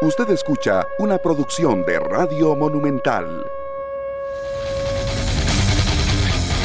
Usted 0.00 0.30
escucha 0.30 0.86
una 1.00 1.18
producción 1.18 1.84
de 1.84 1.98
Radio 1.98 2.54
Monumental. 2.54 3.44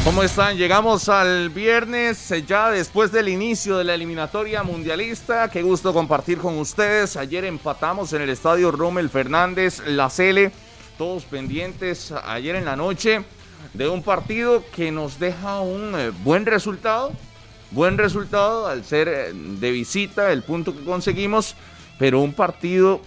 ¿Cómo 0.04 0.22
están? 0.22 0.56
Llegamos 0.56 1.08
al 1.08 1.50
viernes, 1.50 2.30
eh, 2.30 2.44
ya 2.46 2.70
después 2.70 3.10
del 3.10 3.28
inicio 3.28 3.76
de 3.76 3.82
la 3.82 3.94
eliminatoria 3.94 4.62
mundialista. 4.62 5.50
Qué 5.50 5.62
gusto 5.62 5.92
compartir 5.92 6.38
con 6.38 6.56
ustedes. 6.58 7.16
Ayer 7.16 7.44
empatamos 7.44 8.12
en 8.12 8.22
el 8.22 8.30
estadio 8.30 8.70
Rommel 8.70 9.10
Fernández, 9.10 9.82
la 9.84 10.10
Cele, 10.10 10.52
todos 10.96 11.24
pendientes 11.24 12.12
ayer 12.12 12.54
en 12.54 12.64
la 12.64 12.76
noche 12.76 13.24
de 13.72 13.88
un 13.88 14.04
partido 14.04 14.62
que 14.76 14.92
nos 14.92 15.18
deja 15.18 15.58
un 15.58 15.92
eh, 15.98 16.12
buen 16.22 16.46
resultado. 16.46 17.10
Buen 17.72 17.98
resultado 17.98 18.68
al 18.68 18.84
ser 18.84 19.08
eh, 19.08 19.32
de 19.34 19.70
visita 19.72 20.30
el 20.30 20.44
punto 20.44 20.72
que 20.72 20.84
conseguimos, 20.84 21.56
pero 21.98 22.20
un 22.20 22.32
partido 22.32 23.00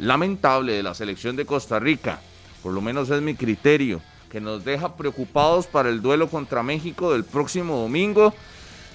lamentable 0.00 0.72
de 0.72 0.82
la 0.82 0.94
selección 0.94 1.36
de 1.36 1.46
Costa 1.46 1.78
Rica, 1.78 2.20
por 2.62 2.72
lo 2.72 2.80
menos 2.80 3.10
es 3.10 3.22
mi 3.22 3.34
criterio, 3.34 4.00
que 4.30 4.40
nos 4.40 4.64
deja 4.64 4.96
preocupados 4.96 5.66
para 5.66 5.90
el 5.90 6.00
duelo 6.02 6.28
contra 6.28 6.62
México 6.62 7.12
del 7.12 7.24
próximo 7.24 7.76
domingo. 7.76 8.34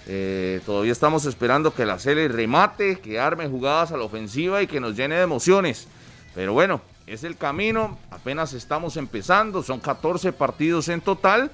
Eh, 0.08 0.62
todavía 0.66 0.91
estamos 0.91 1.26
esperando 1.26 1.73
que 1.73 1.86
la 1.86 1.99
serie 1.99 2.27
remate, 2.27 2.99
que 2.99 3.20
arme 3.20 3.48
jugadas 3.48 3.91
a 3.91 3.98
la 3.98 4.04
ofensiva 4.04 4.62
y 4.62 4.68
que 4.68 4.80
nos 4.80 4.96
llene 4.96 5.16
de 5.16 5.23
emociones. 5.23 5.88
Pero 6.34 6.54
bueno, 6.54 6.82
es 7.05 7.24
el 7.24 7.38
camino, 7.38 7.98
apenas 8.10 8.54
estamos 8.54 8.98
empezando, 8.98 9.62
son 9.62 9.80
14 9.80 10.34
partidos 10.34 10.90
en 10.90 11.02
total 11.02 11.52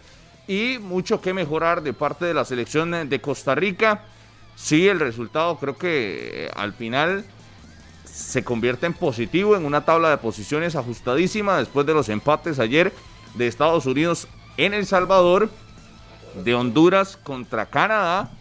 y 0.48 0.78
mucho 0.80 1.22
que 1.22 1.34
mejorar 1.34 1.84
de 1.84 1.94
parte 1.94 2.26
de 2.26 2.34
la 2.34 2.46
selección 2.46 3.10
de 3.10 3.22
Costa 3.22 3.54
Rica. 3.56 4.04
Sí, 4.56 4.88
el 4.88 5.00
resultado 5.00 5.58
creo 5.58 5.78
que 5.78 6.46
eh, 6.46 6.52
al 6.56 6.74
final 6.74 7.26
se 8.12 8.44
convierte 8.44 8.86
en 8.86 8.94
positivo 8.94 9.56
en 9.56 9.66
una 9.66 9.86
tabla 9.86 10.10
de 10.10 10.18
posiciones 10.18 10.76
ajustadísima 10.76 11.58
después 11.58 11.86
de 11.86 11.94
los 11.94 12.10
empates 12.10 12.60
ayer 12.60 12.92
de 13.36 13.48
Estados 13.48 13.86
Unidos 13.86 14.28
en 14.58 14.74
El 14.74 14.86
Salvador, 14.86 15.50
de 16.44 16.54
Honduras 16.54 17.18
contra 17.18 17.68
Canadá 17.68 18.32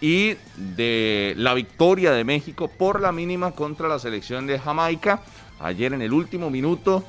y 0.00 0.36
de 0.56 1.34
la 1.36 1.54
victoria 1.54 2.10
de 2.12 2.24
México 2.24 2.68
por 2.68 3.00
la 3.00 3.12
mínima 3.12 3.52
contra 3.52 3.88
la 3.88 3.98
selección 3.98 4.46
de 4.46 4.58
Jamaica. 4.58 5.22
Ayer 5.60 5.92
en 5.92 6.02
el 6.02 6.12
último 6.12 6.50
minuto 6.50 7.04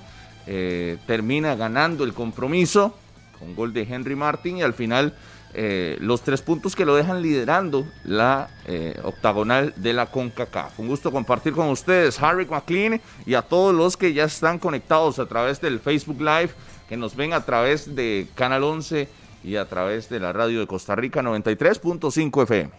eh, 0.45 0.97
termina 1.07 1.55
ganando 1.55 2.03
el 2.03 2.13
compromiso 2.13 2.95
con 3.39 3.55
gol 3.55 3.73
de 3.73 3.83
Henry 3.83 4.15
Martin 4.15 4.57
y 4.57 4.61
al 4.61 4.73
final 4.73 5.15
eh, 5.53 5.97
los 5.99 6.21
tres 6.21 6.41
puntos 6.41 6.75
que 6.75 6.85
lo 6.85 6.95
dejan 6.95 7.21
liderando 7.21 7.85
la 8.03 8.49
eh, 8.65 8.99
octagonal 9.03 9.73
de 9.75 9.93
la 9.93 10.05
CONCACAF. 10.05 10.79
Un 10.79 10.87
gusto 10.87 11.11
compartir 11.11 11.53
con 11.53 11.69
ustedes, 11.69 12.21
Harry 12.21 12.45
McLean, 12.45 13.01
y 13.25 13.33
a 13.33 13.41
todos 13.41 13.73
los 13.75 13.97
que 13.97 14.13
ya 14.13 14.23
están 14.23 14.59
conectados 14.59 15.19
a 15.19 15.25
través 15.25 15.59
del 15.59 15.79
Facebook 15.79 16.21
Live, 16.21 16.51
que 16.87 16.97
nos 16.97 17.15
ven 17.15 17.33
a 17.33 17.43
través 17.43 17.95
de 17.95 18.27
Canal 18.35 18.63
11 18.63 19.09
y 19.43 19.55
a 19.55 19.65
través 19.67 20.09
de 20.09 20.19
la 20.19 20.31
radio 20.31 20.59
de 20.59 20.67
Costa 20.67 20.95
Rica 20.95 21.21
93.5 21.21 22.43
FM. 22.43 22.71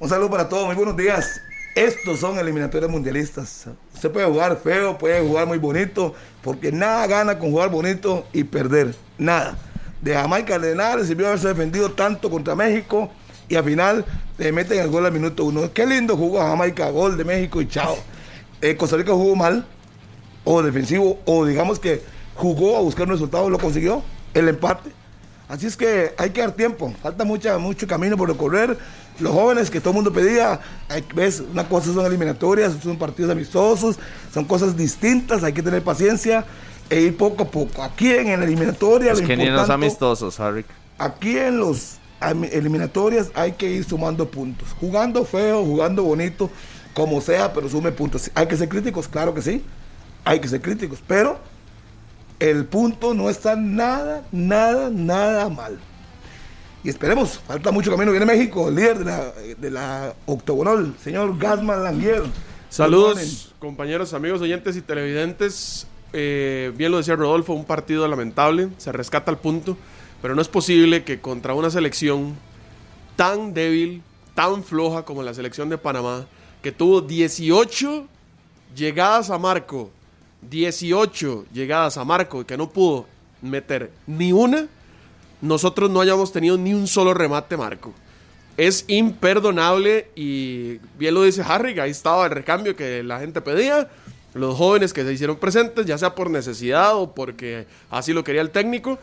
Un 0.00 0.08
saludo 0.08 0.30
para 0.30 0.48
todos, 0.48 0.66
muy 0.66 0.74
buenos 0.74 0.96
días. 0.96 1.40
Estos 1.74 2.18
son 2.18 2.38
eliminatorios 2.38 2.90
mundialistas. 2.90 3.68
Usted 3.94 4.10
puede 4.10 4.26
jugar 4.26 4.58
feo, 4.62 4.98
puede 4.98 5.20
jugar 5.20 5.46
muy 5.46 5.58
bonito, 5.58 6.14
porque 6.42 6.72
nada 6.72 7.06
gana 7.06 7.38
con 7.38 7.50
jugar 7.52 7.70
bonito 7.70 8.26
y 8.32 8.42
perder. 8.42 8.96
Nada 9.18 9.56
de 10.00 10.14
Jamaica 10.14 10.58
le 10.58 10.76
sirvió 11.04 11.28
haberse 11.28 11.48
defendido 11.48 11.90
tanto 11.92 12.30
contra 12.30 12.54
México 12.54 13.10
y 13.48 13.56
al 13.56 13.64
final 13.64 14.04
le 14.36 14.52
meten 14.52 14.78
el 14.78 14.88
gol 14.88 15.06
al 15.06 15.12
minuto 15.12 15.44
uno. 15.44 15.72
Qué 15.72 15.86
lindo 15.86 16.16
jugó 16.16 16.40
Jamaica, 16.40 16.90
gol 16.90 17.16
de 17.16 17.24
México 17.24 17.60
y 17.60 17.68
chao. 17.68 17.96
Eh, 18.60 18.76
Costa 18.76 18.96
Rica 18.96 19.12
jugó 19.12 19.36
mal, 19.36 19.64
o 20.44 20.62
defensivo, 20.62 21.20
o 21.24 21.44
digamos 21.44 21.78
que 21.78 22.02
jugó 22.34 22.76
a 22.76 22.80
buscar 22.80 23.06
un 23.06 23.12
resultado, 23.12 23.50
lo 23.50 23.58
consiguió, 23.58 24.02
el 24.34 24.48
empate. 24.48 24.90
Así 25.48 25.66
es 25.66 25.76
que 25.76 26.14
hay 26.18 26.30
que 26.30 26.40
dar 26.40 26.52
tiempo, 26.52 26.92
falta 27.02 27.24
mucha, 27.24 27.56
mucho 27.58 27.86
camino 27.86 28.16
por 28.16 28.28
recorrer. 28.28 28.76
Los 29.18 29.32
jóvenes 29.32 29.70
que 29.70 29.80
todo 29.80 29.90
el 29.90 29.96
mundo 29.96 30.12
pedía, 30.12 30.60
ves, 31.14 31.42
una 31.52 31.68
cosa 31.68 31.92
son 31.92 32.06
eliminatorias, 32.06 32.74
son 32.82 32.98
partidos 32.98 33.32
amistosos, 33.32 33.98
son 34.32 34.44
cosas 34.44 34.76
distintas, 34.76 35.42
hay 35.42 35.52
que 35.52 35.62
tener 35.62 35.82
paciencia 35.82 36.44
e 36.90 37.00
ir 37.00 37.16
poco 37.16 37.44
a 37.44 37.46
poco. 37.46 37.82
Aquí 37.82 38.12
en 38.12 38.26
la 38.38 38.44
eliminatoria. 38.44 39.12
Es 39.12 39.22
que 39.22 39.36
ni 39.36 39.46
los 39.46 39.70
amistosos, 39.70 40.38
Harry. 40.40 40.64
Aquí 40.98 41.36
en 41.36 41.58
los 41.58 41.98
eliminatorias 42.50 43.30
hay 43.34 43.52
que 43.52 43.70
ir 43.70 43.84
sumando 43.84 44.28
puntos. 44.28 44.68
Jugando 44.80 45.24
feo, 45.24 45.64
jugando 45.64 46.02
bonito, 46.02 46.50
como 46.94 47.20
sea, 47.20 47.52
pero 47.52 47.68
sume 47.68 47.92
puntos. 47.92 48.30
Hay 48.34 48.46
que 48.46 48.56
ser 48.56 48.68
críticos, 48.68 49.08
claro 49.08 49.34
que 49.34 49.42
sí. 49.42 49.62
Hay 50.24 50.40
que 50.40 50.48
ser 50.48 50.60
críticos, 50.60 51.02
pero 51.06 51.38
el 52.38 52.64
punto 52.66 53.14
no 53.14 53.30
está 53.30 53.56
nada, 53.56 54.24
nada, 54.32 54.90
nada 54.90 55.48
mal. 55.48 55.78
Y 56.84 56.88
esperemos, 56.88 57.38
falta 57.46 57.70
mucho 57.70 57.90
camino. 57.90 58.10
Viene 58.10 58.26
México, 58.26 58.68
el 58.68 58.76
líder 58.76 58.98
de 58.98 59.04
la, 59.04 59.32
de 59.58 59.70
la 59.70 60.14
octogonal, 60.26 60.94
señor 61.02 61.36
Gasman 61.38 61.82
Languier. 61.82 62.22
Saludos, 62.68 63.54
compañeros, 63.58 64.12
amigos, 64.12 64.40
oyentes 64.40 64.76
y 64.76 64.82
televidentes. 64.82 65.86
Eh, 66.12 66.72
bien 66.76 66.90
lo 66.90 66.98
decía 66.98 67.16
Rodolfo, 67.16 67.52
un 67.52 67.64
partido 67.64 68.06
lamentable, 68.08 68.68
se 68.78 68.92
rescata 68.92 69.30
el 69.30 69.36
punto, 69.36 69.76
pero 70.22 70.34
no 70.34 70.42
es 70.42 70.48
posible 70.48 71.04
que 71.04 71.20
contra 71.20 71.54
una 71.54 71.70
selección 71.70 72.34
tan 73.16 73.52
débil, 73.52 74.02
tan 74.34 74.64
floja 74.64 75.04
como 75.04 75.22
la 75.22 75.34
selección 75.34 75.68
de 75.68 75.76
Panamá, 75.76 76.26
que 76.62 76.72
tuvo 76.72 77.00
18 77.00 78.06
llegadas 78.74 79.30
a 79.30 79.38
Marco, 79.38 79.90
18 80.42 81.46
llegadas 81.52 81.96
a 81.98 82.04
Marco 82.04 82.40
y 82.40 82.44
que 82.44 82.56
no 82.56 82.70
pudo 82.70 83.06
meter 83.42 83.90
ni 84.06 84.32
una, 84.32 84.66
nosotros 85.40 85.90
no 85.90 86.00
hayamos 86.00 86.32
tenido 86.32 86.56
ni 86.56 86.74
un 86.74 86.86
solo 86.86 87.14
remate 87.14 87.56
Marco. 87.56 87.92
Es 88.56 88.84
imperdonable 88.88 90.10
y 90.16 90.78
bien 90.98 91.14
lo 91.14 91.22
dice 91.22 91.42
Harry, 91.46 91.78
ahí 91.78 91.90
estaba 91.90 92.24
el 92.24 92.32
recambio 92.32 92.74
que 92.74 93.02
la 93.04 93.20
gente 93.20 93.40
pedía 93.40 93.88
los 94.34 94.56
jóvenes 94.56 94.92
que 94.92 95.04
se 95.04 95.12
hicieron 95.12 95.36
presentes, 95.36 95.86
ya 95.86 95.98
sea 95.98 96.14
por 96.14 96.30
necesidad 96.30 96.96
o 96.96 97.14
porque 97.14 97.66
así 97.90 98.12
lo 98.12 98.24
quería 98.24 98.40
el 98.40 98.50
técnico. 98.50 98.98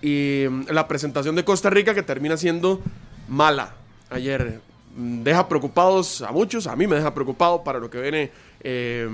Y 0.00 0.46
mm, 0.50 0.64
la 0.70 0.88
presentación 0.88 1.36
de 1.36 1.44
Costa 1.44 1.70
Rica 1.70 1.94
que 1.94 2.02
termina 2.02 2.36
siendo 2.36 2.80
mala 3.28 3.74
ayer. 4.10 4.60
Mm, 4.96 5.22
deja 5.22 5.48
preocupados 5.48 6.22
a 6.22 6.32
muchos, 6.32 6.66
a 6.66 6.76
mí 6.76 6.86
me 6.86 6.96
deja 6.96 7.14
preocupado 7.14 7.62
para 7.64 7.78
lo 7.78 7.88
que 7.88 8.00
viene 8.00 8.30
eh, 8.60 9.08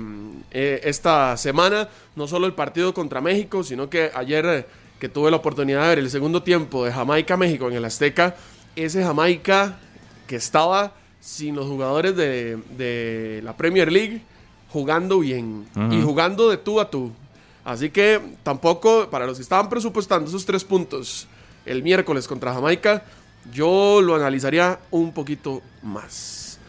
eh, 0.51 0.81
esta 0.83 1.37
semana. 1.37 1.89
No 2.15 2.27
solo 2.27 2.47
el 2.47 2.53
partido 2.53 2.93
contra 2.93 3.21
México, 3.21 3.63
sino 3.63 3.89
que 3.89 4.11
ayer 4.13 4.45
eh, 4.45 4.65
que 4.99 5.09
tuve 5.09 5.31
la 5.31 5.37
oportunidad 5.37 5.83
de 5.83 5.87
ver 5.89 5.99
el 5.99 6.09
segundo 6.09 6.43
tiempo 6.43 6.83
de 6.83 6.91
Jamaica-México 6.91 7.69
en 7.69 7.75
el 7.75 7.85
Azteca, 7.85 8.35
ese 8.75 9.03
Jamaica 9.03 9.79
que 10.27 10.35
estaba 10.35 10.93
sin 11.21 11.55
los 11.55 11.67
jugadores 11.67 12.15
de, 12.15 12.57
de 12.77 13.41
la 13.43 13.55
Premier 13.55 13.91
League 13.91 14.21
jugando 14.69 15.19
bien 15.19 15.67
y 15.91 16.01
jugando 16.01 16.49
de 16.49 16.57
tú 16.57 16.79
a 16.79 16.89
tú. 16.89 17.11
Así 17.65 17.89
que 17.89 18.21
tampoco, 18.43 19.09
para 19.09 19.25
los 19.25 19.37
que 19.37 19.43
estaban 19.43 19.69
presupuestando 19.69 20.29
esos 20.29 20.45
tres 20.45 20.63
puntos 20.63 21.27
el 21.65 21.83
miércoles 21.83 22.27
contra 22.27 22.53
Jamaica, 22.53 23.03
yo 23.53 24.01
lo 24.01 24.15
analizaría 24.15 24.79
un 24.91 25.13
poquito 25.13 25.61
más. 25.83 26.59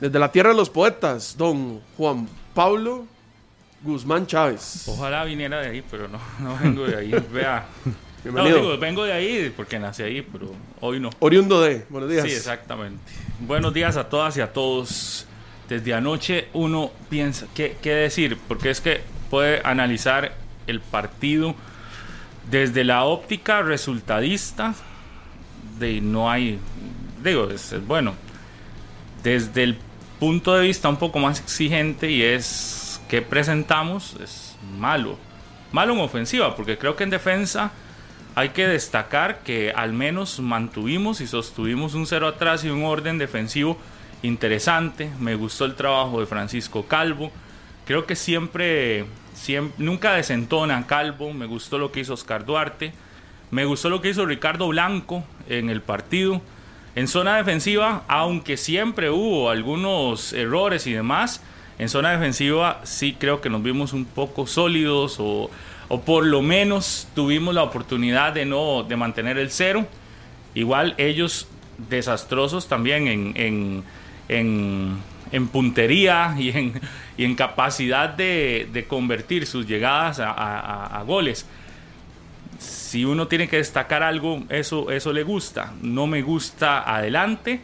Desde 0.00 0.18
la 0.18 0.32
tierra 0.32 0.50
de 0.50 0.56
los 0.56 0.70
poetas, 0.70 1.36
don 1.36 1.80
Juan 1.96 2.28
Pablo 2.54 3.06
Guzmán 3.82 4.26
Chávez. 4.26 4.84
Ojalá 4.88 5.24
viniera 5.24 5.60
de 5.60 5.68
ahí, 5.68 5.84
pero 5.90 6.08
no, 6.08 6.18
no 6.40 6.58
vengo 6.58 6.86
de 6.86 6.96
ahí. 6.96 7.14
Vea. 7.32 7.66
Bienvenido. 8.22 8.78
vengo 8.78 9.04
de 9.04 9.14
ahí 9.14 9.52
porque 9.56 9.78
nací 9.78 10.02
ahí, 10.02 10.20
pero 10.20 10.52
hoy 10.80 11.00
no. 11.00 11.08
Oriundo 11.20 11.62
de. 11.62 11.86
Buenos 11.88 12.10
días. 12.10 12.26
Sí, 12.26 12.32
exactamente. 12.32 13.00
Buenos 13.40 13.72
días 13.72 13.96
a 13.96 14.10
todas 14.10 14.36
y 14.36 14.42
a 14.42 14.52
todos 14.52 15.26
desde 15.70 15.94
anoche 15.94 16.48
uno 16.52 16.90
piensa, 17.08 17.46
¿qué, 17.54 17.76
decir? 17.82 18.36
Porque 18.48 18.70
es 18.70 18.80
que 18.80 19.02
puede 19.30 19.62
analizar 19.64 20.34
el 20.66 20.80
partido 20.80 21.54
desde 22.50 22.82
la 22.82 23.04
óptica 23.04 23.62
resultadista, 23.62 24.74
de 25.78 26.00
no 26.00 26.28
hay, 26.28 26.58
digo, 27.22 27.48
es, 27.50 27.72
bueno, 27.86 28.14
desde 29.22 29.62
el 29.62 29.78
punto 30.18 30.54
de 30.56 30.66
vista 30.66 30.88
un 30.88 30.96
poco 30.96 31.20
más 31.20 31.38
exigente 31.38 32.10
y 32.10 32.22
es 32.22 33.00
que 33.08 33.22
presentamos 33.22 34.16
es 34.20 34.56
malo. 34.76 35.16
Malo 35.70 35.94
en 35.94 36.00
ofensiva, 36.00 36.56
porque 36.56 36.78
creo 36.78 36.96
que 36.96 37.04
en 37.04 37.10
defensa 37.10 37.70
hay 38.34 38.48
que 38.48 38.66
destacar 38.66 39.44
que 39.44 39.70
al 39.70 39.92
menos 39.92 40.40
mantuvimos 40.40 41.20
y 41.20 41.28
sostuvimos 41.28 41.94
un 41.94 42.08
cero 42.08 42.26
atrás 42.26 42.64
y 42.64 42.70
un 42.70 42.82
orden 42.82 43.18
defensivo 43.18 43.78
interesante. 44.22 45.10
Me 45.18 45.34
gustó 45.34 45.64
el 45.64 45.74
trabajo 45.74 46.20
de 46.20 46.26
Francisco 46.26 46.86
Calvo. 46.86 47.30
Creo 47.86 48.06
que 48.06 48.16
siempre, 48.16 49.06
siempre, 49.34 49.84
nunca 49.84 50.14
desentona 50.14 50.86
Calvo. 50.86 51.32
Me 51.32 51.46
gustó 51.46 51.78
lo 51.78 51.92
que 51.92 52.00
hizo 52.00 52.14
Oscar 52.14 52.44
Duarte. 52.44 52.92
Me 53.50 53.64
gustó 53.64 53.90
lo 53.90 54.00
que 54.00 54.10
hizo 54.10 54.26
Ricardo 54.26 54.68
Blanco 54.68 55.24
en 55.48 55.70
el 55.70 55.82
partido. 55.82 56.40
En 56.94 57.08
zona 57.08 57.36
defensiva, 57.36 58.04
aunque 58.08 58.56
siempre 58.56 59.10
hubo 59.10 59.50
algunos 59.50 60.32
errores 60.32 60.86
y 60.86 60.92
demás, 60.92 61.42
En 61.78 61.88
zona 61.88 62.10
defensiva 62.10 62.82
sí 62.84 63.16
creo 63.18 63.40
que 63.40 63.48
nos 63.48 63.62
vimos 63.62 63.94
un 63.94 64.04
poco 64.04 64.46
sólidos 64.46 65.16
o, 65.18 65.50
o 65.88 66.00
por 66.02 66.26
lo 66.26 66.42
menos 66.42 67.08
tuvimos 67.14 67.54
la 67.54 67.62
oportunidad 67.62 68.34
de 68.34 68.44
no 68.44 68.82
de 68.82 68.96
mantener 68.96 69.38
el 69.38 69.50
cero. 69.50 69.86
Igual 70.54 70.94
ellos 70.98 71.48
desastrosos 71.88 72.68
también 72.68 73.08
en, 73.08 73.32
en, 73.34 73.84
en, 74.38 74.98
puntería 75.52 76.34
y 76.38 76.50
en, 77.18 77.34
capacidad 77.34 78.08
de, 78.08 78.86
convertir 78.88 79.46
sus 79.46 79.66
llegadas 79.66 80.20
a, 80.20 80.30
a- 80.30 80.98
a 80.98 81.02
goles. 81.02 81.46
Si 82.58 83.04
uno 83.04 83.26
tiene 83.28 83.48
que 83.48 83.56
destacar 83.56 84.02
algo, 84.02 84.42
eso, 84.48 84.90
eso 84.90 85.12
le 85.12 85.22
gusta. 85.22 85.72
No 85.82 86.06
me 86.06 86.22
gusta 86.22 86.82
adelante. 86.82 87.60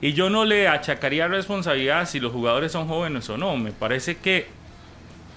Y 0.00 0.12
yo 0.12 0.30
no 0.30 0.44
le 0.44 0.68
achacaría 0.68 1.26
responsabilidad 1.26 2.08
si 2.08 2.20
los 2.20 2.32
jugadores 2.32 2.70
son 2.72 2.86
jóvenes 2.86 3.28
o 3.30 3.36
no. 3.36 3.56
Me 3.56 3.72
parece 3.72 4.16
que 4.18 4.46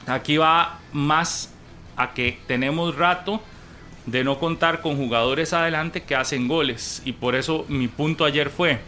aquí 0.06 0.38
va 0.38 0.80
más 0.94 1.52
a 1.98 2.14
que 2.14 2.38
tenemos 2.48 2.96
rato 2.96 3.42
de 4.06 4.24
no 4.24 4.38
contar 4.40 4.82
con 4.82 4.98
jugadores 4.98 5.54
adelante 5.54 6.04
que 6.04 6.16
hacen 6.16 6.48
goles. 6.48 7.02
Y 7.06 7.14
por 7.14 7.34
eso 7.36 7.66
mi 7.70 7.88
punto 7.88 8.24
ayer 8.26 8.50
fue, 8.52 8.80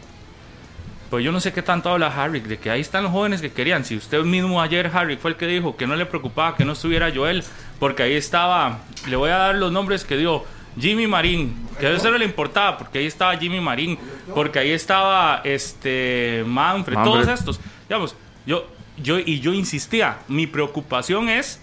pues 1.13 1.24
yo 1.24 1.31
no 1.31 1.39
sé 1.39 1.54
qué 1.54 1.62
tanto 1.62 1.92
habla 1.92 2.07
Harry, 2.07 2.39
de 2.39 2.57
que 2.57 2.71
ahí 2.71 2.81
están 2.81 3.04
los 3.04 3.12
jóvenes 3.12 3.39
que 3.39 3.51
querían. 3.51 3.86
Si 3.86 3.95
usted 3.95 4.24
mismo 4.24 4.60
ayer, 4.60 4.89
Harry, 4.92 5.15
fue 5.15 5.30
el 5.30 5.38
que 5.38 5.45
dijo 5.45 5.77
que 5.77 5.86
no 5.86 5.95
le 5.95 6.07
preocupaba 6.07 6.56
que 6.56 6.65
no 6.65 6.71
estuviera 6.71 7.12
Joel, 7.13 7.44
porque 7.77 8.01
ahí 8.01 8.13
estaba, 8.13 8.80
le 9.07 9.15
voy 9.15 9.30
a 9.30 9.38
dar 9.38 9.54
los 9.54 9.71
nombres 9.71 10.06
que 10.06 10.18
dio. 10.18 10.44
Jimmy 10.75 11.06
Marín, 11.06 11.68
que 11.80 11.94
eso 11.94 12.10
no 12.10 12.18
le 12.18 12.25
importaba, 12.25 12.80
porque 12.80 12.98
ahí 12.98 13.06
estaba 13.06 13.38
Jimmy 13.38 13.62
Marín, 13.62 14.00
porque 14.33 14.57
ahí 14.57 14.71
estaba 14.71 15.42
este 15.44 16.44
Manfred, 16.48 16.95
Manfred. 16.95 17.12
todos 17.12 17.27
estos. 17.27 17.60
Digamos, 17.88 18.15
yo, 18.48 18.65
yo, 18.98 19.19
y 19.19 19.39
yo 19.39 19.54
insistía, 19.54 20.18
mi 20.27 20.48
preocupación 20.48 21.30
es 21.30 21.62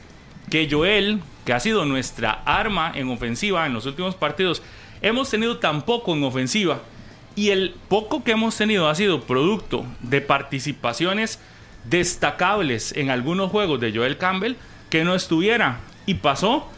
que 0.49 0.69
Joel, 0.71 1.23
que 1.45 1.53
ha 1.53 1.59
sido 1.59 1.85
nuestra 1.87 2.41
arma 2.45 2.93
en 2.95 3.09
ofensiva 3.09 3.67
en 3.67 3.73
los 3.73 3.85
últimos 3.85 4.15
partidos, 4.15 4.63
hemos 5.03 5.29
tenido 5.29 5.59
tan 5.59 5.83
poco 5.83 6.15
en 6.15 6.23
ofensiva 6.23 6.83
y 7.37 7.51
el 7.51 7.75
poco 7.89 8.25
que 8.25 8.33
hemos 8.33 8.57
tenido 8.57 8.89
ha 8.89 8.95
sido 8.95 9.23
producto 9.23 9.85
de 10.01 10.21
participaciones 10.21 11.39
destacables 11.85 12.93
en 12.97 13.11
algunos 13.11 13.51
juegos 13.51 13.81
de 13.81 13.93
Joel 13.93 14.19
Campbell 14.19 14.57
que 14.91 15.05
no 15.05 15.15
estuviera 15.15 15.81
y 16.07 16.15
pasó 16.15 16.69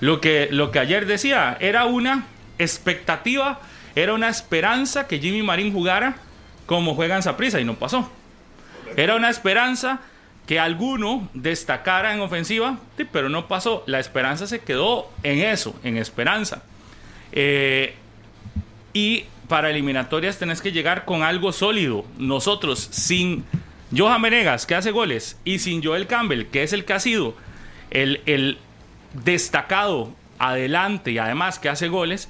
lo 0.00 0.20
que, 0.20 0.48
lo 0.50 0.70
que 0.70 0.78
ayer 0.78 1.06
decía, 1.06 1.56
era 1.60 1.86
una 1.86 2.26
expectativa, 2.58 3.60
era 3.94 4.14
una 4.14 4.28
esperanza 4.28 5.06
que 5.06 5.18
Jimmy 5.18 5.42
Marín 5.42 5.72
jugara 5.72 6.16
como 6.66 6.94
juega 6.94 7.16
en 7.16 7.22
Saprissa 7.22 7.60
y 7.60 7.64
no 7.64 7.74
pasó. 7.74 8.10
Era 8.96 9.16
una 9.16 9.30
esperanza 9.30 10.00
que 10.46 10.60
alguno 10.60 11.28
destacara 11.34 12.14
en 12.14 12.20
ofensiva, 12.20 12.78
pero 13.12 13.28
no 13.28 13.48
pasó. 13.48 13.82
La 13.86 13.98
esperanza 13.98 14.46
se 14.46 14.60
quedó 14.60 15.10
en 15.22 15.40
eso, 15.40 15.74
en 15.82 15.96
esperanza. 15.96 16.62
Eh, 17.32 17.94
y 18.92 19.24
para 19.48 19.70
eliminatorias 19.70 20.38
tenés 20.38 20.60
que 20.60 20.72
llegar 20.72 21.04
con 21.04 21.22
algo 21.22 21.52
sólido. 21.52 22.04
Nosotros, 22.18 22.88
sin 22.90 23.44
Johan 23.96 24.22
Venegas, 24.22 24.66
que 24.66 24.74
hace 24.74 24.90
goles, 24.90 25.38
y 25.44 25.58
sin 25.58 25.82
Joel 25.82 26.06
Campbell, 26.06 26.46
que 26.46 26.62
es 26.62 26.72
el 26.72 26.84
que 26.84 26.92
ha 26.92 27.00
sido 27.00 27.34
el, 27.90 28.20
el 28.26 28.58
destacado 29.24 30.12
adelante 30.38 31.12
y 31.12 31.18
además 31.18 31.58
que 31.58 31.68
hace 31.68 31.88
goles, 31.88 32.28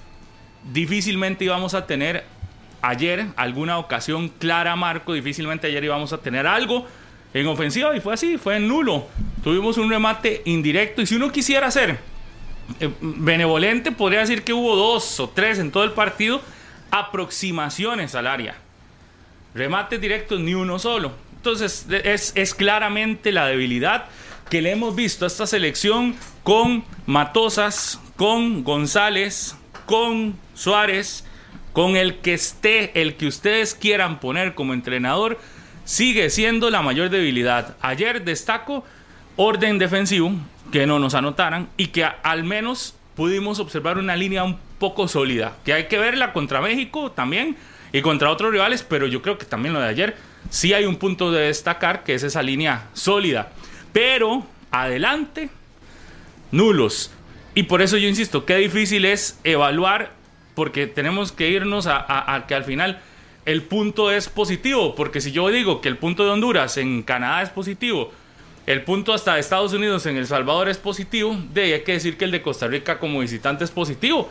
difícilmente 0.72 1.44
íbamos 1.44 1.74
a 1.74 1.86
tener 1.86 2.24
ayer 2.82 3.26
alguna 3.36 3.78
ocasión 3.78 4.28
clara, 4.28 4.76
Marco. 4.76 5.12
Difícilmente 5.12 5.66
ayer 5.66 5.84
íbamos 5.84 6.12
a 6.12 6.18
tener 6.18 6.46
algo 6.46 6.86
en 7.34 7.46
ofensiva 7.46 7.96
y 7.96 8.00
fue 8.00 8.14
así, 8.14 8.38
fue 8.38 8.58
nulo. 8.60 9.06
Tuvimos 9.42 9.78
un 9.78 9.90
remate 9.90 10.42
indirecto 10.44 11.02
y 11.02 11.06
si 11.06 11.16
uno 11.16 11.30
quisiera 11.32 11.70
ser 11.70 11.98
eh, 12.80 12.90
benevolente, 13.00 13.92
podría 13.92 14.20
decir 14.20 14.42
que 14.42 14.52
hubo 14.52 14.76
dos 14.76 15.20
o 15.20 15.28
tres 15.28 15.58
en 15.58 15.70
todo 15.70 15.84
el 15.84 15.92
partido 15.92 16.40
aproximaciones 16.90 18.14
al 18.14 18.26
área. 18.26 18.56
Remates 19.54 20.00
directos 20.00 20.40
ni 20.40 20.54
uno 20.54 20.78
solo. 20.78 21.12
Entonces 21.36 21.86
es, 21.90 22.32
es 22.34 22.54
claramente 22.54 23.32
la 23.32 23.46
debilidad 23.46 24.06
que 24.50 24.62
le 24.62 24.72
hemos 24.72 24.94
visto 24.94 25.24
a 25.24 25.28
esta 25.28 25.46
selección 25.46 26.14
con 26.42 26.84
Matosas, 27.06 28.00
con 28.16 28.64
González, 28.64 29.56
con 29.86 30.36
Suárez, 30.54 31.24
con 31.72 31.96
el 31.96 32.18
que 32.18 32.34
esté, 32.34 33.00
el 33.00 33.16
que 33.16 33.26
ustedes 33.26 33.74
quieran 33.74 34.18
poner 34.18 34.54
como 34.54 34.72
entrenador, 34.72 35.38
sigue 35.84 36.30
siendo 36.30 36.70
la 36.70 36.82
mayor 36.82 37.10
debilidad. 37.10 37.76
Ayer 37.80 38.24
destaco 38.24 38.84
orden 39.36 39.78
defensivo, 39.78 40.32
que 40.72 40.86
no 40.86 40.98
nos 40.98 41.14
anotaran 41.14 41.68
y 41.76 41.88
que 41.88 42.04
al 42.04 42.44
menos 42.44 42.94
pudimos 43.14 43.60
observar 43.60 43.98
una 43.98 44.16
línea 44.16 44.44
un 44.44 44.58
poco 44.78 45.08
sólida, 45.08 45.56
que 45.64 45.72
hay 45.72 45.84
que 45.84 45.98
verla 45.98 46.32
contra 46.32 46.60
México 46.60 47.10
también 47.12 47.56
y 47.92 48.02
contra 48.02 48.30
otros 48.30 48.52
rivales, 48.52 48.82
pero 48.82 49.06
yo 49.06 49.22
creo 49.22 49.38
que 49.38 49.46
también 49.46 49.74
lo 49.74 49.80
de 49.80 49.88
ayer 49.88 50.16
sí 50.50 50.72
hay 50.72 50.84
un 50.84 50.96
punto 50.96 51.32
de 51.32 51.46
destacar, 51.46 52.04
que 52.04 52.14
es 52.14 52.22
esa 52.22 52.42
línea 52.42 52.88
sólida. 52.92 53.52
Pero 53.92 54.46
adelante, 54.70 55.48
nulos. 56.50 57.10
Y 57.54 57.64
por 57.64 57.82
eso 57.82 57.96
yo 57.96 58.08
insisto, 58.08 58.44
qué 58.44 58.56
difícil 58.56 59.04
es 59.04 59.40
evaluar, 59.44 60.12
porque 60.54 60.86
tenemos 60.86 61.32
que 61.32 61.48
irnos 61.48 61.86
a, 61.88 62.44
que 62.48 62.54
al 62.54 62.64
final 62.64 63.00
el 63.44 63.62
punto 63.62 64.10
es 64.10 64.28
positivo, 64.28 64.94
porque 64.94 65.20
si 65.20 65.32
yo 65.32 65.48
digo 65.48 65.80
que 65.80 65.88
el 65.88 65.96
punto 65.96 66.24
de 66.24 66.30
Honduras 66.30 66.76
en 66.76 67.02
Canadá 67.02 67.42
es 67.42 67.50
positivo, 67.50 68.12
el 68.66 68.82
punto 68.82 69.14
hasta 69.14 69.34
de 69.34 69.40
Estados 69.40 69.72
Unidos 69.72 70.04
en 70.06 70.16
El 70.16 70.26
Salvador 70.26 70.68
es 70.68 70.78
positivo, 70.78 71.36
de 71.54 71.74
hay 71.74 71.82
que 71.82 71.92
decir 71.92 72.16
que 72.16 72.24
el 72.24 72.32
de 72.32 72.42
Costa 72.42 72.66
Rica 72.66 72.98
como 72.98 73.20
visitante 73.20 73.64
es 73.64 73.70
positivo. 73.70 74.28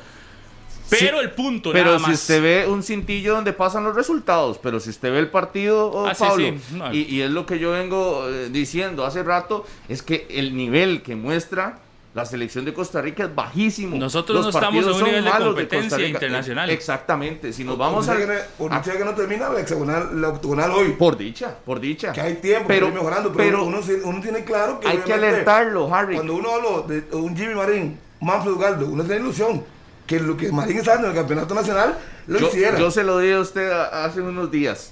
Pero 0.89 1.17
Sí, 1.19 1.23
el 1.23 1.31
punto 1.31 1.71
Pero 1.71 1.85
nada 1.85 1.99
si 1.99 2.05
más. 2.05 2.13
usted 2.21 2.41
ve 2.41 2.67
un 2.67 2.83
cintillo 2.83 3.33
donde 3.35 3.53
pasan 3.53 3.83
los 3.83 3.95
resultados, 3.95 4.59
pero 4.61 4.79
si 4.79 4.89
usted 4.91 5.11
ve 5.11 5.19
el 5.19 5.29
partido, 5.29 5.87
oh, 5.91 6.07
Ah, 6.07 6.13
Pablo, 6.17 6.45
sí, 6.45 6.75
no. 6.75 6.93
y, 6.93 7.01
y 7.03 7.21
es 7.21 7.31
lo 7.31 7.45
que 7.45 7.57
yo 7.59 7.71
vengo 7.71 8.27
eh, 8.29 8.49
diciendo 8.51 9.05
hace 9.05 9.23
rato, 9.23 9.65
es 9.89 10.03
que 10.03 10.27
el 10.29 10.55
nivel 10.55 11.01
que 11.01 11.15
muestra 11.15 11.79
la 12.13 12.25
selección 12.25 12.63
de 12.63 12.73
Costa 12.73 13.01
Rica 13.01 13.25
es 13.25 13.35
bajísimo. 13.35 13.97
Nosotros 13.97 14.35
Los 14.37 14.45
no 14.45 14.49
estamos 14.51 14.85
partidos 14.85 14.85
en 14.85 14.93
un 14.93 14.99
son 14.99 15.07
nivel 15.09 15.25
de 15.25 15.45
competencia 15.45 16.07
internacional. 16.07 16.69
Exactamente. 16.69 17.51
Si 17.51 17.65
nos 17.65 17.77
vamos 17.77 18.05
por 18.05 18.15
a... 18.15 18.81
que 18.81 18.91
a- 18.91 18.97
que 18.97 19.03
no 19.03 19.13
termina 19.15 19.49
la 19.49 19.59
hexagonal, 19.59 20.21
la 20.21 20.29
octogonal 20.29 20.71
hoy. 20.71 20.91
Por 20.91 21.17
dicha, 21.17 21.53
por 21.65 21.81
dicha. 21.81 22.13
que 22.13 22.21
hay 22.21 22.35
tiempo 22.35 22.67
pero, 22.69 22.89
mejorando, 22.89 23.33
pero, 23.33 23.67
pero 23.67 24.03
uno, 24.05 24.21
tiene 24.21 24.45
claro 24.45 24.79
que 24.79 24.87
hay 24.87 24.99
que 24.99 25.11
alertarlo, 25.11 25.93
Harry. 25.93 26.15
Cuando 26.15 26.35
uno 26.35 26.51
habló 26.51 26.81
de 26.83 27.03
un 27.11 27.35
Jimmy 27.35 27.53
Marín, 27.55 27.99
Manfred 28.21 28.53
Ugaldo, 28.53 28.85
uno 28.87 29.03
tiene 29.03 29.19
ilusión 29.19 29.61
que 30.07 30.19
lo 30.19 30.37
que 30.37 30.51
Marín 30.51 30.81
dando 30.83 31.07
en 31.07 31.11
el 31.13 31.17
campeonato 31.17 31.53
nacional 31.55 31.97
lo 32.27 32.39
yo, 32.39 32.47
hiciera. 32.47 32.77
yo 32.77 32.91
se 32.91 33.03
lo 33.03 33.19
dije 33.19 33.33
a 33.35 33.39
usted 33.39 33.71
hace 33.71 34.21
unos 34.21 34.51
días. 34.51 34.91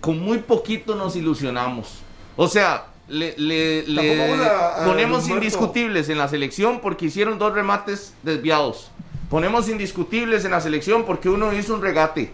Con 0.00 0.18
muy 0.18 0.38
poquito 0.38 0.94
nos 0.94 1.14
ilusionamos. 1.16 2.00
O 2.36 2.48
sea, 2.48 2.86
le, 3.08 3.34
le- 3.36 3.82
le 3.86 4.44
a- 4.44 4.82
a 4.82 4.86
ponemos 4.86 5.28
indiscutibles 5.28 6.08
en 6.08 6.18
la 6.18 6.28
selección 6.28 6.80
porque 6.80 7.06
hicieron 7.06 7.38
dos 7.38 7.52
remates 7.54 8.14
desviados. 8.22 8.90
Ponemos 9.28 9.68
indiscutibles 9.68 10.44
en 10.44 10.50
la 10.52 10.60
selección 10.60 11.04
porque 11.04 11.28
uno 11.28 11.52
hizo 11.52 11.74
un 11.74 11.82
regate. 11.82 12.32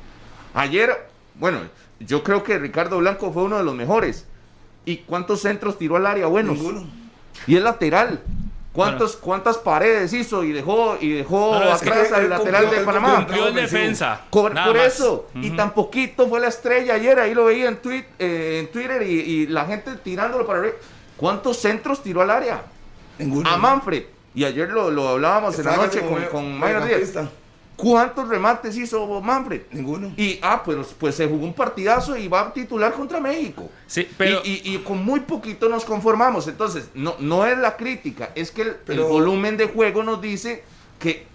Ayer, 0.55 1.09
bueno, 1.35 1.59
yo 2.01 2.23
creo 2.23 2.43
que 2.43 2.59
Ricardo 2.59 2.99
Blanco 2.99 3.33
fue 3.33 3.43
uno 3.43 3.59
de 3.59 3.65
los 3.65 3.75
mejores. 3.75 4.25
¿Y 4.85 4.99
cuántos 4.99 5.41
centros 5.43 5.77
tiró 5.79 5.97
al 5.97 6.07
área 6.07 6.27
buenos? 6.27 6.57
Ninguno. 6.57 6.87
Y 7.47 7.57
es 7.57 7.63
lateral. 7.63 8.23
¿Cuántos, 8.77 9.17
¿Cuántas 9.17 9.59
paredes 9.59 10.13
hizo 10.13 10.45
y 10.45 10.53
dejó, 10.53 10.97
y 11.01 11.11
dejó 11.11 11.55
No, 11.55 11.65
no, 11.65 11.73
atrás 11.73 12.13
al 12.13 12.29
lateral 12.31 12.65
cumplió- 12.65 12.79
de 12.81 12.85
Panamá? 12.87 13.17
Cumplió 13.17 13.47
el 13.49 13.53
Ofensivo. 13.55 13.81
defensa. 13.81 14.21
Por, 14.31 14.77
eso, 14.77 15.29
y 15.35 15.51
tan 15.51 15.73
poquito 15.73 16.29
fue 16.29 16.39
la 16.41 16.49
estrella 16.49 16.95
ayer, 16.95 17.19
ahí 17.19 17.35
lo 17.35 17.47
veía 17.47 17.69
en, 17.69 17.77
tweet, 17.79 18.05
eh, 18.19 18.61
en 18.61 18.71
Twitter 18.73 19.03
y, 19.03 19.13
y 19.21 19.47
la 19.49 19.65
gente 19.65 19.93
tirándolo 19.97 20.47
para 20.47 20.59
arriba. 20.61 20.75
¿Cuántos 21.17 21.57
centros 21.57 22.03
tiró 22.03 22.21
al 22.23 22.31
área? 22.31 22.63
Ninguno. 23.19 23.49
A 23.49 23.57
Manfred. 23.57 24.05
Y 24.35 24.45
ayer 24.45 24.69
lo, 24.69 24.91
lo 24.91 25.09
hablábamos 25.09 25.59
en 25.59 25.65
la 25.65 25.77
noche 25.77 26.01
con, 26.01 26.23
con 26.27 26.61
Díaz. 26.61 27.15
¿Cuántos 27.77 28.29
remates 28.29 28.75
hizo 28.79 29.07
Manfred? 29.21 29.63
Ninguno. 29.71 30.11
Y, 30.17 30.39
ah, 30.43 30.63
pues, 30.65 30.95
pues 30.99 31.15
se 31.15 31.27
jugó 31.27 31.45
un 31.45 31.53
partidazo 31.53 32.17
y 32.17 32.27
va 32.27 32.41
a 32.41 32.53
titular 32.55 32.95
contra 32.95 33.21
México. 33.21 33.69
Sí, 33.87 34.09
pero 34.17 34.41
y, 34.45 34.63
y- 34.65 34.75
y 34.77 34.79
con 34.79 35.05
muy 35.05 35.21
poquito 35.21 35.69
nos 35.69 35.85
conformamos. 35.85 36.49
Entonces, 36.49 36.89
no, 36.95 37.17
no 37.19 37.45
es 37.47 37.59
la 37.59 37.77
crítica, 37.77 38.31
es 38.35 38.51
que 38.51 38.63
el, 38.63 39.01
volumen 39.01 39.59
de 39.59 39.67
juego 39.67 40.03
nos 40.03 40.23
dice 40.23 40.65
que, 40.99 41.27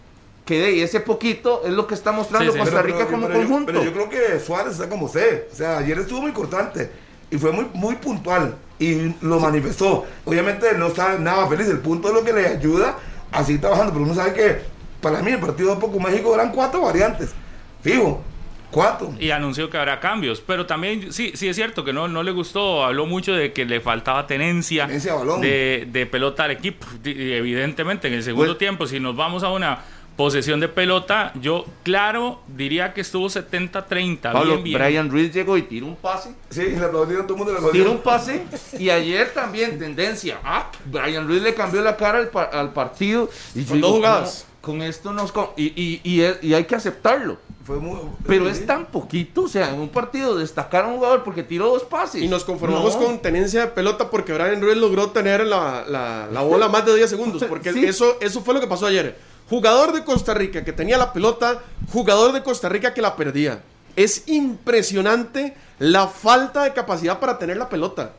que 0.43 0.60
de 0.60 0.81
ese 0.81 1.00
poquito 1.00 1.62
es 1.63 1.71
lo 1.74 1.86
que 1.86 1.93
está 1.93 2.12
mostrando 2.12 2.51
Sí, 2.51 2.57
sí. 2.57 2.63
Costa 2.63 2.81
Pero- 2.81 2.88
Rica 2.88 2.98
pero- 3.05 3.12
como 3.12 3.27
pero 3.27 3.39
yo- 3.39 3.45
conjunto. 3.48 3.71
pero 3.71 3.83
yo 3.83 3.93
creo 3.93 4.10
que 4.10 4.39
Suárez 4.39 4.74
está 4.74 4.89
como 4.89 5.05
usted. 5.05 5.45
O 5.51 5.55
sea, 5.55 5.77
ayer 5.77 6.00
estuvo 6.00 6.21
muy 6.24 6.31
cortante 6.31 6.89
y 7.29 7.38
fue 7.38 7.51
muy, 7.51 7.67
muy 7.75 7.95
puntual 7.98 8.55
y 8.79 9.13
lo 9.21 9.39
manifestó. 9.39 10.05
Obviamente 10.25 10.74
no 10.75 10.88
está 10.88 11.19
nada 11.19 11.48
feliz. 11.48 11.67
El 11.67 11.79
punto 11.81 12.07
es 12.07 12.15
lo 12.15 12.24
que 12.24 12.33
le 12.33 12.48
ayuda 12.48 12.98
a 13.31 13.43
seguir 13.43 13.62
trabajando. 13.62 13.93
Pero 13.93 14.05
uno 14.05 14.15
sabe 14.15 14.33
que 14.33 14.80
para 15.01 15.22
mí 15.22 15.31
el 15.31 15.39
partido 15.39 15.74
de 15.75 15.81
Poco 15.81 16.00
México 16.00 16.34
eran 16.34 16.51
cuatro 16.51 16.81
variantes. 16.81 17.34
Fijo. 17.81 18.22
Cuatro. 18.70 19.13
y 19.20 19.31
anunció 19.31 19.70
que 19.70 19.77
habrá 19.77 20.00
cambios. 20.00 20.39
Pero 20.39 20.65
también, 20.65 21.12
sí, 21.12 21.34
sí 21.36 21.50
es 21.50 21.58
cierto 21.58 21.84
que 21.84 21.91
no, 21.91 22.08
no 22.08 22.24
le 22.24 22.31
gustó, 22.31 22.86
habló 22.86 23.05
mucho 23.05 23.34
de 23.34 23.51
que 23.51 23.65
le 23.65 23.81
faltaba 23.81 24.25
tenencia, 24.27 24.86
Tenencia 24.88 25.12
de 25.12 25.17
balón. 25.17 25.41
de, 25.41 25.89
de 25.91 26.05
pelota 26.05 26.46
al 26.46 26.51
equipo. 26.51 26.88
Y 27.03 27.34
evidentemente, 27.34 28.08
en 28.08 28.13
el 28.13 28.24
segundo 28.24 28.51
Pues- 28.53 28.60
tiempo, 28.60 28.88
si 28.88 29.01
nos 29.01 29.13
vamos 29.17 29.43
a 29.43 29.50
una 29.51 29.79
posesión 30.15 30.62
de 30.62 30.70
pelota, 30.70 31.34
yo, 31.41 31.65
claro, 31.84 32.39
diría 32.48 32.93
que 32.93 33.01
estuvo 33.01 33.27
70-30. 33.27 34.31
Pablo, 34.31 34.53
bien, 34.53 34.63
bien. 34.63 34.77
Brian 34.79 35.10
Ruiz 35.10 35.34
llegó 35.34 35.58
y 35.58 35.63
tiró 35.63 35.88
un 35.88 35.98
pase. 35.98 36.34
Sí, 36.50 36.62
le 36.67 36.86
aplaudieron, 36.86 37.27
todo 37.27 37.38
el 37.39 37.43
mundo 37.43 37.60
le 37.62 37.72
Tiró 37.74 37.91
un 37.91 38.00
pase 38.01 38.46
y 38.79 38.89
ayer 38.89 39.34
también 39.34 39.79
tendencia. 39.79 40.39
Ah, 40.46 40.72
Brian 40.86 41.27
Ruiz 41.27 41.41
le 41.41 41.53
cambió 41.53 41.81
la 41.81 41.98
cara 41.98 42.20
al, 42.20 42.29
par- 42.29 42.51
al 42.53 42.72
partido. 42.72 43.29
Y 43.53 43.63
yo 43.63 43.67
Con 43.67 43.75
digo, 43.77 43.88
dos 43.89 43.98
jugadas. 43.98 44.46
"No, 44.48 44.50
con 44.62 44.82
esto 44.82 45.12
nos... 45.13 45.32
con-". 45.32 45.50
Y, 45.58 45.68
y, 45.82 46.01
y, 46.03 46.22
es- 46.22 46.44
y 46.44 46.53
hay 46.53 46.65
que 46.65 46.75
aceptarlo. 46.75 47.38
Fue 47.65 47.77
muy, 47.77 48.00
Pero 48.25 48.50
es 48.50 48.65
tan 48.65 48.88
poquito, 48.88 49.44
o 49.44 49.48
sea, 49.48 49.70
en 49.70 49.80
un 49.80 49.89
partido 49.89 50.36
destacar 50.36 50.86
a 50.86 50.88
un 50.88 50.96
jugador 50.96 51.24
porque 51.24 51.44
tiró 51.44 51.68
dos 51.70 51.84
pases. 51.84 52.22
Y 52.24 52.27
nos 52.27 52.44
conformamos 52.44 52.96
No. 52.96 53.06
con 53.06 53.20
tenencia 53.22 53.62
de 53.62 53.68
pelota 53.68 54.10
porque 54.10 54.34
Brian 54.34 54.60
Ruiz 54.62 54.77
logró 54.77 55.12
tener 55.12 55.46
la, 55.46 55.86
la- 55.88 56.27
la 56.32 56.41
bola 56.41 56.70
más 56.70 56.86
de 56.88 56.96
10 56.96 57.10
segundos. 57.10 57.44
Porque 57.44 57.72
Sí. 57.74 57.86
eso, 57.86 58.18
eso 58.20 58.41
fue 58.41 58.53
lo 58.56 58.60
que 58.60 58.68
pasó 58.68 58.88
ayer. 58.88 59.15
Jugador 59.50 59.91
de 59.94 60.03
Costa 60.03 60.34
Rica 60.34 60.63
que 60.63 60.74
tenía 60.74 60.98
la 60.98 61.13
pelota, 61.13 61.62
jugador 61.91 62.32
de 62.32 62.41
Costa 62.41 62.68
Rica 62.70 62.94
que 62.94 63.01
la 63.01 63.15
perdía. 63.15 63.62
Es 63.96 64.24
impresionante 64.27 65.56
la 65.80 66.08
falta 66.08 66.63
de 66.63 66.74
capacidad 66.74 67.20
para 67.20 67.38
tener 67.38 67.58
la 67.58 67.70
pelota. 67.70 68.13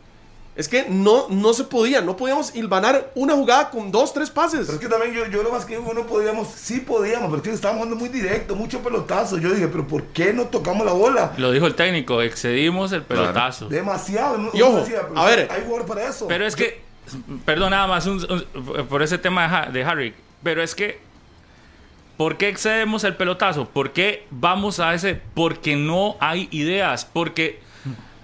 Es 0.55 0.69
que 0.69 0.85
no, 0.87 1.29
no 1.31 1.55
se 1.55 1.65
podía, 1.65 2.03
no 2.03 2.15
podíamos 2.15 2.55
hilvanar 2.55 3.11
una 3.15 3.33
jugada 3.35 3.71
con 3.71 3.91
dos, 3.91 4.13
tres 4.13 4.29
pases. 4.29 4.67
Pero 4.67 4.75
es 4.75 4.79
que 4.81 4.89
también 4.89 5.15
yo, 5.15 5.27
yo 5.29 5.43
lo 5.43 5.51
más 5.51 5.65
que 5.65 5.79
digo, 5.79 5.95
no 5.95 6.07
podíamos, 6.07 6.49
sí 6.49 6.81
podíamos, 6.81 7.31
pero 7.31 7.37
es 7.39 7.43
que 7.43 7.51
estábamos 7.55 7.85
jugando 7.85 7.97
muy 8.05 8.11
directo, 8.11 8.55
mucho 8.55 8.81
pelotazo. 8.81 9.39
Yo 9.39 9.51
dije, 9.51 9.69
pero 9.69 9.87
¿por 9.89 10.03
qué 10.09 10.35
no 10.35 10.45
tocamos 10.49 10.85
la 10.85 10.93
bola? 10.93 11.33
Lo 11.39 11.51
dijo 11.53 11.67
el 11.67 11.75
técnico, 11.75 12.21
excedimos 12.21 12.93
el 12.93 13.03
pelotazo. 13.03 13.69
Demasiado. 13.71 14.37
no- 14.37 14.51
Y 14.53 14.61
ojo, 14.61 14.73
uno 14.73 14.81
decía, 14.83 15.01
pero 15.09 15.19
a 15.21 15.25
ver. 15.27 15.49
Hay 15.51 15.63
jugador 15.65 15.87
para 15.87 16.07
eso. 16.07 16.29
Pero 16.29 16.47
es 16.47 16.55
que, 16.55 16.83
perdón, 17.47 17.71
nada 17.71 17.87
más 17.87 18.07
un- 18.07 18.27
un- 18.31 18.87
por 18.89 19.03
ese 19.03 19.17
tema 19.17 19.69
de 19.73 19.85
Harry, 19.85 20.15
pero 20.43 20.63
es 20.63 20.75
que, 20.75 21.01
¿por 22.19 22.37
qué 22.37 22.49
excedemos 22.49 23.05
el 23.05 23.17
pelotazo? 23.17 23.67
¿Por 23.69 23.93
qué 23.93 24.27
vamos 24.31 24.81
a 24.81 24.93
ese? 24.93 25.19
Porque 25.35 25.77
no 25.77 26.17
hay 26.21 26.49
ideas, 26.51 27.07
porque 27.11 27.61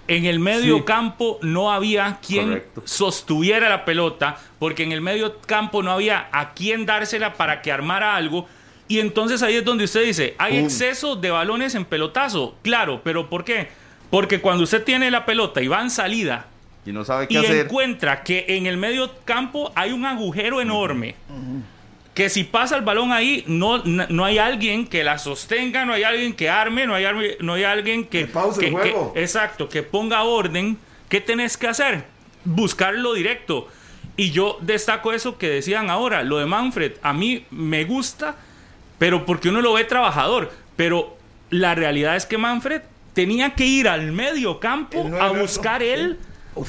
en 0.08 0.24
el 0.24 0.38
medio 0.40 0.78
Sí. 0.78 0.82
campo 0.84 1.38
no 1.42 1.70
había 1.70 2.18
quien 2.26 2.46
Correcto. 2.48 2.82
sostuviera 2.84 3.68
la 3.68 3.84
pelota, 3.84 4.36
porque 4.58 4.82
en 4.82 4.92
el 4.92 5.00
medio 5.00 5.38
campo 5.40 5.82
no 5.82 5.92
había 5.92 6.28
a 6.32 6.54
quien 6.54 6.86
dársela 6.86 7.34
para 7.34 7.62
que 7.62 7.70
armara 7.70 8.16
algo. 8.16 8.48
Y 8.88 9.00
entonces 9.00 9.42
ahí 9.42 9.56
es 9.56 9.64
donde 9.64 9.84
usted 9.84 10.04
dice, 10.04 10.34
hay 10.38 10.56
exceso 10.58 11.14
de 11.14 11.30
balones 11.30 11.74
en 11.74 11.84
pelotazo. 11.84 12.56
Claro, 12.62 13.02
pero 13.04 13.28
¿por 13.28 13.44
qué? 13.44 13.68
Porque 14.10 14.40
cuando 14.40 14.64
usted 14.64 14.82
tiene 14.82 15.10
la 15.10 15.26
pelota 15.26 15.60
y 15.60 15.68
va 15.68 15.82
en 15.82 15.90
salida, 15.90 16.46
Y 16.86 16.92
no 16.92 17.04
sabe 17.04 17.28
qué 17.28 17.34
y 17.34 17.36
hacer. 17.36 17.66
encuentra 17.66 18.22
que 18.22 18.46
en 18.48 18.64
el 18.66 18.78
medio 18.78 19.10
campo 19.26 19.70
hay 19.74 19.92
un 19.92 20.06
agujero 20.06 20.62
enorme. 20.62 21.14
Que 22.18 22.28
si 22.28 22.42
pasa 22.42 22.76
el 22.76 22.82
balón 22.82 23.12
ahí, 23.12 23.44
no, 23.46 23.78
no 23.84 24.06
no 24.08 24.24
hay 24.24 24.38
alguien 24.38 24.86
que 24.88 25.04
la 25.04 25.18
sostenga, 25.18 25.84
no 25.84 25.92
hay 25.92 26.02
alguien 26.02 26.32
que 26.34 26.50
arme, 26.50 26.84
no 26.84 26.94
hay, 26.96 27.04
no 27.38 27.52
hay 27.54 27.62
alguien 27.62 28.04
que, 28.06 28.22
Que 28.22 28.26
pause 28.26 28.58
el 28.60 28.72
juego. 28.72 29.12
que- 29.12 29.22
exacto, 29.22 29.68
que 29.68 29.84
ponga 29.84 30.24
orden. 30.24 30.76
¿Qué 31.08 31.20
tenés 31.20 31.56
que 31.56 31.68
hacer? 31.68 32.04
Buscarlo 32.44 33.14
directo. 33.14 33.68
Y 34.16 34.32
yo 34.32 34.58
destaco 34.60 35.12
eso 35.12 35.38
que 35.38 35.48
decían 35.48 35.90
ahora, 35.90 36.24
lo 36.24 36.38
de 36.38 36.46
Manfred. 36.46 36.94
A 37.02 37.12
mí 37.12 37.44
me 37.52 37.84
gusta, 37.84 38.34
pero 38.98 39.24
porque 39.24 39.48
uno 39.50 39.60
lo 39.60 39.74
ve 39.74 39.84
trabajador. 39.84 40.50
Pero 40.74 41.16
la 41.50 41.76
realidad 41.76 42.16
es 42.16 42.26
que 42.26 42.36
Manfred 42.36 42.82
tenía 43.12 43.54
que 43.54 43.64
ir 43.64 43.88
al 43.88 44.10
medio 44.10 44.58
campo 44.58 45.08
a 45.20 45.28
buscar 45.30 45.84
él 45.84 46.18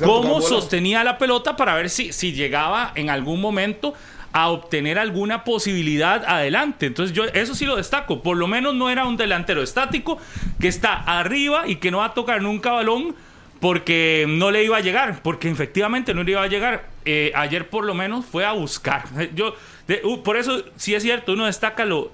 cómo 0.06 0.42
sostenía 0.42 1.04
la 1.04 1.18
pelota 1.18 1.56
para 1.56 1.74
ver 1.74 1.90
si, 1.90 2.14
si 2.14 2.34
llegaba 2.34 2.92
en 2.94 3.10
algún 3.10 3.42
momento 3.42 3.96
a 4.32 4.50
obtener 4.50 5.00
alguna 5.00 5.44
posibilidad 5.44 6.24
adelante. 6.26 6.86
Entonces 6.88 7.16
yo 7.16 7.26
eso 7.26 7.56
sí 7.56 7.66
lo 7.66 7.76
destaco. 7.76 8.22
Por 8.22 8.38
lo 8.38 8.48
menos 8.48 8.76
no 8.76 8.90
era 8.90 9.06
un 9.06 9.18
delantero 9.18 9.62
estático 9.64 10.20
que 10.60 10.68
está 10.68 10.94
arriba 10.94 11.68
y 11.68 11.78
que 11.78 11.92
no 11.92 12.00
va 12.00 12.06
a 12.06 12.14
tocar 12.14 12.42
nunca 12.42 12.72
balón 12.72 13.16
porque 13.60 14.26
no 14.28 14.52
le 14.52 14.64
iba 14.64 14.78
a 14.78 14.82
llegar, 14.82 15.22
porque 15.22 15.50
efectivamente 15.50 16.14
no 16.14 16.24
le 16.24 16.32
iba 16.32 16.44
a 16.44 16.48
llegar. 16.48 16.88
Eh, 17.06 17.32
ayer 17.36 17.70
por 17.70 17.84
lo 17.86 17.94
menos 17.94 18.26
fue 18.26 18.46
a 18.46 18.54
buscar. 18.54 19.04
Yo 19.36 19.56
uh, 20.04 20.24
por 20.24 20.38
eso 20.38 20.64
sí 20.78 20.96
es 20.96 21.04
cierto, 21.04 21.34
uno 21.34 21.46
destaca 21.46 21.84
lo 21.86 22.12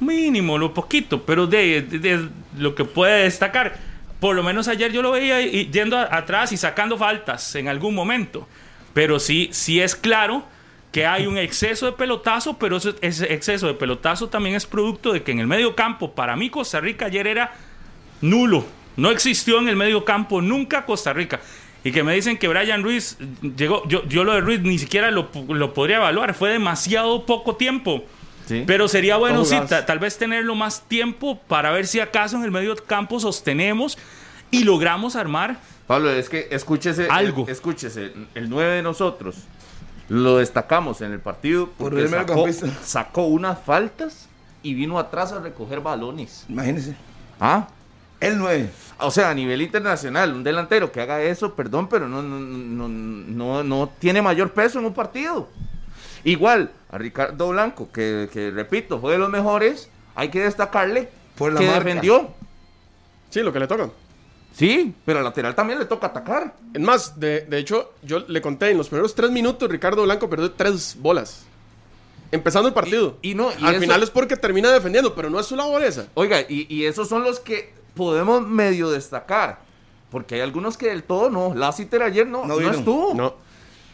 mínimo, 0.00 0.56
lo 0.58 0.72
poquito, 0.74 1.22
pero 1.24 1.46
de, 1.46 1.82
de- 1.82 2.28
lo 2.58 2.74
que 2.74 2.84
puede 2.84 3.24
destacar. 3.24 3.76
Por 4.18 4.34
lo 4.36 4.42
menos 4.42 4.68
ayer 4.68 4.92
yo 4.92 5.00
lo 5.00 5.12
veía 5.12 5.40
yendo 5.40 5.96
atrás 5.98 6.52
y 6.52 6.58
sacando 6.58 6.98
faltas 6.98 7.54
en 7.54 7.68
algún 7.68 7.94
momento. 7.94 8.46
Pero 8.92 9.18
sí, 9.18 9.48
sí 9.52 9.80
es 9.80 9.94
claro 9.96 10.44
que 10.92 11.06
hay 11.06 11.26
un 11.26 11.38
exceso 11.38 11.86
de 11.86 11.92
pelotazo, 11.92 12.58
pero 12.58 12.76
ese, 12.78 12.94
ese 13.00 13.32
exceso 13.32 13.66
de 13.68 13.74
pelotazo 13.74 14.28
también 14.28 14.56
es 14.56 14.66
producto 14.66 15.12
de 15.12 15.22
que 15.22 15.30
en 15.32 15.38
el 15.38 15.46
medio 15.46 15.76
campo, 15.76 16.12
para 16.12 16.34
mí 16.36 16.50
Costa 16.50 16.80
Rica 16.80 17.06
ayer 17.06 17.26
era 17.26 17.52
nulo. 18.20 18.64
No 18.96 19.10
existió 19.10 19.58
en 19.60 19.68
el 19.68 19.76
medio 19.76 20.04
campo 20.04 20.42
nunca 20.42 20.84
Costa 20.84 21.12
Rica. 21.12 21.40
Y 21.84 21.92
que 21.92 22.02
me 22.02 22.12
dicen 22.14 22.36
que 22.36 22.48
Brian 22.48 22.82
Ruiz 22.82 23.16
llegó, 23.56 23.86
yo, 23.88 24.04
yo 24.06 24.24
lo 24.24 24.34
de 24.34 24.40
Ruiz 24.40 24.60
ni 24.60 24.78
siquiera 24.78 25.10
lo, 25.10 25.30
lo 25.48 25.72
podría 25.72 25.96
evaluar, 25.96 26.34
fue 26.34 26.50
demasiado 26.50 27.24
poco 27.24 27.56
tiempo. 27.56 28.04
Sí. 28.46 28.64
Pero 28.66 28.88
sería 28.88 29.16
bueno, 29.16 29.44
sí, 29.44 29.56
tal 29.86 29.98
vez 30.00 30.18
tenerlo 30.18 30.54
más 30.56 30.82
tiempo 30.88 31.38
para 31.46 31.70
ver 31.70 31.86
si 31.86 32.00
acaso 32.00 32.36
en 32.36 32.42
el 32.42 32.50
medio 32.50 32.74
campo 32.76 33.20
sostenemos 33.20 33.96
y 34.50 34.64
logramos 34.64 35.14
armar. 35.14 35.58
Pablo, 35.86 36.10
es 36.10 36.28
que 36.28 36.48
escúchese. 36.50 37.06
Algo. 37.08 37.44
el- 37.46 37.52
escúchese, 37.52 38.12
el 38.34 38.50
9 38.50 38.74
de 38.74 38.82
nosotros 38.82 39.36
lo 40.10 40.38
destacamos 40.38 41.00
en 41.02 41.12
el 41.12 41.20
partido 41.20 41.66
Por 41.66 41.92
porque 41.92 42.02
el 42.02 42.10
sacó, 42.10 42.46
sacó 42.82 43.22
unas 43.26 43.60
faltas 43.60 44.26
y 44.60 44.74
vino 44.74 44.98
atrás 44.98 45.32
a 45.32 45.38
recoger 45.38 45.80
balones. 45.80 46.44
Imagínese. 46.48 46.96
¿Ah? 47.38 47.68
El 48.18 48.36
9. 48.36 48.70
O 48.98 49.10
sea, 49.12 49.30
a 49.30 49.34
nivel 49.34 49.62
internacional, 49.62 50.34
un 50.34 50.42
delantero 50.42 50.90
que 50.90 51.00
haga 51.00 51.22
eso, 51.22 51.54
perdón, 51.54 51.88
pero 51.88 52.08
no, 52.08 52.22
no, 52.22 52.40
no, 52.40 52.88
no, 52.88 53.62
no 53.62 53.92
tiene 54.00 54.20
mayor 54.20 54.50
peso 54.50 54.80
en 54.80 54.86
un 54.86 54.92
partido. 54.92 55.48
Igual, 56.24 56.72
a 56.90 56.98
Ricardo 56.98 57.48
Blanco, 57.48 57.90
que, 57.92 58.28
que, 58.32 58.50
repito, 58.50 59.00
fue 59.00 59.12
de 59.12 59.18
los 59.18 59.30
mejores, 59.30 59.88
hay 60.16 60.28
que 60.28 60.40
destacarle 60.40 61.08
Por 61.36 61.52
la 61.52 61.60
que 61.60 61.66
marca. 61.66 61.84
defendió. 61.84 62.30
Sí, 63.30 63.40
lo 63.42 63.52
que 63.52 63.60
le 63.60 63.68
toca. 63.68 63.88
Sí, 64.56 64.94
pero 65.06 65.18
al 65.20 65.24
lateral 65.24 65.54
también 65.54 65.78
le 65.78 65.84
toca 65.86 66.08
atacar. 66.08 66.54
Es 66.74 66.80
más, 66.80 67.18
de, 67.18 67.42
de 67.42 67.58
hecho, 67.58 67.92
yo 68.02 68.20
le 68.28 68.42
conté 68.42 68.70
en 68.70 68.78
los 68.78 68.88
primeros 68.88 69.14
tres 69.14 69.30
minutos, 69.30 69.70
Ricardo 69.70 70.02
Blanco 70.02 70.28
perdió 70.28 70.50
tres 70.52 70.96
bolas. 70.98 71.44
Empezando 72.32 72.68
el 72.68 72.74
partido. 72.74 73.16
Y- 73.22 73.30
y 73.32 73.34
no, 73.34 73.50
y 73.58 73.64
Al 73.64 73.74
eso- 73.74 73.80
final 73.80 74.02
es 74.02 74.10
porque 74.10 74.36
termina 74.36 74.70
defendiendo, 74.70 75.14
pero 75.14 75.30
no 75.30 75.40
es 75.40 75.46
su 75.46 75.56
labor 75.56 75.82
esa. 75.82 76.06
Oiga, 76.14 76.40
y, 76.48 76.66
y 76.74 76.84
esos 76.84 77.08
son 77.08 77.22
los 77.24 77.40
que 77.40 77.72
podemos 77.94 78.46
medio 78.46 78.90
destacar. 78.90 79.58
Porque 80.10 80.34
hay 80.36 80.40
algunos 80.42 80.76
que 80.76 80.88
del 80.88 81.04
todo 81.04 81.30
no. 81.30 81.54
Lassiter 81.54 82.02
ayer 82.02 82.26
no, 82.26 82.44
No 82.44 82.58
no, 82.60 82.70
estuvo. 82.70 83.14
No. 83.14 83.34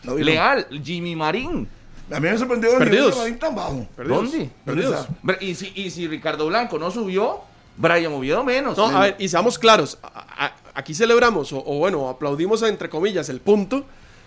No. 0.02 0.14
Leal, 0.16 0.66
Jimmy 0.82 1.14
Marín. 1.16 1.68
A 2.10 2.20
mí 2.20 2.28
me 2.28 2.38
sorprendió 2.38 2.72
el 2.72 2.78
Perdidos. 2.78 3.14
de 3.14 3.20
Marín 3.20 3.38
tan 3.38 3.54
bajo. 3.54 3.86
Perdidos. 3.96 4.30
¿Dónde? 4.32 4.50
Perdidos. 4.64 5.06
Y 5.40 5.54
si, 5.54 5.72
y 5.74 5.90
si 5.90 6.06
Ricardo 6.08 6.46
Blanco 6.46 6.78
no 6.78 6.90
subió, 6.90 7.40
Brian 7.76 8.12
Oviedo 8.12 8.42
menos. 8.44 8.76
No, 8.76 8.86
a 8.86 9.00
ver, 9.00 9.16
y 9.18 9.28
seamos 9.28 9.58
claros. 9.58 9.98
a- 10.02 10.46
a- 10.46 10.52
aquí 10.74 10.94
celebramos, 10.94 11.52
o, 11.52 11.58
o 11.64 11.78
bueno, 11.78 12.08
aplaudimos 12.08 12.62
entre 12.62 12.88
comillas 12.88 13.28
el 13.28 13.40
punto, 13.40 13.84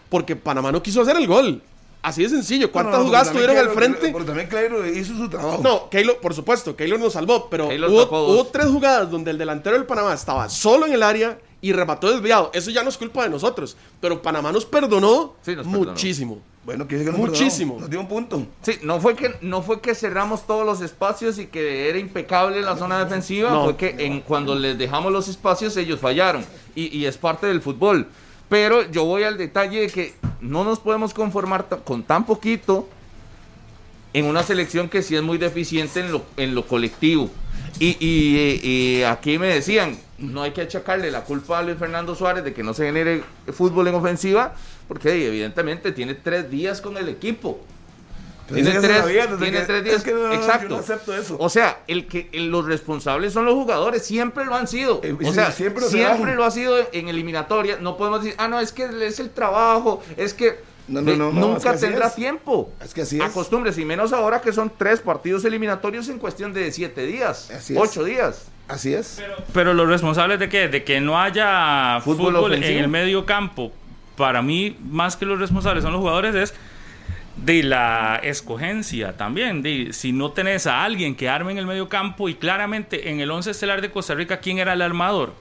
porque 0.09 0.35
Panamá 0.35 0.71
no 0.71 0.81
quiso 0.83 1.01
hacer 1.01 1.15
el 1.17 1.27
gol. 1.27 1.61
Así 2.01 2.23
de 2.23 2.29
sencillo. 2.29 2.71
¿Cuántas 2.71 2.93
No, 2.93 2.99
no, 2.99 3.05
jugadas 3.07 3.31
tuvieron 3.31 3.57
al 3.57 3.65
Keylor- 3.67 3.75
frente? 3.75 4.09
Pero 4.13 4.23
también 4.25 4.47
Clairo 4.47 4.87
hizo 4.87 5.15
su 5.17 5.29
trabajo. 5.29 5.59
No, 5.61 5.89
Keylor, 5.89 6.17
por 6.19 6.33
supuesto, 6.33 6.75
Keylor 6.75 6.97
nos 6.99 7.11
salvó, 7.13 7.49
pero 7.49 7.67
Keylor 7.67 7.89
hubo 7.89 8.45
tres 8.47 8.67
jugadas 8.67 9.11
donde 9.11 9.31
el 9.31 9.37
delantero 9.37 9.75
del 9.75 9.85
Panamá 9.85 10.13
estaba 10.13 10.47
solo 10.47 10.85
en 10.87 10.93
el 10.93 11.03
área 11.03 11.37
y 11.61 11.71
remató 11.73 12.11
desviado. 12.11 12.51
Eso 12.53 12.71
ya 12.71 12.83
no 12.83 12.89
es 12.89 12.97
culpa 12.97 13.23
de 13.23 13.29
nosotros, 13.29 13.75
pero 13.99 14.21
Panamá 14.21 14.51
nos 14.51 14.65
perdonó 14.65 15.35
Sí, 15.43 15.55
nos 15.55 15.65
perdonó. 15.67 15.91
muchísimo. 15.91 16.39
Bueno, 16.65 16.87
que 16.87 16.97
que 16.99 17.05
no 17.05 17.17
Muchísimo. 17.17 17.73
perdonó. 17.75 17.81
Nos 17.81 17.89
dio 17.89 17.99
un 18.01 18.07
punto. 18.07 18.45
Sí, 18.61 18.73
no 18.83 18.99
fue, 18.99 19.15
que, 19.15 19.33
no 19.41 19.61
fue 19.61 19.81
que 19.81 19.95
cerramos 19.95 20.45
todos 20.45 20.65
los 20.65 20.81
espacios 20.81 21.39
y 21.39 21.47
que 21.47 21.89
era 21.89 21.97
impecable 21.97 22.61
la 22.61 22.77
zona 22.77 23.03
defensiva, 23.03 23.49
No. 23.49 23.63
fue 23.63 23.75
que 23.75 23.95
en, 24.05 24.21
cuando 24.21 24.55
les 24.55 24.77
dejamos 24.77 25.11
los 25.11 25.27
espacios 25.27 25.75
ellos 25.77 25.99
fallaron 25.99 26.45
y, 26.75 26.95
y 26.95 27.05
es 27.05 27.17
parte 27.17 27.47
del 27.47 27.61
fútbol. 27.61 28.07
Pero 28.49 28.89
yo 28.91 29.05
voy 29.05 29.23
al 29.23 29.37
detalle 29.37 29.81
de 29.81 29.87
que 29.89 30.13
no 30.41 30.63
nos 30.63 30.79
podemos 30.79 31.13
conformar 31.13 31.67
con 31.83 32.03
tan 32.03 32.25
poquito 32.25 32.87
en 34.13 34.25
una 34.25 34.43
selección 34.43 34.89
que 34.89 35.01
sí 35.03 35.15
es 35.15 35.21
muy 35.21 35.37
deficiente 35.37 35.99
en 35.99 36.11
lo, 36.11 36.23
en 36.37 36.55
lo 36.55 36.65
colectivo. 36.65 37.29
Y, 37.79 37.95
y- 37.99 38.59
y 38.63 39.03
aquí 39.03 39.37
me 39.37 39.47
decían, 39.47 39.97
no 40.19 40.41
hay 40.43 40.51
que 40.51 40.61
achacarle 40.61 41.11
la 41.11 41.21
culpa 41.23 41.59
a 41.59 41.63
Luis 41.63 41.77
Fernando 41.77 42.15
Suárez 42.15 42.43
de 42.43 42.53
que 42.53 42.63
no 42.63 42.73
se 42.73 42.85
genere 42.85 43.23
fútbol 43.53 43.87
en 43.87 43.95
ofensiva, 43.95 44.53
porque 44.87 45.27
evidentemente 45.27 45.91
tiene 45.91 46.13
tres 46.15 46.49
días 46.49 46.81
con 46.81 46.97
el 46.97 47.09
equipo. 47.09 47.59
Tiene 48.51 48.71
tres, 48.79 48.97
sabía 48.97 49.27
desde 49.27 49.37
tiene 49.43 49.59
que- 49.59 49.65
tres 49.65 49.83
días. 49.83 49.95
es 49.97 50.03
que 50.03 50.11
no, 50.13 50.33
Exacto. 50.33 50.69
no 50.69 50.77
acepto 50.77 51.15
eso. 51.15 51.37
O 51.39 51.49
sea, 51.49 51.83
el 51.87 52.07
que 52.07 52.29
el- 52.31 52.49
los 52.49 52.65
responsables 52.65 53.31
son 53.31 53.45
los 53.45 53.53
jugadores, 53.53 54.03
siempre 54.03 54.43
lo 54.45 54.55
han 54.55 54.67
sido. 54.67 55.01
Eh, 55.03 55.15
o 55.23 55.31
sea, 55.31 55.51
siempre 55.51 55.85
siempre, 55.85 56.33
lo 56.35 56.43
ha 56.43 56.49
sido 56.49 56.75
en 56.91 57.09
eliminatoria. 57.09 57.77
No 57.79 57.95
podemos 57.95 58.23
decir, 58.23 58.35
ah, 58.39 58.47
no, 58.47 58.59
es 58.59 58.71
que 58.71 58.89
es 59.05 59.19
el 59.19 59.29
trabajo, 59.29 60.01
es 60.17 60.33
que 60.33 60.57
No, 60.87 61.01
no, 61.03 61.11
de- 61.11 61.17
no, 61.17 61.31
no, 61.31 61.39
es 61.41 61.47
nunca 61.63 61.73
que 61.73 61.77
tendrá 61.77 62.09
tiempo. 62.09 62.71
Es 62.83 62.95
que 62.95 63.03
así 63.03 63.17
es. 63.17 63.21
Acostúmbrese, 63.23 63.81
y 63.81 63.85
menos 63.85 64.11
ahora 64.13 64.41
que 64.41 64.51
son 64.51 64.71
tres 64.75 64.99
partidos 64.99 65.45
eliminatorios 65.45 66.09
en 66.09 66.17
cuestión 66.17 66.51
de 66.51 66.71
siete 66.71 67.05
días, 67.05 67.51
Así 67.51 67.75
es. 67.75 67.79
ocho 67.79 68.03
días. 68.03 68.45
Así 68.69 68.93
es. 68.93 69.21
Pero 69.51 69.73
los 69.73 69.87
responsables 69.87 70.39
de 70.39 70.47
qué? 70.47 70.67
De 70.67 70.83
que 70.83 71.01
no 71.01 71.19
haya 71.19 71.99
Fútbol 72.01 72.35
fútbol, 72.35 72.53
en 72.53 72.63
el 72.63 72.87
medio 72.87 73.25
campo. 73.25 73.73
Para 74.15 74.41
mí, 74.41 74.77
más 74.79 75.17
que 75.17 75.25
los 75.25 75.39
responsables 75.39 75.83
son 75.83 75.93
los 75.93 76.01
jugadores, 76.01 76.35
es 76.35 76.53
de 77.35 77.63
la 77.63 78.19
escogencia 78.21 79.17
también. 79.17 79.63
De, 79.63 79.91
si 79.91 80.11
no 80.11 80.31
tenés 80.31 80.67
a 80.67 80.83
alguien 80.83 81.15
que 81.15 81.29
arme 81.29 81.51
en 81.51 81.57
el 81.57 81.65
medio 81.65 81.89
campo 81.89 82.29
y 82.29 82.35
claramente 82.35 83.09
en 83.09 83.19
el 83.19 83.31
11 83.31 83.51
estelar 83.51 83.81
de 83.81 83.89
Costa 83.89 84.13
Rica, 84.13 84.39
¿quién 84.39 84.59
era 84.59 84.73
el 84.73 84.81
armador? 84.81 85.33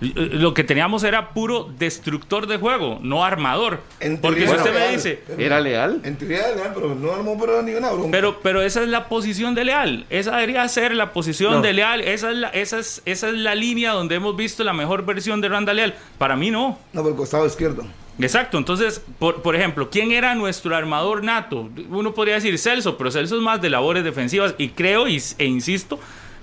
Lo 0.00 0.54
que 0.54 0.62
teníamos 0.62 1.02
era 1.02 1.30
puro 1.30 1.68
destructor 1.76 2.46
de 2.46 2.56
juego, 2.56 3.00
no 3.02 3.24
armador. 3.24 3.80
En 3.98 4.18
Porque 4.18 4.42
si 4.42 4.46
teoría 4.46 4.62
usted 4.62 4.70
era 4.70 4.78
me 4.78 4.86
leal, 4.86 4.94
dice, 4.96 5.22
pero- 5.26 5.42
¿Era 5.42 5.60
leal? 5.60 6.00
En 6.04 6.16
teoría 6.16 6.38
era 6.38 6.54
leal, 6.56 6.70
pero 6.74 6.94
no 6.94 7.12
armó 7.12 7.36
pero 7.38 7.62
ni 7.62 7.72
una 7.74 7.90
bronca. 7.90 8.10
Pero, 8.12 8.40
pero 8.40 8.62
esa 8.62 8.82
es 8.82 8.88
la 8.88 9.08
posición 9.08 9.56
de 9.56 9.64
Leal. 9.64 10.06
Esa 10.08 10.36
debería 10.36 10.68
ser 10.68 10.94
la 10.94 11.12
posición 11.12 11.54
No. 11.54 11.60
de 11.62 11.72
Leal. 11.72 12.00
Esa 12.00 12.30
es, 12.30 12.36
la, 12.36 12.48
esa, 12.50 12.78
es, 12.78 13.02
esa 13.06 13.28
es 13.28 13.34
la 13.34 13.54
línea 13.56 13.90
donde 13.92 14.14
hemos 14.14 14.36
visto 14.36 14.62
la 14.62 14.72
mejor 14.72 15.04
versión 15.04 15.40
de 15.40 15.48
Randa 15.48 15.72
Leal. 15.74 15.94
Para 16.16 16.36
mí 16.36 16.50
no. 16.52 16.78
No, 16.92 17.02
por 17.02 17.10
el 17.10 17.16
costado 17.16 17.44
izquierdo. 17.46 17.84
Exacto. 18.20 18.56
Entonces, 18.58 19.02
por, 19.18 19.42
por 19.42 19.56
ejemplo, 19.56 19.90
¿quién 19.90 20.12
era 20.12 20.34
nuestro 20.34 20.74
armador 20.76 21.22
nato? 21.24 21.68
Uno 21.90 22.14
podría 22.14 22.34
decir 22.34 22.56
Celso, 22.58 22.96
pero 22.96 23.10
Celso 23.10 23.36
es 23.36 23.42
más 23.42 23.60
de 23.60 23.70
labores 23.70 24.04
defensivas. 24.04 24.54
Y 24.58 24.68
creo 24.70 25.08
y- 25.08 25.20
e 25.38 25.44
insisto 25.44 25.98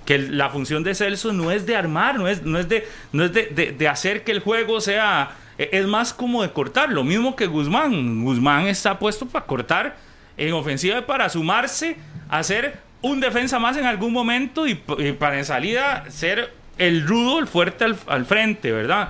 que 0.05 0.17
la 0.19 0.49
función 0.49 0.83
de 0.83 0.93
Celso 0.95 1.33
no 1.33 1.51
es 1.51 1.65
de 1.65 1.75
armar, 1.75 2.17
no 2.19 2.27
es, 2.27 2.43
no 2.43 2.59
es, 2.59 2.69
de, 2.69 2.87
no 3.11 3.25
es 3.25 3.33
de, 3.33 3.73
de- 3.77 3.87
hacer 3.87 4.23
que 4.23 4.31
el 4.31 4.39
juego 4.39 4.79
sea... 4.81 5.31
e- 5.57 5.69
Es 5.73 5.87
más 5.87 6.13
como 6.13 6.43
de 6.43 6.51
cortar, 6.51 6.89
lo 6.91 7.03
mismo 7.03 7.35
que 7.35 7.47
Guzmán. 7.47 8.23
Guzmán 8.23 8.67
está 8.67 8.99
puesto 8.99 9.25
para 9.25 9.45
cortar 9.45 9.97
en 10.37 10.53
ofensiva 10.53 11.05
para 11.05 11.29
sumarse 11.29 11.95
a 12.29 12.43
ser 12.43 12.77
un 13.01 13.19
defensa 13.19 13.57
más 13.59 13.77
en 13.77 13.85
algún 13.85 14.11
momento 14.13 14.67
y, 14.67 14.75
para 15.19 15.37
en 15.37 15.45
salida 15.45 16.03
ser 16.09 16.51
el 16.77 17.07
rudo, 17.07 17.39
el 17.39 17.47
fuerte 17.47 17.85
al, 17.85 17.97
al 18.07 18.25
frente, 18.25 18.71
¿verdad? 18.71 19.09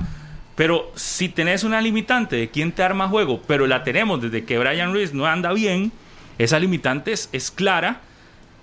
Pero 0.55 0.91
si 0.95 1.27
tenés 1.29 1.63
una 1.63 1.81
limitante 1.81 2.35
de 2.35 2.49
quién 2.49 2.71
te 2.71 2.83
arma 2.83 3.07
juego, 3.09 3.41
pero 3.47 3.67
la 3.67 3.83
tenemos 3.83 4.21
desde 4.21 4.45
que 4.45 4.57
Brian 4.59 4.93
Ruiz 4.93 5.13
no 5.13 5.25
anda 5.25 5.51
bien, 5.51 5.91
esa 6.37 6.59
limitante 6.59 7.11
es 7.13 7.51
clara 7.51 8.01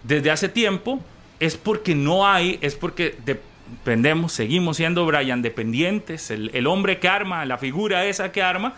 desde 0.04 0.30
hace 0.30 0.48
tiempo, 0.48 1.04
es 1.42 1.56
porque 1.56 1.96
no 1.96 2.28
hay, 2.28 2.56
es 2.60 2.76
porque 2.76 3.16
dependemos, 3.26 4.32
seguimos 4.32 4.76
siendo 4.76 5.04
Brian 5.04 5.42
dependientes, 5.42 6.30
el, 6.30 6.66
hombre 6.68 7.00
que 7.00 7.08
arma, 7.08 7.44
la 7.44 7.58
figura 7.58 8.04
esa 8.04 8.30
que 8.30 8.40
arma. 8.40 8.76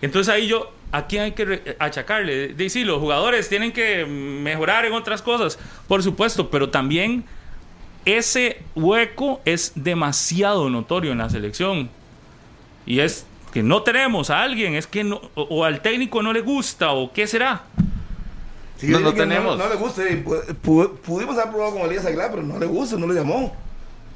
Entonces 0.00 0.32
ahí 0.32 0.46
yo, 0.46 0.72
¿a 0.92 1.08
quién 1.08 1.22
hay 1.24 1.32
que 1.32 1.76
achacarle? 1.80 2.54
Dice, 2.54 2.84
los 2.84 3.00
jugadores 3.00 3.48
tienen 3.48 3.72
que 3.72 4.06
mejorar 4.06 4.84
en 4.84 4.92
otras 4.92 5.22
cosas, 5.22 5.58
por 5.88 6.04
supuesto, 6.04 6.50
pero 6.50 6.70
también 6.70 7.24
ese 8.04 8.62
hueco 8.76 9.40
es 9.44 9.72
demasiado 9.74 10.70
notorio 10.70 11.10
en 11.10 11.18
la 11.18 11.28
selección. 11.28 11.90
Y 12.86 13.00
es 13.00 13.26
que 13.52 13.64
no 13.64 13.82
tenemos 13.82 14.30
a 14.30 14.40
alguien, 14.40 14.76
es 14.76 14.86
que 14.86 15.02
no, 15.02 15.20
o 15.34 15.64
al 15.64 15.82
técnico 15.82 16.22
no 16.22 16.32
le 16.32 16.42
gusta, 16.42 16.92
o 16.92 17.12
qué 17.12 17.26
será. 17.26 17.64
Sí, 18.84 18.90
No, 18.92 19.00
no 19.00 19.12
tenemos. 19.14 19.58
No, 19.58 19.68
le 19.68 19.74
gusta. 19.76 20.02
pudimos 20.62 21.36
haber 21.38 21.50
probado 21.52 21.72
con 21.74 21.82
Elías 21.82 22.04
Aguilar, 22.06 22.30
pero 22.30 22.42
no 22.42 22.58
le 22.58 22.66
gusta, 22.66 22.96
no 22.96 23.06
le 23.06 23.14
llamó. 23.14 23.54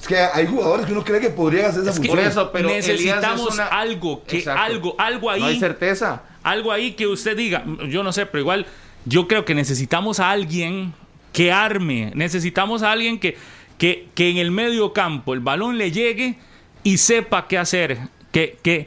Es 0.01 0.07
que 0.07 0.17
hay 0.17 0.47
jugadores 0.47 0.87
que 0.87 0.93
uno 0.93 1.05
cree 1.05 1.21
que 1.21 1.31
podrían 1.31 1.67
hacer 1.67 1.83
esa 1.83 1.91
Es 1.91 1.99
que 2.01 2.07
función. 2.09 2.29
eso, 2.29 2.53
pero 2.53 2.69
Elías 2.69 2.87
es 2.89 3.01
necesitamos 3.01 3.55
una- 3.55 3.67
algo, 3.67 4.23
que 4.25 4.39
Exacto. 4.39 4.63
algo, 4.63 4.95
algo 4.99 5.31
ahí. 5.31 5.41
No 5.41 5.47
hay 5.47 5.59
certeza. 5.59 6.23
algo 6.45 6.71
ahí 6.73 6.93
que 6.93 7.07
usted 7.07 7.37
diga, 7.37 7.65
yo 7.89 8.03
no 8.05 8.13
sé, 8.13 8.25
pero 8.27 8.41
igual 8.41 8.67
yo 9.05 9.27
creo 9.27 9.45
que 9.45 9.55
necesitamos 9.55 10.21
a 10.21 10.31
alguien 10.31 10.95
que 11.33 11.51
arme, 11.53 12.13
necesitamos 12.15 12.83
a 12.83 12.93
alguien 12.93 13.19
que, 13.19 13.37
que, 13.77 14.09
que 14.15 14.31
en 14.31 14.37
el 14.39 14.51
medio 14.53 14.93
campo 14.93 15.35
el 15.35 15.41
balón 15.41 15.79
le 15.79 15.91
llegue 15.91 16.39
y 16.85 16.99
sepa 16.99 17.49
qué 17.49 17.59
hacer, 17.59 17.99
que, 18.31 18.57
que, 18.63 18.87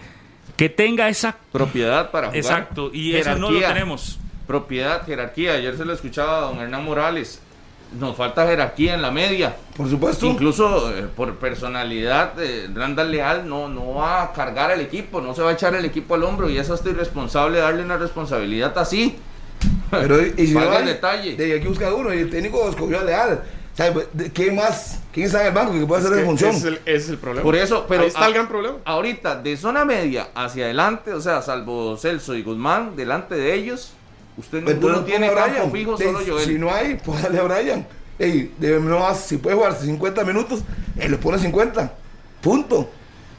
que 0.56 0.70
tenga 0.70 1.10
esa... 1.10 1.36
Propiedad 1.52 2.10
para 2.10 2.28
jugar. 2.28 2.38
Exacto, 2.38 2.90
y 2.94 3.16
eso 3.16 3.36
no 3.38 3.52
lo 3.52 3.60
tenemos. 3.60 4.18
Propiedad, 4.56 5.06
jerarquía. 5.06 5.54
Ayer 5.54 5.78
se 5.78 5.86
lo 5.86 5.94
escuchaba 5.94 6.40
a 6.40 6.42
don 6.42 6.60
Hernán 6.60 6.84
Morales. 6.84 7.40
Nos 7.98 8.18
falta 8.18 8.46
jerarquía 8.46 8.96
en 8.96 9.02
la 9.02 9.10
media. 9.10 9.56
Por 9.78 9.90
supuesto. 9.90 10.26
Incluso 10.26 10.94
eh, 10.94 11.08
por 11.16 11.36
personalidad, 11.36 12.34
eh, 12.38 12.68
Randall 12.74 13.12
Leal 13.12 13.48
no, 13.48 13.70
no 13.70 13.94
va 13.94 14.24
a 14.24 14.34
cargar 14.34 14.70
al 14.72 14.82
equipo, 14.82 15.22
no 15.22 15.34
se 15.34 15.42
va 15.42 15.52
a 15.52 15.54
echar 15.54 15.74
el 15.76 15.86
equipo 15.86 16.16
al 16.16 16.24
hombro 16.24 16.50
y 16.50 16.58
es 16.58 16.70
hasta 16.70 16.90
irresponsable 16.90 17.60
darle 17.60 17.82
una 17.82 17.96
responsabilidad 17.96 18.78
así. 18.78 19.18
Pero, 19.90 20.22
y 20.22 20.48
si 20.48 20.54
no 20.54 20.70
hay, 20.70 20.84
detalle. 20.86 21.38
de 21.38 21.56
aquí 21.58 21.68
busca 21.70 21.94
uno 21.94 22.14
y 22.14 22.18
el 22.20 22.30
técnico 22.30 22.68
escogió 22.70 23.00
a 23.00 23.04
Leal. 23.06 23.44
¿Quién 24.34 24.58
más? 24.58 25.00
¿Quién 25.14 25.28
está 25.28 25.42
en 25.44 25.48
el 25.48 25.54
banco 25.54 25.80
que 25.80 25.86
puede 25.86 26.02
hacer 26.02 26.12
Es 26.12 26.18
esa 26.18 26.22
que 26.24 26.28
función? 26.30 26.56
es 26.56 26.64
el, 26.66 26.74
ese 26.86 26.96
es 26.98 27.10
el 27.10 27.18
problema. 27.20 27.44
Por 27.44 27.56
eso, 27.56 27.86
pero 27.88 28.02
Ahí 28.02 28.10
está 28.10 28.26
a- 28.26 28.28
el 28.28 28.34
gran 28.34 28.50
problema. 28.50 28.80
ahorita 28.84 29.36
de 29.42 29.56
zona 29.56 29.86
media 29.86 30.28
hacia 30.36 30.66
adelante, 30.66 31.14
o 31.14 31.22
sea, 31.22 31.42
salvo 31.42 31.96
Celso 31.96 32.36
y 32.36 32.44
Guzmán, 32.44 32.98
delante 32.98 33.36
de 33.36 33.54
ellos, 33.54 33.94
usted 34.38 34.60
Entonces, 34.60 34.82
ninguno 34.82 35.04
tiene 35.04 35.28
campo 35.28 35.44
Brian. 35.50 35.72
fijo, 35.72 35.98
solo 35.98 36.20
Joel. 36.26 36.46
Si 36.46 36.58
no 36.58 36.74
hay, 36.74 36.96
pues 37.06 37.22
dale 37.24 37.40
a 37.40 37.44
Brian. 37.44 37.88
Ey, 38.20 38.54
de- 38.58 38.80
no 38.80 39.00
más, 39.00 39.20
si 39.26 39.38
puede 39.38 39.56
jugar 39.56 39.76
50 39.76 40.24
minutos, 40.24 40.62
él 40.98 41.12
le 41.12 41.18
pone 41.18 41.40
50. 41.40 41.94
Punto. 42.42 42.90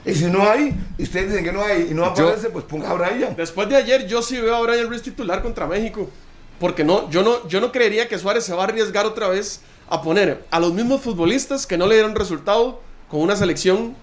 Y 0.04 0.14
si 0.14 0.24
no 0.24 0.48
hay, 0.48 0.74
y 0.98 1.04
ustedes 1.04 1.28
dicen 1.30 1.44
que 1.44 1.52
no 1.52 1.62
hay 1.62 1.88
y 1.90 1.94
no 1.94 2.04
aparece, 2.04 2.50
pues 2.50 2.64
ponga 2.64 2.90
a 2.90 2.94
Brian. 2.94 3.36
Después 3.36 3.68
de 3.68 3.76
ayer, 3.76 4.06
yo 4.08 4.20
sí 4.22 4.40
veo 4.40 4.56
a 4.56 4.60
Brian 4.60 4.88
Ruiz 4.88 5.02
titular 5.02 5.42
contra 5.42 5.66
México. 5.66 6.10
Porque 6.58 6.82
no, 6.84 7.08
yo 7.10 7.22
no, 7.22 7.46
yo 7.48 7.60
no 7.60 7.70
creería 7.72 8.08
que 8.08 8.18
Suárez 8.18 8.44
se 8.44 8.52
va 8.54 8.62
a 8.62 8.64
arriesgar 8.66 9.06
otra 9.06 9.28
vez 9.28 9.60
a 9.88 10.02
poner 10.02 10.44
a 10.50 10.58
los 10.60 10.72
mismos 10.72 11.00
futbolistas 11.02 11.66
que 11.66 11.76
no 11.76 11.86
le 11.86 11.94
dieron 11.96 12.14
resultado 12.14 12.80
con 13.08 13.20
una 13.20 13.36
selección 13.36 13.94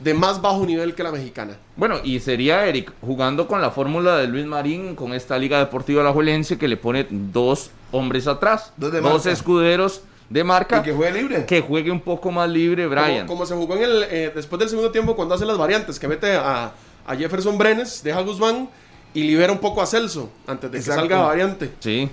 de 0.00 0.12
más 0.14 0.40
bajo 0.42 0.64
nivel 0.66 0.94
que 0.94 1.02
la 1.02 1.10
mexicana. 1.12 1.56
Bueno, 1.76 1.96
y 2.04 2.20
sería 2.20 2.66
Eric 2.66 2.92
jugando 3.00 3.46
con 3.48 3.60
la 3.62 3.70
fórmula 3.70 4.16
de 4.18 4.26
Luis 4.28 4.44
Marín 4.44 4.94
con 4.94 5.14
esta 5.14 5.38
Liga 5.38 5.58
Deportiva 5.58 6.02
Alajuelense 6.02 6.58
que 6.58 6.68
le 6.68 6.76
pone 6.76 7.06
dos 7.10 7.70
hombres 7.92 8.26
atrás, 8.26 8.72
Dos 8.76 8.92
de 8.92 9.00
dos 9.00 9.12
marca. 9.12 9.30
escuderos 9.30 10.02
de 10.28 10.42
marca 10.44 10.78
Y 10.80 10.82
que 10.82 10.92
juegue 10.92 11.12
libre. 11.22 11.46
que 11.46 11.60
juegue 11.62 11.90
un 11.90 12.00
poco 12.00 12.30
más 12.30 12.48
libre 12.50 12.86
Brian. 12.86 13.26
Como, 13.26 13.38
como 13.38 13.46
se 13.46 13.54
jugó 13.54 13.76
en 13.76 13.82
el, 13.84 14.02
eh, 14.10 14.32
después 14.34 14.58
del 14.60 14.68
segundo 14.68 14.90
tiempo 14.90 15.16
cuando 15.16 15.34
hace 15.34 15.46
las 15.46 15.56
variantes, 15.56 15.98
que 15.98 16.08
mete 16.08 16.32
a, 16.34 16.72
a 17.06 17.16
Jefferson 17.16 17.56
Brenes, 17.56 18.02
deja 18.02 18.18
a 18.18 18.22
Guzmán 18.22 18.68
y 19.14 19.22
libera 19.22 19.52
un 19.52 19.60
poco 19.60 19.80
a 19.80 19.86
Celso 19.86 20.28
antes 20.46 20.70
de 20.70 20.78
Exacto. 20.78 21.02
que 21.02 21.08
salga 21.08 21.22
la 21.22 21.28
variante. 21.28 21.70
Sí. 21.78 22.08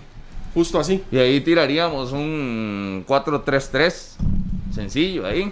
Justo 0.53 0.79
así. 0.79 1.03
Y 1.11 1.17
ahí 1.17 1.41
tiraríamos 1.41 2.11
un 2.11 3.03
4-3-3. 3.07 3.93
Sencillo 4.73 5.25
ahí. 5.25 5.51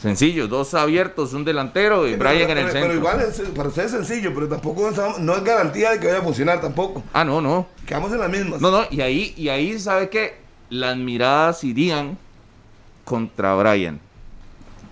Sencillo, 0.00 0.46
dos 0.46 0.74
abiertos, 0.74 1.32
un 1.32 1.44
delantero 1.44 2.06
y 2.06 2.10
Sí, 2.12 2.16
pero- 2.18 2.30
Brian 2.30 2.42
en 2.50 2.56
pero- 2.56 2.60
el 2.66 2.72
pero 2.72 2.80
centro. 2.84 2.98
igual 2.98 3.20
es, 3.22 3.40
para 3.56 3.68
usted 3.70 3.84
es 3.84 3.90
sencillo, 3.92 4.32
pero 4.34 4.46
tampoco 4.48 4.88
es, 4.90 4.96
no 5.20 5.34
es 5.36 5.42
garantía 5.44 5.92
de 5.92 6.00
que 6.00 6.06
vaya 6.08 6.18
a 6.18 6.22
funcionar 6.22 6.60
tampoco. 6.60 7.02
Ah, 7.12 7.24
no, 7.24 7.40
no. 7.40 7.66
Quedamos 7.86 8.12
en 8.12 8.18
las 8.18 8.30
mismas. 8.30 8.60
No, 8.60 8.70
no, 8.70 8.84
y 8.90 9.00
ahí, 9.00 9.32
y 9.36 9.48
ahí 9.48 9.78
sabe 9.78 10.08
que 10.10 10.34
las 10.68 10.96
miradas 10.96 11.64
irían 11.64 12.18
contra 13.04 13.54
Brian. 13.54 13.98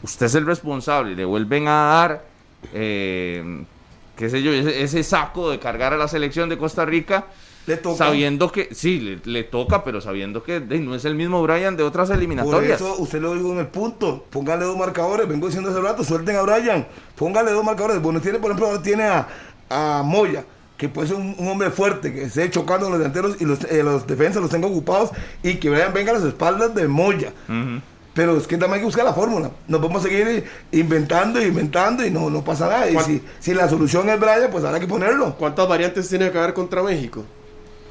Usted 0.02 0.26
es 0.26 0.34
el 0.36 0.46
responsable, 0.46 1.14
le 1.14 1.24
vuelven 1.24 1.68
a 1.68 1.72
dar, 1.72 2.24
eh, 2.72 3.64
qué 4.16 4.30
sé 4.30 4.42
yo, 4.42 4.52
ese, 4.52 4.82
ese 4.82 5.02
saco 5.02 5.50
de 5.50 5.58
cargar 5.58 5.92
a 5.92 5.96
la 5.96 6.08
selección 6.08 6.48
de 6.48 6.56
Costa 6.58 6.84
Rica, 6.84 7.26
Le 7.66 7.76
toca. 7.78 7.96
sabiendo 7.96 8.52
que, 8.52 8.68
sí, 8.74 9.00
le, 9.00 9.20
le 9.24 9.42
toca, 9.44 9.84
pero 9.84 10.00
sabiendo 10.00 10.42
que 10.42 10.60
de, 10.60 10.78
no 10.80 10.94
es 10.94 11.04
el 11.06 11.14
mismo 11.14 11.42
Brian 11.42 11.76
de 11.76 11.82
otras 11.82 12.08
Por 12.08 12.18
eliminatorias. 12.18 12.80
eso 12.80 12.96
usted 12.98 13.20
lo 13.22 13.34
dijo 13.34 13.52
en 13.52 13.58
el 13.60 13.66
punto. 13.68 14.24
Póngale 14.30 14.64
dos 14.64 14.76
marcadores. 14.76 15.26
Vengo 15.26 15.46
diciendo 15.46 15.70
hace 15.70 15.80
rato. 15.80 16.04
Suelten 16.04 16.36
a 16.36 16.42
Brian. 16.42 16.86
Póngale 17.16 17.52
dos 17.52 17.64
marcadores. 17.64 18.02
Bueno, 18.02 18.20
tiene, 18.20 18.38
por 18.38 18.50
ejemplo, 18.50 18.66
ahora 18.68 18.82
tiene 18.82 19.04
a, 19.04 19.26
a 19.70 20.02
Moya. 20.04 20.44
Que 20.76 20.88
puede 20.88 21.08
ser 21.08 21.16
un, 21.16 21.34
un 21.38 21.48
hombre 21.48 21.70
fuerte. 21.70 22.12
Que 22.12 22.24
esté 22.24 22.50
chocando 22.50 22.86
a 22.88 22.90
los 22.90 22.98
delanteros 22.98 23.36
y 23.40 23.44
los, 23.46 23.64
eh, 23.64 23.82
los 23.82 24.06
defensas 24.06 24.42
los 24.42 24.50
tenga 24.50 24.66
ocupados. 24.66 25.10
Y 25.42 25.54
que 25.54 25.70
Brian 25.70 25.92
venga 25.94 26.10
a 26.10 26.14
las 26.16 26.24
espaldas 26.24 26.74
de 26.74 26.86
Moya. 26.86 27.32
Pero 28.12 28.36
es 28.36 28.46
que 28.46 28.56
también 28.58 28.74
hay 28.74 28.80
que 28.80 28.84
buscar 28.86 29.04
la 29.04 29.12
fórmula. 29.14 29.50
Nos 29.66 29.80
vamos 29.80 30.04
a 30.04 30.08
seguir 30.08 30.44
inventando 30.70 31.40
y 31.42 31.46
inventando 31.46 32.04
y 32.06 32.10
no, 32.10 32.28
no 32.30 32.44
pasa 32.44 32.68
nada. 32.68 32.88
Y 32.90 32.92
¿Cuál- 32.94 33.06
si, 33.06 33.22
si 33.40 33.54
la 33.54 33.68
solución 33.68 34.08
es 34.10 34.20
Brian, 34.20 34.50
pues 34.52 34.62
habrá 34.64 34.78
que 34.78 34.86
ponerlo. 34.86 35.34
¿Cuántas 35.36 35.66
variantes 35.68 36.08
tiene 36.08 36.30
que 36.30 36.38
haber 36.38 36.54
contra 36.54 36.82
México? 36.82 37.24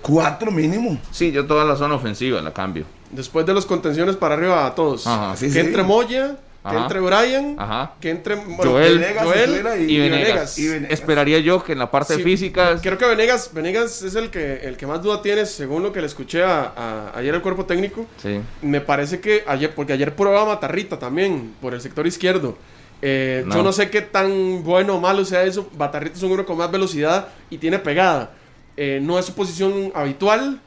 Cuatro 0.04 0.52
mínimo. 0.52 1.00
Sí, 1.12 1.32
yo 1.32 1.46
toda 1.48 1.66
la 1.66 1.76
zona 1.76 1.96
ofensiva 1.96 2.40
la 2.42 2.54
cambio. 2.54 2.86
Después 3.10 3.46
de 3.46 3.54
los 3.54 3.66
contenciones 3.66 4.16
para 4.16 4.36
arriba 4.36 4.66
a 4.68 4.76
todos. 4.76 5.08
Ajá, 5.08 5.36
sí, 5.36 5.48
que 5.48 5.54
sí. 5.54 5.60
entre 5.60 5.82
Moya, 5.84 6.36
que 6.70 6.76
entre 6.78 7.00
Brian, 7.00 7.56
Ajá. 7.58 7.94
que 8.02 8.10
entre 8.10 8.36
bueno, 8.36 8.72
Joel, 8.72 9.00
Venegas, 9.00 9.24
Joel 9.26 9.50
y, 9.90 10.00
Venegas. 10.00 10.58
y 10.60 10.68
Venegas. 10.68 10.92
Esperaría 10.94 11.40
yo 11.40 11.64
que 11.64 11.72
en 11.74 11.80
la 11.80 11.90
parte 11.92 12.16
Sí, 12.16 12.24
física. 12.24 12.78
Creo 12.82 12.98
que 12.98 13.06
Venegas, 13.06 13.52
Venegas 13.54 14.02
es 14.02 14.16
el 14.16 14.30
que, 14.30 14.56
el 14.64 14.78
que 14.78 14.86
más 14.88 15.02
duda 15.02 15.22
tiene, 15.22 15.46
según 15.46 15.84
lo 15.84 15.92
que 15.94 16.02
le 16.02 16.08
escuché 16.08 16.44
a, 16.44 16.74
a- 16.76 17.18
ayer 17.18 17.34
al 17.36 17.42
cuerpo 17.42 17.66
técnico. 17.66 18.06
Sí. 18.22 18.40
Me 18.62 18.82
parece 18.82 19.20
que 19.20 19.44
ayer, 19.48 19.74
porque 19.76 19.94
ayer 19.94 20.16
probaba 20.16 20.54
Matarrita 20.54 21.00
también, 21.00 21.54
por 21.62 21.74
el 21.74 21.82
sector 21.82 22.06
izquierdo. 22.08 22.58
Eh, 23.02 23.44
No. 23.46 23.56
Yo 23.56 23.64
no 23.64 23.74
sé 23.74 23.90
qué 23.90 24.02
tan 24.02 24.64
bueno 24.64 24.96
o 24.96 25.00
malo 25.02 25.24
sea 25.26 25.44
eso. 25.44 25.70
Batarrita 25.78 26.16
es 26.18 26.24
un 26.24 26.32
uno 26.32 26.46
con 26.46 26.58
más 26.58 26.72
velocidad 26.72 27.28
y 27.50 27.58
tiene 27.58 27.78
pegada. 27.80 28.32
Eh, 28.78 29.00
no 29.02 29.20
es 29.20 29.26
su 29.26 29.34
posición 29.34 29.92
habitual, 29.94 30.60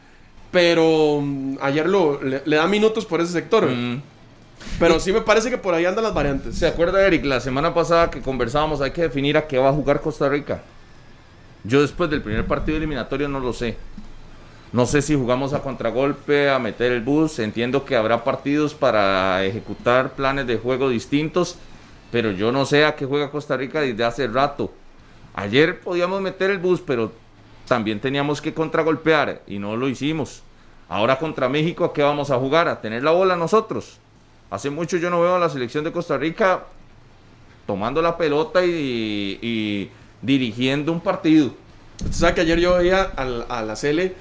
pero 0.51 1.21
mm, 1.23 1.59
ayer 1.61 1.89
lo, 1.89 2.23
le, 2.23 2.43
le 2.45 2.57
da 2.57 2.67
minutos 2.67 3.05
por 3.05 3.21
ese 3.21 3.33
sector. 3.33 3.67
Mm. 3.67 4.03
Pero 4.79 5.01
sí 5.01 5.13
me 5.13 5.21
parece 5.21 5.51
que 5.51 5.59
por 5.59 5.75
ahí 5.75 5.85
andan 5.85 6.05
las 6.05 6.15
variantes. 6.15 6.57
¿Se 6.57 6.67
acuerda, 6.67 7.07
Eric? 7.07 7.25
La 7.25 7.41
semana 7.41 7.73
pasada 7.75 8.11
que 8.11 8.21
conversábamos, 8.21 8.81
hay 8.81 8.91
que 8.91 9.03
definir 9.03 9.37
a 9.37 9.47
qué 9.47 9.59
va 9.59 9.71
a 9.71 9.73
jugar 9.73 10.01
Costa 10.01 10.29
Rica. 10.29 10.63
Yo 11.65 11.81
después 11.81 12.11
del 12.11 12.23
primer 12.23 12.47
partido 12.47 12.77
eliminatorio 12.77 13.29
no 13.29 13.41
lo 13.41 13.53
sé. 13.53 13.77
No 14.73 14.85
sé 14.87 15.01
si 15.01 15.15
jugamos 15.15 15.53
a 15.53 15.63
contragolpe, 15.63 16.51
a 16.51 16.59
meter 16.59 16.93
el 16.93 17.01
bus. 17.01 17.39
Entiendo 17.39 17.85
que 17.85 17.97
habrá 17.97 18.25
partidos 18.25 18.75
para 18.75 19.45
ejecutar 19.45 20.13
planes 20.13 20.47
de 20.47 20.59
juego 20.59 20.91
distintos, 20.91 21.57
pero 22.13 22.31
yo 22.31 22.53
no 22.53 22.67
sé 22.67 22.85
a 22.85 22.95
qué 22.95 23.07
juega 23.07 23.31
Costa 23.31 23.57
Rica 23.57 23.81
desde 23.81 24.05
hace 24.05 24.27
rato. 24.27 24.73
Ayer 25.35 25.81
podíamos 25.81 26.21
meter 26.21 26.51
el 26.51 26.59
bus, 26.59 26.83
pero 26.85 27.13
también 27.67 28.01
teníamos 28.01 28.41
que 28.41 28.55
contragolpear 28.55 29.43
y 29.47 29.59
no 29.59 29.77
lo 29.77 29.89
hicimos. 29.89 30.43
Ahora 30.89 31.19
contra 31.19 31.49
México, 31.49 31.85
¿a 31.85 31.93
qué 31.93 32.03
vamos 32.03 32.31
a 32.31 32.39
jugar? 32.39 32.69
A 32.69 32.81
tener 32.81 33.03
la 33.03 33.11
bola 33.11 33.37
nosotros. 33.37 33.99
Hace 34.51 34.71
mucho 34.71 34.97
yo 34.97 35.11
no 35.11 35.21
veo 35.21 35.35
a 35.35 35.39
la 35.39 35.49
selección 35.49 35.85
de 35.85 35.93
Costa 35.93 36.17
Rica 36.17 36.65
tomando 37.67 38.01
la 38.01 38.17
pelota 38.17 38.65
y, 38.65 39.39
y 39.43 39.91
dirigiendo 40.23 40.93
un 40.93 41.01
partido. 41.01 41.51
Usted 42.09 42.35
que 42.35 42.43
ayer 42.43 42.61
yo 42.61 42.77
veía 42.77 43.03
a 43.03 43.63
la 43.63 43.77
Cele 43.77 44.15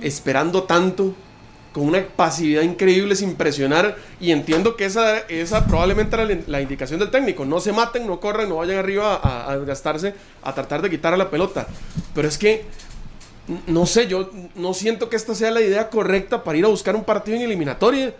esperando 0.00 0.64
tanto, 0.64 1.14
con 1.72 1.84
una 1.84 2.04
pasividad 2.06 2.62
increíble 2.62 3.16
sin 3.16 3.34
presionar, 3.34 3.96
y 4.20 4.30
entiendo 4.30 4.76
que 4.76 4.84
esa, 4.84 5.18
esa 5.28 5.66
probablemente 5.66 6.16
era 6.16 6.28
la, 6.46 6.60
indicación 6.60 7.00
del 7.00 7.10
técnico. 7.10 7.44
No 7.44 7.60
se 7.60 7.72
maten, 7.72 8.06
no 8.06 8.20
corran, 8.20 8.48
no 8.48 8.56
vayan 8.56 8.78
arriba 8.78 9.16
a, 9.16 9.50
a 9.50 9.56
desgastarse, 9.56 10.14
a 10.42 10.54
tratar 10.54 10.82
de 10.82 10.90
quitar 10.90 11.14
a 11.14 11.16
la 11.16 11.30
pelota. 11.30 11.66
Pero 12.14 12.28
es 12.28 12.38
que, 12.38 12.64
no 13.66 13.86
sé, 13.86 14.06
yo 14.06 14.30
no 14.54 14.74
siento 14.74 15.08
que 15.08 15.16
esta 15.16 15.34
sea 15.34 15.50
la 15.50 15.60
idea 15.60 15.88
correcta 15.88 16.44
para 16.44 16.58
ir 16.58 16.64
a 16.64 16.68
buscar 16.68 16.94
un 16.94 17.04
partido 17.04 17.36
en 17.36 17.44
eliminatoria. 17.44 18.14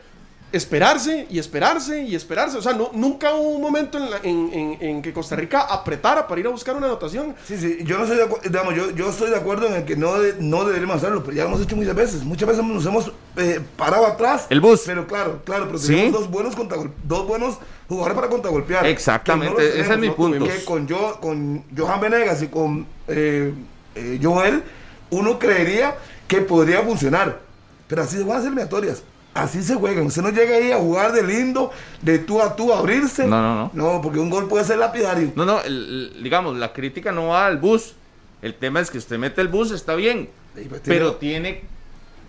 Esperarse 0.53 1.27
y 1.31 1.39
esperarse 1.39 2.03
y 2.03 2.15
esperarse. 2.15 2.59
O 2.59 2.63
sea, 2.63 2.73
no, 2.75 2.91
nunca 2.93 3.35
hubo 3.35 3.49
un 3.51 3.63
momento 3.63 3.97
en, 3.99 4.11
la- 4.11 4.19
en- 4.23 4.51
en- 4.53 4.77
en 4.81 5.03
que 5.03 5.13
Costa 5.13 5.35
Rica 5.35 5.63
apretara 5.63 6.29
para 6.29 6.41
ir 6.41 6.47
a 6.47 6.51
buscar 6.51 6.77
una 6.77 6.87
anotación. 6.87 7.35
Sí, 7.47 7.57
sí, 7.57 7.79
yo 7.85 7.97
no 7.97 8.03
estoy 8.05 8.19
de 8.19 8.25
acuerdo, 8.25 8.49
digamos, 8.49 8.75
yo, 8.75 8.91
yo 8.91 9.09
estoy 9.11 9.31
de 9.31 9.37
acuerdo 9.37 9.67
en 9.67 9.75
el 9.75 9.85
que 9.85 9.97
no, 9.97 10.19
de- 10.21 10.35
no 10.41 10.65
deberíamos 10.65 10.97
hacerlo, 10.97 11.23
pero 11.25 11.37
ya 11.37 11.45
lo 11.45 11.49
hemos 11.51 11.63
hecho 11.63 11.75
muchas 11.75 11.95
veces. 11.95 12.23
Muchas 12.23 12.49
veces 12.49 12.63
nos 12.65 12.85
hemos 12.87 13.11
eh, 13.37 13.61
parado 13.77 14.07
atrás. 14.07 14.47
El 14.51 14.61
bus. 14.61 14.83
Pero 14.85 15.07
claro, 15.07 15.41
claro, 15.45 15.67
pero 15.67 15.79
Sí. 15.79 15.89
tenemos 15.89 16.13
dos 16.21 16.31
buenos, 16.31 16.55
dos 17.05 17.27
buenos 17.27 17.59
jugadores 17.89 18.15
para 18.17 18.29
contragolpear. 18.29 18.85
Exactamente, 18.87 19.55
no 19.55 19.59
ese 19.61 19.81
es 19.93 19.99
mi 19.99 20.09
¿no? 20.09 20.17
punto. 20.17 20.45
Que 20.45 20.65
con, 20.65 20.87
yo, 20.87 21.19
con 21.21 21.65
Johan 21.77 22.01
Venegas 22.01 22.43
y 22.43 22.49
con 22.49 22.87
eh, 23.09 23.55
eh, 23.95 24.21
Joel, 24.23 24.63
uno 25.11 25.39
creería 25.39 25.97
que 26.29 26.43
podría 26.43 26.83
funcionar. 26.83 27.41
Pero 27.89 28.03
así 28.03 28.17
se 28.17 28.23
van 28.25 28.37
las 28.37 28.45
eliminatorias. 28.47 29.03
Así 29.35 29.63
se 29.63 29.75
juegan. 29.77 30.07
Usted 30.07 30.21
no 30.23 30.29
llega 30.31 30.57
ahí 30.57 30.73
a 30.73 30.77
jugar 30.79 31.13
de 31.13 31.23
lindo, 31.23 31.71
de 32.03 32.19
tú 32.19 32.43
a 32.43 32.55
tú, 32.55 32.73
a 32.73 32.79
abrirse. 32.81 33.27
No, 33.27 33.41
no, 33.41 33.55
no. 33.55 33.71
No, 33.95 34.03
porque 34.03 34.19
un 34.19 34.29
gol 34.29 34.47
puede 34.49 34.65
ser 34.65 34.79
lapidario. 34.79 35.33
No, 35.37 35.47
no, 35.47 35.61
el- 35.63 36.13
el- 36.17 36.23
digamos, 36.23 36.57
la 36.59 36.73
crítica 36.73 37.13
no 37.13 37.29
va 37.29 37.47
al 37.47 37.57
bus. 37.59 37.95
El 38.43 38.55
tema 38.55 38.81
es 38.81 38.91
que 38.91 38.99
usted 38.99 39.19
mete 39.19 39.41
el 39.41 39.49
bus, 39.49 39.71
está 39.71 39.95
bien. 39.95 40.29
Sí, 40.55 40.67
pues, 40.69 40.83
Pero 40.85 41.15
tiene 41.15 41.63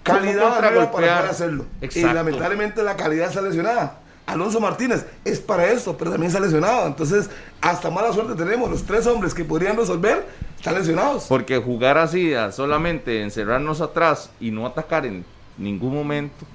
calidad 0.04 0.56
para 0.60 0.92
poder 0.92 1.10
hacerlo. 1.10 1.66
Exacto. 1.82 2.10
Y 2.12 2.14
lamentablemente 2.14 2.84
la 2.84 2.96
calidad 2.96 3.28
está 3.28 3.42
lesionada. 3.42 4.00
Alonso 4.26 4.62
Martínez 4.62 5.06
es 5.26 5.42
para 5.42 5.70
eso, 5.72 5.98
pero 5.98 6.12
también 6.12 6.28
está 6.30 6.40
lesionado. 6.40 6.88
Entonces, 6.88 7.30
hasta 7.60 7.90
mala 7.90 8.14
suerte 8.14 8.36
tenemos. 8.36 8.70
Los 8.72 8.84
tres 8.84 9.06
hombres 9.08 9.34
que 9.34 9.44
podrían 9.44 9.76
resolver 9.76 10.26
están 10.58 10.76
lesionados. 10.76 11.26
Porque 11.28 11.58
jugar 11.58 11.98
así, 11.98 12.32
solamente 12.54 13.22
encerrarnos 13.22 13.82
atrás 13.82 14.30
y 14.40 14.52
no 14.52 14.66
atacar 14.66 15.06
en 15.06 15.26
ningún 15.58 15.94
momento, 15.94 16.46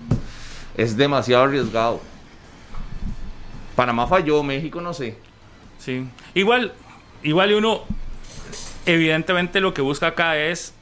es 0.78 0.96
demasiado 0.96 1.44
arriesgado. 1.44 2.00
Panamá 3.74 4.06
falló, 4.06 4.42
México 4.44 4.80
no 4.80 4.94
sé. 4.94 5.18
Sí. 5.78 6.06
Igual, 6.34 6.72
igual 7.22 7.52
uno, 7.52 7.82
evidentemente 8.86 9.60
lo 9.60 9.74
que 9.74 9.82
busca 9.82 10.06
acá 10.06 10.38
es 10.38 10.72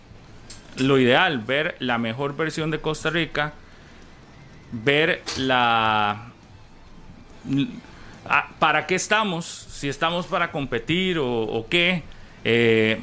lo 0.77 0.99
ideal, 0.99 1.39
ver 1.39 1.77
la 1.79 1.97
mejor 1.97 2.37
versión 2.37 2.71
de 2.71 2.79
Costa 2.79 3.09
Rica, 3.09 3.55
ver 4.71 5.23
la... 5.39 6.27
¿Para 8.59 8.87
qué 8.87 8.97
estamos? 8.97 9.47
Si 9.47 9.89
estamos 9.89 10.27
para 10.27 10.53
competir 10.53 11.19
o, 11.19 11.27
o 11.27 11.69
qué. 11.69 12.03
Eh, 12.45 13.01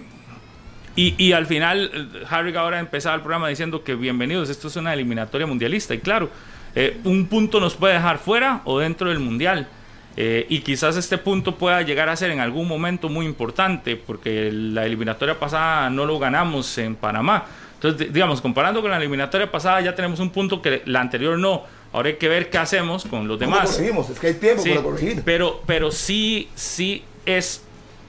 y, 0.96 1.16
y 1.18 1.32
al 1.32 1.48
final, 1.48 1.90
eh, 1.92 2.26
Harry 2.30 2.56
ahora 2.56 2.80
empezaba 2.80 3.16
el 3.16 3.22
programa 3.22 3.48
diciendo 3.48 3.84
que 3.84 3.96
bienvenidos, 3.96 4.50
esto 4.50 4.68
es 4.68 4.76
una 4.76 4.94
eliminatoria 4.94 5.48
mundialista. 5.48 5.96
Y 5.96 6.00
claro, 6.00 6.30
eh, 6.76 6.98
un 7.04 7.28
punto 7.28 7.60
nos 7.60 7.76
puede 7.76 7.94
dejar 7.94 8.18
fuera 8.18 8.62
o 8.66 8.80
dentro 8.80 9.10
del 9.10 9.20
mundial. 9.20 9.68
Eh, 10.16 10.46
y 10.50 10.60
quizás 10.60 10.96
este 10.96 11.18
punto 11.18 11.56
pueda 11.56 11.82
llegar 11.82 12.08
a 12.08 12.16
ser 12.16 12.30
en 12.30 12.40
algún 12.40 12.68
momento 12.68 13.10
muy 13.10 13.26
importante, 13.26 13.96
porque 13.96 14.52
la 14.52 14.86
eliminatoria 14.86 15.40
pasada 15.40 15.90
no 15.90 16.06
lo 16.06 16.20
ganamos 16.20 16.78
en 16.78 16.96
Panamá. 16.96 17.46
Entonces, 17.76 18.00
di- 18.08 18.14
digamos, 18.14 18.40
comparando 18.40 18.82
con 18.82 18.92
la 18.92 18.98
eliminatoria 18.98 19.52
pasada, 19.52 19.82
ya 19.82 19.96
tenemos 19.96 20.20
un 20.20 20.30
punto 20.30 20.62
que 20.62 20.84
la 20.86 21.02
anterior 21.02 21.38
no. 21.40 21.64
Ahora 21.92 22.10
hay 22.10 22.16
que 22.16 22.28
ver 22.30 22.50
qué 22.52 22.58
hacemos 22.60 23.06
con 23.06 23.28
los 23.28 23.40
¿Cómo 23.40 23.52
demás. 23.56 23.72
corregimos? 23.72 24.10
Es 24.10 24.20
que 24.20 24.28
hay 24.28 24.34
tiempo 24.36 24.62
Sí, 24.64 24.70
para 24.70 24.82
corregir. 24.84 25.22
Pero, 25.26 25.62
pero 25.66 25.92
sí, 25.92 26.48
sí 26.56 27.04
es. 27.26 27.64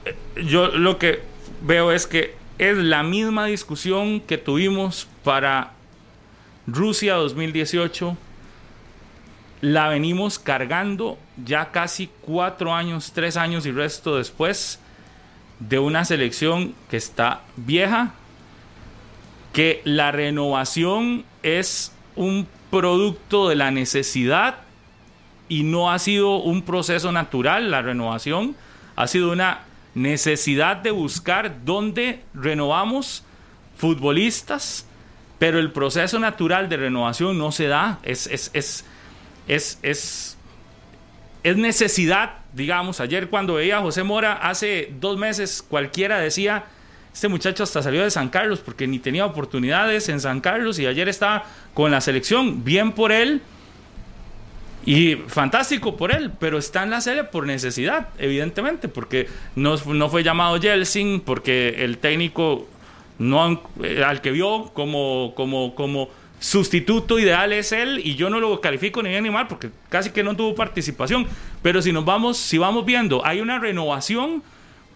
eh, 0.05 0.15
Yo 0.47 0.67
lo 0.69 0.97
que 0.99 1.21
veo 1.61 1.91
es 1.91 2.05
que 2.07 2.35
es 2.59 2.77
la 2.77 3.01
misma 3.03 3.47
discusión 3.47 4.21
que 4.21 4.37
tuvimos 4.37 5.07
para 5.23 5.71
Rusia 6.67 7.15
2018. 7.15 8.15
La 9.61 9.87
venimos 9.89 10.39
cargando 10.39 11.17
ya 11.43 11.71
casi 11.71 12.09
cuatro 12.21 12.73
años, 12.73 13.11
tres 13.13 13.37
años 13.37 13.65
y 13.65 13.71
resto 13.71 14.17
después 14.17 14.79
de 15.59 15.79
una 15.79 16.05
selección 16.05 16.75
que 16.89 16.97
está 16.97 17.41
vieja, 17.55 18.13
que 19.53 19.81
la 19.85 20.11
renovación 20.11 21.23
es 21.43 21.93
un 22.15 22.47
producto 22.69 23.47
de 23.47 23.55
la 23.55 23.71
necesidad 23.71 24.57
y 25.47 25.63
no 25.63 25.91
ha 25.91 25.99
sido 25.99 26.37
un 26.37 26.61
proceso 26.63 27.11
natural, 27.11 27.71
la 27.71 27.81
renovación 27.81 28.55
ha 28.95 29.07
sido 29.07 29.31
una 29.31 29.61
necesidad 29.93 30.77
de 30.77 30.91
buscar 30.91 31.63
dónde 31.63 32.23
renovamos 32.33 33.23
futbolistas, 33.77 34.85
pero 35.39 35.59
el 35.59 35.71
proceso 35.71 36.19
natural 36.19 36.69
de 36.69 36.77
renovación 36.77 37.37
no 37.37 37.51
se 37.51 37.67
da, 37.67 37.99
es, 38.03 38.27
es, 38.27 38.85
es, 39.47 39.79
es, 39.81 40.37
es 41.43 41.57
necesidad, 41.57 42.39
digamos, 42.53 42.99
ayer 42.99 43.29
cuando 43.29 43.55
veía 43.55 43.77
a 43.77 43.81
José 43.81 44.03
Mora 44.03 44.33
hace 44.33 44.93
dos 44.99 45.17
meses, 45.17 45.63
cualquiera 45.67 46.19
decía, 46.19 46.65
este 47.13 47.27
muchacho 47.27 47.63
hasta 47.63 47.81
salió 47.81 48.03
de 48.03 48.11
San 48.11 48.29
Carlos 48.29 48.59
porque 48.59 48.87
ni 48.87 48.99
tenía 48.99 49.25
oportunidades 49.25 50.09
en 50.09 50.19
San 50.19 50.41
Carlos 50.41 50.79
y 50.79 50.85
ayer 50.85 51.07
estaba 51.07 51.45
con 51.73 51.91
la 51.91 52.01
selección, 52.01 52.63
bien 52.63 52.91
por 52.91 53.11
él, 53.11 53.41
y 54.85 55.15
fantástico 55.15 55.97
por 55.97 56.13
él, 56.13 56.31
pero 56.39 56.59
está 56.59 56.83
en 56.83 56.91
la 56.91 57.01
serie 57.01 57.23
por 57.23 57.47
necesidad, 57.47 58.09
evidentemente, 58.19 58.87
porque 58.87 59.27
no, 59.55 59.75
no 59.77 60.09
fue 60.09 60.23
llamado 60.23 60.61
Jelsin, 60.61 61.21
porque 61.21 61.83
el 61.83 61.97
técnico 61.97 62.67
no 63.17 63.63
eh, 63.81 64.03
al 64.03 64.21
que 64.21 64.31
vio 64.31 64.71
como, 64.73 65.33
como, 65.35 65.73
como 65.73 66.09
sustituto 66.39 67.17
ideal 67.19 67.51
es 67.53 67.71
él, 67.71 68.01
y 68.03 68.15
yo 68.15 68.29
no 68.29 68.39
lo 68.39 68.59
califico 68.61 69.01
ni 69.01 69.09
bien 69.09 69.23
ni 69.23 69.29
mal, 69.31 69.47
porque 69.47 69.69
casi 69.89 70.11
que 70.11 70.23
no 70.23 70.35
tuvo 70.35 70.53
participación. 70.55 71.27
Pero 71.61 71.81
si 71.81 71.91
nos 71.91 72.05
vamos, 72.05 72.37
si 72.37 72.57
vamos 72.57 72.85
viendo, 72.85 73.25
hay 73.25 73.41
una 73.41 73.59
renovación 73.59 74.43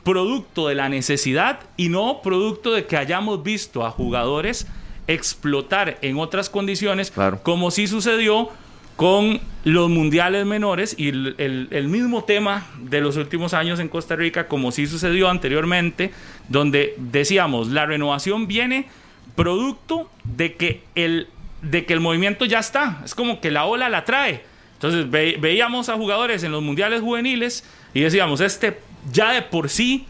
producto 0.04 0.68
de 0.68 0.76
la 0.76 0.90
necesidad 0.90 1.60
y 1.78 1.90
no 1.90 2.22
producto 2.24 2.72
de 2.72 2.86
que 2.86 2.98
hayamos 2.98 3.44
visto 3.44 3.86
a 3.86 3.92
jugadores 3.92 4.68
explotar 5.08 5.98
en 6.02 6.18
otras 6.20 6.50
condiciones, 6.50 7.12
Claro. 7.12 7.42
como 7.44 7.72
sí 7.72 7.88
sucedió 7.88 8.50
con 8.96 9.40
los 9.64 9.90
mundiales 9.90 10.46
menores 10.46 10.94
y 10.98 11.08
el, 11.10 11.36
el- 11.38 11.68
el 11.72 11.88
mismo 11.88 12.24
tema 12.26 12.68
de 12.82 13.02
los 13.02 13.18
últimos 13.18 13.54
años 13.54 13.80
en 13.80 13.88
Costa 13.88 14.16
Rica, 14.16 14.48
como 14.48 14.72
sí 14.72 14.88
sucedió 14.88 15.30
anteriormente, 15.30 16.12
donde 16.50 16.96
decíamos, 16.98 17.70
la 17.70 17.86
renovación 17.86 18.48
viene 18.48 18.88
producto 19.36 20.10
de 20.24 20.56
que 20.56 20.84
el, 20.96 21.28
de 21.62 21.86
que 21.86 21.94
el 21.94 22.00
movimiento 22.00 22.46
ya 22.46 22.60
está, 22.60 23.02
es 23.04 23.16
como 23.16 23.42
que 23.42 23.52
la 23.52 23.66
ola 23.66 23.90
la 23.90 24.06
trae, 24.06 24.44
Entonces 24.74 25.10
veíamos 25.10 25.90
a 25.90 25.96
jugadores 25.96 26.44
en 26.44 26.52
los 26.52 26.62
mundiales 26.62 27.02
juveniles 27.02 27.64
y 27.94 28.02
decíamos, 28.02 28.42
este 28.42 28.80
ya 29.12 29.32
de 29.32 29.42
por 29.42 29.70
sí 29.70 30.06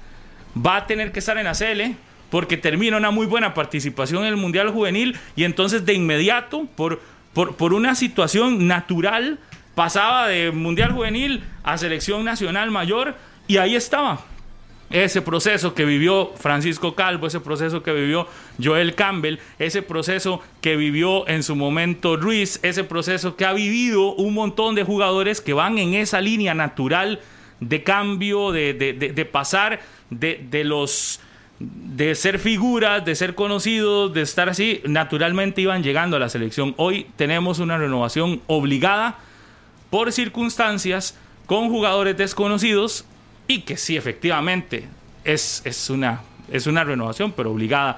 va 0.55 0.77
a 0.77 0.87
tener 0.87 1.11
que 1.11 1.19
estar 1.19 1.37
en 1.37 1.45
la 1.45 1.53
CL 1.53 1.95
porque 2.29 2.57
termina 2.57 2.97
una 2.97 3.11
muy 3.11 3.25
buena 3.25 3.53
participación 3.53 4.23
en 4.23 4.29
el 4.29 4.37
mundial 4.37 4.69
juvenil 4.69 5.17
y 5.35 5.43
entonces 5.43 5.85
de 5.85 5.93
inmediato, 5.93 6.67
por, 6.75 7.01
por, 7.33 7.55
por 7.55 7.73
una 7.73 7.95
situación 7.95 8.67
natural, 8.67 9.39
pasaba 9.73 10.27
de 10.27 10.51
mundial 10.51 10.91
juvenil 10.91 11.43
a 11.63 11.77
selección 11.77 12.23
nacional 12.23 12.69
mayor 12.69 13.15
y 13.47 13.57
ahí 13.57 13.75
estaba 13.75 14.25
ese 14.89 15.21
proceso 15.21 15.73
que 15.73 15.85
vivió 15.85 16.31
Francisco 16.35 16.95
Calvo, 16.95 17.27
ese 17.27 17.39
proceso 17.39 17.83
que 17.83 17.93
vivió 17.93 18.27
Joel 18.61 18.95
Campbell, 18.95 19.37
ese 19.59 19.81
proceso 19.81 20.41
que 20.61 20.75
vivió 20.75 21.27
en 21.27 21.43
su 21.43 21.55
momento 21.55 22.17
Ruiz, 22.17 22.59
ese 22.63 22.83
proceso 22.83 23.35
que 23.35 23.45
ha 23.45 23.53
vivido 23.53 24.13
un 24.15 24.33
montón 24.33 24.75
de 24.75 24.83
jugadores 24.83 25.41
que 25.41 25.53
van 25.53 25.77
en 25.77 25.93
esa 25.93 26.21
línea 26.21 26.53
natural 26.53 27.19
de 27.59 27.83
cambio, 27.83 28.51
de, 28.51 29.29
pasar 29.31 29.81
de, 30.09 30.63
los 30.63 31.19
de 31.59 32.15
ser 32.15 32.39
figuras, 32.39 33.05
de 33.05 33.15
ser 33.15 33.35
conocidos, 33.35 34.13
de 34.13 34.21
estar 34.21 34.49
así, 34.49 34.81
naturalmente 34.85 35.61
iban 35.61 35.83
llegando 35.83 36.17
a 36.17 36.19
la 36.19 36.29
selección. 36.29 36.73
Hoy 36.77 37.05
tenemos 37.15 37.59
una 37.59 37.77
renovación 37.77 38.41
obligada 38.47 39.19
por 39.89 40.11
circunstancias 40.11 41.17
con 41.45 41.69
jugadores 41.69 42.15
desconocidos 42.15 43.05
y 43.49 43.61
que 43.61 43.77
sí, 43.77 43.97
efectivamente, 43.97 44.87
es, 45.23 45.63
es, 45.65 45.89
una, 45.89 46.21
es 46.51 46.67
una 46.67 46.83
renovación, 46.83 47.31
pero 47.31 47.51
obligada. 47.51 47.97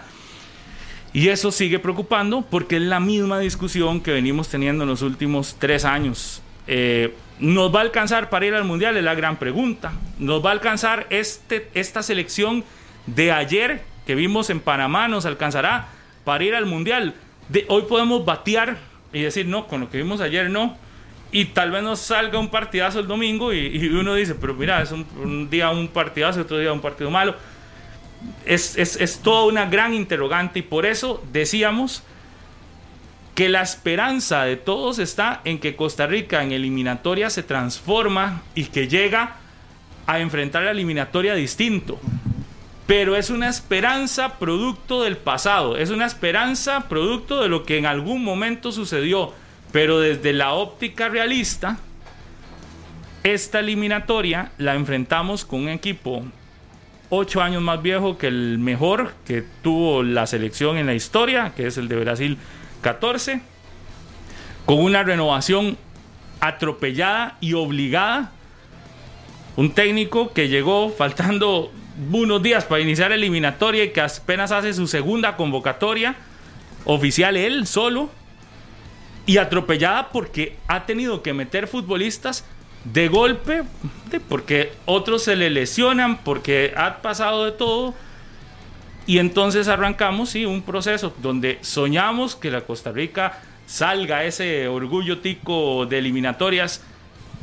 Y 1.11 1.27
eso 1.27 1.51
sigue 1.51 1.77
preocupando 1.77 2.41
porque 2.41 2.77
es 2.77 2.81
la 2.83 3.01
misma 3.01 3.37
discusión 3.37 3.99
que 3.99 4.13
venimos 4.13 4.47
teniendo 4.47 4.85
en 4.85 4.89
los 4.89 5.01
últimos 5.01 5.57
tres 5.59 5.83
años. 5.83 6.41
Eh, 6.67 7.13
¿Nos 7.39 7.75
va 7.75 7.79
a 7.79 7.81
alcanzar 7.81 8.29
para 8.29 8.45
ir 8.45 8.53
al 8.53 8.63
Mundial? 8.63 8.95
Es 8.95 9.03
la 9.03 9.13
gran 9.13 9.35
pregunta. 9.35 9.91
¿Nos 10.19 10.43
va 10.43 10.51
a 10.51 10.53
alcanzar 10.53 11.05
este, 11.09 11.67
esta 11.73 12.01
selección 12.01 12.63
de 13.05 13.33
ayer 13.33 13.83
que 14.07 14.15
vimos 14.15 14.49
en 14.49 14.61
Panamá? 14.61 15.09
¿Nos 15.09 15.25
alcanzará 15.25 15.89
para 16.23 16.45
ir 16.45 16.55
al 16.55 16.65
Mundial? 16.65 17.13
De, 17.49 17.65
hoy 17.67 17.81
podemos 17.89 18.23
batear 18.23 18.77
y 19.11 19.19
decir, 19.19 19.47
no, 19.47 19.67
con 19.67 19.81
lo 19.81 19.89
que 19.89 19.97
vimos 19.97 20.21
ayer 20.21 20.49
no 20.49 20.77
y 21.31 21.45
tal 21.45 21.71
vez 21.71 21.81
nos 21.81 21.99
salga 21.99 22.37
un 22.39 22.49
partidazo 22.49 22.99
el 22.99 23.07
domingo 23.07 23.53
y, 23.53 23.87
uno 23.87 24.15
dice, 24.15 24.35
pero 24.35 24.53
mira, 24.53 24.81
es 24.81 24.91
un, 24.91 25.49
día 25.49 25.69
un 25.69 25.87
partidazo, 25.87 26.41
otro 26.41 26.57
día 26.57 26.73
un 26.73 26.81
partido 26.81 27.09
malo. 27.09 27.35
Es, 28.45 28.77
es, 28.77 28.97
es 28.97 29.19
toda 29.19 29.45
una 29.45 29.65
gran 29.65 29.93
interrogante 29.93 30.59
y 30.59 30.61
por 30.61 30.85
eso 30.85 31.23
decíamos 31.31 32.03
que 33.33 33.49
la 33.49 33.61
esperanza 33.61 34.43
de 34.43 34.57
todos 34.57 34.99
está 34.99 35.41
en 35.45 35.59
que 35.59 35.75
Costa 35.75 36.05
Rica 36.05 36.43
en 36.43 36.51
eliminatoria 36.51 37.29
se 37.29 37.43
transforma 37.43 38.41
y 38.53 38.65
que 38.65 38.87
llega 38.87 39.37
a 40.05 40.19
enfrentar 40.19 40.63
la 40.63 40.71
eliminatoria 40.71 41.33
distinto. 41.33 41.99
Pero 42.87 43.15
es 43.15 43.29
una 43.29 43.47
esperanza 43.47 44.37
producto 44.37 45.03
del 45.03 45.15
pasado, 45.15 45.77
es 45.77 45.91
una 45.91 46.05
esperanza 46.05 46.89
producto 46.89 47.41
de 47.41 47.47
lo 47.47 47.63
que 47.63 47.77
en 47.77 47.85
algún 47.85 48.21
momento 48.21 48.73
sucedió 48.73 49.33
pero 49.71 49.99
desde 49.99 50.34
la 50.34 50.53
óptica 50.53 51.10
realista, 51.10 51.77
esta 53.23 53.60
eliminatoria 53.60 54.51
la 54.57 54.75
enfrentamos 54.75 55.45
con 55.45 55.62
un 55.62 55.69
equipo 55.69 56.25
ocho 57.10 57.41
años 57.41 57.62
más 57.62 57.81
viejo 57.81 58.17
que 58.17 58.27
el 58.27 58.57
mejor 58.57 59.13
que 59.25 59.43
tuvo 59.62 60.01
la 60.01 60.25
selección 60.25 60.77
en 60.77 60.86
la 60.86 60.93
historia, 60.93 61.53
que 61.55 61.67
es 61.67 61.77
el 61.77 61.88
de 61.88 61.97
Brasil 61.97 62.38
14, 62.81 63.41
con 64.65 64.79
una 64.79 65.03
renovación 65.03 65.77
atropellada 66.39 67.38
y 67.41 67.53
obligada. 67.53 68.31
Un 69.57 69.73
técnico 69.73 70.31
que 70.31 70.47
llegó 70.47 70.89
faltando 70.89 71.71
unos 72.12 72.41
días 72.41 72.63
para 72.63 72.81
iniciar 72.81 73.10
la 73.10 73.15
eliminatoria 73.15 73.84
y 73.84 73.91
que 73.91 74.01
apenas 74.01 74.51
hace 74.51 74.73
su 74.73 74.88
segunda 74.88 75.36
convocatoria 75.36 76.15
oficial 76.86 77.36
él 77.36 77.67
solo 77.67 78.10
y 79.25 79.38
atropellada 79.38 80.10
porque 80.10 80.57
ha 80.67 80.86
tenido 80.86 81.21
que 81.21 81.34
meter 81.34 81.67
futbolistas 81.67 82.45
de 82.84 83.07
golpe, 83.07 83.63
porque 84.27 84.73
otros 84.86 85.23
se 85.23 85.36
le 85.36 85.49
lesionan, 85.49 86.17
porque 86.17 86.73
ha 86.75 87.01
pasado 87.01 87.45
de 87.45 87.51
todo. 87.51 87.93
Y 89.05 89.19
entonces 89.19 89.67
arrancamos, 89.67 90.36
un 90.36 90.62
proceso 90.63 91.13
donde 91.21 91.60
soñamos 91.62 92.36
que 92.36 92.51
la 92.51 92.62
Costa 92.62 92.91
Rica 92.91 93.39
salga 93.65 94.25
ese 94.25 94.67
orgullo 94.67 95.19
tico 95.19 95.86
de 95.86 95.99
eliminatorias 95.99 96.84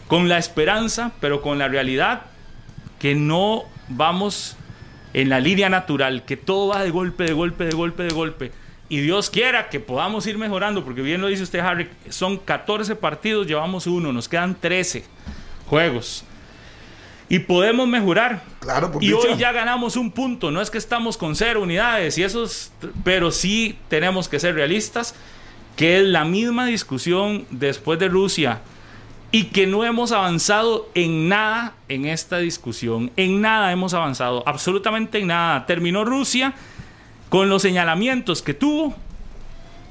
con 0.09 0.29
la 0.29 0.39
esperanza, 0.39 1.13
pero 1.21 1.43
con 1.43 1.59
la 1.59 1.69
realidad 1.69 2.23
que 2.99 3.15
no 3.15 3.65
vamos 3.89 4.57
en 5.15 5.29
la 5.29 5.41
línea 5.41 5.69
natural, 5.69 6.25
que 6.25 6.37
todo 6.37 6.69
va 6.69 6.83
de 6.83 6.91
golpe, 6.91 7.25
de 7.25 7.33
golpe, 7.33 7.65
de 7.65 7.75
golpe, 7.75 8.03
de 8.03 8.15
golpe 8.15 8.53
y 8.89 9.01
Dios 9.01 9.29
quiera 9.31 9.69
que 9.69 9.81
podamos 9.81 10.27
ir 10.27 10.39
mejorando, 10.39 10.85
porque 10.85 11.03
bien 11.03 11.21
lo 11.21 11.27
dice 11.27 11.43
usted, 11.43 11.61
Harry, 11.61 11.89
son 12.09 12.39
14 12.39 12.97
partidos, 12.97 13.47
llevamos 13.47 13.87
uno, 13.87 14.13
nos 14.13 14.29
quedan 14.29 14.55
13 14.55 15.05
juegos. 15.67 16.25
Y 17.29 17.41
podemos 17.41 17.87
mejorar. 17.87 18.43
Claro, 18.61 18.91
y 19.01 19.13
hoy 19.13 19.37
ya 19.37 19.53
ganamos 19.53 19.97
un 19.97 20.11
punto, 20.11 20.51
no 20.51 20.63
es 20.63 20.71
que 20.71 20.79
estamos 20.79 21.19
con 21.19 21.37
cero 21.37 21.63
unidades, 21.63 22.17
y 22.17 22.23
eso 22.23 22.47
pero 23.05 23.31
sí 23.31 23.79
tenemos 23.89 24.29
que 24.29 24.41
ser 24.41 24.55
realistas, 24.55 25.15
que 25.77 26.01
es 26.01 26.07
la 26.07 26.25
misma 26.25 26.65
discusión 26.65 27.47
después 27.51 27.99
de 27.99 28.09
Rusia 28.09 28.61
y 29.31 29.45
que 29.45 29.67
no 29.67 29.85
hemos 29.85 30.13
avanzado 30.13 30.89
en 30.95 31.29
nada 31.29 31.75
en 31.89 32.07
esta 32.07 32.39
discusión, 32.39 33.11
en 33.17 33.43
nada 33.43 33.71
hemos 33.73 33.93
avanzado, 33.93 34.43
absolutamente 34.47 35.19
en 35.19 35.27
nada. 35.27 35.67
Terminó 35.67 36.05
Rusia 36.05 36.55
con 37.29 37.49
los 37.49 37.63
señalamientos 37.63 38.43
que 38.43 38.55
tuvo 38.55 38.95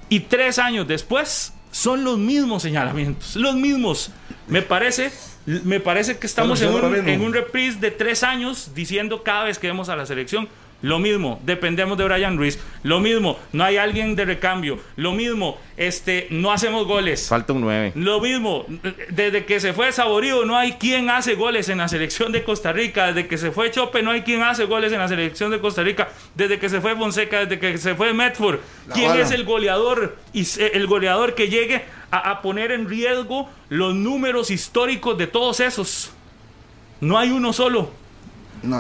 y 0.10 0.22
tres 0.22 0.60
años 0.60 0.88
después 0.88 1.54
son 1.72 2.04
los 2.04 2.18
mismos 2.18 2.64
señalamientos, 2.64 3.36
los 3.36 3.56
mismos. 3.56 4.12
Me 4.48 4.62
parece, 4.62 5.12
me 5.46 5.80
parece 5.80 6.18
que 6.18 6.26
estamos 6.26 6.62
en 6.62 6.74
un, 6.74 7.08
en 7.08 7.22
un 7.22 7.34
reprise 7.34 7.80
de 7.80 7.92
tres 7.92 8.24
años 8.24 8.72
diciendo 8.74 9.24
cada 9.24 9.44
vez 9.44 9.60
que 9.60 9.68
vemos 9.68 9.90
a 9.90 9.96
la 9.96 10.06
selección 10.06 10.48
lo 10.84 11.00
mismo, 11.00 11.40
dependemos 11.44 11.98
de 11.98 12.04
Brian 12.04 12.38
Ruiz. 12.38 12.60
Lo 12.84 13.00
mismo, 13.00 13.40
no 13.52 13.64
hay 13.64 13.78
alguien 13.78 14.16
de 14.16 14.26
recambio. 14.26 14.80
Lo 14.96 15.12
mismo, 15.12 15.58
este, 15.76 16.28
no 16.30 16.52
hacemos 16.52 16.86
goles. 16.86 17.28
Falta 17.28 17.54
un 17.54 17.62
9. 17.62 17.94
Lo 17.96 18.22
mismo, 18.22 18.66
desde 19.10 19.46
que 19.46 19.60
se 19.60 19.74
fue 19.74 19.92
Saborío, 19.92 20.46
no 20.46 20.56
hay 20.56 20.74
quien 20.74 21.10
hace 21.10 21.34
goles 21.34 21.68
en 21.70 21.80
la 21.80 21.88
selección 21.88 22.32
de 22.32 22.44
Costa 22.44 22.74
Rica. 22.74 23.08
Desde 23.08 23.28
que 23.28 23.40
se 23.40 23.52
fue 23.52 23.72
Chope, 23.72 24.04
no 24.04 24.12
hay 24.12 24.22
quien 24.22 24.44
hace 24.44 24.66
goles 24.66 24.94
en 24.94 25.00
la 25.00 25.08
selección 25.08 25.50
de 25.50 25.60
Costa 25.60 25.82
Rica. 25.82 26.10
Desde 26.36 26.60
que 26.60 26.70
se 26.70 26.80
fue 26.80 26.96
Fonseca, 26.96 27.46
desde 27.46 27.60
que 27.60 27.76
se 27.80 27.96
fue 27.96 28.14
Medford. 28.14 28.60
¿Quién 28.94 29.18
es 29.18 29.32
el 29.32 29.46
goleador? 29.46 30.16
Y 30.32 30.46
el 30.60 30.86
goleador 30.86 31.34
que 31.34 31.50
llegue 31.50 31.86
a, 32.12 32.30
a 32.30 32.42
poner 32.44 32.72
en 32.72 32.88
riesgo 32.88 33.50
los 33.70 33.96
números 33.96 34.52
históricos 34.52 35.18
de 35.18 35.26
todos 35.26 35.60
esos. 35.60 36.12
No 37.02 37.18
hay 37.18 37.32
uno 37.32 37.52
solo. 37.52 37.92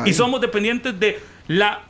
Y 0.05 0.13
somos 0.13 0.41
dependientes 0.41 0.99
de 0.99 1.19
la 1.47 1.86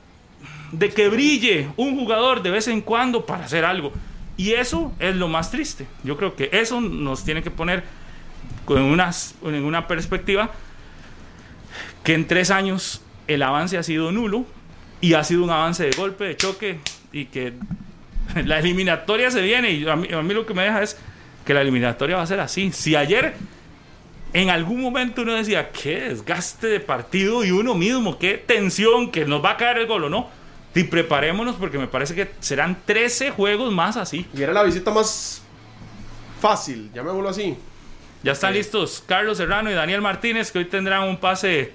de 0.72 0.90
que 0.90 1.10
brille 1.10 1.70
un 1.78 1.98
jugador 1.98 2.42
de 2.42 2.52
vez 2.52 2.68
en 2.68 2.82
cuando 2.82 3.26
para 3.26 3.46
hacer 3.46 3.66
algo. 3.66 3.92
Y 4.36 4.54
eso 4.54 4.94
es 5.00 5.16
lo 5.16 5.28
más 5.28 5.52
triste. 5.52 5.88
Yo 6.04 6.18
creo 6.18 6.36
que 6.36 6.50
eso 6.52 6.80
nos 6.82 7.24
tiene 7.24 7.42
que 7.42 7.52
poner 7.52 7.84
en 8.70 8.84
una, 8.84 9.12
en 9.44 9.64
una 9.64 9.88
perspectiva 9.88 10.52
que 12.04 12.14
en 12.14 12.28
tres 12.28 12.52
años 12.52 13.02
el 13.28 13.42
avance 13.44 13.78
ha 13.78 13.84
sido 13.84 14.12
nulo 14.12 14.46
y 15.02 15.14
ha 15.14 15.24
sido 15.24 15.44
un 15.44 15.50
avance 15.50 15.84
de 15.84 15.92
golpe, 15.92 16.26
de 16.26 16.38
choque 16.38 16.80
y 17.12 17.26
que 17.26 17.54
la 18.46 18.60
eliminatoria 18.60 19.32
se 19.32 19.42
viene 19.42 19.72
y 19.72 19.88
a 19.88 19.96
mí, 19.96 20.08
a 20.12 20.22
mí 20.22 20.34
lo 20.34 20.46
que 20.46 20.54
me 20.54 20.64
deja 20.64 20.84
es 20.84 20.98
que 21.46 21.54
la 21.54 21.62
eliminatoria 21.62 22.18
va 22.18 22.24
a 22.24 22.28
ser 22.28 22.40
así. 22.40 22.72
Si 22.72 22.96
ayer 22.96 23.36
en 24.34 24.50
algún 24.50 24.82
momento 24.82 25.22
uno 25.22 25.34
decía, 25.34 25.70
qué 25.72 26.10
desgaste 26.10 26.68
de 26.68 26.80
partido 26.80 27.44
y 27.44 27.52
uno 27.52 27.74
mismo, 27.74 28.20
qué 28.20 28.38
tensión, 28.38 29.12
que 29.12 29.26
nos 29.26 29.44
va 29.44 29.52
a 29.52 29.58
caer 29.58 29.80
el 29.80 29.88
gol 29.88 30.06
o 30.06 30.10
no. 30.10 30.30
Y 30.78 30.84
preparémonos 30.84 31.56
porque 31.56 31.80
me 31.80 31.88
parece 31.88 32.14
que 32.14 32.30
serán 32.40 32.78
13 32.86 33.32
juegos 33.32 33.74
más 33.74 33.98
así. 33.98 34.28
Y 34.32 34.44
era 34.44 34.54
la 34.54 34.62
visita 34.62 34.92
más 34.92 35.42
fácil, 36.40 36.92
llamémoslo 36.94 37.30
así. 37.30 37.58
Ya 38.22 38.34
están 38.34 38.54
listos 38.54 39.04
Carlos 39.08 39.38
Serrano 39.38 39.72
y 39.72 39.74
Daniel 39.74 40.02
Martínez, 40.02 40.52
que 40.52 40.60
hoy 40.60 40.66
tendrán 40.66 41.04
un 41.04 41.18
pase 41.18 41.74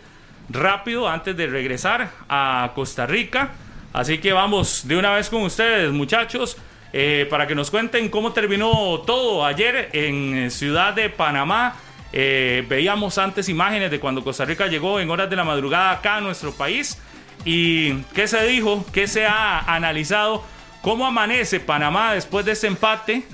rápido 0.48 1.08
antes 1.08 1.36
de 1.36 1.48
regresar 1.48 2.12
a 2.28 2.70
Costa 2.76 3.04
Rica. 3.04 3.50
Así 3.92 4.18
que 4.18 4.32
vamos 4.32 4.86
de 4.86 4.96
una 4.96 5.12
vez 5.14 5.28
con 5.28 5.42
ustedes, 5.42 5.90
muchachos, 5.90 6.56
eh, 6.92 7.26
para 7.28 7.48
que 7.48 7.56
nos 7.56 7.72
cuenten 7.72 8.08
cómo 8.08 8.32
terminó 8.32 9.00
todo 9.04 9.44
ayer 9.44 9.90
en 9.94 10.48
Ciudad 10.52 10.94
de 10.94 11.10
Panamá. 11.10 11.74
Eh, 12.12 12.64
veíamos 12.68 13.18
antes 13.18 13.48
imágenes 13.48 13.90
de 13.90 13.98
cuando 13.98 14.22
Costa 14.22 14.44
Rica 14.44 14.68
llegó 14.68 15.00
en 15.00 15.10
horas 15.10 15.28
de 15.28 15.34
la 15.34 15.42
madrugada 15.42 15.90
acá 15.90 16.18
a 16.18 16.20
nuestro 16.20 16.52
país. 16.52 16.98
¿Y 17.44 17.94
qué 18.14 18.28
se 18.28 18.44
dijo? 18.46 18.84
¿Qué 18.92 19.06
se 19.06 19.26
ha 19.26 19.60
analizado? 19.60 20.44
¿Cómo 20.80 21.06
amanece 21.06 21.60
Panamá 21.60 22.14
después 22.14 22.44
de 22.44 22.52
ese 22.52 22.66
empate? 22.66 23.24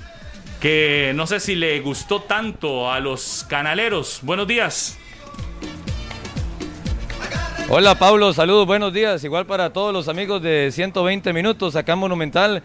que 0.59 1.13
no 1.15 1.25
sé 1.25 1.39
si 1.39 1.55
le 1.55 1.79
gustó 1.79 2.21
tanto 2.21 2.91
a 2.91 2.99
los 2.99 3.45
canaleros. 3.47 4.19
Buenos 4.23 4.47
días. 4.47 4.97
Hola 7.69 7.95
Pablo, 7.95 8.33
saludos, 8.33 8.65
buenos 8.65 8.91
días. 8.91 9.23
Igual 9.23 9.45
para 9.45 9.71
todos 9.71 9.93
los 9.93 10.07
amigos 10.07 10.41
de 10.41 10.71
120 10.71 11.31
minutos 11.33 11.75
acá 11.75 11.93
en 11.93 11.99
Monumental, 11.99 12.63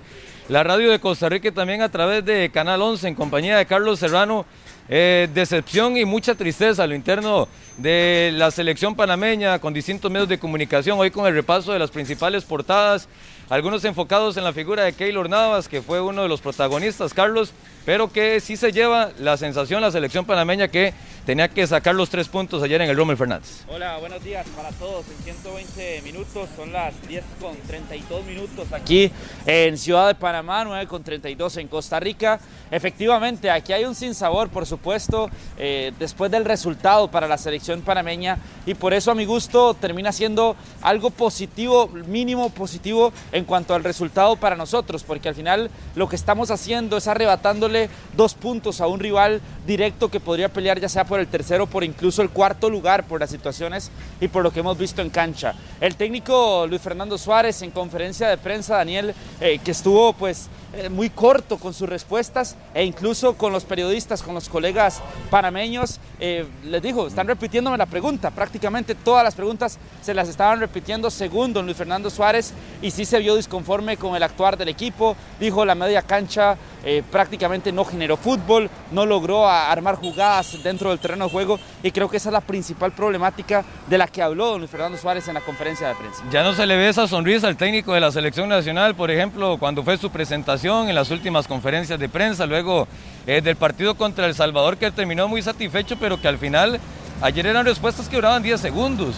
la 0.49 0.65
radio 0.65 0.91
de 0.91 0.99
Costa 0.99 1.29
Rica 1.29 1.53
también 1.53 1.83
a 1.83 1.91
través 1.91 2.25
de 2.25 2.51
Canal 2.51 2.81
11 2.83 3.09
en 3.09 3.15
compañía 3.15 3.59
de 3.59 3.67
Carlos 3.67 3.99
Serrano. 3.99 4.47
Eh, 4.87 5.29
decepción 5.33 5.97
y 5.97 6.05
mucha 6.05 6.35
tristeza 6.35 6.83
a 6.83 6.87
lo 6.87 6.95
interno 6.95 7.49
de 7.79 8.31
la 8.35 8.51
selección 8.51 8.95
panameña 8.95 9.59
con 9.59 9.73
distintos 9.73 10.11
medios 10.11 10.29
de 10.29 10.39
comunicación. 10.39 10.99
Hoy 10.99 11.11
con 11.11 11.27
el 11.27 11.33
repaso 11.33 11.73
de 11.73 11.79
las 11.79 11.91
principales 11.91 12.45
portadas, 12.45 13.09
algunos 13.49 13.83
enfocados 13.87 14.37
en 14.37 14.45
la 14.45 14.53
figura 14.53 14.83
de 14.85 14.93
Keylor 14.93 15.31
Navas, 15.31 15.69
que 15.69 15.81
fue 15.81 16.03
uno 16.03 16.23
de 16.23 16.29
los 16.29 16.43
protagonistas, 16.43 17.15
Carlos, 17.15 17.55
pero 17.87 18.13
que 18.13 18.41
sí 18.41 18.59
se 18.59 18.73
lleva 18.73 19.11
la 19.19 19.39
sensación 19.39 19.81
la 19.81 19.91
selección 19.91 20.27
panameña 20.27 20.69
que 20.69 20.93
tenía 21.25 21.49
que 21.49 21.67
sacar 21.67 21.95
los 21.95 22.11
tres 22.11 22.29
puntos 22.29 22.63
ayer 22.63 22.81
en 22.83 22.91
el 22.91 22.97
Rommel 22.97 23.17
Fernández. 23.17 23.65
Hola, 23.69 23.99
buenos 23.99 24.23
días 24.23 24.47
para 24.55 24.71
todos. 24.71 25.05
En 25.09 25.25
120 25.25 26.03
minutos, 26.03 26.49
son 26.57 26.73
las 26.73 26.95
10 27.09 27.25
con 27.41 27.57
32 27.67 28.25
minutos 28.25 28.73
aquí 28.73 29.11
en 29.47 29.79
Ciudad 29.79 30.09
de 30.09 30.15
Panamá, 30.15 30.65
9 30.65 30.87
con 30.87 31.03
32 31.03 31.57
en 31.59 31.69
Costa 31.69 31.99
Rica. 31.99 32.39
Efectivamente, 32.71 33.51
aquí 33.51 33.73
hay 33.73 33.85
un 33.85 33.95
sinsabor, 33.95 34.49
por 34.51 34.67
supuesto, 34.67 35.31
eh, 35.57 35.93
después 35.99 36.31
del 36.31 36.45
resultado 36.45 37.11
para 37.11 37.29
la 37.29 37.39
selección 37.39 37.83
panameña 37.83 38.39
y 38.67 38.75
por 38.75 38.93
eso 38.93 39.11
a 39.11 39.15
mi 39.15 39.25
gusto 39.25 39.75
termina 39.75 40.13
siendo 40.13 40.57
algo 40.83 41.11
positivo, 41.11 41.89
mínimo 41.89 42.51
positivo 42.51 43.13
en 43.33 43.45
cuanto 43.45 43.75
al 43.75 43.85
resultado 43.85 44.37
para 44.37 44.57
nosotros, 44.57 45.05
porque 45.05 45.29
al 45.29 45.35
final 45.35 45.71
lo 45.95 46.09
que 46.09 46.17
estamos 46.17 46.51
haciendo 46.51 46.97
es 46.97 47.09
arrebatándole 47.09 47.89
dos 48.17 48.35
puntos 48.35 48.81
a 48.81 48.87
un 48.87 49.01
rival 49.01 49.41
directo 49.67 50.11
que 50.11 50.21
podría 50.21 50.49
pelear 50.49 50.81
ya 50.81 50.89
sea 50.89 51.05
por 51.05 51.14
el 51.21 51.29
tercero, 51.29 51.67
por 51.67 51.85
incluso 51.85 52.23
el 52.23 52.31
cuarto 52.31 52.71
lugar, 52.71 53.05
por 53.05 53.21
las 53.21 53.31
situaciones 53.31 53.91
y 54.21 54.29
por 54.29 54.43
lo 54.43 54.51
que 54.51 54.61
hemos 54.61 54.79
visto 54.79 55.03
en 55.03 55.11
cancha. 55.11 55.55
El 55.81 55.97
técnico 55.97 56.67
Luis 56.67 56.83
Fernando 56.83 57.19
Suárez 57.19 57.63
en 57.63 57.71
conferencia 57.71 58.29
de 58.29 58.39
prensa, 58.39 58.77
Daniel, 58.77 59.15
eh, 59.41 59.59
que 59.65 59.71
estuvo 59.71 60.13
pues 60.13 60.49
eh, 60.77 60.89
muy 60.89 61.11
corto 61.11 61.57
con 61.59 61.73
sus 61.73 61.89
respuestas 61.89 62.57
e 62.75 62.85
incluso 62.85 63.35
con 63.35 63.53
los 63.53 63.65
periodistas, 63.65 64.23
con 64.23 64.35
los 64.35 64.49
colegas 64.49 65.01
panameños, 65.31 66.01
eh, 66.19 66.47
les 66.65 66.83
dijo, 66.83 67.07
están 67.07 67.29
repitiéndome 67.29 67.79
la 67.79 67.87
pregunta, 67.87 68.31
prácticamente 68.31 68.95
todas 68.95 69.23
las 69.23 69.35
preguntas 69.35 69.79
se 70.03 70.15
las 70.15 70.29
estaban 70.29 70.59
repitiendo 70.59 71.11
según 71.11 71.53
don 71.53 71.65
Luis 71.65 71.77
Fernando 71.77 72.11
Suárez 72.11 72.53
y 72.83 72.91
sí 72.91 73.05
se 73.05 73.21
vio 73.21 73.37
disconforme 73.37 73.97
con 73.97 74.17
el 74.17 74.23
actuar 74.23 74.57
del 74.57 74.69
equipo, 74.69 75.17
dijo 75.39 75.65
la 75.65 75.75
media 75.75 76.03
cancha 76.03 76.57
eh, 76.85 77.03
prácticamente 77.11 77.71
no 77.73 77.85
generó 77.85 78.17
fútbol, 78.17 78.69
no 78.91 79.07
logró 79.07 79.49
armar 79.49 79.95
jugadas 79.95 80.63
dentro 80.63 80.91
del 80.91 80.99
terreno 80.99 81.27
de 81.27 81.31
juego 81.31 81.59
y 81.83 81.91
creo 81.93 82.11
que 82.11 82.17
esa 82.17 82.31
es 82.31 82.33
la 82.33 82.41
principal 82.41 82.93
problemática 82.93 83.65
de 83.87 83.97
la 83.97 84.07
que 84.07 84.23
habló 84.23 84.47
don 84.49 84.59
Luis 84.59 84.71
Fernando 84.71 84.99
Suárez 84.99 85.29
en 85.29 85.35
la 85.35 85.41
conferencia 85.41 85.89
de 85.89 85.95
prensa. 85.95 86.25
Ya 86.31 86.43
no 86.43 86.53
se 86.53 86.67
le 86.67 86.77
ve 86.77 86.89
esa 86.89 87.07
sonrisa 87.07 87.47
al 87.47 87.57
técnico 87.57 87.95
de 87.95 88.01
la 88.01 88.11
selección 88.11 88.49
nacional, 88.49 88.95
por 88.95 89.11
ejemplo, 89.11 89.57
cuando 89.59 89.83
fue 89.83 89.97
su 89.97 90.11
presentación 90.11 90.64
en 90.65 90.95
las 90.95 91.11
últimas 91.11 91.47
conferencias 91.47 92.01
de 92.01 92.09
prensa, 92.09 92.47
luego 92.47 92.89
eh, 93.27 93.43
del 93.43 93.55
partido 93.55 93.97
contra 93.97 94.25
El 94.25 94.35
Salvador 94.35 94.79
que 94.79 94.91
terminó 94.91 95.29
muy 95.29 95.43
satisfecho, 95.43 95.99
pero 96.01 96.19
que 96.19 96.27
al 96.27 96.39
final 96.39 96.81
ayer 97.21 97.47
eran 97.47 97.67
respuestas 97.67 98.09
que 98.09 98.17
duraban 98.17 98.43
10 98.43 98.59
segundos. 98.63 99.15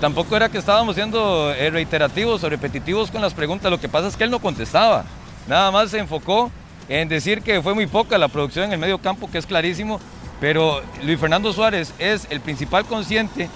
Tampoco 0.00 0.36
era 0.36 0.48
que 0.48 0.58
estábamos 0.58 0.94
siendo 0.94 1.52
eh, 1.52 1.68
reiterativos 1.70 2.44
o 2.44 2.48
repetitivos 2.48 3.10
con 3.10 3.20
las 3.20 3.34
preguntas, 3.34 3.72
lo 3.72 3.80
que 3.80 3.88
pasa 3.88 4.06
es 4.06 4.16
que 4.16 4.22
él 4.22 4.30
no 4.30 4.38
contestaba. 4.38 5.04
Nada 5.48 5.72
más 5.72 5.90
se 5.90 5.98
enfocó 5.98 6.52
en 6.88 7.08
decir 7.08 7.42
que 7.42 7.60
fue 7.60 7.74
muy 7.74 7.88
poca 7.88 8.16
la 8.16 8.28
producción 8.28 8.66
en 8.66 8.74
el 8.74 8.78
medio 8.78 8.98
campo, 8.98 9.28
que 9.28 9.38
es 9.38 9.46
clarísimo, 9.46 9.98
pero 10.40 10.80
Luis 11.02 11.18
Fernando 11.18 11.52
Suárez 11.52 11.92
es 11.98 12.28
el 12.30 12.40
principal 12.40 12.84
consciente 12.84 13.50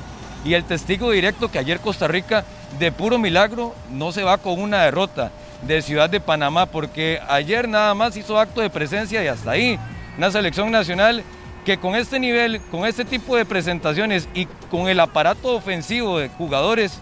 y 0.44 0.55
el 0.55 0.64
testigo 0.64 1.12
directo 1.12 1.53
que 1.53 1.61
ayer 1.61 1.79
Costa 1.79 2.09
Rica, 2.09 2.44
de 2.81 2.90
puro 2.90 3.16
milagro, 3.16 3.77
no 3.92 4.11
se 4.11 4.24
va 4.24 4.38
con 4.38 4.61
una 4.61 4.83
derrota 4.83 5.31
de 5.62 5.83
Ciudad 5.83 6.09
de 6.09 6.21
Panamá, 6.21 6.66
porque 6.66 7.21
ayer 7.29 7.68
nada 7.68 7.94
más 7.94 8.16
hizo 8.16 8.38
acto 8.38 8.61
de 8.61 8.71
presencia 8.71 9.23
y 9.23 9.27
hasta 9.27 9.53
ahí. 9.53 9.79
Una 10.16 10.31
selección 10.31 10.71
nacional 10.71 11.23
que 11.64 11.79
con 11.79 11.94
este 11.94 12.18
nivel, 12.18 12.61
con 12.71 12.87
este 12.87 13.05
tipo 13.05 13.37
de 13.37 13.44
presentaciones 13.44 14.29
y 14.35 14.47
con 14.71 14.88
el 14.88 15.01
aparato 15.01 15.55
ofensivo 15.55 16.18
de 16.18 16.29
jugadores 16.29 17.01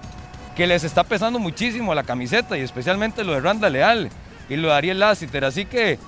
que 0.56 0.66
les 0.66 0.84
está 0.84 1.04
pesando 1.04 1.38
muchísimo 1.38 1.94
la 1.94 2.02
camiseta 2.02 2.56
y 2.56 2.62
especialmente 2.62 3.24
lo 3.24 3.34
de 3.34 3.40
Randa 3.40 3.68
Leal 3.68 4.10
y 4.48 4.56
lo 4.56 4.68
de 4.68 4.74
Ariel 4.74 4.98
Lassiter. 4.98 5.44
Así 5.44 5.66
que 5.66 5.98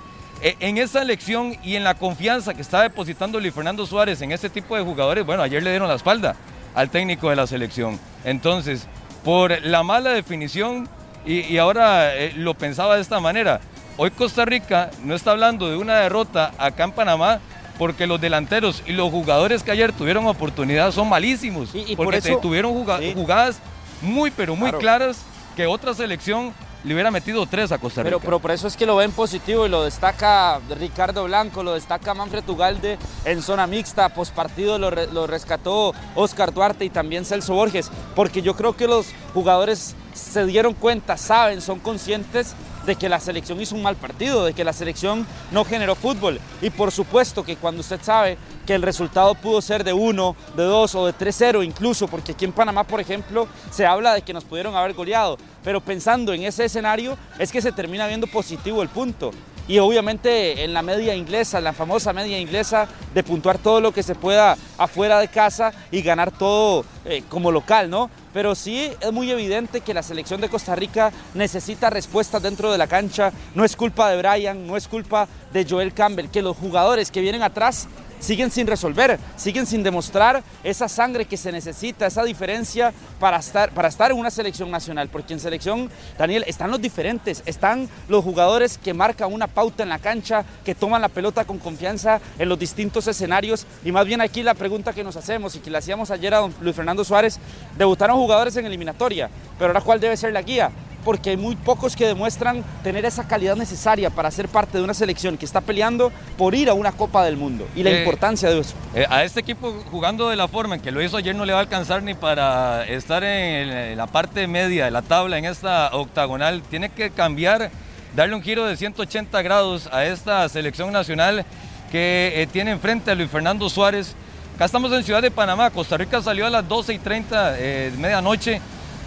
e, 0.42 0.56
en 0.60 0.78
esa 0.78 1.02
elección 1.02 1.56
y 1.62 1.76
en 1.76 1.84
la 1.84 1.94
confianza 1.94 2.54
que 2.54 2.62
está 2.62 2.82
depositando 2.82 3.40
Luis 3.40 3.54
Fernando 3.54 3.86
Suárez 3.86 4.22
en 4.22 4.32
este 4.32 4.48
tipo 4.48 4.76
de 4.76 4.82
jugadores, 4.82 5.26
bueno, 5.26 5.42
ayer 5.42 5.62
le 5.62 5.70
dieron 5.70 5.88
la 5.88 5.94
espalda 5.94 6.34
al 6.74 6.90
técnico 6.90 7.28
de 7.30 7.36
la 7.36 7.46
selección. 7.46 7.98
Entonces, 8.24 8.86
por 9.24 9.60
la 9.62 9.82
mala 9.82 10.10
definición, 10.10 10.88
y, 11.28 11.58
ahora 11.58 12.14
eh, 12.16 12.32
lo 12.36 12.54
pensaba 12.54 12.96
de 12.96 13.02
esta 13.02 13.20
manera, 13.20 13.60
hoy 13.96 14.10
Costa 14.10 14.44
Rica 14.44 14.90
no 15.04 15.14
está 15.14 15.32
hablando 15.32 15.68
de 15.68 15.76
una 15.76 15.98
derrota 15.98 16.52
acá 16.58 16.84
en 16.84 16.92
Panamá, 16.92 17.40
porque 17.78 18.06
los 18.06 18.20
delanteros 18.20 18.82
y 18.86 18.92
los 18.92 19.10
jugadores 19.10 19.62
que 19.62 19.70
ayer 19.70 19.92
tuvieron 19.92 20.26
oportunidad 20.26 20.90
son 20.90 21.08
malísimos, 21.08 21.70
y, 21.74 21.94
porque 21.96 22.20
tuvieron 22.40 22.72
jugadas 22.72 23.60
muy, 24.00 24.30
pero 24.30 24.56
muy 24.56 24.72
claras 24.72 25.22
que 25.54 25.66
otra 25.66 25.94
selección 25.94 26.54
le 26.84 26.94
hubiera 26.94 27.10
metido 27.10 27.46
tres 27.46 27.72
a 27.72 27.78
Costa 27.78 28.02
Rica. 28.02 28.18
Pero, 28.18 28.38
por 28.38 28.50
eso 28.50 28.68
es 28.68 28.76
que 28.76 28.86
lo 28.86 28.96
ven 28.96 29.12
positivo 29.12 29.66
y 29.66 29.68
lo 29.68 29.84
destaca 29.84 30.60
Ricardo 30.78 31.24
Blanco, 31.24 31.62
lo 31.62 31.74
destaca 31.74 32.14
Manfred 32.14 32.48
Ugalde 32.48 32.98
en 33.24 33.42
zona 33.42 33.66
mixta, 33.66 34.08
pospartido 34.10 34.78
lo, 34.78 34.90
lo 34.90 35.26
rescató 35.26 35.94
Oscar 36.14 36.52
Duarte 36.52 36.84
y 36.84 36.90
también 36.90 37.24
Celso 37.24 37.54
Borges, 37.54 37.90
porque 38.14 38.42
yo 38.42 38.54
creo 38.54 38.76
que 38.76 38.86
los 38.86 39.06
jugadores 39.34 39.94
se 40.14 40.46
dieron 40.46 40.74
cuenta, 40.74 41.16
saben, 41.16 41.60
son 41.60 41.78
conscientes 41.78 42.54
de 42.88 42.96
que 42.96 43.08
la 43.08 43.20
selección 43.20 43.60
hizo 43.60 43.74
un 43.74 43.82
mal 43.82 43.96
partido, 43.96 44.46
de 44.46 44.54
que 44.54 44.64
la 44.64 44.72
selección 44.72 45.26
no 45.50 45.64
generó 45.64 45.94
fútbol. 45.94 46.40
Y 46.62 46.70
por 46.70 46.90
supuesto 46.90 47.44
que 47.44 47.56
cuando 47.56 47.82
usted 47.82 48.00
sabe 48.02 48.38
que 48.66 48.74
el 48.74 48.82
resultado 48.82 49.34
pudo 49.34 49.60
ser 49.60 49.84
de 49.84 49.92
1, 49.92 50.36
de 50.56 50.64
2 50.64 50.94
o 50.94 51.06
de 51.06 51.14
3-0 51.14 51.64
incluso, 51.64 52.08
porque 52.08 52.32
aquí 52.32 52.46
en 52.46 52.52
Panamá, 52.52 52.84
por 52.84 53.00
ejemplo, 53.00 53.46
se 53.70 53.84
habla 53.84 54.14
de 54.14 54.22
que 54.22 54.32
nos 54.32 54.44
pudieron 54.44 54.74
haber 54.74 54.94
goleado, 54.94 55.36
pero 55.64 55.80
pensando 55.80 56.32
en 56.32 56.44
ese 56.44 56.64
escenario 56.64 57.16
es 57.38 57.52
que 57.52 57.62
se 57.62 57.72
termina 57.72 58.06
viendo 58.06 58.26
positivo 58.26 58.82
el 58.82 58.88
punto 58.88 59.32
y 59.68 59.78
obviamente 59.78 60.64
en 60.64 60.72
la 60.72 60.80
media 60.80 61.14
inglesa, 61.14 61.58
en 61.58 61.64
la 61.64 61.74
famosa 61.74 62.14
media 62.14 62.40
inglesa, 62.40 62.88
de 63.12 63.22
puntuar 63.22 63.58
todo 63.58 63.82
lo 63.82 63.92
que 63.92 64.02
se 64.02 64.14
pueda 64.14 64.56
afuera 64.78 65.20
de 65.20 65.28
casa 65.28 65.72
y 65.90 66.00
ganar 66.00 66.30
todo 66.30 66.86
eh, 67.04 67.22
como 67.28 67.52
local, 67.52 67.90
¿no? 67.90 68.10
Pero 68.32 68.54
sí 68.54 68.90
es 68.98 69.12
muy 69.12 69.30
evidente 69.30 69.82
que 69.82 69.92
la 69.92 70.02
selección 70.02 70.40
de 70.40 70.48
Costa 70.48 70.74
Rica 70.74 71.12
necesita 71.34 71.90
respuestas 71.90 72.42
dentro 72.42 72.72
de 72.72 72.78
la 72.78 72.86
cancha. 72.86 73.30
No 73.54 73.64
es 73.64 73.76
culpa 73.76 74.08
de 74.10 74.16
Brian, 74.16 74.66
no 74.66 74.74
es 74.76 74.88
culpa 74.88 75.28
de 75.52 75.66
Joel 75.68 75.92
Campbell, 75.92 76.28
que 76.28 76.40
los 76.40 76.56
jugadores 76.56 77.10
que 77.10 77.20
vienen 77.20 77.42
atrás 77.42 77.88
siguen 78.20 78.50
sin 78.50 78.66
resolver, 78.66 79.18
siguen 79.36 79.66
sin 79.66 79.82
demostrar 79.82 80.42
esa 80.64 80.88
sangre 80.88 81.24
que 81.24 81.36
se 81.36 81.52
necesita, 81.52 82.06
esa 82.06 82.24
diferencia 82.24 82.92
para 83.20 83.38
estar, 83.38 83.70
para 83.70 83.88
estar 83.88 84.10
en 84.10 84.18
una 84.18 84.30
selección 84.30 84.70
nacional. 84.70 85.08
Porque 85.08 85.32
en 85.32 85.40
selección, 85.40 85.90
Daniel, 86.18 86.44
están 86.46 86.70
los 86.70 86.80
diferentes, 86.80 87.42
están 87.46 87.88
los 88.08 88.24
jugadores 88.24 88.78
que 88.78 88.94
marcan 88.94 89.32
una 89.32 89.46
pauta 89.46 89.82
en 89.82 89.88
la 89.88 89.98
cancha, 89.98 90.44
que 90.64 90.74
toman 90.74 91.02
la 91.02 91.08
pelota 91.08 91.44
con 91.44 91.58
confianza 91.58 92.20
en 92.38 92.48
los 92.48 92.58
distintos 92.58 93.06
escenarios. 93.06 93.66
Y 93.84 93.92
más 93.92 94.06
bien 94.06 94.20
aquí 94.20 94.42
la 94.42 94.54
pregunta 94.54 94.92
que 94.92 95.04
nos 95.04 95.16
hacemos 95.16 95.54
y 95.56 95.60
que 95.60 95.70
le 95.70 95.78
hacíamos 95.78 96.10
ayer 96.10 96.34
a 96.34 96.38
don 96.38 96.54
Luis 96.60 96.76
Fernando 96.76 97.04
Suárez, 97.04 97.38
debutaron 97.76 98.16
jugadores 98.16 98.56
en 98.56 98.66
eliminatoria, 98.66 99.30
pero 99.58 99.70
ahora 99.70 99.80
cuál 99.80 100.00
debe 100.00 100.16
ser 100.16 100.32
la 100.32 100.42
guía 100.42 100.70
porque 101.04 101.30
hay 101.30 101.36
muy 101.36 101.56
pocos 101.56 101.96
que 101.96 102.06
demuestran 102.06 102.62
tener 102.82 103.04
esa 103.04 103.26
calidad 103.26 103.56
necesaria 103.56 104.10
para 104.10 104.30
ser 104.30 104.48
parte 104.48 104.78
de 104.78 104.84
una 104.84 104.94
selección 104.94 105.38
que 105.38 105.46
está 105.46 105.60
peleando 105.60 106.12
por 106.36 106.54
ir 106.54 106.68
a 106.68 106.74
una 106.74 106.92
Copa 106.92 107.24
del 107.24 107.36
Mundo 107.36 107.66
y 107.74 107.80
eh, 107.80 108.04
importancia 108.08 108.48
de 108.48 108.60
eso. 108.60 108.74
Eh, 108.94 109.04
a 109.10 109.22
este 109.22 109.40
equipo 109.40 109.84
jugando 109.90 110.30
de 110.30 110.36
la 110.36 110.48
forma 110.48 110.76
en 110.76 110.80
que 110.80 110.90
lo 110.90 111.02
hizo 111.02 111.18
ayer 111.18 111.36
no 111.36 111.44
le 111.44 111.52
va 111.52 111.58
a 111.58 111.62
alcanzar 111.62 112.02
ni 112.02 112.14
para 112.14 112.86
estar 112.86 113.22
en, 113.22 113.98
la 113.98 114.06
parte 114.06 114.46
media 114.46 114.86
de 114.86 114.90
la 114.90 115.02
tabla 115.02 115.36
en 115.36 115.44
esta 115.44 115.90
octagonal. 115.92 116.62
Tiene 116.62 116.88
que 116.88 117.10
cambiar, 117.10 117.70
darle 118.16 118.34
un 118.34 118.42
giro 118.42 118.64
de 118.64 118.78
180 118.78 119.42
grados 119.42 119.90
a 119.92 120.06
esta 120.06 120.48
selección 120.48 120.90
nacional 120.90 121.44
que 121.92 122.32
eh, 122.34 122.46
tiene 122.50 122.70
enfrente 122.70 123.10
a 123.10 123.14
Luis 123.14 123.30
Fernando 123.30 123.68
Suárez. 123.68 124.14
Acá 124.54 124.64
estamos 124.64 124.90
en 124.92 125.04
Ciudad 125.04 125.20
de 125.20 125.30
Panamá, 125.30 125.68
Costa 125.68 125.98
Rica 125.98 126.22
salió 126.22 126.46
a 126.46 126.50
las 126.50 126.66
12 126.66 126.94
y 126.94 126.98
30 126.98 127.52
de 127.52 127.92
medianoche 127.98 128.62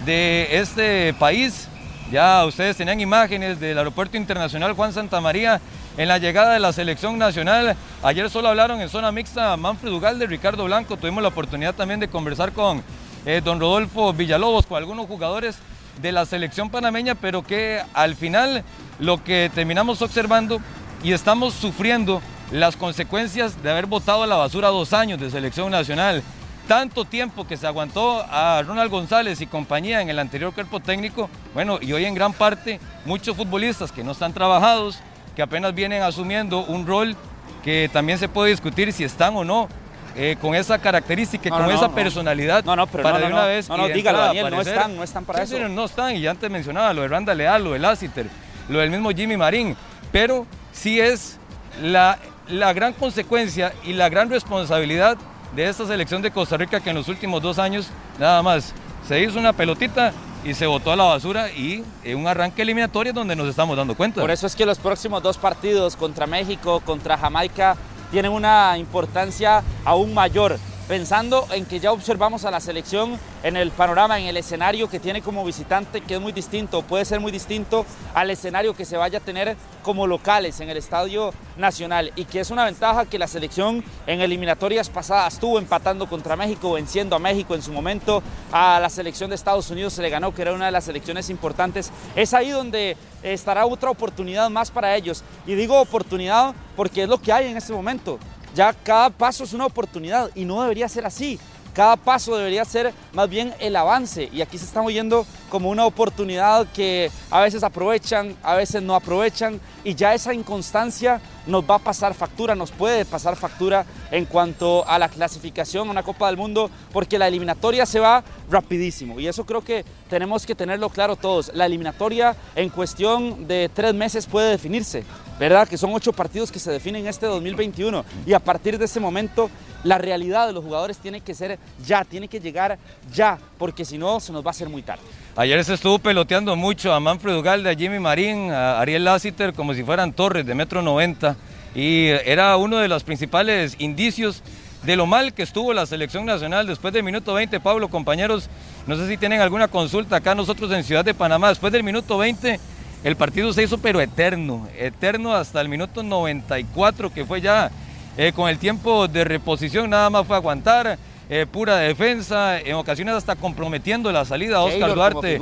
de 0.05 0.47
este 0.51 1.13
país 1.15 1.67
ya 2.11 2.43
ustedes 2.45 2.75
tenían 2.75 2.99
imágenes 2.99 3.57
del 3.57 3.77
Aeropuerto 3.77 4.17
Internacional 4.17 4.73
Juan 4.73 4.91
Santa 4.91 5.21
María 5.21 5.61
en 5.97 6.07
la 6.07 6.17
llegada 6.17 6.53
de 6.53 6.59
la 6.59 6.73
selección 6.73 7.17
nacional. 7.17 7.75
Ayer 8.03 8.29
solo 8.29 8.49
hablaron 8.49 8.81
en 8.81 8.89
zona 8.89 9.11
mixta 9.11 9.55
Manfred 9.57 9.91
Ugalde, 9.91 10.27
Ricardo 10.27 10.65
Blanco. 10.65 10.97
Tuvimos 10.97 11.21
la 11.21 11.29
oportunidad 11.29 11.75
también 11.75 11.99
de 11.99 12.07
conversar 12.07 12.51
con 12.51 12.83
eh, 13.25 13.41
don 13.43 13.59
Rodolfo 13.59 14.13
Villalobos, 14.13 14.65
con 14.65 14.77
algunos 14.77 15.07
jugadores 15.07 15.57
de 16.01 16.11
la 16.11 16.25
selección 16.25 16.69
panameña, 16.69 17.15
pero 17.15 17.43
que 17.43 17.81
al 17.93 18.15
final 18.15 18.63
lo 18.99 19.23
que 19.23 19.51
terminamos 19.53 20.01
observando 20.01 20.59
y 21.03 21.11
estamos 21.11 21.53
sufriendo 21.53 22.21
las 22.51 22.75
consecuencias 22.75 23.61
de 23.63 23.71
haber 23.71 23.85
votado 23.85 24.23
a 24.23 24.27
la 24.27 24.35
basura 24.35 24.69
dos 24.69 24.93
años 24.93 25.19
de 25.19 25.29
selección 25.29 25.71
nacional, 25.71 26.23
tanto 26.67 27.05
tiempo 27.05 27.47
que 27.47 27.57
se 27.57 27.67
aguantó 27.67 28.23
a 28.29 28.61
Ronald 28.65 28.91
González 28.91 29.41
y 29.41 29.47
compañía 29.47 30.01
en 30.01 30.09
el 30.09 30.19
anterior 30.19 30.53
cuerpo 30.53 30.79
técnico, 30.79 31.29
bueno, 31.53 31.79
y 31.81 31.93
hoy 31.93 32.05
en 32.05 32.13
gran 32.13 32.33
parte 32.33 32.79
muchos 33.05 33.35
futbolistas 33.35 33.91
que 33.91 34.03
no 34.03 34.11
están 34.11 34.33
trabajados, 34.33 34.99
que 35.35 35.41
apenas 35.41 35.73
vienen 35.73 36.01
asumiendo 36.03 36.59
un 36.65 36.85
rol 36.87 37.15
que 37.63 37.89
también 37.93 38.17
se 38.17 38.27
puede 38.27 38.49
discutir 38.51 38.91
si 38.91 39.03
están 39.03 39.35
o 39.35 39.43
no 39.43 39.67
eh, 40.15 40.35
con 40.41 40.55
esa 40.55 40.77
característica, 40.79 41.49
No, 41.49 41.57
con 41.57 41.65
no, 41.67 41.71
esa 41.71 41.87
no. 41.87 41.95
personalidad. 41.95 42.65
No, 42.65 42.75
no, 42.75 42.87
pero 42.87 43.03
para 43.03 43.19
no, 43.19 43.23
de 43.25 43.29
no, 43.29 43.35
una 43.35 43.43
no. 43.43 43.47
vez 43.47 43.69
No, 43.69 43.77
no, 43.77 43.87
dígalo, 43.87 44.17
Daniel, 44.19 44.43
no 44.43 44.47
aparecer. 44.47 44.75
están, 44.75 44.95
no 44.97 45.03
están 45.03 45.25
para 45.25 45.45
Sí, 45.45 45.55
eso. 45.55 45.67
sí, 45.67 45.73
no 45.73 45.85
están, 45.85 46.15
y 46.15 46.27
antes 46.27 46.49
mencionaba 46.49 46.93
lo 46.93 47.03
de 47.03 47.07
Randa 47.07 47.33
Leal, 47.33 47.63
lo 47.63 47.71
de 47.71 47.79
Lassiter, 47.79 48.25
lo 48.67 48.79
del 48.79 48.89
mismo 48.89 49.11
Jimmy 49.11 49.37
Marín, 49.37 49.77
pero 50.11 50.45
sí 50.73 50.99
es 50.99 51.37
la, 51.81 52.17
la 52.49 52.73
gran 52.73 52.91
consecuencia 52.93 53.71
y 53.85 53.93
la 53.93 54.09
gran 54.09 54.29
responsabilidad 54.29 55.17
de 55.55 55.69
esta 55.69 55.85
selección 55.85 56.21
de 56.21 56.31
Costa 56.31 56.57
Rica 56.57 56.79
que 56.81 56.89
en 56.89 56.95
los 56.97 57.07
últimos 57.07 57.41
dos 57.41 57.57
años 57.59 57.87
nada 58.19 58.41
más 58.41 58.73
se 59.11 59.21
hizo 59.21 59.39
una 59.39 59.51
pelotita 59.51 60.13
y 60.45 60.53
se 60.53 60.65
botó 60.65 60.93
a 60.93 60.95
la 60.95 61.03
basura 61.03 61.51
y 61.51 61.83
un 62.15 62.27
arranque 62.27 62.61
eliminatorio 62.61 63.11
donde 63.11 63.35
nos 63.35 63.45
estamos 63.49 63.75
dando 63.75 63.93
cuenta. 63.93 64.21
Por 64.21 64.31
eso 64.31 64.47
es 64.47 64.55
que 64.55 64.65
los 64.65 64.79
próximos 64.79 65.21
dos 65.21 65.37
partidos 65.37 65.97
contra 65.97 66.27
México, 66.27 66.79
contra 66.85 67.17
Jamaica, 67.17 67.75
tienen 68.09 68.31
una 68.31 68.77
importancia 68.77 69.63
aún 69.83 70.13
mayor. 70.13 70.57
Pensando 70.91 71.47
en 71.53 71.65
que 71.65 71.79
ya 71.79 71.93
observamos 71.93 72.43
a 72.43 72.51
la 72.51 72.59
selección 72.59 73.17
en 73.43 73.55
el 73.55 73.71
panorama, 73.71 74.19
en 74.19 74.25
el 74.25 74.35
escenario 74.35 74.89
que 74.89 74.99
tiene 74.99 75.21
como 75.21 75.45
visitante, 75.45 76.01
que 76.01 76.15
es 76.15 76.19
muy 76.19 76.33
distinto, 76.33 76.81
puede 76.81 77.05
ser 77.05 77.21
muy 77.21 77.31
distinto 77.31 77.85
al 78.13 78.29
escenario 78.29 78.75
que 78.75 78.83
se 78.83 78.97
vaya 78.97 79.19
a 79.19 79.21
tener 79.21 79.55
como 79.83 80.05
locales 80.05 80.59
en 80.59 80.69
el 80.69 80.75
Estadio 80.75 81.33
Nacional 81.55 82.11
y 82.17 82.25
que 82.25 82.41
es 82.41 82.51
una 82.51 82.65
ventaja 82.65 83.05
que 83.05 83.17
la 83.17 83.29
selección 83.29 83.85
en 84.05 84.19
eliminatorias 84.19 84.89
pasadas 84.89 85.35
estuvo 85.35 85.59
empatando 85.59 86.09
contra 86.09 86.35
México, 86.35 86.73
venciendo 86.73 87.15
a 87.15 87.19
México 87.19 87.55
en 87.55 87.61
su 87.61 87.71
momento, 87.71 88.21
a 88.51 88.77
la 88.81 88.89
selección 88.89 89.29
de 89.29 89.37
Estados 89.37 89.69
Unidos 89.69 89.93
se 89.93 90.01
le 90.01 90.09
ganó, 90.09 90.35
que 90.35 90.41
era 90.41 90.51
una 90.51 90.65
de 90.65 90.73
las 90.73 90.83
selecciones 90.83 91.29
importantes. 91.29 91.89
Es 92.17 92.33
ahí 92.33 92.49
donde 92.49 92.97
estará 93.23 93.65
otra 93.65 93.91
oportunidad 93.91 94.49
más 94.49 94.71
para 94.71 94.93
ellos. 94.93 95.23
Y 95.47 95.55
digo 95.55 95.79
oportunidad 95.79 96.53
porque 96.75 97.03
es 97.03 97.07
lo 97.07 97.21
que 97.21 97.31
hay 97.31 97.49
en 97.49 97.55
este 97.55 97.71
momento. 97.71 98.19
Ya 98.53 98.73
cada 98.73 99.09
paso 99.09 99.43
es 99.43 99.53
una 99.53 99.65
oportunidad 99.65 100.29
y 100.35 100.45
no 100.45 100.61
debería 100.61 100.89
ser 100.89 101.05
así. 101.05 101.39
Cada 101.73 101.95
paso 101.95 102.35
debería 102.35 102.65
ser 102.65 102.93
más 103.13 103.29
bien 103.29 103.53
el 103.59 103.77
avance 103.77 104.29
y 104.33 104.41
aquí 104.41 104.57
se 104.57 104.65
está 104.65 104.81
oyendo 104.81 105.25
como 105.49 105.69
una 105.69 105.85
oportunidad 105.85 106.67
que 106.73 107.09
a 107.29 107.39
veces 107.39 107.63
aprovechan, 107.63 108.35
a 108.43 108.55
veces 108.55 108.81
no 108.81 108.93
aprovechan 108.93 109.61
y 109.85 109.95
ya 109.95 110.13
esa 110.13 110.33
inconstancia 110.33 111.21
nos 111.45 111.63
va 111.63 111.75
a 111.75 111.79
pasar 111.79 112.13
factura, 112.13 112.55
nos 112.55 112.71
puede 112.71 113.05
pasar 113.05 113.35
factura 113.35 113.85
en 114.11 114.25
cuanto 114.25 114.87
a 114.87 114.99
la 114.99 115.09
clasificación 115.09 115.87
a 115.87 115.91
una 115.91 116.03
Copa 116.03 116.27
del 116.27 116.37
Mundo 116.37 116.69
porque 116.91 117.19
la 117.19 117.27
eliminatoria 117.27 117.85
se 117.85 117.99
va 117.99 118.23
rapidísimo 118.49 119.19
y 119.19 119.27
eso 119.27 119.45
creo 119.45 119.61
que 119.61 119.85
tenemos 120.09 120.45
que 120.45 120.55
tenerlo 120.55 120.89
claro 120.89 121.15
todos. 121.15 121.51
La 121.53 121.65
eliminatoria 121.65 122.35
en 122.55 122.69
cuestión 122.69 123.47
de 123.47 123.69
tres 123.73 123.93
meses 123.93 124.25
puede 124.25 124.51
definirse. 124.51 125.03
¿verdad? 125.39 125.67
Que 125.67 125.75
son 125.75 125.91
ocho 125.91 126.13
partidos 126.13 126.51
que 126.51 126.59
se 126.59 126.69
definen 126.69 127.07
este 127.07 127.25
2021 127.25 128.05
y 128.27 128.33
a 128.33 128.39
partir 128.39 128.77
de 128.77 128.85
ese 128.85 128.99
momento 128.99 129.49
la 129.83 129.97
realidad 129.97 130.45
de 130.45 130.53
los 130.53 130.63
jugadores 130.63 130.99
tiene 130.99 131.21
que 131.21 131.33
ser 131.33 131.57
ya, 131.83 132.05
tiene 132.05 132.27
que 132.27 132.39
llegar 132.39 132.77
ya, 133.11 133.39
porque 133.57 133.83
si 133.83 133.97
no 133.97 134.19
se 134.19 134.31
nos 134.31 134.45
va 134.45 134.49
a 134.49 134.51
hacer 134.51 134.69
muy 134.69 134.83
tarde. 134.83 135.01
Ayer 135.37 135.63
se 135.63 135.75
estuvo 135.75 135.97
peloteando 135.97 136.57
mucho 136.57 136.93
a 136.93 136.99
Manfred 136.99 137.37
Ugalde, 137.37 137.69
a 137.69 137.73
Jimmy 137.73 137.99
Marín, 137.99 138.51
a 138.51 138.81
Ariel 138.81 139.05
Lassiter 139.05 139.53
como 139.53 139.73
si 139.73 139.81
fueran 139.81 140.11
torres 140.11 140.45
de 140.45 140.53
metro 140.55 140.81
90 140.81 141.37
y 141.73 142.07
era 142.07 142.57
uno 142.57 142.79
de 142.79 142.89
los 142.89 143.05
principales 143.05 143.77
indicios 143.79 144.43
de 144.83 144.97
lo 144.97 145.05
mal 145.05 145.33
que 145.33 145.43
estuvo 145.43 145.73
la 145.73 145.85
selección 145.85 146.25
nacional 146.25 146.67
después 146.67 146.93
del 146.93 147.03
minuto 147.03 147.33
20. 147.33 147.61
Pablo, 147.61 147.87
compañeros, 147.87 148.49
no 148.87 148.97
sé 148.97 149.07
si 149.07 149.15
tienen 149.15 149.39
alguna 149.39 149.69
consulta 149.69 150.17
acá 150.17 150.35
nosotros 150.35 150.69
en 150.73 150.83
Ciudad 150.83 151.05
de 151.05 151.13
Panamá. 151.13 151.47
Después 151.47 151.71
del 151.71 151.83
minuto 151.83 152.17
20 152.17 152.59
el 153.05 153.15
partido 153.15 153.53
se 153.53 153.63
hizo 153.63 153.77
pero 153.77 154.01
eterno, 154.01 154.67
eterno 154.77 155.33
hasta 155.33 155.61
el 155.61 155.69
minuto 155.69 156.03
94 156.03 157.13
que 157.13 157.23
fue 157.23 157.39
ya 157.39 157.71
eh, 158.17 158.33
con 158.35 158.49
el 158.49 158.59
tiempo 158.59 159.07
de 159.07 159.23
reposición, 159.23 159.89
nada 159.89 160.09
más 160.09 160.27
fue 160.27 160.35
aguantar. 160.35 160.97
Eh, 161.31 161.45
pura 161.49 161.77
defensa, 161.77 162.59
en 162.59 162.75
ocasiones 162.75 163.15
hasta 163.15 163.37
comprometiendo 163.37 164.11
la 164.11 164.25
salida 164.25 164.57
a 164.57 164.63
Oscar 164.63 164.89
Keylor 164.89 164.95
Duarte 165.13 165.39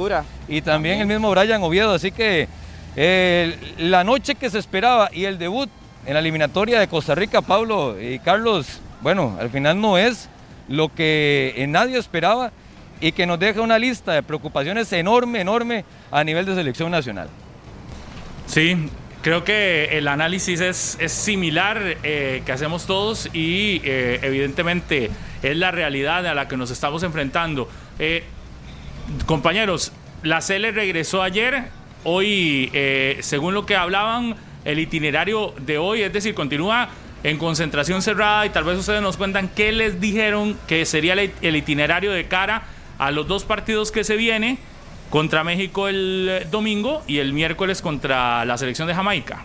y 0.48 0.62
también, 0.62 1.02
el 1.02 1.08
mismo 1.08 1.32
Brian 1.32 1.64
Oviedo. 1.64 1.94
Así 1.94 2.12
que 2.12 2.48
eh, 2.96 3.58
la 3.80 4.04
noche 4.04 4.36
que 4.36 4.52
se 4.52 4.60
esperaba 4.60 5.10
y 5.12 5.26
el 5.26 5.40
debut 5.40 5.68
en 6.06 6.14
la 6.14 6.20
eliminatoria 6.20 6.80
de 6.80 6.88
Costa 6.88 7.16
Rica, 7.16 7.42
Pablo 7.42 8.00
y 8.00 8.20
Carlos, 8.20 8.80
bueno, 9.02 9.36
al 9.40 9.50
final 9.50 9.82
no 9.82 9.98
es 9.98 10.30
lo 10.68 10.94
que 10.94 11.56
eh, 11.58 11.66
nadie 11.66 11.98
esperaba 11.98 12.52
y 13.02 13.12
que 13.12 13.26
nos 13.26 13.40
deja 13.40 13.62
una 13.62 13.80
lista 13.80 14.14
de 14.14 14.22
preocupaciones 14.22 14.94
enorme, 14.94 15.42
enorme 15.42 15.86
a 16.12 16.24
nivel 16.24 16.46
de 16.46 16.54
selección 16.54 16.92
nacional. 16.92 17.30
Sí, 18.46 18.90
creo 19.24 19.44
que 19.44 19.98
el 19.98 20.08
análisis 20.08 20.62
es, 20.62 20.98
es 21.00 21.12
similar 21.12 21.98
eh, 22.04 22.44
que 22.46 22.52
hacemos 22.52 22.86
todos 22.86 23.28
y 23.34 23.82
eh, 23.84 24.20
evidentemente 24.22 25.10
es 25.44 25.58
la 25.58 25.72
realidad 25.72 26.26
a 26.28 26.34
la 26.34 26.48
que 26.48 26.58
nos 26.58 26.72
estamos 26.72 27.04
enfrentando. 27.04 27.70
Eh, 27.98 28.24
compañeros, 29.26 29.92
la 30.24 30.40
CL 30.40 30.74
regresó 30.74 31.22
ayer, 31.22 31.66
hoy, 32.04 32.70
eh, 32.74 33.18
según 33.22 33.54
lo 33.54 33.66
que 33.66 33.76
hablaban, 33.76 34.36
el 34.66 34.80
itinerario 34.80 35.54
de 35.60 35.78
hoy, 35.78 36.02
es 36.02 36.12
decir, 36.14 36.34
continúa 36.34 36.90
en 37.24 37.38
concentración 37.38 38.02
cerrada 38.02 38.46
y 38.46 38.50
tal 38.50 38.64
vez 38.64 38.78
ustedes 38.78 39.02
nos 39.02 39.18
cuentan 39.18 39.50
qué 39.50 39.72
les 39.72 40.00
dijeron 40.00 40.58
que 40.68 40.86
sería 40.86 41.14
el, 41.14 41.56
itinerario 41.56 42.12
de 42.12 42.28
cara 42.28 42.64
a 42.98 43.12
los 43.12 43.28
dos 43.28 43.44
partidos 43.44 43.92
que 43.92 44.04
se 44.04 44.16
viene 44.16 44.58
contra 45.10 45.44
México 45.44 45.88
el 45.88 46.28
eh, 46.30 46.48
domingo 46.50 47.04
y 47.08 47.18
el 47.18 47.34
miércoles 47.34 47.82
contra 47.82 48.46
la 48.46 48.58
selección 48.58 48.88
de 48.88 48.94
Jamaica. 48.94 49.44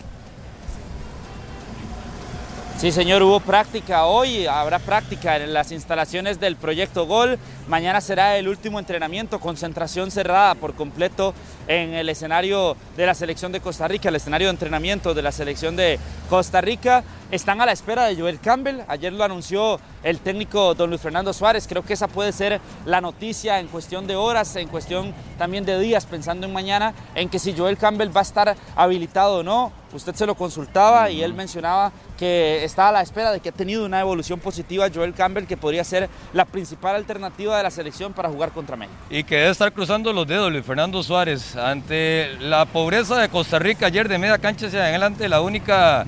Sí, 2.76 2.90
señor, 2.90 3.22
hubo 3.22 3.38
práctica 3.38 4.04
hoy, 4.04 4.46
habrá 4.46 4.80
práctica 4.80 5.36
en 5.36 5.54
las 5.54 5.70
instalaciones 5.70 6.40
del 6.40 6.56
Proyecto 6.56 7.06
Gol. 7.06 7.38
Mañana 7.68 8.00
será 8.00 8.36
el 8.36 8.48
último 8.48 8.80
entrenamiento, 8.80 9.38
concentración 9.38 10.10
cerrada 10.10 10.56
por 10.56 10.74
completo 10.74 11.34
en 11.68 11.94
el 11.94 12.08
escenario 12.08 12.76
de 12.96 13.06
la 13.06 13.14
selección 13.14 13.52
de 13.52 13.60
Costa 13.60 13.86
Rica, 13.86 14.08
el 14.08 14.16
escenario 14.16 14.48
de 14.48 14.50
entrenamiento 14.50 15.14
de 15.14 15.22
la 15.22 15.30
selección 15.30 15.76
de 15.76 16.00
Costa 16.28 16.60
Rica. 16.60 17.04
Están 17.30 17.60
a 17.60 17.66
la 17.66 17.72
espera 17.72 18.06
de 18.06 18.16
Joel 18.16 18.40
Campbell. 18.40 18.80
Ayer 18.88 19.12
lo 19.12 19.22
anunció 19.22 19.80
el 20.02 20.18
técnico 20.18 20.74
don 20.74 20.90
Luis 20.90 21.00
Fernando 21.00 21.32
Suárez. 21.32 21.66
Creo 21.68 21.84
que 21.84 21.94
esa 21.94 22.08
puede 22.08 22.32
ser 22.32 22.60
la 22.84 23.00
noticia 23.00 23.60
en 23.60 23.68
cuestión 23.68 24.08
de 24.08 24.16
horas, 24.16 24.56
en 24.56 24.68
cuestión 24.68 25.14
también 25.38 25.64
de 25.64 25.78
días, 25.78 26.06
pensando 26.06 26.46
en 26.46 26.52
mañana, 26.52 26.92
en 27.14 27.28
que 27.28 27.38
si 27.38 27.56
Joel 27.56 27.78
Campbell 27.78 28.14
va 28.14 28.20
a 28.20 28.24
estar 28.24 28.56
habilitado 28.74 29.38
o 29.38 29.42
no. 29.44 29.83
Usted 29.94 30.14
se 30.16 30.26
lo 30.26 30.34
consultaba 30.34 31.08
y 31.08 31.22
él 31.22 31.34
mencionaba 31.34 31.92
que 32.18 32.64
está 32.64 32.88
a 32.88 32.92
la 32.92 33.00
espera 33.00 33.30
de 33.30 33.38
que 33.38 33.50
ha 33.50 33.52
tenido 33.52 33.84
una 33.86 34.00
evolución 34.00 34.40
positiva 34.40 34.88
Joel 34.92 35.14
Campbell, 35.14 35.46
que 35.46 35.56
podría 35.56 35.84
ser 35.84 36.10
la 36.32 36.44
principal 36.44 36.96
alternativa 36.96 37.56
de 37.56 37.62
la 37.62 37.70
selección 37.70 38.12
para 38.12 38.28
jugar 38.28 38.50
contra 38.50 38.76
México. 38.76 38.96
Y 39.08 39.22
que 39.22 39.36
debe 39.36 39.50
estar 39.50 39.72
cruzando 39.72 40.12
los 40.12 40.26
dedos 40.26 40.50
Luis 40.50 40.66
Fernando 40.66 41.00
Suárez 41.04 41.54
ante 41.54 42.34
la 42.40 42.64
pobreza 42.64 43.20
de 43.20 43.28
Costa 43.28 43.60
Rica 43.60 43.86
ayer 43.86 44.08
de 44.08 44.18
media 44.18 44.38
cancha 44.38 44.66
hacia 44.66 44.82
adelante, 44.82 45.28
la 45.28 45.40
única 45.40 46.04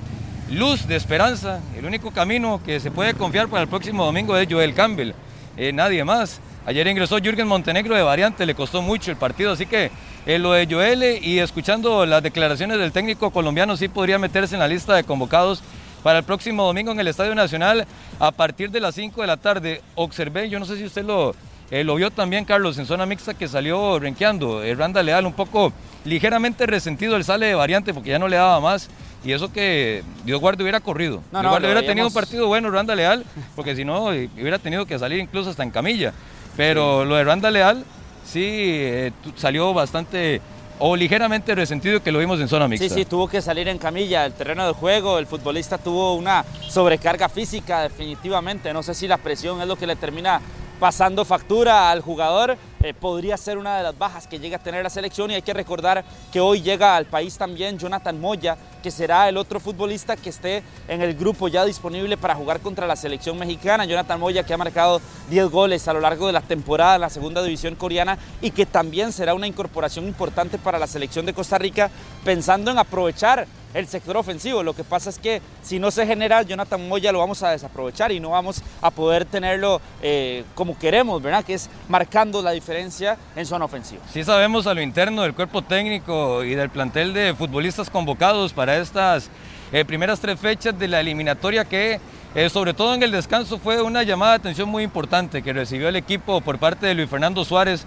luz 0.49 0.85
de 0.85 0.97
esperanza, 0.97 1.61
el 1.77 1.85
único 1.85 2.11
camino 2.11 2.59
que 2.65 2.81
se 2.81 2.91
puede 2.91 3.13
confiar 3.13 3.47
para 3.47 3.63
el 3.63 3.69
próximo 3.69 4.03
domingo 4.03 4.35
es 4.35 4.47
Joel 4.51 4.73
Campbell, 4.73 5.13
eh, 5.55 5.71
nadie 5.71 6.03
más. 6.03 6.41
Ayer 6.65 6.85
ingresó 6.87 7.19
Jürgen 7.19 7.47
Montenegro 7.47 7.95
de 7.95 8.01
variante, 8.01 8.45
le 8.45 8.53
costó 8.53 8.81
mucho 8.81 9.11
el 9.11 9.15
partido, 9.15 9.53
así 9.53 9.65
que 9.65 9.89
eh, 10.27 10.39
lo 10.39 10.51
de 10.51 10.67
Joel 10.69 11.19
y 11.23 11.39
escuchando 11.39 12.05
las 12.05 12.21
declaraciones 12.21 12.77
del 12.77 12.91
técnico 12.91 13.31
colombiano 13.31 13.77
sí 13.77 13.87
podría 13.87 14.19
meterse 14.19 14.55
en 14.55 14.59
la 14.59 14.67
lista 14.67 14.93
de 14.93 15.05
convocados 15.05 15.63
para 16.03 16.19
el 16.19 16.25
próximo 16.25 16.65
domingo 16.65 16.91
en 16.91 16.99
el 16.99 17.07
Estadio 17.07 17.33
Nacional 17.33 17.87
a 18.19 18.31
partir 18.31 18.69
de 18.69 18.81
las 18.81 18.93
5 18.95 19.21
de 19.21 19.27
la 19.27 19.37
tarde. 19.37 19.81
Observé, 19.95 20.49
yo 20.49 20.59
no 20.59 20.65
sé 20.65 20.75
si 20.75 20.83
usted 20.83 21.05
lo, 21.05 21.33
eh, 21.71 21.85
lo 21.85 21.95
vio 21.95 22.11
también, 22.11 22.43
Carlos, 22.43 22.77
en 22.77 22.85
zona 22.85 23.05
mixta 23.05 23.35
que 23.35 23.47
salió 23.47 23.99
renqueando. 23.99 24.63
Eh, 24.63 24.75
Randa 24.75 25.01
Leal 25.01 25.25
un 25.25 25.31
poco 25.31 25.71
ligeramente 26.03 26.65
resentido, 26.65 27.15
él 27.15 27.23
sale 27.23 27.45
de 27.45 27.55
variante 27.55 27.93
porque 27.93 28.09
ya 28.09 28.19
no 28.19 28.27
le 28.27 28.35
daba 28.35 28.59
más. 28.59 28.89
Y 29.23 29.31
eso 29.31 29.51
que 29.51 30.03
Dios 30.25 30.41
guarde 30.41 30.61
hubiera 30.61 30.81
corrido. 30.81 31.23
No, 31.31 31.39
Dios 31.39 31.43
no, 31.43 31.49
guarde 31.51 31.67
hubiera 31.67 31.87
tenido 31.87 32.07
un 32.07 32.13
partido 32.13 32.47
bueno 32.47 32.69
Randa 32.69 32.95
Leal, 32.95 33.23
porque 33.55 33.77
si 33.77 33.85
no 33.85 34.11
eh, 34.11 34.29
hubiera 34.35 34.59
tenido 34.59 34.85
que 34.85 34.99
salir 34.99 35.19
incluso 35.19 35.49
hasta 35.49 35.63
en 35.63 35.71
camilla. 35.71 36.11
Pero 36.57 37.05
lo 37.05 37.15
de 37.15 37.23
Randa 37.23 37.49
Leal 37.49 37.85
sí 38.27 38.43
eh, 38.43 39.11
salió 39.35 39.73
bastante 39.73 40.41
o 40.79 40.95
ligeramente 40.95 41.55
resentido 41.55 42.03
que 42.03 42.11
lo 42.11 42.19
vimos 42.19 42.39
en 42.39 42.47
zona 42.47 42.65
Sí, 42.65 42.69
mixta. 42.71 42.93
sí, 42.93 43.05
tuvo 43.05 43.27
que 43.27 43.41
salir 43.41 43.67
en 43.67 43.79
camilla 43.79 44.23
del 44.23 44.33
terreno 44.33 44.67
de 44.67 44.73
juego. 44.73 45.17
El 45.17 45.25
futbolista 45.25 45.77
tuvo 45.79 46.13
una 46.13 46.45
sobrecarga 46.69 47.29
física 47.29 47.81
definitivamente. 47.81 48.71
No 48.73 48.83
sé 48.83 48.93
si 48.93 49.07
la 49.07 49.17
presión 49.17 49.59
es 49.61 49.67
lo 49.67 49.75
que 49.75 49.87
le 49.87 49.95
termina 49.95 50.39
pasando 50.79 51.25
factura 51.25 51.89
al 51.89 52.01
jugador, 52.01 52.55
eh, 52.83 52.93
podría 52.93 53.35
ser 53.37 53.57
una 53.57 53.77
de 53.77 53.81
las 53.83 53.97
bajas 53.97 54.27
que 54.27 54.37
llega 54.39 54.57
a 54.57 54.59
tener 54.59 54.83
la 54.83 54.91
selección 54.91 55.31
y 55.31 55.33
hay 55.33 55.41
que 55.41 55.53
recordar 55.55 56.05
que 56.31 56.39
hoy 56.39 56.61
llega 56.61 56.95
al 56.95 57.07
país 57.07 57.35
también 57.35 57.79
Jonathan 57.79 58.21
Moya, 58.21 58.55
que 58.87 58.91
será 58.91 59.27
el 59.27 59.35
otro 59.35 59.59
futbolista 59.59 60.15
que 60.15 60.29
esté 60.29 60.63
en 60.87 61.01
el 61.01 61.13
grupo 61.13 61.49
ya 61.49 61.65
disponible 61.65 62.15
para 62.15 62.35
jugar 62.35 62.61
contra 62.61 62.87
la 62.87 62.95
selección 62.95 63.37
mexicana. 63.37 63.83
Jonathan 63.83 64.17
Moya 64.17 64.43
que 64.43 64.53
ha 64.53 64.57
marcado 64.57 65.01
10 65.29 65.49
goles 65.49 65.85
a 65.89 65.93
lo 65.93 65.99
largo 65.99 66.25
de 66.25 66.31
la 66.31 66.39
temporada 66.39 66.95
en 66.95 67.01
la 67.01 67.09
segunda 67.09 67.43
división 67.43 67.75
coreana 67.75 68.17
y 68.41 68.51
que 68.51 68.65
también 68.65 69.11
será 69.11 69.33
una 69.33 69.45
incorporación 69.45 70.07
importante 70.07 70.57
para 70.57 70.79
la 70.79 70.87
selección 70.87 71.25
de 71.25 71.33
Costa 71.33 71.57
Rica 71.57 71.91
pensando 72.23 72.71
en 72.71 72.77
aprovechar 72.77 73.45
el 73.73 73.87
sector 73.87 74.17
ofensivo. 74.17 74.63
Lo 74.63 74.73
que 74.73 74.83
pasa 74.83 75.09
es 75.09 75.19
que 75.19 75.41
si 75.61 75.79
no 75.79 75.91
se 75.91 76.05
genera 76.05 76.41
Jonathan 76.41 76.87
Moya 76.87 77.11
lo 77.11 77.19
vamos 77.19 77.43
a 77.43 77.51
desaprovechar 77.51 78.11
y 78.11 78.19
no 78.19 78.31
vamos 78.31 78.61
a 78.81 78.91
poder 78.91 79.25
tenerlo 79.25 79.81
eh, 80.01 80.43
como 80.55 80.77
queremos, 80.77 81.21
¿verdad? 81.21 81.43
Que 81.43 81.53
es 81.53 81.69
marcando 81.87 82.41
la 82.41 82.51
diferencia 82.51 83.17
en 83.35 83.45
zona 83.45 83.65
ofensiva. 83.65 84.01
Sí 84.11 84.23
sabemos 84.23 84.67
a 84.67 84.73
lo 84.73 84.81
interno 84.81 85.21
del 85.23 85.33
cuerpo 85.33 85.61
técnico 85.61 86.43
y 86.43 86.55
del 86.55 86.69
plantel 86.69 87.13
de 87.13 87.33
futbolistas 87.35 87.89
convocados 87.89 88.53
para 88.53 88.76
estas 88.79 89.29
eh, 89.71 89.83
primeras 89.85 90.19
tres 90.19 90.39
fechas 90.39 90.77
de 90.77 90.87
la 90.87 90.99
eliminatoria 90.99 91.65
que 91.65 91.99
eh, 92.35 92.49
sobre 92.49 92.73
todo 92.73 92.93
en 92.93 93.01
el 93.01 93.11
descanso 93.11 93.57
fue 93.57 93.81
una 93.81 94.03
llamada 94.03 94.33
de 94.33 94.37
atención 94.37 94.69
muy 94.69 94.83
importante 94.83 95.41
que 95.41 95.53
recibió 95.53 95.89
el 95.89 95.95
equipo 95.95 96.39
por 96.41 96.59
parte 96.59 96.85
de 96.85 96.93
Luis 96.93 97.09
Fernando 97.09 97.43
Suárez, 97.43 97.85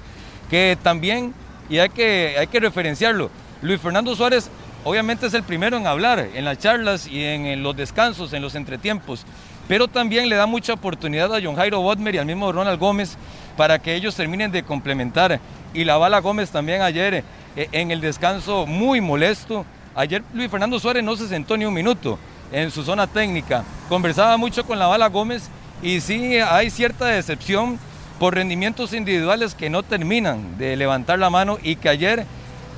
que 0.49 0.77
también, 0.83 1.35
y 1.69 1.79
hay 1.79 1.89
que, 1.89 2.35
hay 2.39 2.47
que 2.49 2.59
referenciarlo, 2.59 3.31
Luis 3.63 3.81
Fernando 3.81 4.17
Suárez 4.17 4.51
obviamente 4.85 5.27
es 5.27 5.35
el 5.35 5.43
primero 5.43 5.77
en 5.77 5.87
hablar 5.87 6.31
en 6.35 6.45
las 6.45 6.59
charlas 6.59 7.07
y 7.07 7.23
en, 7.23 7.63
los 7.63 7.77
descansos, 7.77 8.33
en 8.33 8.43
los 8.43 8.55
entretiempos, 8.55 9.25
pero 9.69 9.87
también 9.87 10.29
le 10.29 10.37
da 10.37 10.47
mucha 10.47 10.73
oportunidad 10.73 11.35
a 11.35 11.41
John 11.43 11.55
Jairo 11.55 11.81
Botmer 11.83 12.15
y 12.15 12.19
al 12.19 12.27
mismo 12.27 12.51
Ronald 12.51 12.81
Gómez 12.81 13.17
para 13.57 13.79
que 13.79 13.95
ellos 13.95 14.17
terminen 14.17 14.51
de 14.51 14.65
complementar. 14.65 15.39
Y 15.75 15.85
la 15.85 15.97
bala 15.97 16.19
Gómez 16.21 16.51
también 16.51 16.83
ayer 16.83 17.23
eh, 17.55 17.69
en 17.71 17.91
el 17.91 18.01
descanso 18.01 18.67
muy 18.67 19.01
molesto. 19.01 19.65
Ayer 19.95 20.23
Luis 20.33 20.51
Fernando 20.51 20.79
Suárez 20.79 21.03
no 21.03 21.17
se 21.17 21.27
sentó 21.27 21.57
ni 21.57 21.65
un 21.65 21.75
minuto 21.75 22.19
en 22.53 22.71
su 22.71 22.85
zona 22.85 23.07
técnica. 23.07 23.65
Conversaba 23.89 24.37
mucho 24.37 24.65
con 24.65 24.79
la 24.79 24.87
bala 24.87 25.09
Gómez 25.09 25.49
y 25.83 26.01
sí 26.01 26.37
hay 26.37 26.71
cierta 26.71 27.07
decepción 27.07 27.79
por 28.21 28.35
rendimientos 28.35 28.93
individuales 28.93 29.55
que 29.55 29.71
no 29.71 29.83
terminan 29.83 30.59
de 30.59 30.77
levantar 30.77 31.19
la 31.19 31.31
mano 31.31 31.59
y 31.63 31.77
que 31.77 31.89
ayer 31.89 32.25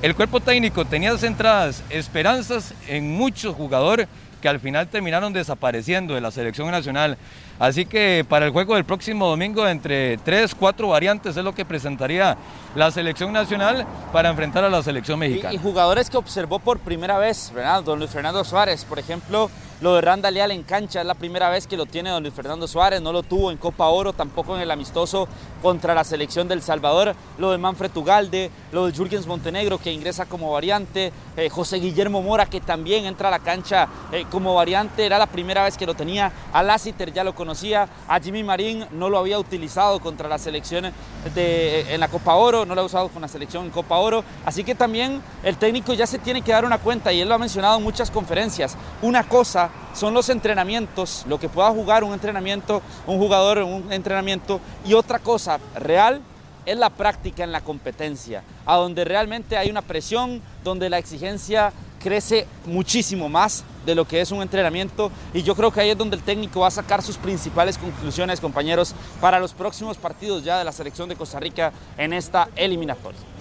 el 0.01 0.15
cuerpo 0.15 0.39
técnico 0.39 0.85
tenía 0.85 1.15
centradas 1.17 1.83
esperanzas 1.89 2.73
en 2.87 3.11
muchos 3.15 3.55
jugadores 3.55 4.07
que 4.41 4.49
al 4.49 4.59
final 4.59 4.87
terminaron 4.87 5.33
desapareciendo 5.33 6.15
de 6.15 6.21
la 6.21 6.31
selección 6.31 6.69
nacional. 6.71 7.17
Así 7.63 7.85
que 7.85 8.25
para 8.27 8.45
el 8.45 8.51
juego 8.51 8.75
del 8.75 8.83
próximo 8.83 9.25
domingo, 9.25 9.65
entre 9.65 10.17
tres, 10.17 10.53
cuatro 10.53 10.89
variantes 10.89 11.37
es 11.37 11.43
lo 11.45 11.55
que 11.55 11.63
presentaría 11.63 12.35
la 12.75 12.91
selección 12.91 13.31
nacional 13.31 13.87
para 14.11 14.29
enfrentar 14.29 14.65
a 14.65 14.69
la 14.69 14.83
selección 14.83 15.17
mexicana. 15.17 15.53
Y, 15.53 15.57
jugadores 15.57 16.09
que 16.09 16.17
observó 16.17 16.59
por 16.59 16.79
primera 16.79 17.17
vez, 17.17 17.53
¿verdad? 17.55 17.81
Don 17.81 17.99
Luis 17.99 18.11
Fernando 18.11 18.43
Suárez, 18.43 18.83
por 18.83 18.99
ejemplo, 18.99 19.49
lo 19.83 19.95
de 19.95 20.01
Randa 20.01 20.31
Leal 20.31 20.51
en 20.51 20.63
cancha 20.63 21.01
es 21.01 21.05
la 21.05 21.13
primera 21.13 21.49
vez 21.49 21.67
que 21.67 21.75
lo 21.75 21.85
tiene 21.85 22.09
don 22.09 22.23
Luis 22.23 22.33
Fernando 22.33 22.69
Suárez, 22.69 23.01
no 23.01 23.11
lo 23.11 23.21
tuvo 23.21 23.51
en 23.51 23.57
Copa 23.57 23.89
Oro, 23.89 24.13
tampoco 24.13 24.55
en 24.55 24.61
el 24.61 24.71
amistoso 24.71 25.27
contra 25.61 25.93
la 25.93 26.05
selección 26.05 26.47
del 26.47 26.61
Salvador. 26.61 27.13
Lo 27.37 27.51
de 27.51 27.57
Manfred 27.57 27.91
Ugalde, 27.93 28.49
lo 28.71 28.85
de 28.85 28.93
Jürgens 28.93 29.27
Montenegro 29.27 29.77
que 29.77 29.91
ingresa 29.91 30.25
como 30.25 30.53
variante, 30.53 31.11
eh, 31.35 31.49
José 31.49 31.79
Guillermo 31.79 32.21
Mora 32.21 32.45
que 32.45 32.61
también 32.61 33.03
entra 33.03 33.27
a 33.27 33.31
la 33.31 33.39
cancha 33.39 33.89
eh, 34.13 34.25
como 34.31 34.55
variante, 34.55 35.05
era 35.05 35.17
la 35.17 35.27
primera 35.27 35.65
vez 35.65 35.77
que 35.77 35.85
lo 35.85 35.95
tenía. 35.95 36.31
A 36.53 36.63
Lassiter 36.63 37.11
ya 37.11 37.25
lo 37.25 37.35
conocía, 37.35 37.89
a 38.07 38.21
Jimmy 38.21 38.41
Marín 38.41 38.85
no 38.91 39.09
lo 39.09 39.17
había 39.17 39.37
utilizado 39.37 39.99
contra 39.99 40.29
la 40.29 40.37
selección 40.37 40.93
de, 41.35 41.81
eh, 41.81 41.93
en 41.93 41.99
la 41.99 42.07
Copa 42.07 42.35
Oro, 42.35 42.65
no 42.65 42.73
lo 42.73 42.79
ha 42.79 42.85
usado 42.85 43.09
con 43.09 43.21
la 43.21 43.27
selección 43.27 43.65
en 43.65 43.71
Copa 43.71 43.97
Oro. 43.97 44.23
Así 44.45 44.63
que 44.63 44.75
también 44.75 45.21
el 45.43 45.57
técnico 45.57 45.93
ya 45.93 46.07
se 46.07 46.19
tiene 46.19 46.41
que 46.41 46.53
dar 46.53 46.63
una 46.63 46.77
cuenta 46.77 47.11
y 47.11 47.19
él 47.19 47.27
lo 47.27 47.35
ha 47.35 47.37
mencionado 47.37 47.79
en 47.79 47.83
muchas 47.83 48.09
conferencias. 48.09 48.77
Una 49.01 49.27
cosa 49.27 49.72
son 49.93 50.13
los 50.13 50.29
entrenamientos, 50.29 51.23
lo 51.27 51.39
que 51.39 51.49
pueda 51.49 51.69
jugar 51.69 52.03
un 52.03 52.13
entrenamiento, 52.13 52.81
un 53.05 53.19
jugador 53.19 53.59
en 53.59 53.65
un 53.65 53.91
entrenamiento, 53.91 54.59
y 54.85 54.93
otra 54.93 55.19
cosa 55.19 55.59
real 55.75 56.21
es 56.65 56.77
la 56.77 56.89
práctica 56.89 57.43
en 57.43 57.51
la 57.51 57.61
competencia, 57.61 58.43
a 58.65 58.75
donde 58.77 59.03
realmente 59.03 59.57
hay 59.57 59.69
una 59.69 59.81
presión, 59.81 60.41
donde 60.63 60.89
la 60.89 60.97
exigencia 60.97 61.73
crece 62.03 62.47
muchísimo 62.65 63.29
más 63.29 63.63
de 63.85 63.95
lo 63.95 64.05
que 64.05 64.21
es 64.21 64.31
un 64.31 64.41
entrenamiento 64.41 65.09
y 65.33 65.41
yo 65.41 65.55
creo 65.55 65.71
que 65.71 65.81
ahí 65.81 65.89
es 65.89 65.97
donde 65.97 66.17
el 66.17 66.21
técnico 66.21 66.61
va 66.61 66.67
a 66.67 66.71
sacar 66.71 67.01
sus 67.01 67.17
principales 67.17 67.77
conclusiones, 67.77 68.41
compañeros, 68.41 68.93
para 69.21 69.39
los 69.39 69.53
próximos 69.53 69.97
partidos 69.97 70.43
ya 70.43 70.59
de 70.59 70.65
la 70.65 70.71
selección 70.71 71.07
de 71.09 71.15
Costa 71.15 71.39
Rica 71.39 71.71
en 71.97 72.13
esta 72.13 72.49
eliminatoria. 72.55 73.32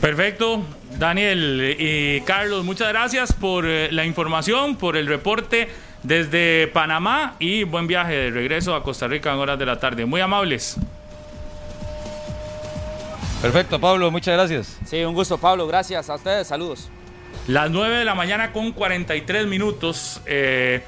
Perfecto, 0.00 0.62
Daniel 0.98 1.76
y 1.78 2.20
Carlos, 2.22 2.64
muchas 2.64 2.88
gracias 2.88 3.32
por 3.32 3.66
eh, 3.66 3.90
la 3.92 4.04
información, 4.04 4.76
por 4.76 4.96
el 4.96 5.06
reporte 5.06 5.68
desde 6.02 6.68
Panamá 6.68 7.36
y 7.38 7.64
buen 7.64 7.86
viaje 7.86 8.14
de 8.14 8.30
regreso 8.30 8.74
a 8.74 8.82
Costa 8.82 9.06
Rica 9.06 9.32
en 9.32 9.38
horas 9.38 9.58
de 9.58 9.66
la 9.66 9.78
tarde. 9.78 10.04
Muy 10.04 10.20
amables. 10.20 10.76
Perfecto, 13.40 13.78
Pablo, 13.80 14.10
muchas 14.10 14.34
gracias. 14.34 14.78
Sí, 14.86 15.04
un 15.04 15.14
gusto, 15.14 15.38
Pablo, 15.38 15.66
gracias 15.66 16.10
a 16.10 16.16
ustedes, 16.16 16.46
saludos. 16.48 16.90
Las 17.46 17.70
9 17.70 17.98
de 17.98 18.04
la 18.04 18.14
mañana 18.14 18.52
con 18.52 18.72
43 18.72 19.46
minutos. 19.46 20.20
Eh, 20.26 20.82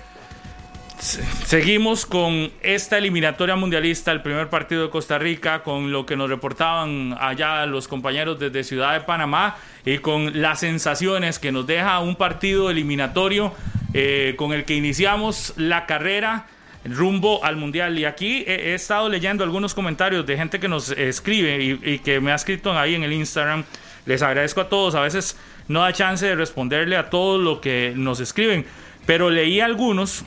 Seguimos 1.01 2.07
con 2.07 2.51
esta 2.61 2.99
eliminatoria 2.99 3.55
mundialista, 3.55 4.11
el 4.11 4.21
primer 4.21 4.49
partido 4.49 4.83
de 4.83 4.91
Costa 4.91 5.17
Rica, 5.17 5.63
con 5.63 5.93
lo 5.93 6.05
que 6.05 6.17
nos 6.17 6.29
reportaban 6.29 7.17
allá 7.21 7.65
los 7.67 7.87
compañeros 7.87 8.41
desde 8.41 8.65
Ciudad 8.65 8.95
de 8.95 9.01
Panamá 9.01 9.57
y 9.85 9.99
con 9.99 10.43
las 10.43 10.61
sensaciones 10.61 11.39
que 11.39 11.53
nos 11.53 11.69
deja 11.69 12.01
un 12.01 12.17
partido 12.17 12.69
eliminatorio 12.69 13.55
eh, 13.95 14.35
con 14.37 14.53
el 14.53 14.65
que 14.65 14.75
iniciamos 14.75 15.55
la 15.57 15.87
carrera 15.87 16.47
rumbo 16.85 17.45
al 17.45 17.55
mundial. 17.55 17.97
Y 17.97 18.05
aquí 18.05 18.45
he, 18.47 18.75
estado 18.75 19.09
leyendo 19.09 19.45
algunos 19.45 19.75
comentarios 19.75 20.27
de 20.27 20.37
gente 20.37 20.59
que 20.59 20.69
nos 20.69 20.91
escribe 20.91 21.63
y, 21.63 21.81
y 21.93 21.99
que 22.01 22.19
me 22.19 22.33
ha 22.33 22.35
escrito 22.35 22.77
ahí 22.77 22.97
en 22.97 23.05
el 23.05 23.13
Instagram. 23.13 23.65
Les 24.05 24.21
agradezco 24.21 24.63
a 24.63 24.69
todos. 24.69 24.97
A 24.97 25.03
veces 25.03 25.37
no 25.69 25.81
da 25.81 25.93
chance 25.93 26.27
de 26.27 26.35
responderle 26.35 26.97
a 26.97 27.09
todo 27.09 27.39
lo 27.39 27.61
que 27.61 27.93
nos 27.95 28.19
escriben, 28.19 28.67
pero 29.07 29.31
leí 29.31 29.61
algunos 29.61 30.25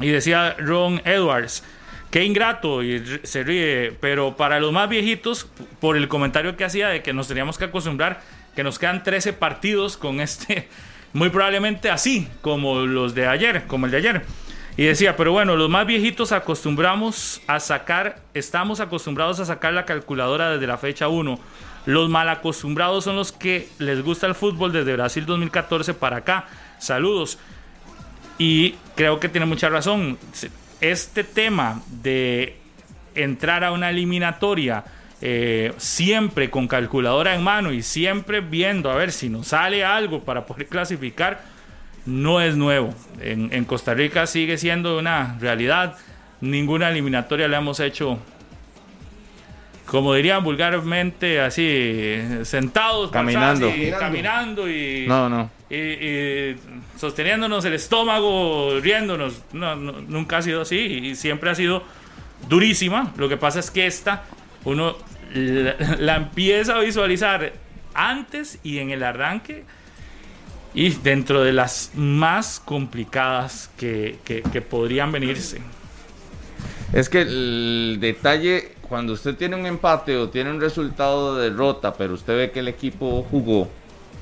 y 0.00 0.08
decía 0.08 0.56
Ron 0.58 1.00
Edwards, 1.04 1.62
qué 2.10 2.24
ingrato, 2.24 2.82
y 2.82 3.20
se 3.22 3.42
ríe, 3.42 3.92
pero 4.00 4.36
para 4.36 4.60
los 4.60 4.72
más 4.72 4.88
viejitos, 4.88 5.48
por 5.80 5.96
el 5.96 6.08
comentario 6.08 6.56
que 6.56 6.64
hacía 6.64 6.88
de 6.88 7.02
que 7.02 7.12
nos 7.12 7.28
teníamos 7.28 7.58
que 7.58 7.64
acostumbrar, 7.64 8.20
que 8.54 8.62
nos 8.62 8.78
quedan 8.78 9.02
13 9.02 9.32
partidos 9.32 9.96
con 9.96 10.20
este, 10.20 10.68
muy 11.12 11.30
probablemente 11.30 11.90
así, 11.90 12.28
como 12.40 12.80
los 12.80 13.14
de 13.14 13.26
ayer, 13.26 13.66
como 13.66 13.86
el 13.86 13.92
de 13.92 13.98
ayer. 13.98 14.22
Y 14.76 14.84
decía, 14.84 15.16
pero 15.16 15.30
bueno, 15.30 15.54
los 15.54 15.70
más 15.70 15.86
viejitos 15.86 16.32
acostumbramos 16.32 17.40
a 17.46 17.60
sacar, 17.60 18.18
estamos 18.34 18.80
acostumbrados 18.80 19.38
a 19.38 19.44
sacar 19.44 19.72
la 19.72 19.84
calculadora 19.84 20.50
desde 20.50 20.66
la 20.66 20.78
fecha 20.78 21.06
1. 21.06 21.38
Los 21.86 22.08
mal 22.08 22.28
acostumbrados 22.28 23.04
son 23.04 23.14
los 23.14 23.30
que 23.30 23.68
les 23.78 24.02
gusta 24.02 24.26
el 24.26 24.34
fútbol 24.34 24.72
desde 24.72 24.94
Brasil 24.94 25.26
2014 25.26 25.94
para 25.94 26.18
acá. 26.18 26.46
Saludos. 26.78 27.38
Y 28.38 28.74
creo 28.94 29.20
que 29.20 29.28
tiene 29.28 29.46
mucha 29.46 29.68
razón. 29.68 30.18
Este 30.80 31.24
tema 31.24 31.82
de 31.88 32.56
entrar 33.14 33.64
a 33.64 33.72
una 33.72 33.90
eliminatoria 33.90 34.84
eh, 35.20 35.72
siempre 35.78 36.50
con 36.50 36.66
calculadora 36.68 37.34
en 37.34 37.42
mano 37.42 37.72
y 37.72 37.82
siempre 37.82 38.40
viendo 38.40 38.90
a 38.90 38.96
ver 38.96 39.12
si 39.12 39.28
nos 39.28 39.48
sale 39.48 39.84
algo 39.84 40.24
para 40.24 40.44
poder 40.46 40.66
clasificar, 40.66 41.42
no 42.04 42.40
es 42.40 42.56
nuevo. 42.56 42.94
En, 43.20 43.52
en 43.52 43.64
Costa 43.64 43.94
Rica 43.94 44.26
sigue 44.26 44.58
siendo 44.58 44.98
una 44.98 45.38
realidad. 45.40 45.96
Ninguna 46.40 46.90
eliminatoria 46.90 47.48
le 47.48 47.56
hemos 47.56 47.80
hecho 47.80 48.18
como 49.86 50.14
dirían 50.14 50.42
vulgarmente, 50.42 51.40
así, 51.40 52.16
sentados, 52.42 53.10
caminando, 53.10 53.68
y, 53.68 53.90
caminando 53.90 54.68
y, 54.68 55.04
no, 55.06 55.28
no. 55.28 55.50
Y, 55.70 56.56
sosteniéndonos 57.04 57.64
el 57.64 57.74
estómago, 57.74 58.80
riéndonos. 58.80 59.42
No, 59.52 59.76
nunca 59.76 60.38
ha 60.38 60.42
sido 60.42 60.62
así 60.62 60.76
y 60.76 61.16
siempre 61.16 61.50
ha 61.50 61.54
sido 61.54 61.82
durísima. 62.48 63.12
Lo 63.16 63.28
que 63.28 63.36
pasa 63.36 63.60
es 63.60 63.70
que 63.70 63.86
esta, 63.86 64.24
uno 64.64 64.96
la, 65.34 66.16
empieza 66.16 66.76
a 66.76 66.80
visualizar 66.80 67.52
antes 67.92 68.58
y 68.62 68.78
en 68.78 68.90
el 68.90 69.02
arranque 69.02 69.64
y 70.74 70.90
dentro 70.90 71.42
de 71.42 71.52
las 71.52 71.92
más 71.94 72.60
complicadas 72.64 73.70
que, 73.76 74.18
que 74.24 74.60
podrían 74.62 75.12
venirse. 75.12 75.60
Es 76.92 77.08
que 77.08 77.20
el 77.22 77.98
detalle 78.00 78.72
cuando 78.88 79.12
usted 79.12 79.36
tiene 79.36 79.56
un 79.56 79.66
empate 79.66 80.16
o 80.16 80.28
tiene 80.28 80.50
un 80.50 80.60
resultado 80.60 81.36
de 81.36 81.50
derrota, 81.50 81.94
pero 81.94 82.14
usted 82.14 82.36
ve 82.36 82.50
que 82.50 82.60
el 82.60 82.68
equipo 82.68 83.26
jugó, 83.30 83.68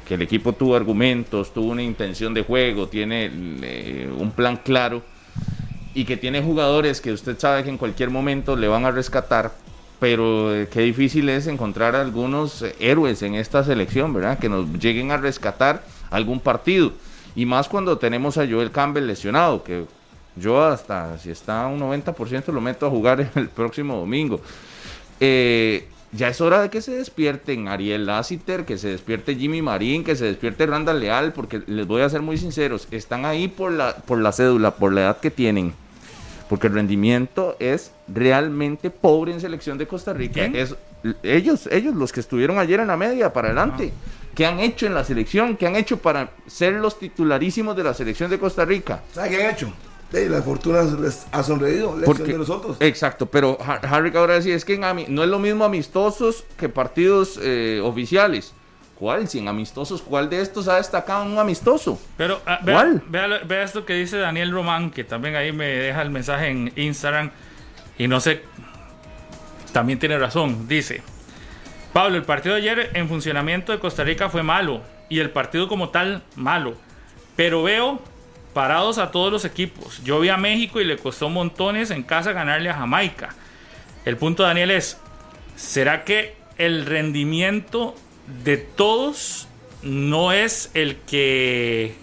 que 0.07 0.15
el 0.15 0.23
equipo 0.23 0.53
tuvo 0.53 0.77
argumentos, 0.77 1.53
tuvo 1.53 1.71
una 1.71 1.83
intención 1.83 2.35
de 2.35 2.43
juego, 2.43 2.89
tiene 2.89 3.31
un 4.19 4.33
plan 4.33 4.59
claro 4.63 5.03
y 5.95 6.05
que 6.05 6.17
tiene 6.17 6.43
jugadores 6.43 7.01
que 7.01 7.13
usted 7.13 7.39
sabe 7.39 7.65
que 7.65 7.71
en 7.71 7.79
cualquier 7.79 8.11
momento 8.11 8.57
le 8.57 8.69
van 8.69 8.85
a 8.85 8.91
rescatar, 8.91 9.53
pero 10.01 10.55
eh, 10.55 10.69
qué 10.71 10.81
difícil 10.81 11.29
es 11.29 11.47
encontrar 11.47 11.95
algunos 11.95 12.63
eh, 12.63 12.75
héroes 12.81 13.23
en 13.23 13.35
esta 13.35 13.63
selección, 13.63 14.13
¿verdad? 14.15 14.39
Que 14.39 14.49
nos 14.49 14.73
lleguen 14.79 15.11
a 15.11 15.17
rescatar 15.17 15.85
algún 16.11 16.41
partido. 16.41 16.93
Y 17.35 17.47
más 17.47 17.69
cuando 17.69 17.99
tenemos 17.99 18.39
a 18.39 18.47
Joel 18.49 18.71
Campbell 18.71 19.07
lesionado, 19.07 19.63
que 19.63 19.85
yo 20.37 20.63
hasta 20.63 21.19
si 21.19 21.31
está 21.31 21.67
un 21.67 21.81
90% 21.81 22.53
lo 22.53 22.61
meto 22.61 22.87
a 22.87 22.91
jugar 22.91 23.31
el 23.35 23.49
próximo 23.49 23.97
domingo. 23.97 24.41
Eh, 25.21 25.89
ya 26.13 26.29
es 26.29 26.41
hora 26.43 26.61
de 26.61 26.69
que 26.69 26.83
se 26.83 26.93
despierten 26.93 27.69
Ariel 27.69 28.05
Lassiter, 28.05 28.67
que 28.67 28.77
se 28.77 28.89
despierte 28.89 29.35
Jimmy 29.35 29.63
Marín, 29.63 30.05
que 30.05 30.15
se 30.15 30.27
despierte 30.27 30.67
Randall 30.67 31.01
Leal, 31.01 31.33
porque 31.33 31.63
les 31.67 31.87
voy 31.87 32.03
a 32.03 32.09
ser 32.11 32.21
muy 32.21 32.37
sinceros, 32.37 32.87
están 32.91 33.25
ahí 33.25 33.49
por 33.49 33.73
la, 33.73 33.97
por 33.97 34.19
la 34.19 34.33
cédula, 34.33 34.77
por 34.77 34.93
la 34.93 35.03
edad 35.03 35.21
que 35.21 35.31
tienen. 35.31 35.73
Porque 36.51 36.67
el 36.67 36.75
rendimiento 36.75 37.57
es 37.59 37.93
realmente 38.09 38.91
pobre 38.91 39.33
en 39.33 39.41
selección 39.41 39.79
de 39.79 39.87
Costa 39.87 40.13
Rica. 40.13 40.35
¿Quién? 40.35 40.55
Es, 40.55 40.77
ellos, 41.23 41.67
ellos, 41.73 41.95
los 41.95 42.13
que 42.13 42.21
estuvieron 42.21 42.59
ayer 42.59 42.81
en 42.81 42.89
la 42.89 42.97
media 42.99 43.33
para 43.33 43.49
adelante. 43.49 43.91
¿Qué 44.35 44.45
han 44.45 44.61
hecho 44.61 44.87
en 44.87 44.95
la 44.95 45.05
selección? 45.05 45.57
¿Qué 45.57 45.67
han 45.67 45.77
hecho 45.77 45.99
para 45.99 46.31
ser 46.47 46.75
los 46.75 46.99
titularísimos 46.99 47.75
de 47.75 47.85
la 47.85 47.95
selección 47.95 48.31
de 48.31 48.39
Costa 48.39 48.67
Rica? 48.67 49.03
¿Sabe 49.13 49.31
qué 49.31 49.45
han 49.45 49.55
hecho? 49.55 49.73
Ey, 50.13 50.29
la 50.29 50.43
fortuna 50.43 50.83
les 50.83 51.27
ha 51.33 51.43
sonreído, 51.43 51.97
Porque- 52.05 52.25
de 52.25 52.39
los 52.39 52.51
otros. 52.51 52.77
Exacto, 52.81 53.27
pero 53.27 53.57
Ha- 53.61 53.77
Harry 53.77 54.15
ahora 54.17 54.35
decía, 54.35 54.55
es 54.55 54.65
que 54.65 54.75
en 54.75 55.15
no 55.15 55.23
es 55.23 55.29
lo 55.29 55.39
mismo 55.39 55.65
amistosos 55.65 56.45
que 56.59 56.69
partidos 56.69 57.39
eh, 57.43 57.81
oficiales. 57.83 58.53
¿Cuál? 58.99 59.27
Si 59.27 59.39
en 59.41 59.49
amistosos, 59.49 60.01
¿cuál 60.01 60.31
de 60.31 60.41
estos 60.41 60.69
ha 60.69 60.77
destacado 60.77 61.25
en 61.25 61.33
un 61.33 61.39
amistoso? 61.39 61.99
Pero 62.17 62.41
ah, 62.47 62.61
vea, 62.63 62.75
¿Cuál? 62.77 63.03
vea 63.09 63.27
vea 63.45 63.65
esto 63.65 63.85
que 63.85 63.95
dice 63.95 64.17
Daniel 64.19 64.53
Román, 64.53 64.91
que 64.91 65.03
también 65.03 65.35
ahí 65.35 65.51
me 65.51 65.65
deja 65.67 66.03
el 66.03 66.11
mensaje 66.11 66.49
en 66.51 66.73
Instagram. 66.77 67.31
Y 67.99 68.07
no 68.07 68.21
sé, 68.21 68.43
también 69.73 69.99
tiene 69.99 70.19
razón. 70.19 70.69
Dice, 70.69 71.03
Pablo, 71.93 72.17
el 72.17 72.23
partido 72.23 72.55
de 72.55 72.61
ayer 72.61 72.91
en 72.95 73.09
funcionamiento 73.09 73.73
de 73.73 73.79
Costa 73.81 74.05
Rica 74.05 74.29
fue 74.29 74.43
malo. 74.43 74.83
Y 75.09 75.19
el 75.19 75.31
partido 75.31 75.69
como 75.69 75.89
tal, 75.91 76.23
malo. 76.37 76.75
Pero 77.35 77.63
veo 77.63 78.01
parados 78.53 78.99
a 78.99 79.11
todos 79.11 79.33
los 79.33 79.45
equipos. 79.45 80.03
Yo 80.05 80.21
vi 80.21 80.29
a 80.29 80.37
México 80.37 80.81
y 80.81 80.85
le 80.85 80.97
costó 80.97 81.29
montones 81.29 81.91
en 81.91 82.03
casa 82.03 82.33
ganarle 82.33 82.71
a 82.71 82.75
Jamaica. 82.75 83.35
El 84.05 84.17
punto, 84.17 84.43
Daniel, 84.43 84.71
es, 84.71 84.99
¿será 85.57 86.05
que 86.05 86.35
el 86.59 86.87
rendimiento 86.87 87.95
de 88.45 88.57
todos 88.57 89.49
no 89.83 90.33
es 90.33 90.71
el 90.75 90.97
que... 90.97 91.95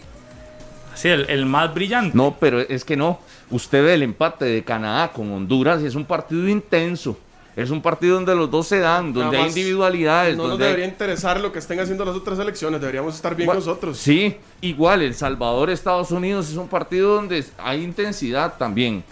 Sí, 0.96 1.08
el, 1.10 1.30
el 1.30 1.46
más 1.46 1.74
brillante? 1.74 2.18
No, 2.18 2.38
pero 2.40 2.60
es 2.60 2.84
que 2.84 2.98
no. 2.98 3.20
Usted 3.50 3.84
ve 3.84 3.94
el 3.94 4.04
empate 4.04 4.46
de 4.46 4.64
Canadá 4.64 5.12
con 5.12 5.32
Honduras 5.32 5.82
y 5.82 5.86
es 5.86 5.96
un 5.96 6.06
partido 6.06 6.48
intenso. 6.48 7.18
Es 7.60 7.72
un 7.72 7.82
partido 7.82 8.16
donde 8.16 8.34
los 8.36 8.50
dos 8.50 8.68
se 8.68 8.80
dan, 8.80 9.12
donde 9.12 9.38
hay 9.38 9.48
individualidades. 9.50 10.38
No 10.38 10.44
nos 10.44 10.52
donde 10.52 10.66
hay- 10.66 10.72
debería 10.72 10.90
interesar 10.90 11.40
lo 11.42 11.52
que 11.52 11.60
estén 11.60 11.80
haciendo 11.80 12.06
las 12.06 12.16
otras 12.16 12.40
elecciones, 12.40 12.80
deberíamos 12.80 13.16
estar 13.16 13.36
bien 13.36 13.50
Gua- 13.50 13.56
nosotros. 13.56 13.98
Sí, 13.98 14.38
igual 14.62 15.02
El 15.02 15.14
Salvador, 15.14 15.70
Estados 15.70 16.12
Unidos 16.12 16.50
es 16.50 16.56
un 16.56 16.68
partido 16.70 17.16
donde 17.16 17.44
hay 17.58 17.84
intensidad 17.84 18.54
también. 18.58 19.04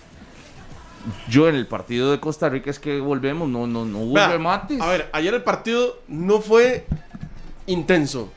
Yo 1.30 1.48
en 1.48 1.56
el 1.56 1.68
partido 1.68 2.12
de 2.12 2.20
Costa 2.20 2.50
Rica 2.50 2.70
es 2.70 2.80
que 2.80 3.00
volvemos, 3.00 3.48
no, 3.50 3.66
no, 3.68 3.86
no 3.86 4.00
hubo 4.00 4.14
Vea, 4.14 4.30
remates. 4.30 4.80
A 4.82 4.88
ver, 4.90 5.10
ayer 5.14 5.34
el 5.34 5.44
partido 5.44 6.00
no 6.08 6.42
fue 6.42 6.86
intenso. 7.66 8.30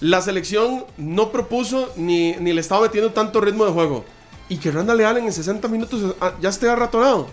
La 0.00 0.20
selección 0.22 0.84
no 0.96 1.30
propuso 1.32 1.92
ni, 1.96 2.32
ni 2.36 2.52
le 2.52 2.60
estaba 2.60 2.82
metiendo 2.82 3.10
tanto 3.10 3.40
ritmo 3.40 3.64
de 3.64 3.72
juego. 3.72 4.04
Y 4.48 4.58
que 4.58 4.70
Randa 4.70 4.94
Leal 4.94 5.18
en 5.18 5.32
60 5.32 5.68
minutos 5.68 6.14
ah, 6.20 6.32
ya 6.40 6.48
esté 6.50 6.68
arratonado. 6.70 7.28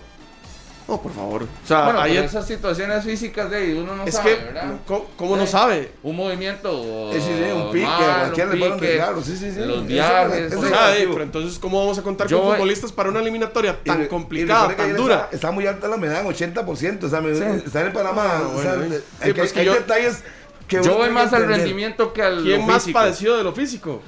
No, 0.87 1.01
por 1.01 1.11
favor. 1.13 1.43
O 1.43 1.67
sea, 1.67 1.85
bueno, 1.85 1.99
pero 2.01 2.11
ayer 2.11 2.25
esas 2.25 2.45
situaciones 2.45 3.03
físicas 3.03 3.49
de 3.49 3.57
ahí 3.57 3.73
uno 3.73 3.95
no 3.95 4.03
es 4.03 4.13
sabe, 4.13 4.37
que, 4.37 4.43
¿verdad? 4.45 4.73
¿cómo, 4.85 5.05
cómo 5.17 5.35
no 5.35 5.45
Sí. 5.47 5.51
sabe? 5.51 5.91
Un 6.03 6.15
movimiento. 6.15 7.09
Sí, 7.11 7.21
sí, 7.21 7.27
sí, 7.37 7.51
un 7.51 7.71
pique, 7.71 7.85
mal, 7.87 8.03
a 8.11 8.19
cualquiera 8.19 8.49
un 8.51 8.59
le 8.59 8.65
ponen 8.65 8.79
pique, 8.79 8.91
desgarro, 8.91 9.21
sí, 9.23 9.35
sí, 9.35 9.51
sí. 9.51 9.59
Los 9.61 9.87
viajes. 9.87 10.53
O 10.53 10.63
es 10.63 10.69
sea, 10.69 10.95
eh, 10.95 11.07
pero 11.11 11.23
entonces, 11.23 11.57
¿cómo 11.57 11.79
vamos 11.79 11.97
a 11.97 12.03
contar 12.03 12.27
Yo 12.27 12.39
con 12.43 12.51
futbolistas 12.53 12.91
para 12.91 13.09
una 13.09 13.19
eliminatoria 13.19 13.79
Y 13.83 13.87
tan 13.89 14.03
y 14.03 14.07
complicada, 14.07 14.67
que 14.69 14.75
tan 14.75 14.95
dura? 14.95 15.15
Está, 15.23 15.35
está 15.35 15.51
muy 15.51 15.65
alta 15.65 15.87
la 15.87 15.97
medalla, 15.97 16.21
en 16.21 16.27
80%. 16.27 17.07
O 17.07 17.09
sea, 17.09 17.19
me- 17.19 17.31
está 17.57 17.81
en 17.81 17.91
Panamá. 17.91 18.23
Ah, 18.43 18.47
o 18.55 18.61
sea, 18.61 18.75
bueno, 18.75 18.95
hay, 19.21 19.33
pues 19.33 19.53
que 19.53 19.61
hay 19.61 19.65
yo- 19.65 19.73
detalles 19.73 20.23
que 20.67 20.83
yo 20.83 20.97
voy 20.97 21.09
más 21.09 21.33
al 21.33 21.47
rendimiento 21.47 22.13
que 22.13 22.21
al 22.21 22.43
¿Quién 22.43 22.63
más 22.63 22.87
padeció 22.89 23.37
de 23.37 23.43
lo 23.43 23.53
físico? 23.53 24.03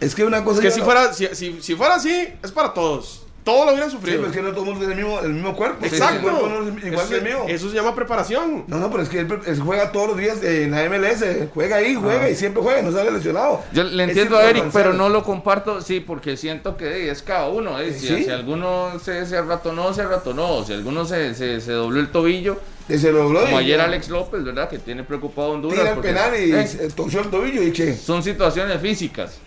Es 0.00 0.14
que 0.14 0.24
una 0.24 0.44
cosa. 0.44 0.58
Es 0.58 0.62
que 0.66 0.70
si 0.72 0.80
no- 0.80 0.84
fuera, 0.84 1.12
si 1.14 1.74
fuera 1.74 1.94
así, 1.94 2.28
es 2.42 2.52
para 2.52 2.74
todos. 2.74 3.23
Todos 3.44 3.66
lo 3.66 3.72
hubieran 3.72 3.90
Sí, 3.90 3.96
sufrido. 3.96 4.16
pero 4.20 4.30
es 4.30 4.36
que 4.36 4.42
no 4.42 4.50
todo 4.52 4.60
el 4.60 4.66
mundo 4.70 4.80
tiene 4.86 4.94
el 4.94 5.04
mismo, 5.06 5.20
el 5.20 5.32
mismo 5.34 5.54
cuerpo. 5.54 5.84
Exacto. 5.84 6.22
Cuerpo 6.22 6.48
no 6.48 6.66
es 6.66 6.84
igual 6.84 6.94
eso, 7.00 7.08
que 7.10 7.14
el 7.16 7.22
mío. 7.24 7.44
eso 7.46 7.68
se 7.68 7.74
llama 7.76 7.94
preparación. 7.94 8.64
No, 8.66 8.78
no, 8.78 8.90
pero 8.90 9.02
es 9.02 9.08
que 9.10 9.20
él, 9.20 9.28
él 9.46 9.60
juega 9.60 9.92
todos 9.92 10.08
los 10.08 10.16
días 10.16 10.42
en 10.42 10.70
la 10.70 10.82
MLS. 10.88 11.22
Juega 11.52 11.76
ahí, 11.76 11.94
juega 11.94 12.30
y 12.30 12.34
siempre 12.34 12.62
juega, 12.62 12.80
no 12.80 12.90
sale 12.90 13.10
lesionado. 13.10 13.62
Yo 13.72 13.84
le 13.84 14.04
entiendo 14.04 14.38
a 14.38 14.48
Eric, 14.48 14.64
pero 14.72 14.94
no 14.94 15.10
lo 15.10 15.22
comparto, 15.22 15.82
sí, 15.82 16.00
porque 16.00 16.36
siento 16.38 16.76
que 16.78 17.10
es 17.10 17.22
cada 17.22 17.48
uno. 17.48 17.78
eh, 17.78 17.92
Si, 17.92 18.06
Sí. 18.08 18.24
si 18.24 18.30
alguno 18.30 18.98
se, 18.98 19.26
se 19.26 19.36
arratonó, 19.36 19.92
se 19.92 20.00
arratonó. 20.00 20.64
Si 20.64 20.72
alguno 20.72 21.04
se, 21.04 21.34
se, 21.34 21.60
se 21.60 21.72
dobló 21.72 22.00
el 22.00 22.08
tobillo, 22.10 22.58
Y 22.88 22.96
se 22.98 23.12
lo 23.12 23.24
logró. 23.24 23.40
como 23.42 23.60
y- 23.60 23.64
ayer 23.64 23.80
Alex 23.80 24.08
López, 24.08 24.42
¿verdad? 24.42 24.68
Que 24.70 24.78
tiene 24.78 25.04
preocupado 25.04 25.48
a 25.48 25.54
Honduras. 25.54 25.78
Tira 25.78 25.88
el 25.90 25.94
porque- 25.96 26.08
penal 26.08 26.32
y 26.40 26.52
Eh, 26.54 26.66
se 26.66 26.88
torció 26.90 27.20
el 27.20 27.28
tobillo 27.28 27.62
y 27.62 27.72
che. 27.72 27.94
son 27.96 28.22
situaciones 28.22 28.80
físicas. 28.80 29.38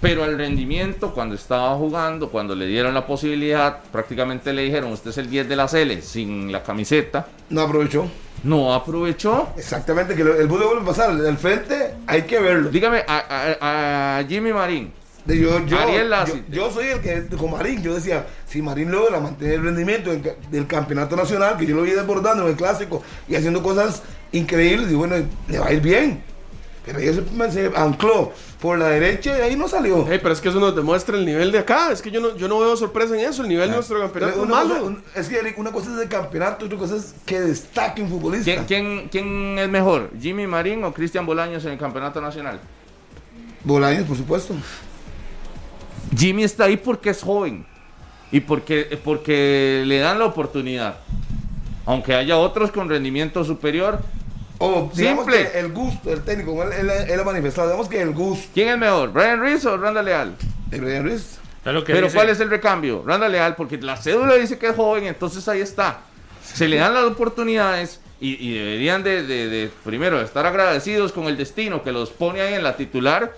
Pero 0.00 0.24
el 0.24 0.38
rendimiento, 0.38 1.12
cuando 1.12 1.34
estaba 1.34 1.74
jugando, 1.76 2.30
cuando 2.30 2.54
le 2.54 2.66
dieron 2.66 2.94
la 2.94 3.04
posibilidad, 3.06 3.80
prácticamente 3.90 4.52
le 4.52 4.62
dijeron, 4.62 4.92
usted 4.92 5.10
es 5.10 5.18
el 5.18 5.28
10 5.28 5.48
de 5.48 5.56
la 5.56 5.66
Cele, 5.66 6.02
sin 6.02 6.52
la 6.52 6.62
camiseta. 6.62 7.26
No 7.50 7.62
aprovechó. 7.62 8.06
No 8.44 8.72
aprovechó. 8.72 9.48
Exactamente, 9.56 10.14
que 10.14 10.22
el 10.22 10.46
bus 10.46 10.62
vuelve 10.64 10.82
a 10.82 10.84
pasar. 10.84 11.10
Al 11.10 11.36
frente 11.36 11.94
hay 12.06 12.22
que 12.22 12.38
verlo. 12.38 12.70
Dígame, 12.70 13.02
a, 13.08 13.56
a- 13.60 14.18
a 14.20 14.24
Jimmy 14.24 14.52
Marín, 14.52 14.92
yo, 15.26 15.66
yo, 15.66 15.78
Ariel 15.78 16.10
yo, 16.26 16.34
yo 16.48 16.70
soy 16.70 16.86
el 16.86 17.00
que, 17.00 17.26
con 17.36 17.50
Marín, 17.50 17.82
yo 17.82 17.92
decía, 17.94 18.24
si 18.46 18.62
Marín 18.62 18.92
logra 18.92 19.18
mantener 19.18 19.54
el 19.54 19.64
rendimiento 19.64 20.12
del 20.50 20.66
campeonato 20.68 21.16
nacional, 21.16 21.56
que 21.58 21.66
yo 21.66 21.74
lo 21.74 21.82
vi 21.82 21.90
desbordando 21.90 22.44
en 22.44 22.50
el 22.50 22.56
clásico 22.56 23.02
y 23.28 23.34
haciendo 23.34 23.62
cosas 23.64 24.02
increíbles, 24.30 24.92
y 24.92 24.94
bueno, 24.94 25.16
le 25.48 25.58
va 25.58 25.66
a 25.66 25.72
ir 25.72 25.80
bien. 25.80 26.22
Pero 26.86 27.00
ella 27.00 27.12
se, 27.12 27.50
se 27.52 27.70
ancló 27.76 28.32
por 28.60 28.76
la 28.78 28.88
derecha 28.88 29.38
y 29.38 29.40
ahí 29.42 29.56
no 29.56 29.68
salió. 29.68 30.04
Hey, 30.08 30.18
pero 30.20 30.34
es 30.34 30.40
que 30.40 30.48
eso 30.48 30.58
nos 30.58 30.74
demuestra 30.74 31.16
el 31.16 31.24
nivel 31.24 31.52
de 31.52 31.58
acá. 31.60 31.92
Es 31.92 32.02
que 32.02 32.10
yo 32.10 32.20
no, 32.20 32.36
yo 32.36 32.48
no 32.48 32.58
veo 32.58 32.76
sorpresa 32.76 33.14
en 33.14 33.28
eso. 33.28 33.42
El 33.42 33.48
nivel 33.48 33.68
de 33.70 33.76
nuestro 33.76 34.00
campeonato 34.00 34.32
es 34.40 34.42
Una 34.42 34.54
malo. 34.56 34.68
cosa- 34.70 34.82
un- 34.82 35.02
es 35.14 35.28
que 35.28 35.54
una 35.56 35.70
cosa 35.72 35.94
es 35.94 36.00
el 36.02 36.08
campeonato, 36.08 36.66
otra 36.66 36.76
cosa 36.78 36.96
es 36.96 37.14
que 37.24 37.40
destaque 37.40 38.02
un 38.02 38.08
futbolista. 38.10 38.64
¿quién, 38.66 38.66
quién, 38.66 39.08
quién 39.10 39.58
es 39.58 39.68
mejor? 39.68 40.10
¿Jimmy 40.20 40.46
Marín 40.48 40.82
o 40.84 40.92
Cristian 40.92 41.24
Bolaños 41.24 41.64
en 41.66 41.72
el 41.72 41.78
campeonato 41.78 42.20
nacional? 42.20 42.58
Bolaños, 43.62 44.04
por 44.06 44.16
supuesto. 44.16 44.54
Jimmy 46.16 46.42
está 46.44 46.64
ahí 46.64 46.76
porque 46.76 47.10
es 47.10 47.22
joven 47.22 47.66
y 48.32 48.40
porque, 48.40 48.98
porque 49.04 49.82
le 49.86 49.98
dan 49.98 50.18
la 50.18 50.24
oportunidad. 50.24 50.96
Aunque 51.86 52.14
haya 52.14 52.36
otros 52.38 52.70
con 52.70 52.88
rendimiento 52.88 53.44
superior. 53.44 54.00
O 54.58 54.90
Simple. 54.92 55.50
que 55.52 55.58
el 55.60 55.72
gusto 55.72 56.10
del 56.10 56.22
técnico, 56.24 56.62
él, 56.64 56.72
él- 56.72 56.90
él 57.10 57.20
ha 57.20 57.24
manifestado, 57.24 57.68
digamos 57.68 57.88
que 57.88 58.02
el 58.02 58.12
gusto 58.12 58.48
¿Quién 58.54 58.68
es 58.70 58.78
mejor? 58.78 59.12
¿Brian 59.12 59.40
Reese 59.40 59.68
o 59.68 59.76
Randa 59.76 60.02
Leal? 60.02 60.34
Brian 60.66 61.04
Ruiz. 61.04 61.38
Pero 61.62 61.82
dice- 61.84 62.14
¿cuál 62.14 62.28
es 62.30 62.40
el 62.40 62.50
recambio? 62.50 63.02
Randa 63.06 63.28
Leal, 63.28 63.54
porque 63.54 63.76
la 63.78 63.96
cédula 63.96 64.34
dice 64.34 64.58
que 64.58 64.68
es 64.68 64.76
joven, 64.76 65.04
entonces 65.04 65.46
ahí 65.48 65.60
está. 65.60 66.00
Se 66.42 66.66
le 66.66 66.76
dan 66.76 66.94
las 66.94 67.04
oportunidades 67.04 68.00
y, 68.20 68.34
y 68.48 68.54
deberían 68.58 69.02
de, 69.02 69.22
de- 69.22 69.48
de, 69.48 69.70
primero, 69.84 70.20
estar 70.20 70.44
agradecidos 70.46 71.12
con 71.12 71.24
el 71.26 71.36
destino 71.36 71.82
que 71.84 71.92
los 71.92 72.10
pone 72.10 72.40
ahí 72.40 72.54
en 72.54 72.62
la 72.64 72.74
titular, 72.76 73.34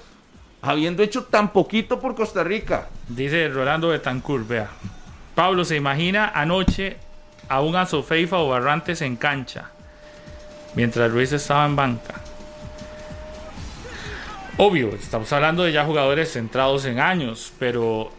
habiendo 0.62 1.02
hecho 1.02 1.24
tan 1.24 1.52
poquito 1.52 2.00
por 2.00 2.14
Costa 2.14 2.44
Rica. 2.44 2.88
Dice 3.08 3.48
Rolando 3.48 3.88
Betancourt, 3.88 4.46
vea. 4.48 4.68
Pablo 5.34 5.64
se 5.64 5.76
imagina 5.76 6.30
anoche 6.34 6.96
a 7.48 7.60
un 7.62 7.76
Azofeifa 7.76 8.38
o 8.38 8.48
Barrantes 8.48 9.02
en 9.02 9.16
cancha, 9.16 9.70
mientras 10.74 11.10
Ruiz 11.10 11.32
estaba 11.32 11.66
en 11.66 11.76
banca. 11.76 12.14
Obvio, 14.56 14.90
estamos 14.94 15.32
hablando 15.32 15.62
de 15.62 15.72
ya 15.72 15.84
jugadores 15.84 16.32
centrados 16.32 16.84
en 16.84 17.00
años, 17.00 17.52
pero 17.58 18.12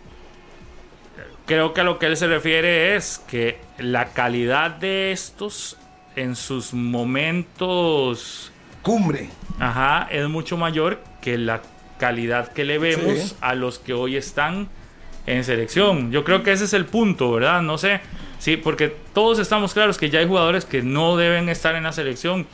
creo 1.45 1.73
que 1.73 1.81
a 1.81 1.83
lo 1.83 1.99
que 1.99 2.07
él 2.07 2.17
se 2.17 2.27
refiere 2.27 2.95
es 2.95 3.21
que 3.27 3.59
la 3.77 4.05
calidad 4.13 4.71
de 4.71 5.11
estos 5.11 5.77
en 6.15 6.35
sus 6.35 6.73
momentos 6.73 8.51
Cumbre. 8.81 9.29
Ajá, 9.59 10.07
es 10.09 10.27
mucho 10.27 10.57
mayor 10.57 11.03
que 11.21 11.37
la 11.37 11.61
calidad 11.99 12.51
que 12.51 12.65
le 12.65 12.79
vemos 12.79 13.19
Sí. 13.19 13.35
a 13.39 13.53
los 13.53 13.77
que 13.77 13.93
hoy 13.93 14.15
están 14.17 14.69
en 15.27 15.43
selección. 15.43 16.11
Yo 16.11 16.23
creo 16.23 16.41
que 16.41 16.51
ese 16.51 16.65
es 16.65 16.73
el 16.73 16.85
punto, 16.85 17.31
¿verdad? 17.31 17.61
No 17.61 17.77
sé, 17.77 18.01
sí, 18.41 18.57
porque 18.57 18.93
todos 19.13 19.39
estamos 19.39 19.73
claros 19.73 19.97
que 19.97 20.09
ya 20.09 20.19
hay 20.19 20.27
jugadores 20.27 20.65
que 20.65 20.81
no 20.81 21.15
deben 21.15 21.47
estar 21.47 21.75
en 21.75 21.83
la 21.83 21.93
selección, 21.93 22.47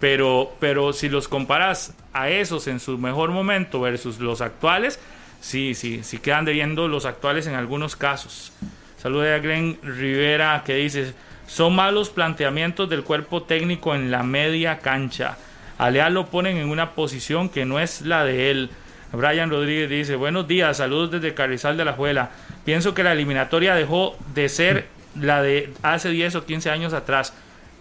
pero, 0.00 0.52
pero 0.58 0.92
si 0.92 1.08
los 1.08 1.28
comparas 1.28 1.94
a 2.12 2.30
esos 2.30 2.66
en 2.66 2.80
su 2.80 2.98
mejor 2.98 3.30
momento 3.30 3.80
versus 3.80 4.18
los 4.18 4.40
actuales, 4.40 4.98
sí, 5.40 5.74
sí, 5.74 6.00
sí 6.02 6.18
quedan 6.18 6.44
debiendo 6.46 6.88
los 6.88 7.04
actuales 7.04 7.46
en 7.46 7.54
algunos 7.54 7.94
casos. 7.94 8.52
Salude 8.96 9.34
a 9.34 9.38
Glenn 9.38 9.78
Rivera 9.82 10.62
que 10.64 10.74
dice, 10.74 11.14
Son 11.46 11.74
malos 11.76 12.10
planteamientos 12.10 12.88
del 12.88 13.04
cuerpo 13.04 13.42
técnico 13.42 13.94
en 13.94 14.10
la 14.10 14.22
media 14.22 14.78
cancha. 14.78 15.36
A 15.78 15.90
Leal 15.90 16.14
lo 16.14 16.26
ponen 16.26 16.56
en 16.56 16.70
una 16.70 16.92
posición 16.92 17.50
que 17.50 17.66
no 17.66 17.78
es 17.78 18.00
la 18.00 18.24
de 18.24 18.50
él. 18.50 18.70
Brian 19.12 19.50
Rodríguez 19.50 19.88
dice, 19.88 20.16
buenos 20.16 20.48
días, 20.48 20.78
saludos 20.78 21.10
desde 21.10 21.34
Carrizal 21.34 21.76
de 21.76 21.84
la 21.84 21.92
Juela. 21.92 22.30
Pienso 22.64 22.94
que 22.94 23.04
la 23.04 23.12
eliminatoria 23.12 23.74
dejó 23.74 24.16
de 24.34 24.48
ser 24.48 24.86
la 25.20 25.42
de 25.42 25.72
hace 25.82 26.10
10 26.10 26.36
o 26.36 26.44
15 26.44 26.70
años 26.70 26.92
atrás. 26.92 27.32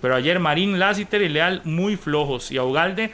Pero 0.01 0.15
ayer 0.15 0.39
Marín, 0.39 0.79
Lassiter 0.79 1.21
y 1.21 1.29
Leal 1.29 1.61
muy 1.63 1.95
flojos 1.97 2.51
y 2.51 2.57
a 2.57 2.63
Ugalde 2.63 3.11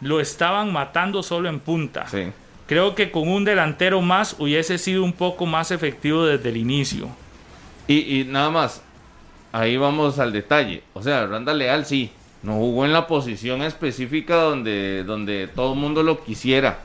lo 0.00 0.20
estaban 0.20 0.72
matando 0.72 1.22
solo 1.22 1.48
en 1.48 1.60
punta. 1.60 2.06
Sí. 2.06 2.28
Creo 2.66 2.94
que 2.94 3.10
con 3.10 3.28
un 3.28 3.44
delantero 3.44 4.00
más 4.02 4.36
hubiese 4.38 4.78
sido 4.78 5.02
un 5.02 5.12
poco 5.12 5.46
más 5.46 5.70
efectivo 5.70 6.26
desde 6.26 6.50
el 6.50 6.58
inicio. 6.58 7.08
Y, 7.86 8.20
y 8.20 8.24
nada 8.24 8.50
más, 8.50 8.82
ahí 9.52 9.76
vamos 9.76 10.18
al 10.18 10.32
detalle. 10.32 10.82
O 10.92 11.02
sea, 11.02 11.26
Randall 11.26 11.58
Leal 11.58 11.86
sí, 11.86 12.12
no 12.42 12.54
jugó 12.54 12.84
en 12.84 12.92
la 12.92 13.06
posición 13.06 13.62
específica 13.62 14.36
donde, 14.36 15.02
donde 15.04 15.48
todo 15.48 15.72
el 15.72 15.78
mundo 15.78 16.02
lo 16.02 16.22
quisiera. 16.22 16.80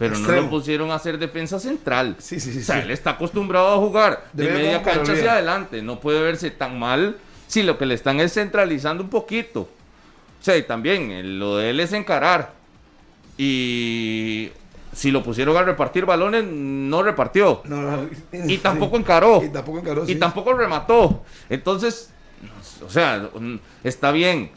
Pero 0.00 0.18
no 0.18 0.32
lo 0.32 0.48
pusieron 0.48 0.90
a 0.90 0.94
hacer 0.94 1.18
defensa 1.18 1.60
central. 1.60 2.16
Sí, 2.18 2.40
sí, 2.40 2.52
sí, 2.52 2.60
O 2.60 2.62
sea, 2.62 2.76
sí. 2.76 2.82
él 2.84 2.90
está 2.90 3.10
acostumbrado 3.10 3.74
a 3.74 3.76
jugar 3.76 4.28
de, 4.32 4.46
De 4.46 4.50
media 4.50 4.82
cancha 4.82 5.00
Carolina. 5.02 5.12
hacia 5.18 5.32
adelante. 5.34 5.82
No 5.82 6.00
puede 6.00 6.22
verse 6.22 6.50
tan 6.50 6.78
mal 6.78 7.18
si 7.46 7.62
lo 7.62 7.76
que 7.76 7.84
le 7.84 7.94
están 7.94 8.18
es 8.18 8.32
centralizando 8.32 9.04
un 9.04 9.10
poquito. 9.10 9.60
O 9.60 10.42
sea, 10.42 10.56
y 10.56 10.62
también 10.62 11.10
eh, 11.10 11.22
lo 11.22 11.58
de 11.58 11.68
él 11.68 11.80
es 11.80 11.92
encarar. 11.92 12.54
Y 13.36 14.50
si 14.94 15.10
lo 15.10 15.22
pusieron 15.22 15.54
a 15.58 15.62
repartir 15.62 16.06
balones, 16.06 16.44
no 16.46 17.02
repartió. 17.02 17.60
No, 17.64 17.82
no, 17.82 18.08
Y 18.46 18.56
tampoco 18.62 18.96
encaró. 18.96 19.42
Y 19.44 19.50
tampoco 19.50 19.80
encaró. 19.80 20.04
Y 20.04 20.14
sí. 20.14 20.14
tampoco 20.14 20.54
remató. 20.54 21.24
Entonces, 21.50 22.10
o 22.82 22.88
sea, 22.88 23.28
está 23.84 24.12
bien. 24.12 24.50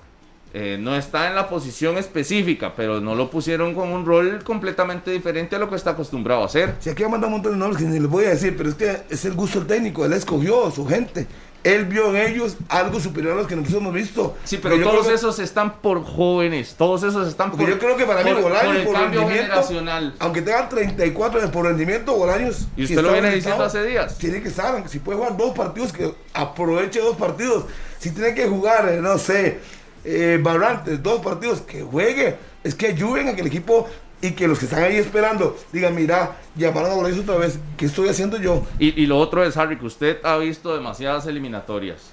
Eh, 0.54 0.78
no 0.80 0.96
está 0.96 1.28
en 1.30 1.36
la 1.36 1.50
posición 1.50 1.98
específica, 1.98 2.74
pero 2.76 3.02
no 3.02 3.16
lo 3.16 3.30
pusieron 3.32 3.74
con 3.74 3.90
un 3.90 4.06
rol 4.06 4.44
completamente 4.44 5.10
diferente 5.12 5.56
a 5.56 5.60
lo 5.60 5.70
que 5.70 5.76
está 5.76 5.92
acostumbrado 5.92 6.44
a 6.44 6.46
hacer. 6.46 6.76
Si 6.80 6.90
aquí 6.92 7.04
mandan 7.04 7.26
un 7.26 7.32
montón 7.34 7.54
de 7.54 7.58
nombres 7.58 7.82
que 7.82 7.90
ni 7.90 8.00
les 8.00 8.10
voy 8.10 8.26
a 8.26 8.30
decir, 8.30 8.56
pero 8.56 8.70
es 8.70 8.76
que 8.76 8.98
es 9.10 9.26
el 9.26 9.34
gusto 9.34 9.60
del 9.60 9.68
técnico. 9.68 10.06
Él 10.06 10.14
escogió 10.14 10.68
a 10.68 10.72
su 10.72 10.86
gente. 10.86 11.26
Él 11.64 11.86
vio 11.86 12.14
en 12.14 12.18
ellos 12.18 12.58
algo 12.68 13.00
superior 13.00 13.34
a 13.34 13.36
los 13.38 13.48
que 13.48 13.56
nosotros 13.56 13.82
hemos 13.82 13.94
visto. 13.94 14.36
Sí, 14.44 14.58
pero 14.62 14.80
todos 14.82 15.08
que- 15.08 15.14
esos 15.14 15.40
están 15.40 15.78
por 15.80 16.04
jóvenes, 16.04 16.76
todos 16.78 17.04
esos 17.04 17.26
están 17.26 17.52
por, 17.52 17.66
yo 17.68 17.80
creo 17.80 17.96
que 17.96 18.04
para 18.06 18.22
mí 18.22 18.34
Bolaños 18.34 18.84
por 18.84 18.94
por 18.94 19.02
rendimiento, 19.02 19.30
generacional. 19.34 20.14
aunque 20.20 20.42
tengan 20.42 20.68
34 20.68 21.40
de- 21.40 21.48
por 21.48 21.66
rendimiento, 21.66 22.14
Bolaños. 22.18 22.68
Y 22.76 22.86
si 22.86 22.94
usted 22.94 22.96
lo 23.02 23.10
está 23.10 23.22
viene 23.22 23.36
diciendo 23.38 23.64
hace 23.64 23.82
días. 23.86 24.18
Tiene 24.18 24.42
que 24.42 24.50
estar, 24.50 24.88
si 24.90 25.00
puede 25.00 25.18
jugar 25.20 25.38
dos 25.38 25.54
partidos, 25.56 25.94
que 25.94 26.14
aproveche 26.34 27.00
dos 27.00 27.16
partidos. 27.16 27.64
Si 27.98 28.12
tiene 28.12 28.36
que 28.36 28.46
jugar, 28.46 28.90
eh, 28.90 29.00
no 29.02 29.18
sé, 29.18 29.60
eh, 30.04 30.40
Barrantes, 30.42 31.02
dos 31.02 31.22
partidos, 31.22 31.62
que 31.62 31.82
juegue. 31.82 32.36
Es 32.64 32.76
que 32.76 32.88
ayuden 32.88 33.28
a 33.30 33.36
que 33.36 33.42
el 33.42 33.48
equipo 33.48 33.88
y 34.22 34.32
que 34.32 34.48
los 34.48 34.58
que 34.60 34.66
están 34.66 34.84
ahí 34.84 34.96
esperando 34.96 35.58
digan, 35.74 35.94
mira, 35.94 36.38
llamaron 36.56 36.92
a 36.92 36.94
Bolaños 36.96 37.20
otra 37.20 37.36
vez, 37.38 37.60
¿qué 37.76 37.86
estoy 37.88 38.08
haciendo 38.08 38.38
yo? 38.38 38.66
Y, 38.80 39.02
y 39.02 39.06
lo 39.06 39.18
otro 39.20 39.44
es, 39.44 39.58
Harry, 39.58 39.78
que 39.78 39.86
usted 39.86 40.18
ha 40.24 40.38
visto 40.38 40.74
demasiadas 40.74 41.26
eliminatorias. 41.28 42.12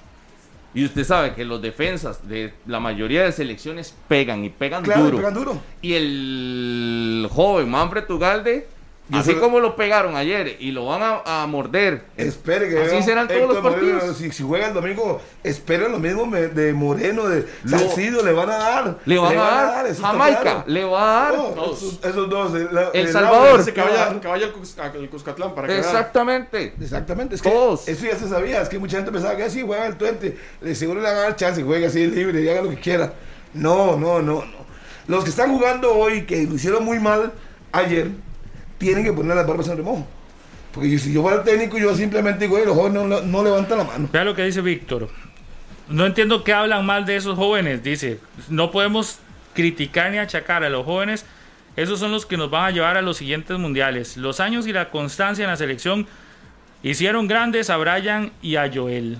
Y 0.74 0.84
usted 0.84 1.04
sabe 1.04 1.34
que 1.34 1.44
los 1.44 1.60
defensas 1.62 2.28
de 2.28 2.52
la 2.66 2.78
mayoría 2.80 3.24
de 3.24 3.32
selecciones 3.32 3.94
pegan 4.08 4.44
y 4.44 4.50
pegan 4.50 4.84
Claro, 4.84 5.02
duro. 5.04 5.16
pegan 5.18 5.34
duro. 5.34 5.58
Y 5.82 5.94
el 5.94 7.28
joven 7.30 7.68
Manfred 7.70 8.04
Tugalde, 8.04 8.66
Y 8.78 8.79
así 9.18 9.30
eso- 9.32 9.40
como 9.40 9.60
lo 9.60 9.76
pegaron 9.76 10.16
ayer 10.16 10.56
y 10.60 10.70
lo 10.72 10.86
van 10.86 11.02
a, 11.02 11.42
a 11.42 11.46
morder. 11.46 12.04
Espere 12.16 12.68
que 12.68 12.78
Así 12.82 13.02
serán 13.02 13.26
todos 13.28 13.40
Héctor 13.40 13.54
los 13.54 13.62
Moreno, 13.62 13.92
partidos. 13.98 14.16
si, 14.16 14.30
si 14.32 14.42
juega 14.42 14.68
el 14.68 14.74
domingo, 14.74 15.20
esperen 15.42 15.92
lo 15.92 15.98
mismo 15.98 16.26
me- 16.26 16.48
de 16.48 16.72
Moreno, 16.72 17.28
de 17.28 17.46
Salcido, 17.66 18.24
le 18.24 18.32
van 18.32 18.50
a 18.50 18.56
dar. 18.58 18.98
Le 19.04 19.18
van 19.18 19.36
a 19.38 19.42
dar. 19.42 19.94
Jamaica, 19.96 20.40
claro. 20.40 20.64
le 20.66 20.84
va 20.84 21.00
a 21.00 21.24
dar. 21.30 21.34
No, 21.38 21.44
Todos. 21.48 21.78
esos, 21.82 22.04
esos 22.04 22.30
dos. 22.30 22.54
El, 22.54 22.68
El 22.92 23.06
el 23.06 23.08
Salvador. 23.12 23.64
Que 23.72 23.80
vaya, 23.80 24.20
que 24.20 24.28
vaya 24.28 24.46
al, 24.46 24.52
Cus- 24.52 24.78
al 24.78 25.08
Cuscatlán 25.10 25.54
para 25.54 25.68
que. 25.68 25.78
Exactamente. 25.78 26.74
Exactamente, 26.80 27.34
es 27.34 27.42
que 27.42 27.50
Todos. 27.50 27.88
eso 27.88 28.06
ya 28.06 28.16
se 28.16 28.28
sabía, 28.28 28.62
es 28.62 28.68
que 28.68 28.78
mucha 28.78 28.96
gente 28.98 29.10
pensaba 29.12 29.36
que 29.36 29.44
así 29.44 29.62
juega 29.62 29.86
el 29.86 29.94
20, 29.94 30.36
le 30.60 30.74
seguro 30.74 31.00
le 31.00 31.06
van 31.08 31.16
a 31.16 31.20
dar 31.20 31.36
chance, 31.36 31.62
juega 31.62 31.88
así 31.88 32.06
libre 32.06 32.40
y 32.42 32.48
haga 32.48 32.62
lo 32.62 32.70
que 32.70 32.76
quiera. 32.80 33.12
No, 33.54 33.96
no, 33.96 34.20
no, 34.22 34.44
no. 34.44 34.60
Los 35.08 35.24
que 35.24 35.30
están 35.30 35.50
jugando 35.50 35.92
hoy, 35.94 36.24
que 36.24 36.42
lo 36.44 36.54
hicieron 36.54 36.84
muy 36.84 37.00
mal 37.00 37.32
ayer, 37.72 38.10
tienen 38.80 39.04
que 39.04 39.12
poner 39.12 39.36
las 39.36 39.46
barbas 39.46 39.68
en 39.68 39.76
remojo. 39.76 40.06
Porque 40.72 40.98
si 40.98 41.12
yo 41.12 41.22
fuera 41.22 41.38
el 41.38 41.44
técnico, 41.44 41.78
yo 41.78 41.94
simplemente 41.94 42.44
digo, 42.44 42.56
"Oye, 42.56 42.64
los 42.64 42.74
jóvenes 42.74 43.02
no, 43.04 43.20
no 43.20 43.44
levantan 43.44 43.78
la 43.78 43.84
mano. 43.84 44.08
Vea 44.10 44.24
lo 44.24 44.34
que 44.34 44.44
dice 44.44 44.60
Víctor. 44.62 45.08
No 45.88 46.06
entiendo 46.06 46.42
qué 46.44 46.52
hablan 46.52 46.86
mal 46.86 47.04
de 47.04 47.16
esos 47.16 47.36
jóvenes. 47.36 47.82
Dice, 47.82 48.20
no 48.48 48.70
podemos 48.70 49.18
criticar 49.54 50.10
ni 50.10 50.18
achacar 50.18 50.64
a 50.64 50.70
los 50.70 50.84
jóvenes. 50.86 51.26
Esos 51.76 51.98
son 51.98 52.12
los 52.12 52.24
que 52.24 52.36
nos 52.36 52.50
van 52.50 52.64
a 52.64 52.70
llevar 52.70 52.96
a 52.96 53.02
los 53.02 53.16
siguientes 53.16 53.58
mundiales. 53.58 54.16
Los 54.16 54.40
años 54.40 54.66
y 54.66 54.72
la 54.72 54.90
constancia 54.90 55.44
en 55.44 55.50
la 55.50 55.56
selección 55.56 56.06
hicieron 56.82 57.26
grandes 57.28 57.68
a 57.70 57.76
Brian 57.76 58.32
y 58.40 58.56
a 58.56 58.70
Joel. 58.72 59.18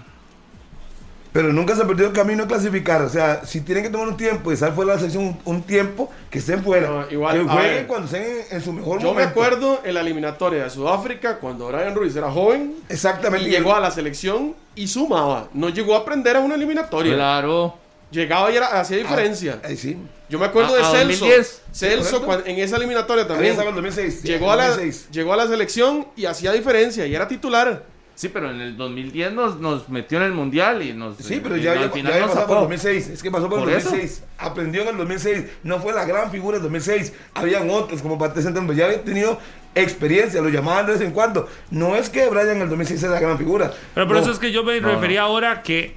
Pero 1.33 1.53
nunca 1.53 1.77
se 1.77 1.83
ha 1.83 1.87
perdido 1.87 2.09
el 2.09 2.13
camino 2.13 2.43
de 2.43 2.49
clasificar. 2.49 3.03
O 3.03 3.09
sea, 3.09 3.43
si 3.45 3.61
tienen 3.61 3.85
que 3.85 3.91
tomar 3.91 4.09
un 4.09 4.17
tiempo 4.17 4.51
y 4.51 4.55
estar 4.55 4.75
fuera 4.75 4.91
de 4.93 4.97
la 4.97 5.01
selección 5.01 5.25
un, 5.45 5.55
un 5.57 5.63
tiempo, 5.63 6.11
que 6.29 6.39
estén 6.41 6.63
fuera. 6.65 6.89
No, 6.89 7.11
igual, 7.11 7.37
que 7.45 7.49
a 7.49 7.53
jueguen 7.53 7.75
ver. 7.77 7.87
cuando 7.87 8.07
estén 8.07 8.23
en, 8.23 8.57
en 8.57 8.61
su 8.63 8.73
mejor 8.73 8.99
Yo 9.01 9.09
me 9.15 9.21
momento. 9.23 9.31
acuerdo 9.31 9.81
en 9.85 9.95
la 9.95 10.01
eliminatoria 10.01 10.65
de 10.65 10.71
Sudáfrica 10.71 11.39
cuando 11.39 11.69
Brian 11.69 11.95
Ruiz 11.95 12.17
era 12.17 12.31
joven 12.33 12.75
Exactamente. 12.89 13.47
y 13.49 13.51
llegó 13.53 13.75
a 13.75 13.81
la 13.81 13.91
selección 13.93 14.57
y 14.75 14.89
sumaba. 14.89 15.49
No 15.55 15.69
llegó 15.69 15.95
a 15.95 15.99
aprender 15.99 16.37
a 16.37 16.41
una 16.41 16.57
eliminatoria. 16.57 17.15
Claro. 17.15 17.77
Llegaba 18.11 18.51
y 18.51 18.57
era, 18.57 18.67
hacía 18.81 18.97
diferencia. 18.97 19.61
Ahí 19.63 19.77
sí. 19.77 19.97
Yo 20.29 20.37
me 20.41 20.47
acuerdo 20.47 20.75
A- 20.75 20.79
de 20.79 20.83
a 20.83 20.91
Celso. 20.91 21.27
2010. 21.27 21.63
Celso 21.73 22.25
cuando- 22.25 22.45
en 22.47 22.59
esa 22.59 22.77
eliminatoria 22.77 23.23
Ahí 23.23 23.29
también. 23.29 23.51
estaba 23.53 23.71
en 23.71 23.77
el 23.77 23.83
2006. 23.83 24.23
Llegó 24.25 24.51
a, 24.51 24.57
la, 24.57 24.69
2006. 24.71 25.09
llegó 25.13 25.33
a 25.33 25.37
la 25.37 25.47
selección 25.47 26.09
y 26.17 26.25
hacía 26.25 26.51
diferencia 26.53 27.07
y 27.07 27.15
era 27.15 27.29
titular. 27.29 27.85
Sí, 28.21 28.29
pero 28.29 28.51
en 28.51 28.61
el 28.61 28.77
2010 28.77 29.33
nos, 29.33 29.61
nos 29.61 29.89
metió 29.89 30.19
en 30.19 30.25
el 30.25 30.33
mundial 30.33 30.83
y 30.83 30.93
nos. 30.93 31.17
Sí, 31.17 31.41
pero 31.43 31.57
ya, 31.57 31.73
al 31.73 31.79
ya, 31.85 31.89
final 31.89 32.13
ya 32.13 32.17
había 32.17 32.27
nos 32.27 32.35
pasado 32.35 32.47
por 32.49 32.57
el 32.59 32.63
sacó. 32.65 32.89
2006. 32.93 33.09
Es 33.09 33.23
que 33.23 33.31
pasó 33.31 33.49
por, 33.49 33.61
¿Por 33.61 33.71
el 33.71 33.77
eso? 33.77 33.89
2006. 33.89 34.25
Aprendió 34.37 34.83
en 34.83 34.89
el 34.89 34.97
2006. 34.99 35.45
No 35.63 35.79
fue 35.81 35.95
la 35.95 36.05
gran 36.05 36.31
figura 36.31 36.57
del 36.59 36.65
2006. 36.65 37.15
Habían 37.33 37.71
otros 37.71 38.03
como 38.03 38.19
central, 38.35 38.67
pero 38.67 38.75
ya 38.75 38.85
había 38.85 39.03
tenido 39.03 39.39
experiencia. 39.75 40.43
Lo 40.43 40.51
llamaban 40.51 40.85
de 40.85 40.93
vez 40.93 41.01
en 41.01 41.13
cuando. 41.13 41.49
No 41.71 41.97
es 41.97 42.11
que 42.11 42.29
Brian 42.29 42.51
en 42.57 42.61
el 42.61 42.69
2006 42.69 43.03
era 43.05 43.13
la 43.15 43.21
gran 43.21 43.39
figura. 43.39 43.73
Pero 43.95 44.07
por 44.07 44.17
No. 44.17 44.23
eso 44.23 44.33
es 44.33 44.39
que 44.39 44.53
yo 44.53 44.65
me 44.65 44.79
No, 44.83 44.89
no. 44.89 44.95
refería 44.97 45.23
ahora 45.23 45.63
que 45.63 45.95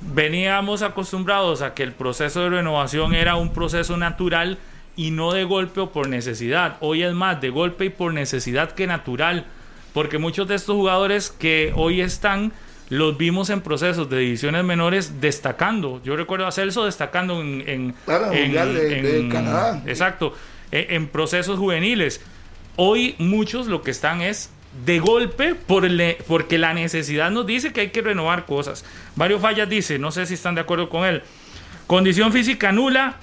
veníamos 0.00 0.80
acostumbrados 0.82 1.60
a 1.62 1.74
que 1.74 1.82
el 1.82 1.92
proceso 1.92 2.40
de 2.40 2.48
renovación 2.48 3.14
era 3.14 3.36
un 3.36 3.52
proceso 3.52 3.98
natural 3.98 4.56
y 4.96 5.10
no 5.10 5.32
de 5.32 5.44
golpe 5.44 5.80
o 5.80 5.90
por 5.92 6.08
necesidad. 6.08 6.76
Hoy 6.80 7.02
es 7.02 7.12
más 7.12 7.40
de 7.42 7.50
golpe 7.50 7.84
y 7.84 7.90
por 7.90 8.14
necesidad 8.14 8.72
que 8.72 8.86
natural. 8.86 9.44
Porque 9.92 10.18
muchos 10.18 10.46
de 10.48 10.54
estos 10.54 10.76
jugadores 10.76 11.30
que 11.30 11.72
hoy 11.74 12.00
están 12.00 12.52
los 12.88 13.16
vimos 13.16 13.50
en 13.50 13.60
procesos 13.60 14.10
de 14.10 14.18
divisiones 14.18 14.64
menores 14.64 15.20
destacando. 15.20 16.00
Yo 16.04 16.16
recuerdo 16.16 16.46
a 16.46 16.52
Celso 16.52 16.84
destacando 16.84 17.40
en, 17.40 17.62
en, 17.68 17.94
Claro, 18.04 18.32
en- 18.32 18.52
de- 18.52 19.02
de 19.02 19.28
Canadá. 19.28 19.82
Exacto, 19.86 20.34
en, 20.72 20.94
en 20.94 21.06
procesos 21.08 21.58
juveniles. 21.58 22.20
Hoy 22.76 23.14
muchos 23.18 23.66
lo 23.68 23.82
que 23.82 23.90
están 23.92 24.20
es 24.22 24.50
de 24.84 24.98
golpe 25.00 25.54
por 25.54 25.84
le- 25.88 26.18
porque 26.26 26.58
la 26.58 26.74
necesidad 26.74 27.30
nos 27.30 27.46
dice 27.46 27.72
que 27.72 27.80
hay 27.82 27.88
que 27.90 28.02
renovar 28.02 28.46
cosas. 28.46 28.84
Mario 29.16 29.38
Fallas 29.40 29.68
dice, 29.68 29.98
no 29.98 30.10
sé 30.12 30.26
si 30.26 30.34
están 30.34 30.54
de 30.56 30.60
acuerdo 30.62 30.88
con 30.88 31.04
él, 31.04 31.22
condición 31.86 32.32
física 32.32 32.70
nula 32.72 33.16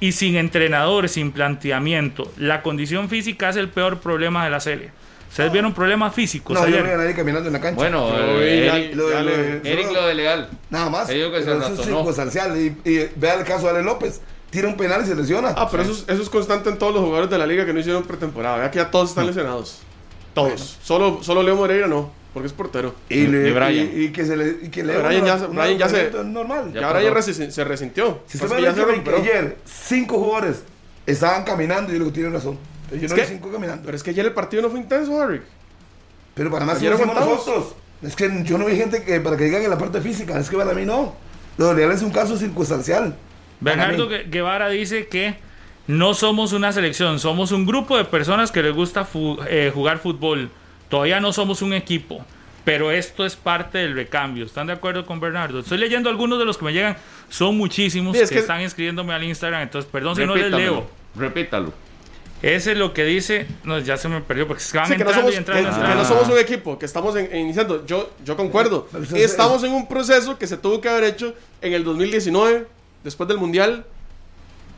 y 0.00 0.12
sin 0.12 0.36
entrenador, 0.36 1.08
sin 1.08 1.32
planteamiento. 1.32 2.30
La 2.36 2.62
condición 2.62 3.08
física 3.08 3.48
es 3.48 3.56
el 3.56 3.68
peor 3.68 3.98
problema 4.00 4.44
de 4.44 4.50
la 4.50 4.60
serie. 4.60 4.90
¿Ustedes 5.30 5.52
vieron 5.52 5.72
problemas 5.74 6.14
físicos 6.14 6.54
No, 6.54 6.60
yo 6.62 6.66
ayer? 6.68 6.78
no 6.80 6.84
veía 6.84 6.94
a 6.94 6.98
nadie 6.98 7.14
caminando 7.14 7.46
en 7.48 7.52
la 7.52 7.60
cancha. 7.60 7.76
Bueno, 7.76 8.08
Yo 8.16 8.40
eh, 8.40 8.60
vi 8.60 8.66
ya- 8.66 8.76
Eric, 8.76 8.94
Lo- 8.96 9.10
ya 9.10 9.22
lo- 9.22 9.30
lo- 9.30 9.36
Eric 9.64 9.92
lo 9.92 10.06
de 10.06 10.14
legal. 10.14 10.50
Nada 10.70 10.90
más. 10.90 11.06
Que 11.06 11.12
se 11.14 11.28
Pero 11.30 11.58
eso 11.62 11.74
es 11.74 11.80
circunstancial. 11.86 12.56
Y, 12.58 12.76
y 12.88 13.10
vea 13.16 13.34
el 13.34 13.44
caso 13.44 13.64
de 13.66 13.70
Ale 13.70 13.82
López. 13.82 14.20
Tira 14.50 14.66
un 14.66 14.76
penal 14.78 15.02
y 15.04 15.06
se 15.06 15.14
lesiona. 15.14 15.52
Ah, 15.56 15.68
pero 15.70 15.82
eso, 15.82 15.92
es, 15.92 16.04
eso 16.08 16.22
es 16.22 16.30
constante 16.30 16.70
en 16.70 16.78
todos 16.78 16.94
los 16.94 17.02
jugadores 17.02 17.28
de 17.30 17.36
la 17.36 17.46
liga 17.46 17.66
que 17.66 17.72
no 17.74 17.80
hicieron 17.80 18.02
pretemporada. 18.04 18.56
Vea 18.56 18.70
que 18.70 18.78
ya 18.78 18.90
todos 18.90 19.10
están 19.10 19.26
lesionados. 19.26 19.80
Todos. 20.34 20.78
Solo, 20.82 21.22
solo 21.22 21.42
Leo 21.42 21.54
Moreira 21.56 21.86
no, 21.86 22.10
porque 22.32 22.46
es 22.46 22.52
portero. 22.54 22.94
y, 23.10 23.26
le, 23.26 23.48
y 23.48 23.52
Brian. 23.52 23.74
y- 23.94 24.04
y 24.04 24.08
que 24.12 24.24
se 24.24 24.36
le, 24.36 24.56
y 24.62 24.68
que 24.70 24.82
le 24.84 24.96
Brian 24.96 25.24
ya- 25.26 25.34
una- 25.34 25.64
Brian 25.64 25.78
ya 25.78 25.88
se- 25.90 26.10
normal. 26.24 26.70
Y 26.70 26.78
Ya 26.80 26.86
ahora 26.86 27.02
ya 27.02 27.10
resi- 27.12 27.50
se 27.50 27.64
resintió. 27.64 28.22
Si 28.26 28.38
usted 28.38 28.48
que 28.48 28.54
me 28.56 28.62
ya 28.62 28.74
se 28.74 29.02
que 29.02 29.14
ayer 29.16 29.58
cinco 29.66 30.16
jugadores 30.18 30.62
estaban 31.06 31.44
caminando, 31.44 31.88
yo 31.92 31.98
le 31.98 31.98
digo, 32.04 32.12
tiene 32.12 32.30
razón. 32.30 32.58
Yo 32.90 32.96
Es 32.96 33.10
no 33.10 33.16
que- 33.16 33.22
vi 33.22 33.28
cinco 33.28 33.50
caminando. 33.52 33.82
Pero 33.84 33.96
es 33.96 34.02
que 34.02 34.10
ayer 34.10 34.24
el 34.26 34.32
partido 34.32 34.62
no 34.62 34.70
fue 34.70 34.80
intenso, 34.80 35.20
Harry. 35.20 35.40
Pero 36.34 36.50
para 36.50 36.64
más 36.64 36.78
Ayer 36.78 36.92
nosotros. 36.92 37.74
Es 38.02 38.14
que 38.14 38.30
yo 38.44 38.58
no 38.58 38.66
vi 38.66 38.76
gente 38.76 39.02
que 39.02 39.20
para 39.20 39.36
que 39.36 39.44
digan 39.44 39.62
en 39.62 39.70
la 39.70 39.78
parte 39.78 40.00
física, 40.00 40.38
es 40.38 40.48
que 40.48 40.56
para 40.56 40.72
mí 40.72 40.84
no. 40.84 41.16
Lo 41.56 41.74
de 41.74 41.92
es 41.92 42.02
un 42.02 42.10
caso 42.10 42.36
circunstancial. 42.36 43.16
Bernardo 43.60 44.08
Guevara 44.30 44.68
dice 44.68 45.08
que 45.08 45.34
no 45.88 46.14
somos 46.14 46.52
una 46.52 46.72
selección, 46.72 47.18
somos 47.18 47.50
un 47.50 47.66
grupo 47.66 47.96
de 47.96 48.04
personas 48.04 48.52
que 48.52 48.62
les 48.62 48.72
gusta 48.72 49.04
fu- 49.04 49.38
eh, 49.48 49.72
jugar 49.74 49.98
fútbol. 49.98 50.50
Todavía 50.88 51.18
no 51.20 51.32
somos 51.32 51.60
un 51.62 51.72
equipo. 51.72 52.24
pero 52.64 52.90
esto 52.90 53.24
es 53.24 53.34
parte 53.34 53.78
del 53.78 53.94
recambio. 53.94 54.44
¿Están 54.44 54.66
de 54.66 54.74
acuerdo 54.74 55.06
con 55.06 55.18
Bernardo? 55.20 55.60
Estoy 55.60 55.78
leyendo 55.78 56.10
algunos 56.10 56.38
de 56.38 56.44
los 56.44 56.58
que 56.58 56.66
me 56.66 56.72
llegan, 56.74 56.98
son 57.30 57.56
muchísimos 57.56 58.14
Sí, 58.14 58.22
es 58.22 58.28
que, 58.28 58.34
que- 58.34 58.40
están 58.42 58.60
escribiéndome 58.60 59.14
al 59.14 59.24
Instagram, 59.24 59.62
entonces 59.62 59.90
perdón 59.90 60.14
si 60.16 60.26
no 60.26 60.36
les 60.36 60.52
leo. 60.52 60.86
Repítalo. 61.16 61.72
Ese 62.42 62.72
es 62.72 62.78
lo 62.78 62.94
que 62.94 63.04
dice, 63.04 63.46
no, 63.64 63.78
ya 63.80 63.96
se 63.96 64.08
me 64.08 64.20
perdió 64.20 64.46
porque 64.46 64.62
se 64.62 64.76
van 64.76 64.86
Sí, 64.86 64.92
que 64.92 64.98
no, 65.04 65.10
entrando 65.10 65.22
somos, 65.22 65.34
y 65.34 65.36
entrando. 65.38 65.62
que- 65.62 65.68
y 65.68 65.74
que 65.74 65.80
entrando. 65.80 66.02
no 66.02 66.08
somos 66.08 66.28
un 66.28 66.38
equipo, 66.38 66.78
que 66.78 66.86
estamos 66.86 67.16
en- 67.16 67.36
iniciando. 67.36 67.84
Yo, 67.84 68.10
yo 68.24 68.36
concuerdo. 68.36 68.88
Estamos 69.14 69.64
en 69.64 69.72
un 69.72 69.88
proceso 69.88 70.38
que 70.38 70.46
se 70.46 70.56
tuvo 70.56 70.80
que 70.80 70.88
haber 70.88 71.04
hecho 71.04 71.34
en 71.60 71.72
el 71.72 71.82
2019, 71.84 72.66
después 73.02 73.28
del 73.28 73.38
Mundial. 73.38 73.84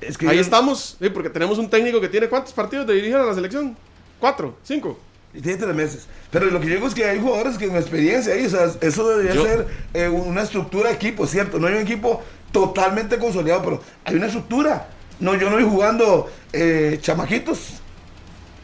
Es 0.00 0.16
que 0.16 0.26
Ahí 0.26 0.36
yo- 0.36 0.42
estamos, 0.42 0.96
sí, 0.98 1.10
porque 1.10 1.28
tenemos 1.28 1.58
un 1.58 1.68
técnico 1.68 2.00
que 2.00 2.08
tiene 2.08 2.28
¿cuántos 2.28 2.54
partidos 2.54 2.86
de 2.86 2.94
dirigir 2.94 3.16
a 3.16 3.24
la 3.26 3.34
selección? 3.34 3.76
¿Cuatro? 4.18 4.56
¿Cinco? 4.62 4.98
Y 5.34 5.40
Tiene 5.42 5.58
tres 5.58 5.74
meses. 5.76 6.06
Pero 6.30 6.46
lo 6.46 6.58
que 6.60 6.66
digo 6.68 6.86
es 6.88 6.94
que 6.94 7.04
hay 7.04 7.20
jugadores 7.20 7.58
que 7.58 7.68
con 7.68 7.76
experiencia 7.76 8.32
ahí, 8.34 8.46
o 8.46 8.50
sea, 8.50 8.68
eso 8.80 9.08
debería 9.10 9.34
Yo- 9.34 9.44
ser 9.44 9.66
eh, 9.94 10.08
una 10.08 10.42
estructura 10.42 10.88
de 10.88 10.94
equipo, 10.96 11.26
¿cierto? 11.26 11.58
No 11.58 11.66
hay 11.68 11.74
un 11.74 11.80
equipo 11.82 12.22
totalmente 12.50 13.18
consolidado, 13.18 13.62
pero 13.62 13.82
hay 14.04 14.16
una 14.16 14.26
estructura. 14.26 14.88
No, 15.20 15.34
yo 15.36 15.50
no 15.50 15.56
vi 15.56 15.64
jugando 15.64 16.28
eh, 16.52 16.98
chamaquitos. 17.00 17.74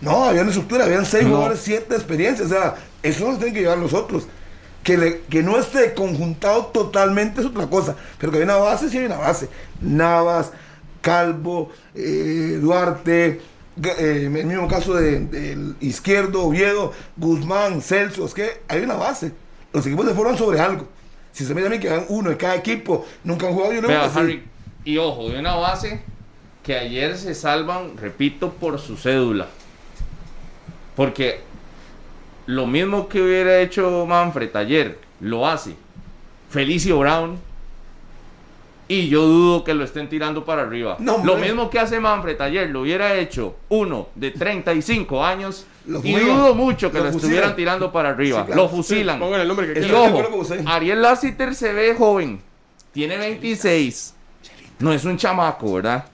No, 0.00 0.24
había 0.24 0.42
una 0.42 0.50
estructura, 0.50 0.84
habían 0.84 1.07
seis 1.07 1.24
No. 1.24 1.30
jugadores, 1.30 1.61
siete 1.62 1.86
de 1.90 1.96
experiencia. 1.96 2.44
O 2.44 2.48
sea, 2.48 2.74
eso 3.02 3.26
nos 3.28 3.36
tienen 3.38 3.54
que 3.54 3.61
llevar 3.61 3.78
nosotros. 3.78 4.26
Que, 4.82 4.96
le- 4.96 5.20
que 5.22 5.42
no 5.42 5.59
esté 5.59 5.94
conjuntado 5.94 6.66
totalmente 6.66 7.40
es 7.40 7.46
otra 7.46 7.66
cosa. 7.66 7.96
Pero 8.18 8.30
que 8.32 8.38
hay 8.38 8.44
una 8.44 8.57
base, 8.57 8.88
sí 8.88 8.98
hay 8.98 9.07
una 9.07 9.16
base. 9.18 9.48
Navas, 9.80 10.52
Calvo, 11.00 11.70
eh, 11.94 12.59
Duarte, 12.61 13.40
eh, 13.82 14.22
el 14.24 14.30
mismo 14.46 14.68
caso 14.68 14.94
de- 14.94 15.20
del 15.20 15.76
izquierdo, 15.80 16.44
Oviedo, 16.44 16.92
Guzmán, 17.16 17.80
Celso, 17.82 18.26
es 18.26 18.34
que 18.34 18.61
hay 18.68 18.82
una 18.82 18.94
base. 18.94 19.32
Los 19.72 19.86
equipos 19.86 20.07
se 20.07 20.14
forman 20.14 20.38
sobre 20.38 20.61
algo. 20.61 20.88
Si 21.32 21.44
se 21.44 21.54
me 21.54 21.66
a 21.66 21.68
mí 21.68 21.78
que 21.78 21.90
hagan 21.90 22.07
uno 22.09 22.30
de 22.30 22.36
cada 22.36 22.54
equipo, 22.54 23.04
nunca 23.24 23.46
han 23.46 23.54
jugado, 23.54 23.72
yo 23.72 23.82
no 23.82 23.88
que. 23.88 23.94
Harry, 23.94 24.44
y 24.84 24.96
ojo, 24.98 25.28
de 25.28 25.38
una 25.38 25.54
base 25.57 26.00
que 26.66 26.76
ayer 26.76 27.16
se 27.16 27.32
salvan, 27.32 27.96
repito, 27.96 28.50
por 28.50 28.80
su 28.80 28.96
cédula. 28.96 29.46
Porque 30.96 31.40
lo 32.46 32.66
mismo 32.66 33.08
que 33.08 33.22
hubiera 33.22 33.60
hecho 33.60 34.04
Manfred 34.04 34.54
ayer, 34.56 34.98
lo 35.20 35.46
hace 35.46 35.76
Felicio 36.50 36.98
Brown. 36.98 37.38
Y 38.88 39.08
yo 39.08 39.22
dudo 39.26 39.64
que 39.64 39.74
lo 39.74 39.84
estén 39.84 40.08
tirando 40.08 40.44
para 40.44 40.62
arriba. 40.62 40.96
No, 40.98 41.24
lo 41.24 41.36
mismo 41.36 41.70
que 41.70 41.78
hace 41.78 42.00
Manfred 42.00 42.40
ayer, 42.40 42.70
lo 42.70 42.82
hubiera 42.82 43.14
hecho 43.14 43.56
uno 43.68 44.08
de 44.16 44.32
35 44.32 45.24
años. 45.24 45.66
Lo 45.86 46.00
y 46.04 46.14
dudo 46.14 46.54
mucho 46.54 46.90
que 46.90 46.98
Lo 46.98 47.04
fusilan. 47.04 47.16
estuvieran 47.16 47.56
tirando 47.56 47.92
para 47.92 48.08
arriba. 48.10 48.40
Sí, 48.40 48.46
claro. 48.46 48.62
Lo 48.62 48.68
fusilan. 48.68 49.18
Pongan 49.20 49.40
el 49.40 49.48
nombre 49.48 49.72
que 49.72 49.86
Y 49.86 49.90
ojo. 49.90 50.42
Ariel 50.66 51.00
Lassiter 51.02 51.54
se 51.54 51.72
ve 51.72 51.94
joven. 51.94 52.40
Tiene 52.92 53.18
26. 53.18 54.14
No 54.80 54.92
es 54.92 55.04
un 55.04 55.16
chamaco, 55.16 55.74
¿verdad? 55.74 56.04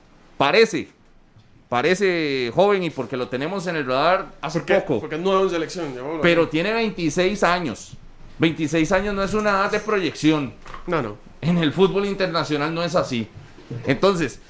Parece. 0.42 0.88
Parece 1.68 2.50
joven 2.52 2.82
y 2.82 2.90
porque 2.90 3.16
lo 3.16 3.28
tenemos 3.28 3.64
en 3.68 3.76
el 3.76 3.86
radar 3.86 4.32
hace 4.40 4.58
Porque, 4.58 4.74
poco. 4.80 4.98
porque 5.00 5.14
es 5.14 5.20
nuevo 5.20 5.44
en 5.44 5.50
selección. 5.50 5.94
Pero 6.20 6.48
tiene 6.48 6.72
26 6.72 7.44
años. 7.44 7.92
26 8.40 8.90
años 8.90 9.14
no 9.14 9.22
es 9.22 9.34
una 9.34 9.50
edad 9.50 9.70
de 9.70 9.78
proyección. 9.78 10.52
No, 10.88 11.00
no. 11.00 11.16
En 11.40 11.58
el 11.58 11.72
fútbol 11.72 12.06
internacional 12.06 12.74
no 12.74 12.82
es 12.82 12.96
así. 12.96 13.28
Entonces, 13.86 14.40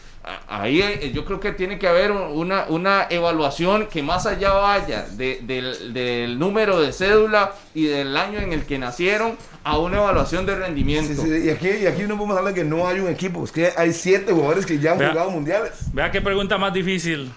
ahí 0.48 0.80
eh, 0.82 1.10
yo 1.14 1.24
creo 1.24 1.40
que 1.40 1.52
tiene 1.52 1.78
que 1.78 1.88
haber 1.88 2.12
una, 2.12 2.66
una 2.68 3.06
evaluación 3.10 3.86
que 3.88 4.02
más 4.02 4.24
allá 4.26 4.52
vaya 4.52 5.04
de- 5.10 5.40
del, 5.42 5.92
del 5.92 6.38
número 6.38 6.80
de 6.80 6.92
cédula 6.92 7.52
y 7.74 7.84
del 7.86 8.16
año 8.16 8.38
en 8.38 8.52
el 8.52 8.64
que 8.64 8.78
nacieron 8.78 9.36
a 9.64 9.78
una 9.78 9.96
evaluación 9.98 10.46
de 10.46 10.54
Sí, 10.54 10.58
rendimiento. 10.60 11.22
sí, 11.22 11.28
y, 11.46 11.50
aquí, 11.50 11.68
y 11.82 11.86
aquí 11.86 12.02
no 12.02 12.16
podemos 12.16 12.36
hablar 12.36 12.54
de 12.54 12.60
que 12.62 12.68
no 12.68 12.86
hay 12.86 13.00
un 13.00 13.08
equipo, 13.08 13.42
es 13.44 13.50
que 13.52 13.70
hay 13.76 13.92
siete 13.92 14.32
jugadores 14.32 14.64
que 14.66 14.78
ya 14.78 14.92
han 14.92 14.98
Vea. 14.98 15.10
jugado 15.10 15.30
mundiales. 15.30 15.72
Vea 15.92 16.10
qué 16.10 16.20
pregunta 16.20 16.56
más 16.58 16.72
difícil. 16.72 17.30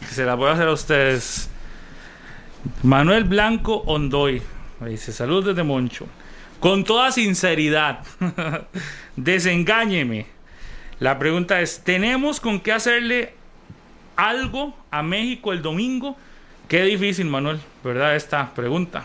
que 0.00 0.06
Se 0.06 0.24
la 0.24 0.34
voy 0.34 0.48
a 0.48 0.52
hacer 0.52 0.66
a 0.68 0.72
ustedes. 0.72 1.48
Manuel 2.82 3.24
Blanco 3.24 3.82
Ondoy. 3.86 4.42
me 4.80 4.90
Dice, 4.90 5.12
salud 5.12 5.44
desde 5.46 5.62
Moncho. 5.62 6.06
Con 6.60 6.84
toda 6.84 7.10
sinceridad, 7.12 8.00
desengáñeme. 9.16 10.26
La 11.00 11.18
pregunta 11.18 11.60
es, 11.60 11.80
¿tenemos 11.84 12.40
con 12.40 12.60
qué 12.60 12.72
hacerle 12.72 13.34
algo 14.16 14.74
a 14.90 15.02
México 15.02 15.52
el 15.52 15.62
domingo? 15.62 16.16
Qué 16.68 16.82
difícil, 16.84 17.26
Manuel, 17.26 17.60
¿verdad? 17.82 18.14
Esta 18.16 18.52
pregunta. 18.54 19.04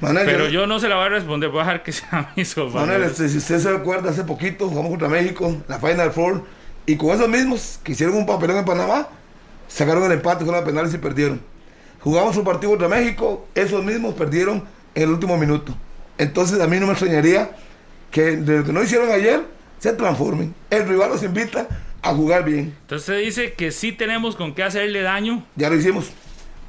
Manuel, 0.00 0.24
Pero 0.26 0.44
yo- 0.46 0.60
yo 0.62 0.66
no 0.66 0.80
se 0.80 0.88
la 0.88 0.96
voy 0.96 1.06
a 1.06 1.08
responder, 1.10 1.50
voy 1.50 1.60
a 1.60 1.64
dejar 1.64 1.82
que 1.82 1.92
sea 1.92 2.32
mi 2.36 2.44
sofá. 2.44 2.80
Manuel, 2.80 3.02
este, 3.04 3.28
si 3.28 3.38
usted 3.38 3.58
se 3.58 3.68
acuerda, 3.68 4.10
hace 4.10 4.24
poquito 4.24 4.68
jugamos 4.68 4.90
contra 4.90 5.08
México, 5.08 5.56
la 5.68 5.78
Final 5.78 6.10
Four, 6.12 6.44
y 6.86 6.96
con 6.96 7.10
esos 7.10 7.28
mismos 7.28 7.78
que 7.84 7.92
hicieron 7.92 8.16
un 8.16 8.26
papelón 8.26 8.56
en 8.56 8.64
Panamá, 8.64 9.08
sacaron 9.68 10.04
el 10.04 10.12
empate 10.12 10.44
con 10.44 10.54
los 10.54 10.64
penales 10.64 10.94
y 10.94 10.98
perdieron. 10.98 11.40
Jugamos 12.00 12.34
un 12.38 12.44
partido 12.44 12.70
contra 12.70 12.88
México, 12.88 13.46
esos 13.54 13.84
mismos 13.84 14.14
perdieron 14.14 14.64
en 14.94 15.02
el 15.02 15.10
último 15.10 15.36
minuto. 15.36 15.76
Entonces 16.16 16.60
a 16.60 16.66
mí 16.66 16.80
no 16.80 16.86
me 16.86 16.92
extrañaría 16.92 17.50
que 18.10 18.36
de 18.38 18.58
lo 18.58 18.64
que 18.64 18.72
no 18.72 18.82
hicieron 18.82 19.10
ayer 19.10 19.42
se 19.80 19.92
transformen. 19.94 20.54
El 20.70 20.86
rival 20.88 21.10
los 21.10 21.22
invita 21.24 21.66
a 22.02 22.14
jugar 22.14 22.44
bien. 22.44 22.74
Entonces 22.82 23.04
se 23.06 23.16
dice 23.16 23.52
que 23.54 23.72
sí 23.72 23.90
tenemos 23.92 24.36
con 24.36 24.54
qué 24.54 24.62
hacerle 24.62 25.02
daño. 25.02 25.44
Ya 25.56 25.68
lo 25.68 25.74
hicimos, 25.76 26.12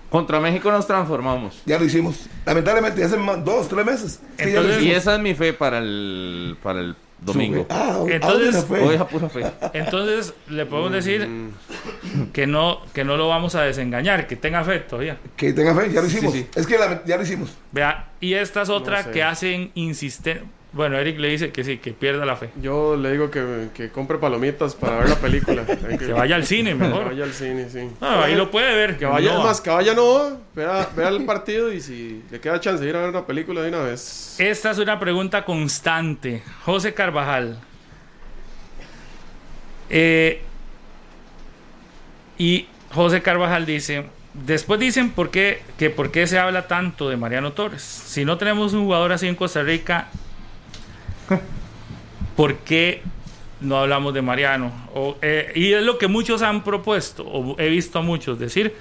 Contra 0.09 0.41
México 0.41 0.69
nos 0.71 0.85
transformamos. 0.87 1.61
ya 1.65 1.79
lo 1.79 1.85
hicimos. 1.85 2.25
Lamentablemente 2.45 3.01
hace 3.03 3.15
más- 3.15 3.45
dos, 3.45 3.69
tres 3.69 3.85
meses. 3.85 4.19
Entonces, 4.37 4.81
Y 4.83 4.91
esa 4.91 5.15
es 5.15 5.21
mi 5.21 5.33
fe 5.35 5.53
para 5.53 5.77
el, 5.77 6.57
para 6.61 6.81
el 6.81 6.95
domingo. 7.21 7.65
Ah, 7.69 7.99
¿a 8.05 8.11
Entonces, 8.11 8.55
a 8.99 9.07
pura 9.07 9.29
fe. 9.29 9.45
Entonces 9.73 10.33
le 10.49 10.65
podemos 10.65 10.91
decir 10.91 11.29
que 12.33 12.45
no, 12.47 12.81
que 12.93 13.03
no 13.05 13.15
lo 13.15 13.29
vamos 13.29 13.55
a 13.55 13.61
desengañar, 13.61 14.27
que 14.27 14.35
tenga 14.35 14.63
fe 14.65 14.79
todavía. 14.79 15.17
Que 15.37 15.53
tenga 15.53 15.73
fe, 15.75 15.91
ya 15.93 16.01
lo 16.01 16.07
hicimos. 16.07 16.33
sí. 16.33 16.45
Es 16.55 16.67
que 16.67 16.77
la- 16.77 17.05
ya 17.05 17.15
lo 17.15 17.23
hicimos. 17.23 17.51
Vea, 17.71 18.09
y 18.19 18.33
esta 18.33 18.63
es 18.63 18.69
otra 18.69 19.03
sé. 19.03 19.11
que 19.11 19.23
hacen 19.23 19.71
insistente. 19.75 20.43
Bueno, 20.73 20.97
Eric 20.97 21.19
le 21.19 21.27
dice 21.27 21.51
que 21.51 21.65
sí, 21.65 21.79
que 21.79 21.91
pierda 21.91 22.25
la 22.25 22.37
fe. 22.37 22.49
Yo 22.61 22.95
le 22.95 23.11
digo 23.11 23.29
que, 23.29 23.67
que 23.73 23.89
compre 23.89 24.17
palomitas 24.19 24.73
para 24.73 24.99
ver 24.99 25.09
la 25.09 25.15
película. 25.17 25.65
Que 25.99 26.13
vaya 26.13 26.35
al 26.37 26.45
cine 26.45 26.69
Que 26.69 26.75
mejor. 26.75 27.05
vaya 27.05 27.25
al 27.25 27.33
cine, 27.33 27.69
sí. 27.69 27.89
No, 27.99 28.07
ahí 28.21 28.35
lo 28.35 28.49
puede 28.49 28.73
ver. 28.73 28.97
Que 28.97 29.05
vaya, 29.05 29.33
No. 29.33 29.43
más, 29.43 29.59
que 29.59 29.69
vaya 29.69 29.93
no, 29.93 30.39
vea, 30.55 30.89
vea 30.95 31.09
el 31.09 31.25
partido 31.25 31.73
y 31.73 31.81
si 31.81 32.23
le 32.31 32.39
queda 32.39 32.57
chance 32.61 32.81
de 32.81 32.89
ir 32.89 32.95
a 32.95 33.01
ver 33.01 33.09
una 33.09 33.25
película 33.25 33.61
de 33.61 33.67
una 33.69 33.79
vez. 33.79 34.37
Esta 34.39 34.71
es 34.71 34.77
una 34.77 34.97
pregunta 34.97 35.43
constante. 35.43 36.41
José 36.63 36.93
Carvajal. 36.93 37.59
Eh, 39.89 40.41
y 42.37 42.65
José 42.93 43.21
Carvajal 43.21 43.65
dice, 43.65 44.05
después 44.33 44.79
dicen 44.79 45.09
por 45.11 45.31
qué, 45.31 45.61
que 45.77 45.89
por 45.89 46.11
qué 46.11 46.27
se 46.27 46.39
habla 46.39 46.67
tanto 46.67 47.09
de 47.09 47.17
Mariano 47.17 47.51
Torres. 47.51 47.81
Si 47.81 48.23
no 48.23 48.37
tenemos 48.37 48.71
un 48.73 48.85
jugador 48.85 49.11
así 49.11 49.27
en 49.27 49.35
Costa 49.35 49.63
Rica, 49.63 50.07
¿por 52.35 52.55
qué 52.57 53.01
no 53.59 53.77
hablamos 53.77 54.13
de 54.13 54.21
Mariano? 54.21 54.71
O, 54.93 55.17
eh, 55.21 55.51
y 55.55 55.73
es 55.73 55.83
lo 55.83 55.97
que 55.97 56.07
muchos 56.07 56.41
han 56.41 56.63
propuesto, 56.63 57.23
o 57.25 57.55
he 57.59 57.69
visto 57.69 57.99
a 57.99 58.01
muchos 58.01 58.39
decir, 58.39 58.73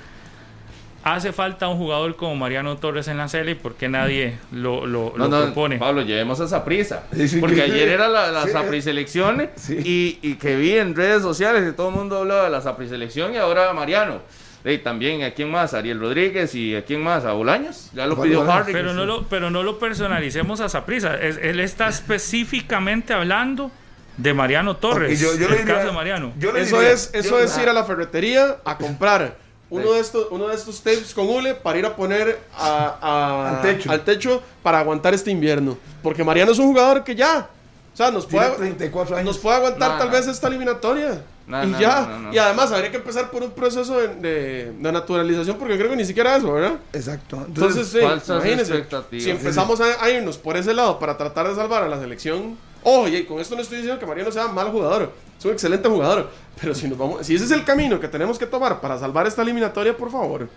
hace 1.02 1.32
falta 1.32 1.66
un 1.68 1.78
jugador 1.78 2.14
como 2.16 2.36
Mariano 2.36 2.76
Torres 2.76 3.08
en 3.08 3.16
la 3.18 3.28
serie, 3.28 3.56
¿por 3.56 3.74
qué 3.74 3.88
nadie 3.88 4.38
lo, 4.52 4.86
lo, 4.86 5.14
No, 5.16 5.24
lo 5.24 5.28
no, 5.28 5.42
propone? 5.46 5.78
Pablo, 5.78 6.02
llevemos 6.02 6.40
esa 6.40 6.64
prisa. 6.64 7.04
Porque 7.40 7.56
que- 7.56 7.62
ayer 7.62 7.88
era 7.88 8.08
la, 8.08 8.30
la 8.30 8.44
Sí. 8.44 8.50
sapriselección 8.50 9.48
Sí. 9.56 9.78
y, 10.22 10.28
y 10.30 10.34
que 10.36 10.56
vi 10.56 10.72
en 10.76 10.94
redes 10.94 11.22
sociales 11.22 11.64
que 11.64 11.72
todo 11.72 11.88
el 11.88 11.94
mundo 11.94 12.18
hablaba 12.18 12.44
de 12.44 12.50
la 12.50 12.60
sapriselección 12.60 13.32
y 13.34 13.38
ahora 13.38 13.72
Mariano. 13.72 14.20
Y 14.64 14.76
también 14.78 15.22
a 15.22 15.30
quién 15.32 15.50
más, 15.50 15.72
Ariel 15.72 15.98
Rodríguez 15.98 16.54
y 16.54 16.76
a 16.76 16.84
quién 16.84 17.02
más, 17.02 17.24
a 17.24 17.32
Bolaños. 17.32 17.88
Ya 17.94 18.06
lo 18.06 18.20
pidió. 18.20 18.42
Harry. 18.50 18.72
Pero 18.72 18.92
no 18.92 19.06
lo, 19.06 19.22
pero 19.24 19.50
no 19.50 19.62
lo 19.62 19.78
personalicemos 19.78 20.60
a 20.60 20.68
Saprisa. 20.68 21.14
Él 21.14 21.60
está 21.60 21.88
específicamente 22.34 23.12
hablando 23.14 23.70
de 24.16 24.34
Mariano 24.34 24.76
Torres. 24.76 25.12
Ok, 25.18 25.18
yo- 25.18 25.38
yo 25.38 25.48
le 25.48 25.56
el 25.56 25.60
diría- 25.62 25.74
caso 25.76 25.86
de 25.88 25.92
Mariano. 25.92 26.32
yo 26.38 26.52
le 26.52 26.60
Eso 26.62 26.76
diría- 26.76 26.92
es, 26.92 27.10
eso 27.14 27.30
yo- 27.30 27.40
es 27.40 27.56
ir 27.58 27.68
a 27.68 27.72
la 27.72 27.84
ferretería 27.84 28.58
a 28.64 28.76
comprar 28.76 29.36
uno 29.70 29.92
de 29.92 30.00
estos, 30.00 30.26
uno 30.30 30.48
de 30.48 30.56
estos 30.56 30.82
tapes 30.82 31.14
con 31.14 31.28
hule 31.28 31.54
para 31.54 31.78
ir 31.78 31.86
a 31.86 31.94
poner 31.96 32.38
a- 32.58 32.98
a- 33.00 33.60
Al 33.90 34.04
techo. 34.04 34.42
para 34.62 34.80
aguantar 34.80 35.14
este 35.14 35.30
invierno. 35.30 35.78
Porque 36.02 36.22
Mariano 36.24 36.52
es 36.52 36.58
un 36.58 36.66
jugador 36.66 37.02
que 37.04 37.14
ya, 37.14 37.48
o 37.92 37.96
sea, 37.96 38.10
nos 38.10 38.26
puede, 38.26 38.50
34 38.50 39.16
años. 39.16 39.26
nos 39.26 39.38
puede 39.38 39.56
aguantar 39.56 39.92
No, 39.92 39.98
tal 39.98 40.06
no. 40.08 40.12
vez 40.14 40.26
esta 40.26 40.48
eliminatoria. 40.48 41.22
No, 41.46 41.64
y 41.64 41.66
no, 41.66 41.80
ya. 41.80 42.00
no, 42.02 42.08
no, 42.08 42.18
no. 42.28 42.32
Y 42.32 42.38
además 42.38 42.70
habría 42.70 42.90
que 42.92 42.98
empezar 42.98 43.30
por 43.30 43.42
un 43.42 43.50
proceso 43.50 43.98
de, 43.98 44.08
de- 44.14 44.72
de 44.72 44.92
naturalización 44.92 45.56
porque 45.58 45.76
creo 45.76 45.90
que 45.90 45.96
ni 45.96 46.04
siquiera 46.04 46.36
eso, 46.36 46.52
¿verdad? 46.52 46.74
Exacto. 46.92 47.42
Entonces, 47.46 47.88
sí, 47.88 47.98
falsas 48.00 48.36
imagínense, 48.44 48.84
si 49.18 49.30
empezamos 49.30 49.80
a, 49.80 50.02
a 50.04 50.10
irnos 50.10 50.38
por 50.38 50.56
ese 50.56 50.72
lado 50.72 50.98
para 51.00 51.16
tratar 51.16 51.48
de 51.48 51.56
salvar 51.56 51.82
a 51.82 51.88
la 51.88 51.98
selección, 51.98 52.56
oye, 52.84 53.26
con 53.26 53.40
esto 53.40 53.56
no 53.56 53.62
estoy 53.62 53.78
diciendo 53.78 53.98
que 53.98 54.06
Mariano 54.06 54.30
sea 54.30 54.46
mal 54.46 54.70
jugador, 54.70 55.12
es 55.38 55.44
un 55.44 55.50
excelente 55.52 55.88
jugador, 55.88 56.30
pero 56.60 56.72
si 56.74 56.86
nos 56.86 56.96
vamos, 56.96 57.26
si 57.26 57.34
ese 57.34 57.44
es 57.46 57.50
el 57.50 57.64
camino 57.64 57.98
que 57.98 58.06
tenemos 58.06 58.38
que 58.38 58.46
tomar 58.46 58.80
para 58.80 58.96
salvar 59.00 59.26
esta 59.26 59.42
eliminatoria, 59.42 59.96
por 59.96 60.12
favor. 60.12 60.48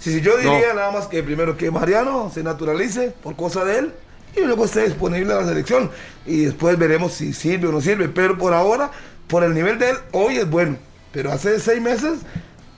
Sí, 0.00 0.12
sí, 0.12 0.20
yo 0.20 0.36
diría 0.36 0.74
nada 0.74 0.90
más 0.90 1.06
que 1.06 1.22
primero 1.22 1.56
que 1.56 1.70
Mariano 1.70 2.28
se 2.34 2.42
naturalice 2.42 3.14
por 3.22 3.36
cosa 3.36 3.64
de 3.64 3.78
él 3.78 3.92
y 4.36 4.40
luego 4.40 4.64
esté 4.64 4.84
disponible 4.84 5.32
a 5.32 5.36
la 5.36 5.46
selección. 5.46 5.90
Y 6.26 6.44
después 6.44 6.78
veremos 6.78 7.12
si 7.12 7.32
sirve 7.32 7.68
o 7.68 7.72
no 7.72 7.80
sirve. 7.80 8.08
Pero 8.08 8.38
por 8.38 8.52
ahora, 8.52 8.90
por 9.26 9.44
el 9.44 9.54
nivel 9.54 9.78
de 9.78 9.90
él, 9.90 9.96
hoy 10.12 10.36
es 10.36 10.48
bueno. 10.48 10.76
Pero 11.12 11.32
hace 11.32 11.58
seis 11.58 11.80
meses, 11.80 12.20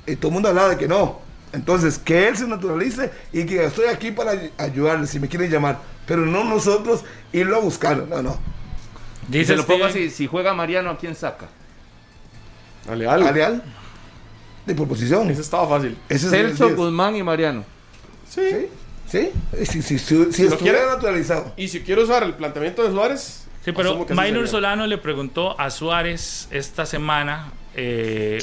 eh, 0.07 0.17
todo 0.17 0.29
el 0.29 0.35
mundo 0.35 0.49
hablaba 0.49 0.71
de 0.71 0.77
que 0.77 0.89
no. 0.89 1.21
Entonces, 1.53 1.99
que 1.99 2.29
él 2.29 2.37
se 2.37 2.47
naturalice 2.47 3.11
y 3.33 3.45
que 3.45 3.65
estoy 3.65 3.87
aquí 3.87 4.11
para 4.11 4.33
ayudarle 4.57 5.07
si 5.07 5.21
me 5.21 5.29
quieren 5.29 5.51
llamar. 5.51 5.81
Pero 6.07 6.25
no 6.25 6.45
nosotros 6.45 7.05
irlo 7.33 7.57
a 7.57 7.61
buscar. 7.61 8.09
No, 8.09 8.23
no. 8.23 8.39
Dice 9.29 9.53
se 9.53 9.57
lo 9.57 9.67
pongo 9.67 9.85
así, 9.85 10.11
si 10.11 10.27
juega 10.27 10.55
Mariano, 10.55 10.91
¿a 10.91 10.99
quién 10.99 11.15
saca? 11.15 11.49
A 12.89 12.95
Leal. 12.95 13.23
A 13.23 13.31
Leal. 13.31 13.63
De 14.67 14.75
por 14.75 14.89
posición. 14.89 15.31
Ese 15.31 15.43
estaba 15.43 15.69
fácil. 15.69 15.97
Ese 16.09 16.31
Celso, 16.31 16.75
Guzmán 16.75 17.17
y 17.17 17.23
Mariano. 17.23 17.65
Sí. 18.29 18.41
Sí. 18.51 18.69
Si, 19.13 19.31
si, 19.67 19.83
si, 19.83 19.99
si, 19.99 20.47
estuviera 20.47 20.87
naturalizado. 20.87 21.53
Y 21.59 21.69
si 21.69 21.83
quiero 21.83 22.03
usar 22.03 22.23
el 22.23 22.33
planteamiento 22.33 22.83
de 22.83 22.93
Suárez. 22.93 23.47
Sí, 23.63 23.73
pero 23.73 24.07
Maynor 24.15 24.49
Solano 24.49 24.87
le 24.87 24.97
preguntó 24.97 25.61
a 25.61 25.69
Suárez 25.69 26.49
esta 26.51 26.87
semana 26.87 27.53
eh, 27.77 28.43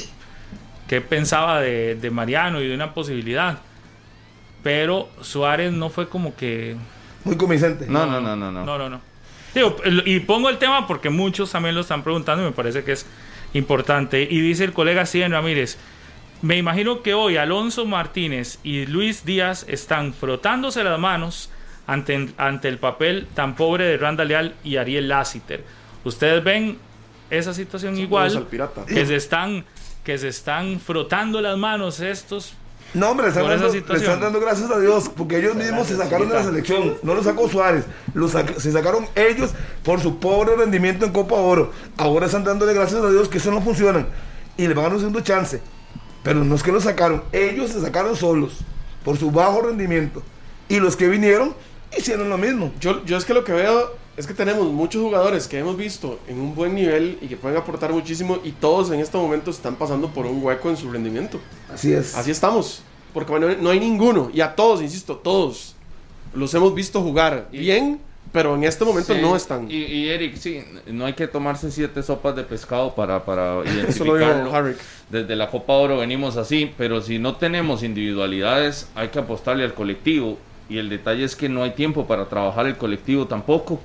qué 0.86 1.00
pensaba 1.00 1.60
de, 1.60 1.96
de 1.96 2.10
Mariano 2.12 2.62
y 2.62 2.68
de 2.68 2.74
una 2.76 2.94
posibilidad. 2.94 3.58
Pero 4.62 5.08
Suárez 5.22 5.72
no 5.72 5.90
fue 5.90 6.08
como 6.08 6.36
que. 6.36 6.76
Muy 7.24 7.36
convincente. 7.36 7.86
No, 7.88 8.06
no, 8.06 8.20
no, 8.20 8.36
no. 8.36 8.52
No, 8.52 8.64
no, 8.64 8.78
no. 8.78 8.88
no. 8.90 10.02
y 10.06 10.20
pongo 10.20 10.50
el 10.50 10.58
tema 10.58 10.86
porque 10.86 11.10
muchos 11.10 11.50
también 11.50 11.74
lo 11.74 11.80
están 11.80 12.04
preguntando 12.04 12.44
y 12.44 12.46
me 12.46 12.52
parece 12.52 12.84
que 12.84 12.92
es 12.92 13.06
importante. 13.54 14.22
Y 14.22 14.40
dice 14.40 14.62
el 14.62 14.72
colega 14.72 15.04
Steven 15.04 15.32
Ramírez, 15.32 15.78
me 16.42 16.56
imagino 16.56 17.02
que 17.02 17.14
hoy 17.14 17.36
Alonso 17.36 17.84
Martínez 17.84 18.58
y 18.62 18.86
Luis 18.86 19.24
Díaz 19.24 19.64
están 19.68 20.14
frotándose 20.14 20.82
las 20.84 20.98
manos 20.98 21.50
ante, 21.86 22.30
ante 22.38 22.68
el 22.68 22.78
papel 22.78 23.26
tan 23.34 23.56
pobre 23.56 23.84
de 23.84 23.96
Randa 23.96 24.24
Leal 24.24 24.54
y 24.64 24.76
Ariel 24.76 25.08
Lassiter. 25.08 25.64
¿Ustedes 26.04 26.42
ven 26.42 26.78
esa 27.30 27.52
situación 27.52 27.98
igual? 27.98 28.46
Que 28.86 29.06
se 29.06 29.16
están 29.16 29.64
que 30.04 30.16
se 30.16 30.28
están 30.28 30.80
frotando 30.80 31.42
las 31.42 31.58
manos 31.58 32.00
estos 32.00 32.54
no, 32.92 33.10
hombre, 33.10 33.26
le 33.26 33.28
están, 33.30 33.46
dando, 33.46 33.94
están, 33.94 34.20
dando, 34.20 34.40
gracias 34.40 34.68
a 34.68 34.80
Dios, 34.80 35.08
porque 35.16 35.38
ellos 35.38 35.54
mismos 35.54 35.86
se 35.86 35.96
sacaron 35.96 36.28
de 36.28 36.34
la 36.34 36.42
selección. 36.42 36.96
No 37.04 37.14
lo 37.14 37.22
sacó 37.22 37.48
Suárez, 37.48 37.84
se 38.58 38.72
sacaron 38.72 39.06
ellos 39.14 39.52
por 39.84 40.00
su 40.00 40.18
pobre 40.18 40.56
rendimiento 40.56 41.06
en 41.06 41.12
Copa 41.12 41.36
Oro. 41.36 41.70
Ahora 41.96 42.26
están 42.26 42.42
dándole 42.42 42.74
gracias 42.74 43.00
a 43.00 43.08
Dios 43.08 43.28
que 43.28 43.38
eso 43.38 43.52
no 43.52 43.62
funciona. 43.62 44.06
Y 44.56 44.66
le 44.66 44.74
van 44.74 44.78
a 44.78 44.82
dar 44.88 44.94
un 44.94 44.98
segundo 44.98 45.20
chance. 45.20 45.60
Pero 46.22 46.44
no 46.44 46.54
es 46.54 46.62
que 46.62 46.72
lo 46.72 46.80
sacaron, 46.80 47.22
ellos 47.32 47.70
se 47.70 47.80
sacaron 47.80 48.16
solos 48.16 48.58
por 49.04 49.16
su 49.16 49.30
bajo 49.30 49.62
rendimiento. 49.62 50.22
Y 50.68 50.78
los 50.78 50.96
que 50.96 51.08
vinieron 51.08 51.54
hicieron 51.96 52.28
lo 52.28 52.38
mismo. 52.38 52.72
Yo, 52.80 53.04
yo 53.04 53.16
es 53.16 53.24
que 53.24 53.34
lo 53.34 53.44
que 53.44 53.52
veo 53.52 53.92
es 54.16 54.26
que 54.26 54.34
tenemos 54.34 54.70
muchos 54.70 55.02
jugadores 55.02 55.48
que 55.48 55.58
hemos 55.58 55.76
visto 55.76 56.18
en 56.28 56.38
un 56.38 56.54
buen 56.54 56.74
nivel 56.74 57.18
y 57.22 57.26
que 57.26 57.36
pueden 57.36 57.56
aportar 57.56 57.92
muchísimo 57.92 58.38
y 58.44 58.52
todos 58.52 58.90
en 58.90 59.00
este 59.00 59.16
momento 59.16 59.50
están 59.50 59.76
pasando 59.76 60.12
por 60.12 60.26
un 60.26 60.42
hueco 60.42 60.68
en 60.68 60.76
su 60.76 60.90
rendimiento. 60.90 61.40
Así 61.72 61.92
es. 61.92 62.14
Así 62.14 62.30
estamos. 62.30 62.82
Porque 63.14 63.30
bueno, 63.30 63.48
no 63.60 63.70
hay 63.70 63.80
ninguno. 63.80 64.30
Y 64.32 64.42
a 64.42 64.54
todos, 64.54 64.82
insisto, 64.82 65.16
todos 65.16 65.74
los 66.34 66.52
hemos 66.54 66.74
visto 66.74 67.00
jugar 67.02 67.48
bien, 67.50 68.00
pero 68.32 68.54
en 68.54 68.64
este 68.64 68.84
momento 68.84 69.14
no 69.14 69.34
están. 69.34 69.68
Y, 69.70 70.08
Eric, 70.08 70.36
sí, 70.36 70.62
no 70.86 71.06
hay 71.06 71.14
que 71.14 71.26
tomarse 71.26 71.70
siete 71.70 72.02
sopas 72.02 72.36
de 72.36 72.44
pescado 72.44 72.94
para, 72.94 73.24
para 73.24 73.62
identificarlo. 73.64 74.74
Desde 75.08 75.34
la 75.34 75.50
Copa 75.50 75.72
Oro 75.72 75.98
venimos 75.98 76.36
así, 76.36 76.72
pero 76.78 77.00
si 77.00 77.18
no 77.18 77.36
tenemos 77.36 77.82
individualidades, 77.82 78.88
hay 78.94 79.08
que 79.08 79.18
apostarle 79.18 79.64
al 79.64 79.74
colectivo. 79.74 80.38
Y 80.68 80.78
el 80.78 80.88
detalle 80.88 81.24
es 81.24 81.34
que 81.34 81.48
no 81.48 81.64
hay 81.64 81.72
tiempo 81.72 82.06
para 82.06 82.28
trabajar 82.28 82.66
el 82.66 82.76
colectivo 82.76 83.26
tampoco. 83.26 83.80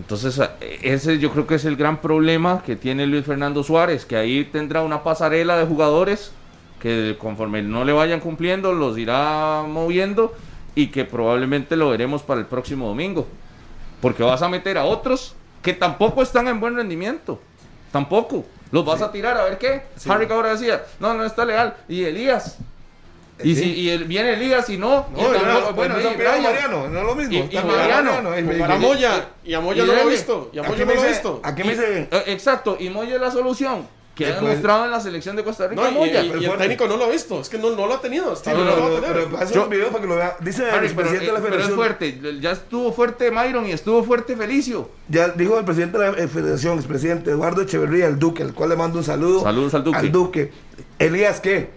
Entonces, 0.00 0.40
ese 0.82 1.18
yo 1.18 1.30
creo 1.30 1.46
que 1.46 1.54
es 1.54 1.64
el 1.64 1.76
gran 1.76 2.00
problema 2.00 2.62
que 2.64 2.74
tiene 2.74 3.06
Luis 3.06 3.24
Fernando 3.24 3.62
Suárez, 3.62 4.04
que 4.04 4.16
ahí 4.16 4.44
tendrá 4.44 4.82
una 4.82 5.04
pasarela 5.04 5.56
de 5.56 5.66
jugadores 5.66 6.32
que 6.80 7.16
conforme 7.18 7.62
no 7.62 7.84
le 7.84 7.92
vayan 7.92 8.20
cumpliendo 8.20 8.72
los 8.72 8.96
irá 8.98 9.62
moviendo 9.68 10.34
y 10.74 10.86
que 10.86 11.04
probablemente 11.04 11.76
lo 11.76 11.90
veremos 11.90 12.22
para 12.22 12.40
el 12.40 12.46
próximo 12.46 12.88
domingo. 12.88 13.28
Porque 14.00 14.22
vas 14.22 14.42
a 14.42 14.48
meter 14.48 14.78
a 14.78 14.84
otros 14.84 15.34
que 15.62 15.74
tampoco 15.74 16.22
están 16.22 16.48
en 16.48 16.60
buen 16.60 16.76
rendimiento. 16.76 17.40
Tampoco. 17.92 18.44
Los 18.70 18.84
vas 18.84 19.02
a 19.02 19.10
tirar 19.10 19.36
a 19.36 19.44
ver 19.44 19.58
qué. 19.58 19.82
Harry 20.08 20.26
ahora 20.30 20.52
decía, 20.52 20.84
no, 21.00 21.12
no 21.14 21.24
está 21.24 21.44
legal. 21.44 21.76
Y 21.88 22.04
Elías, 22.04 22.58
y, 23.42 23.54
si, 23.54 23.64
y 23.64 23.96
viene 24.04 24.34
Elías 24.34 24.68
y 24.68 24.76
no. 24.76 25.06
no, 25.12 25.20
y 25.20 25.72
bueno, 25.72 25.96
y 26.00 26.42
Mariano, 26.42 26.88
no 26.88 27.00
es 27.00 27.06
lo 27.06 27.14
mismo. 27.14 27.48
Y, 27.50 27.56
Mariano. 27.56 28.12
Para 28.58 28.76
Moya. 28.76 29.28
Y 29.44 29.54
a 29.54 29.60
Moya 29.60 29.84
no 29.84 29.92
lo 29.92 30.00
he 30.00 30.06
visto. 30.06 30.50
Y 30.52 30.58
a 30.58 30.62
Moya 30.62 30.84
no 30.84 30.94
lo 30.94 31.04
he 31.04 31.08
visto. 31.08 31.40
Aquí 31.42 31.64
me 31.64 31.72
dice. 31.72 32.08
Eh, 32.10 32.22
exacto. 32.26 32.76
Y 32.78 32.90
Moya 32.90 33.14
es 33.14 33.20
la 33.20 33.30
solución. 33.30 33.86
Que 34.14 34.26
ha 34.26 34.34
demostrado 34.34 34.84
en 34.84 34.90
la 34.90 35.00
selección 35.00 35.36
de 35.36 35.44
Costa 35.44 35.66
Rica. 35.68 35.82
No, 35.82 35.90
Moya, 35.92 36.22
y, 36.22 36.44
el 36.44 36.58
técnico 36.58 36.86
no 36.86 36.96
lo 36.96 37.04
ha 37.04 37.08
visto. 37.08 37.40
Es 37.40 37.48
que 37.48 37.58
no, 37.58 37.70
no 37.70 37.86
lo 37.86 37.94
ha 37.94 38.00
tenido. 38.00 38.36
Sí, 38.36 38.50
no, 38.50 38.64
no, 38.64 38.76
no, 38.76 39.00
pero 39.00 39.38
hace 39.38 39.58
un 39.58 39.70
video 39.70 39.88
para 39.88 40.02
que 40.02 40.06
lo 40.08 40.16
vea. 40.16 40.36
Dice 40.40 40.64
el 40.68 40.94
presidente 40.94 41.26
de 41.26 41.32
la 41.32 41.40
federación. 41.40 41.50
Pero 41.50 41.64
es 41.68 41.74
fuerte. 41.74 42.40
Ya 42.40 42.50
estuvo 42.52 42.92
fuerte 42.92 43.30
Myron 43.30 43.66
y 43.66 43.72
estuvo 43.72 44.02
fuerte 44.04 44.36
Felicio. 44.36 44.90
Ya 45.08 45.28
dijo 45.28 45.58
el 45.58 45.64
presidente 45.64 45.98
de 45.98 46.12
la 46.12 46.28
federación, 46.28 46.78
el 46.78 46.84
presidente 46.84 47.30
Eduardo 47.30 47.62
Echeverría, 47.62 48.06
el 48.06 48.18
Duque, 48.18 48.42
al 48.42 48.52
cual 48.52 48.70
le 48.70 48.76
mando 48.76 48.98
un 48.98 49.04
saludo. 49.04 49.42
Saludos 49.42 49.74
al 49.74 49.84
Duque. 49.84 49.98
Al 49.98 50.12
Duque. 50.12 50.52
Elías, 50.98 51.40
¿qué? 51.40 51.70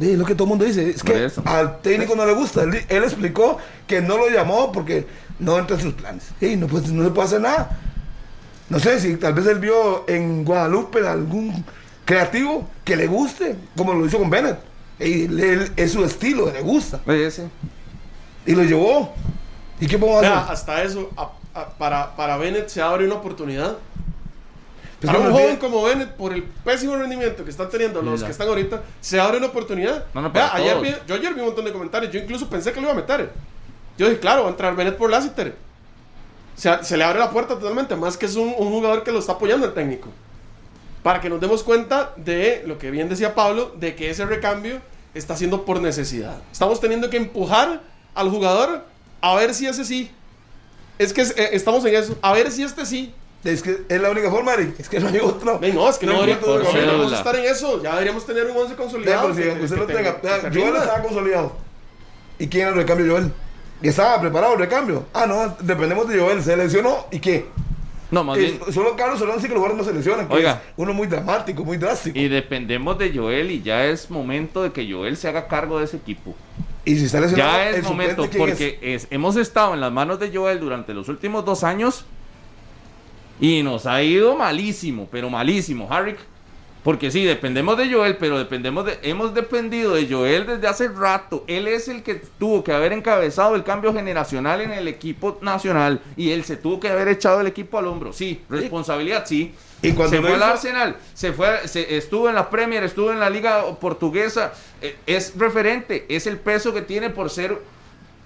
Es 0.00 0.18
lo 0.18 0.24
que 0.24 0.34
todo 0.34 0.44
el 0.44 0.48
mundo 0.48 0.64
dice. 0.64 0.90
Es 0.90 1.02
que 1.02 1.28
al 1.44 1.80
técnico 1.80 2.16
no 2.16 2.24
le 2.24 2.32
gusta. 2.32 2.62
Él, 2.62 3.04
explicó 3.04 3.58
que 3.86 4.00
no 4.00 4.16
lo 4.16 4.28
llamó 4.28 4.72
porque 4.72 5.06
no 5.38 5.58
entra 5.58 5.76
en 5.76 5.82
sus 5.82 5.94
planes. 5.94 6.30
Y 6.40 6.56
no, 6.56 6.66
pues, 6.66 6.90
no 6.90 7.04
se 7.04 7.10
puede 7.10 7.26
hacer 7.26 7.40
nada. 7.40 7.78
No 8.72 8.78
sé 8.78 8.98
si 8.98 9.16
tal 9.18 9.34
vez 9.34 9.46
él 9.46 9.58
vio 9.58 10.08
en 10.08 10.46
Guadalupe 10.46 11.06
algún 11.06 11.62
creativo 12.06 12.66
que 12.82 12.96
le 12.96 13.06
guste, 13.06 13.54
como 13.76 13.92
lo 13.92 14.06
hizo 14.06 14.18
con 14.18 14.30
Bennett. 14.30 14.58
Y 14.98 15.24
él, 15.24 15.70
es 15.76 15.92
su 15.92 16.02
estilo, 16.02 16.50
le 16.50 16.62
gusta. 16.62 16.98
Y 18.46 18.54
lo 18.54 18.64
llevó. 18.64 19.12
¿Y 19.78 19.86
qué 19.86 19.98
podemos 19.98 20.24
hacer? 20.24 20.52
Hasta 20.52 20.82
eso, 20.84 21.10
para, 21.76 22.16
para 22.16 22.38
Bennett 22.38 22.68
se 22.68 22.80
abre 22.80 23.04
una 23.04 23.16
oportunidad 23.16 23.76
para 25.04 25.18
un 25.18 25.32
joven 25.32 25.56
como 25.56 25.82
Bennett, 25.82 26.12
por 26.12 26.32
el 26.32 26.42
pésimo 26.42 26.96
rendimiento 26.96 27.44
que 27.44 27.50
están 27.50 27.68
teniendo 27.68 28.00
los 28.00 28.24
que 28.24 28.30
están 28.30 28.48
ahorita, 28.48 28.82
se 29.02 29.20
abre 29.20 29.36
una 29.36 29.48
oportunidad. 29.48 30.06
ayer 30.14 31.02
yo 31.06 31.14
ayer 31.14 31.34
vi 31.34 31.40
un 31.40 31.46
montón 31.46 31.66
de 31.66 31.72
comentarios. 31.72 32.10
Yo 32.10 32.20
incluso 32.20 32.48
pensé 32.48 32.72
que 32.72 32.80
lo 32.80 32.86
iba 32.86 32.92
a 32.92 32.96
meter. 32.96 33.32
Yo 33.98 34.08
dije, 34.08 34.18
claro, 34.18 34.44
va 34.44 34.48
a 34.48 34.52
entrar 34.52 34.74
Bennett 34.74 34.96
por 34.96 35.10
Lassiter. 35.10 35.54
Se, 36.56 36.84
se 36.84 36.96
le 36.96 37.04
abre 37.04 37.18
la 37.18 37.30
puerta 37.30 37.54
totalmente. 37.58 37.96
Más 37.96 38.16
que 38.16 38.26
es 38.26 38.36
un, 38.36 38.52
jugador 38.52 39.04
que 39.04 39.12
lo 39.12 39.18
está 39.18 39.32
apoyando 39.32 39.66
el 39.66 39.74
técnico. 39.74 40.08
Para 41.02 41.20
que 41.20 41.28
nos 41.28 41.40
demos 41.40 41.62
cuenta 41.62 42.12
de 42.16 42.62
lo 42.66 42.78
que 42.78 42.90
bien 42.90 43.08
decía 43.08 43.34
Pablo, 43.34 43.74
de 43.76 43.94
que 43.96 44.10
ese 44.10 44.24
recambio 44.24 44.80
está 45.14 45.36
siendo 45.36 45.64
por 45.64 45.80
necesidad. 45.80 46.36
Estamos 46.52 46.80
teniendo 46.80 47.10
que 47.10 47.16
empujar 47.16 47.80
al 48.14 48.30
jugador 48.30 48.84
a 49.20 49.34
ver 49.36 49.54
si 49.54 49.66
ese 49.66 49.84
sí. 49.84 50.10
Es 50.98 51.12
que 51.12 51.22
eh, 51.22 51.50
estamos 51.52 51.84
en 51.84 51.94
eso. 51.94 52.16
A 52.22 52.32
ver 52.32 52.50
si 52.50 52.62
este 52.62 52.86
sí. 52.86 53.12
Es 53.44 53.62
que 53.62 53.82
es 53.88 54.00
la 54.00 54.10
única 54.10 54.30
forma, 54.30 54.54
Eric. 54.54 54.78
Es 54.78 54.88
que 54.88 55.00
no 55.00 55.08
hay 55.08 55.18
otro. 55.18 55.58
no, 55.60 55.88
es 55.88 55.98
que 55.98 56.06
no, 56.06 56.20
deberíamos 56.22 57.12
estar 57.12 57.34
en 57.34 57.44
eso. 57.44 57.82
Ya 57.82 57.92
deberíamos 57.92 58.24
tener 58.24 58.46
un 58.46 58.56
11 58.56 58.74
consolidado. 58.76 59.34
si 59.34 59.42
usted 59.42 59.76
lo 59.76 59.86
tenga. 59.86 60.20
Joel 60.52 60.76
estaba 60.76 61.02
consolidado. 61.02 61.52
¿Y 62.38 62.46
quién 62.46 62.62
era 62.62 62.70
el 62.70 62.76
recambio, 62.76 63.12
Joel? 63.12 63.32
¿Y 63.82 63.88
estaba 63.88 64.20
preparado 64.20 64.54
el 64.54 64.60
recambio? 64.60 65.06
Ah, 65.12 65.26
no, 65.26 65.56
dependemos 65.60 66.08
de 66.08 66.18
Joel. 66.18 66.42
¿Se 66.42 66.56
lesionó? 66.56 67.06
¿Y 67.10 67.18
qué? 67.18 67.46
No, 68.10 68.22
más 68.22 68.38
bien. 68.38 68.60
Solo 68.70 68.94
Carlos 68.94 69.18
Solán 69.18 69.40
sí 69.40 69.48
que 69.48 69.54
los 69.54 69.62
jugadores 69.62 69.78
no 69.78 69.90
se 69.90 69.96
lesionan. 69.96 70.26
Oiga. 70.30 70.62
uno 70.76 70.92
muy 70.92 71.06
dramático, 71.06 71.64
muy 71.64 71.78
drástico. 71.78 72.18
Y 72.18 72.28
dependemos 72.28 72.98
de 72.98 73.12
Joel 73.16 73.50
y 73.50 73.62
ya 73.62 73.86
es 73.86 74.10
momento 74.10 74.62
de 74.62 74.70
que 74.70 74.90
Joel 74.90 75.16
se 75.16 75.28
haga 75.28 75.48
cargo 75.48 75.78
de 75.78 75.86
ese 75.86 75.96
equipo. 75.96 76.34
Y 76.84 76.96
si 76.96 77.06
está 77.06 77.20
lesionado, 77.20 77.52
ya 77.52 77.70
es 77.70 77.82
momento, 77.84 78.28
porque 78.36 79.00
hemos 79.10 79.36
estado 79.36 79.72
en 79.72 79.80
las 79.80 79.90
manos 79.92 80.20
de 80.20 80.30
Joel 80.36 80.60
durante 80.60 80.92
los 80.92 81.08
últimos 81.08 81.44
dos 81.44 81.64
años 81.64 82.04
y 83.40 83.62
nos 83.62 83.86
ha 83.86 84.02
ido 84.02 84.36
malísimo, 84.36 85.08
pero 85.10 85.30
malísimo, 85.30 85.88
Harry. 85.90 86.16
Porque 86.82 87.12
sí, 87.12 87.24
dependemos 87.24 87.78
de 87.78 87.92
Joel, 87.92 88.16
pero 88.16 88.38
dependemos 88.38 88.84
de, 88.84 88.98
hemos 89.02 89.34
dependido 89.34 89.94
de 89.94 90.08
Joel 90.08 90.46
desde 90.46 90.66
hace 90.66 90.88
rato. 90.88 91.44
Él 91.46 91.68
es 91.68 91.86
el 91.86 92.02
que 92.02 92.16
tuvo 92.38 92.64
que 92.64 92.72
haber 92.72 92.92
encabezado 92.92 93.54
el 93.54 93.62
cambio 93.62 93.94
generacional 93.94 94.60
en 94.60 94.72
el 94.72 94.88
equipo 94.88 95.38
nacional 95.42 96.00
y 96.16 96.30
él 96.30 96.44
se 96.44 96.56
tuvo 96.56 96.80
que 96.80 96.88
haber 96.88 97.06
echado 97.06 97.40
el 97.40 97.46
equipo 97.46 97.78
al 97.78 97.86
hombro. 97.86 98.12
Sí, 98.12 98.40
responsabilidad, 98.48 99.24
sí. 99.26 99.54
Y 99.80 99.92
cuando 99.92 100.16
se 100.16 100.22
fue 100.22 100.34
al 100.34 100.42
Arsenal, 100.42 100.96
se 101.14 101.32
fue, 101.32 101.68
se, 101.68 101.96
estuvo 101.96 102.28
en 102.28 102.34
la 102.34 102.50
Premier, 102.50 102.82
estuvo 102.82 103.12
en 103.12 103.20
la 103.20 103.30
Liga 103.30 103.64
Portuguesa. 103.80 104.52
Eh, 104.80 104.96
es 105.06 105.36
referente, 105.36 106.06
es 106.08 106.26
el 106.26 106.38
peso 106.38 106.74
que 106.74 106.82
tiene 106.82 107.10
por 107.10 107.30
ser 107.30 107.58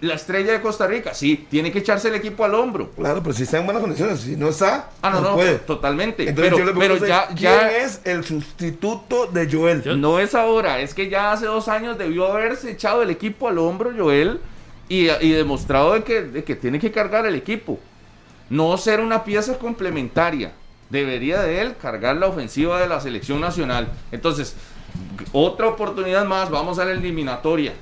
la 0.00 0.14
estrella 0.14 0.52
de 0.52 0.60
Costa 0.60 0.86
Rica, 0.86 1.14
sí, 1.14 1.46
tiene 1.48 1.72
que 1.72 1.78
echarse 1.78 2.08
el 2.08 2.14
equipo 2.16 2.44
al 2.44 2.54
hombro. 2.54 2.90
Claro, 2.90 3.22
pero 3.22 3.34
si 3.34 3.44
está 3.44 3.58
en 3.58 3.64
buenas 3.64 3.80
condiciones, 3.80 4.20
si 4.20 4.36
no 4.36 4.48
está, 4.48 4.90
ah, 5.00 5.10
no, 5.10 5.20
no, 5.22 5.34
puede. 5.34 5.54
totalmente. 5.58 6.32
pero, 6.34 6.58
pero 6.78 7.06
ya, 7.06 7.28
¿quién 7.28 7.52
es 7.80 8.02
el 8.04 8.24
sustituto 8.24 9.26
de 9.26 9.50
Joel? 9.50 10.00
No 10.00 10.18
es 10.18 10.34
ahora, 10.34 10.80
es 10.80 10.92
que 10.92 11.08
ya 11.08 11.32
hace 11.32 11.46
dos 11.46 11.68
años 11.68 11.96
debió 11.96 12.26
haberse 12.30 12.70
echado 12.70 13.02
el 13.02 13.10
equipo 13.10 13.48
al 13.48 13.58
hombro, 13.58 13.90
Joel, 13.96 14.40
y, 14.88 15.08
y 15.08 15.30
demostrado 15.32 15.94
de 15.94 16.04
que, 16.04 16.22
de 16.22 16.44
que 16.44 16.56
tiene 16.56 16.78
que 16.78 16.92
cargar 16.92 17.24
el 17.24 17.34
equipo. 17.34 17.80
No 18.50 18.76
ser 18.76 19.00
una 19.00 19.24
pieza 19.24 19.58
complementaria. 19.58 20.52
Debería 20.90 21.42
de 21.42 21.62
él 21.62 21.74
cargar 21.80 22.16
la 22.16 22.26
ofensiva 22.28 22.80
de 22.80 22.86
la 22.86 23.00
selección 23.00 23.40
nacional. 23.40 23.88
Entonces, 24.12 24.54
otra 25.32 25.66
oportunidad 25.66 26.24
más, 26.24 26.48
vamos 26.50 26.78
a 26.78 26.84
la 26.84 26.92
eliminatoria. 26.92 27.72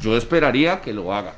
Yo 0.00 0.16
esperaría 0.16 0.80
que 0.80 0.92
lo 0.92 1.12
haga. 1.14 1.34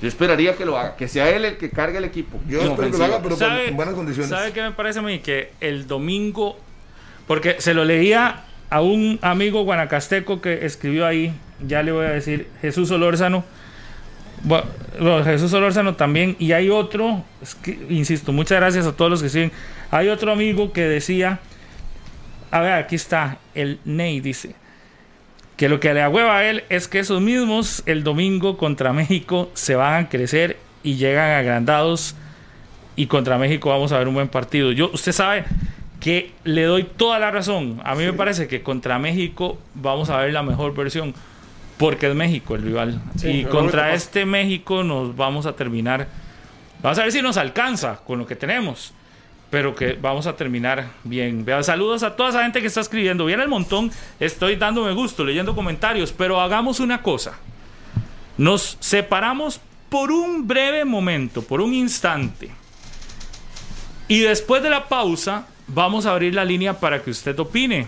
Yo 0.00 0.06
esperaría 0.08 0.54
que 0.54 0.64
lo 0.64 0.78
haga, 0.78 0.96
que 0.96 1.08
sea 1.08 1.28
él 1.30 1.44
el 1.44 1.56
que 1.56 1.70
cargue 1.70 1.98
el 1.98 2.04
equipo. 2.04 2.38
Yo 2.46 2.60
espero 2.62 2.90
que 2.90 2.98
lo 2.98 3.04
haga, 3.04 3.16
pero 3.18 3.30
con- 3.30 3.38
¿Sabe, 3.38 3.68
en 3.68 3.76
buenas 3.76 3.94
condiciones. 3.94 4.30
¿Sabe 4.30 4.52
qué 4.52 4.62
me 4.62 4.72
parece 4.72 5.00
a 5.00 5.02
mí? 5.02 5.18
Que 5.18 5.52
el 5.60 5.86
domingo, 5.88 6.56
porque 7.26 7.56
se 7.60 7.74
lo 7.74 7.84
leía 7.84 8.44
a 8.70 8.80
un 8.80 9.18
amigo 9.22 9.64
guanacasteco 9.64 10.40
que 10.40 10.64
escribió 10.66 11.04
ahí, 11.06 11.34
ya 11.66 11.82
le 11.82 11.90
voy 11.90 12.06
a 12.06 12.10
decir, 12.10 12.48
Jesús 12.60 12.90
Olórzano. 12.92 13.44
Bueno, 14.44 14.66
Jesús 15.24 15.52
Olórzano 15.52 15.96
también, 15.96 16.36
y 16.38 16.52
hay 16.52 16.70
otro, 16.70 17.24
es 17.42 17.56
que, 17.56 17.76
insisto, 17.90 18.32
muchas 18.32 18.60
gracias 18.60 18.86
a 18.86 18.92
todos 18.92 19.10
los 19.10 19.20
que 19.22 19.28
siguen. 19.28 19.50
Hay 19.90 20.08
otro 20.08 20.30
amigo 20.30 20.72
que 20.72 20.82
decía, 20.82 21.40
a 22.52 22.60
ver, 22.60 22.72
aquí 22.74 22.94
está, 22.94 23.38
el 23.56 23.80
Ney 23.84 24.20
dice, 24.20 24.54
que 25.58 25.68
lo 25.68 25.80
que 25.80 25.92
le 25.92 26.00
agüeva 26.00 26.38
a 26.38 26.44
él 26.48 26.62
es 26.70 26.86
que 26.86 27.00
esos 27.00 27.20
mismos 27.20 27.82
el 27.84 28.04
domingo 28.04 28.56
contra 28.56 28.92
México 28.92 29.50
se 29.54 29.74
van 29.74 30.04
a 30.04 30.08
crecer 30.08 30.56
y 30.84 30.94
llegan 30.94 31.32
agrandados 31.32 32.14
y 32.94 33.06
contra 33.06 33.38
México 33.38 33.68
vamos 33.68 33.90
a 33.90 33.98
ver 33.98 34.06
un 34.06 34.14
buen 34.14 34.28
partido. 34.28 34.70
Yo, 34.70 34.88
usted 34.92 35.10
sabe 35.10 35.44
que 35.98 36.32
le 36.44 36.62
doy 36.62 36.84
toda 36.84 37.18
la 37.18 37.32
razón. 37.32 37.80
A 37.82 37.96
mí 37.96 38.04
me 38.04 38.12
parece 38.12 38.46
que 38.46 38.62
contra 38.62 39.00
México 39.00 39.58
vamos 39.74 40.10
a 40.10 40.18
ver 40.18 40.32
la 40.32 40.44
mejor 40.44 40.74
versión 40.76 41.12
porque 41.76 42.08
es 42.08 42.14
México 42.14 42.54
el 42.54 42.62
rival 42.62 43.00
Sí, 43.16 43.28
y 43.28 43.44
contra 43.44 43.94
este 43.94 44.24
México 44.24 44.84
nos 44.84 45.16
vamos 45.16 45.44
a 45.46 45.56
terminar. 45.56 46.06
Vamos 46.82 47.00
a 47.00 47.02
ver 47.02 47.10
si 47.10 47.20
nos 47.20 47.36
alcanza 47.36 48.00
con 48.06 48.20
lo 48.20 48.26
que 48.26 48.36
tenemos. 48.36 48.94
Pero 49.50 49.74
que 49.74 49.94
vamos 49.94 50.26
a 50.26 50.36
terminar 50.36 50.88
bien. 51.04 51.46
Saludos 51.62 52.02
a 52.02 52.14
toda 52.16 52.30
esa 52.30 52.42
gente 52.42 52.60
que 52.60 52.66
está 52.66 52.80
escribiendo. 52.80 53.24
Viene 53.24 53.42
el 53.42 53.48
montón. 53.48 53.90
Estoy 54.20 54.56
dándome 54.56 54.92
gusto, 54.92 55.24
leyendo 55.24 55.54
comentarios. 55.54 56.12
Pero 56.12 56.40
hagamos 56.40 56.80
una 56.80 57.02
cosa. 57.02 57.38
Nos 58.36 58.76
separamos 58.80 59.60
por 59.88 60.10
un 60.12 60.46
breve 60.46 60.84
momento, 60.84 61.42
por 61.42 61.60
un 61.60 61.72
instante. 61.72 62.50
Y 64.06 64.20
después 64.20 64.62
de 64.62 64.70
la 64.70 64.86
pausa, 64.86 65.46
vamos 65.66 66.04
a 66.06 66.12
abrir 66.12 66.34
la 66.34 66.44
línea 66.44 66.78
para 66.78 67.02
que 67.02 67.10
usted 67.10 67.38
opine. 67.38 67.86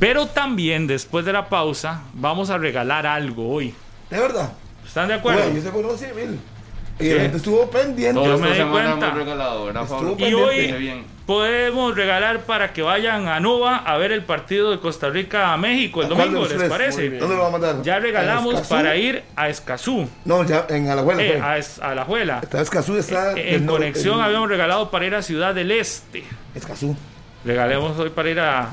Pero 0.00 0.26
también 0.26 0.88
después 0.88 1.24
de 1.24 1.32
la 1.32 1.48
pausa, 1.48 2.02
vamos 2.12 2.50
a 2.50 2.58
regalar 2.58 3.06
algo 3.06 3.48
hoy. 3.48 3.72
De 4.10 4.18
verdad. 4.18 4.52
¿Están 4.84 5.08
de 5.08 5.14
acuerdo? 5.14 5.42
Bueno, 5.42 5.56
yo 5.56 5.62
se 5.62 5.70
conocí, 5.70 6.06
mil. 6.14 6.40
Y 7.00 7.08
la 7.14 7.20
gente 7.22 7.36
estuvo 7.38 7.68
pendiente. 7.70 8.14
Todo 8.14 8.24
Yo 8.26 8.34
esta 8.34 8.64
me 8.64 8.64
di 8.64 8.70
cuenta. 8.70 9.14
Y 10.18 10.34
hoy 10.34 11.04
podemos 11.26 11.94
regalar 11.96 12.40
para 12.40 12.72
que 12.72 12.82
vayan 12.82 13.28
a 13.28 13.40
Nova 13.40 13.76
a 13.78 13.96
ver 13.96 14.12
el 14.12 14.22
partido 14.24 14.70
de 14.70 14.78
Costa 14.80 15.08
Rica 15.08 15.52
a 15.52 15.56
México 15.56 16.00
el 16.02 16.06
¿A 16.06 16.14
cuál 16.14 16.28
de 16.30 16.34
domingo, 16.34 16.58
¿les 16.58 16.68
parece? 16.68 17.10
¿Dónde 17.18 17.36
lo 17.36 17.42
va 17.42 17.48
a 17.48 17.50
mandar? 17.50 17.82
Ya 17.82 17.98
regalamos 17.98 18.54
¿En 18.60 18.64
para 18.66 18.96
ir 18.96 19.22
a 19.36 19.48
Escazú, 19.48 20.08
No, 20.24 20.44
ya 20.44 20.66
en 20.68 20.88
Alajuela. 20.88 21.22
eh, 21.22 21.32
fue. 21.38 21.40
a, 21.40 21.58
Es- 21.58 21.78
a 21.80 21.94
La 21.94 22.04
Juela. 22.04 22.40
Está 22.42 22.60
Escazú, 22.60 22.96
está. 22.96 23.32
Eh, 23.32 23.54
En 23.56 23.66
no, 23.66 23.72
conexión 23.72 24.16
en- 24.18 24.24
habíamos 24.24 24.48
regalado 24.48 24.90
para 24.90 25.06
ir 25.06 25.14
a 25.14 25.22
Ciudad 25.22 25.54
del 25.54 25.70
Este. 25.70 26.24
Escazú. 26.54 26.96
Regalemos 27.44 27.98
hoy 27.98 28.10
para 28.10 28.30
ir 28.30 28.40
a 28.40 28.68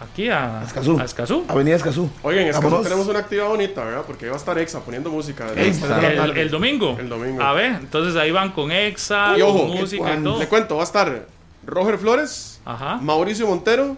aquí 0.00 0.28
a 0.28 0.62
Escazú. 0.66 0.98
a 1.00 1.04
Escazú. 1.04 1.44
Avenida 1.48 1.76
Escazú. 1.76 2.10
Oigan, 2.22 2.44
es 2.46 2.56
que 2.56 2.62
Vámonos. 2.64 2.84
tenemos 2.84 3.06
una 3.08 3.18
actividad 3.20 3.48
bonita, 3.48 3.84
¿verdad? 3.84 4.02
Porque 4.06 4.28
va 4.28 4.34
a 4.34 4.38
estar 4.38 4.58
Exa 4.58 4.80
poniendo 4.80 5.10
música. 5.10 5.46
Exa. 5.56 6.12
El, 6.12 6.36
el 6.38 6.50
domingo. 6.50 6.96
El 6.98 7.08
domingo. 7.08 7.42
A 7.42 7.52
ver, 7.52 7.72
entonces 7.72 8.14
ahí 8.16 8.30
van 8.30 8.52
con 8.52 8.70
Exa, 8.72 9.36
Y 9.36 9.42
ojo, 9.42 9.66
con 9.68 9.76
música 9.76 10.14
y 10.14 10.22
todo. 10.22 10.38
Le 10.38 10.46
cuento, 10.48 10.76
va 10.76 10.82
a 10.82 10.84
estar 10.84 11.26
Roger 11.66 11.98
Flores, 11.98 12.60
Ajá. 12.64 12.98
Mauricio 13.02 13.46
Montero 13.46 13.96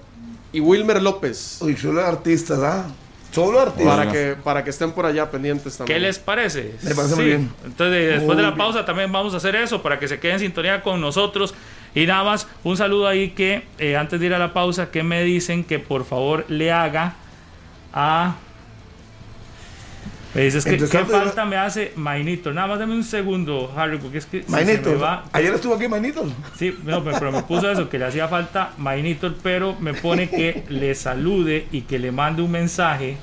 y 0.53 0.61
Wilmer 0.61 1.01
López. 1.03 1.59
Uy, 1.61 1.77
solo 1.77 2.05
artistas, 2.05 2.59
¿ah? 2.61 2.87
Solo 3.33 3.61
artistas. 3.61 3.97
Para 3.97 4.11
que, 4.11 4.37
para 4.43 4.65
que 4.65 4.71
estén 4.71 4.91
por 4.91 5.07
allá 5.07 5.31
pendientes 5.31 5.77
también. 5.77 5.97
¿Qué 5.99 6.05
les 6.05 6.19
parece? 6.19 6.75
Me 6.83 6.95
parece 6.97 7.15
muy 7.15 7.25
bien. 7.27 7.53
Entonces, 7.65 8.07
después 8.09 8.27
Muy 8.27 8.37
de 8.37 8.43
la 8.43 8.49
bien. 8.49 8.59
pausa 8.59 8.85
también 8.85 9.13
vamos 9.13 9.35
a 9.35 9.37
hacer 9.37 9.55
eso 9.55 9.81
para 9.83 10.01
que 10.01 10.09
se 10.09 10.19
queden 10.19 10.35
en 10.35 10.41
sintonía 10.41 10.83
con 10.83 11.01
nosotros. 11.01 11.55
Y 11.95 12.07
nada 12.07 12.25
más, 12.25 12.47
un 12.63 12.77
saludo 12.77 13.09
ahí 13.09 13.31
que 13.31 13.65
eh, 13.79 13.97
antes 13.97 14.21
de 14.21 14.27
ir 14.27 14.35
a 14.35 14.39
la 14.39 14.53
pausa, 14.53 14.91
que 14.91 15.03
me 15.03 15.23
dicen 15.25 15.65
que 15.65 15.79
por 15.79 16.05
favor 16.05 16.45
le 16.49 16.73
haga 16.73 17.15
a... 17.93 18.37
Me 20.33 20.43
dices 20.43 20.65
que 20.65 20.77
qué 20.77 21.05
falta 21.05 21.45
me 21.45 21.57
hace 21.57 21.93
Mainito. 21.97 22.53
Nada 22.53 22.69
más 22.69 22.79
dame 22.79 22.95
un 22.95 23.03
segundo, 23.03 23.73
Harry, 23.77 23.99
porque 23.99 24.19
es 24.19 24.27
que 24.27 24.45
Mainito. 24.47 24.97
va... 24.97 25.25
Ayer 25.33 25.53
estuvo 25.53 25.75
aquí 25.75 25.89
Mainito. 25.89 26.25
Sí, 26.57 26.79
no, 26.85 27.03
pero 27.03 27.33
me 27.33 27.43
puso 27.43 27.69
eso, 27.69 27.89
que 27.89 27.99
le 27.99 28.05
hacía 28.05 28.29
falta 28.29 28.73
Mainito, 28.79 29.35
pero 29.43 29.75
me 29.81 29.93
pone 29.93 30.31
que 30.31 30.65
le 30.69 30.95
salude 30.95 31.67
y 31.73 31.83
que 31.83 31.99
le 31.99 32.13
mande 32.13 32.43
un 32.43 32.53
mensaje. 32.53 33.17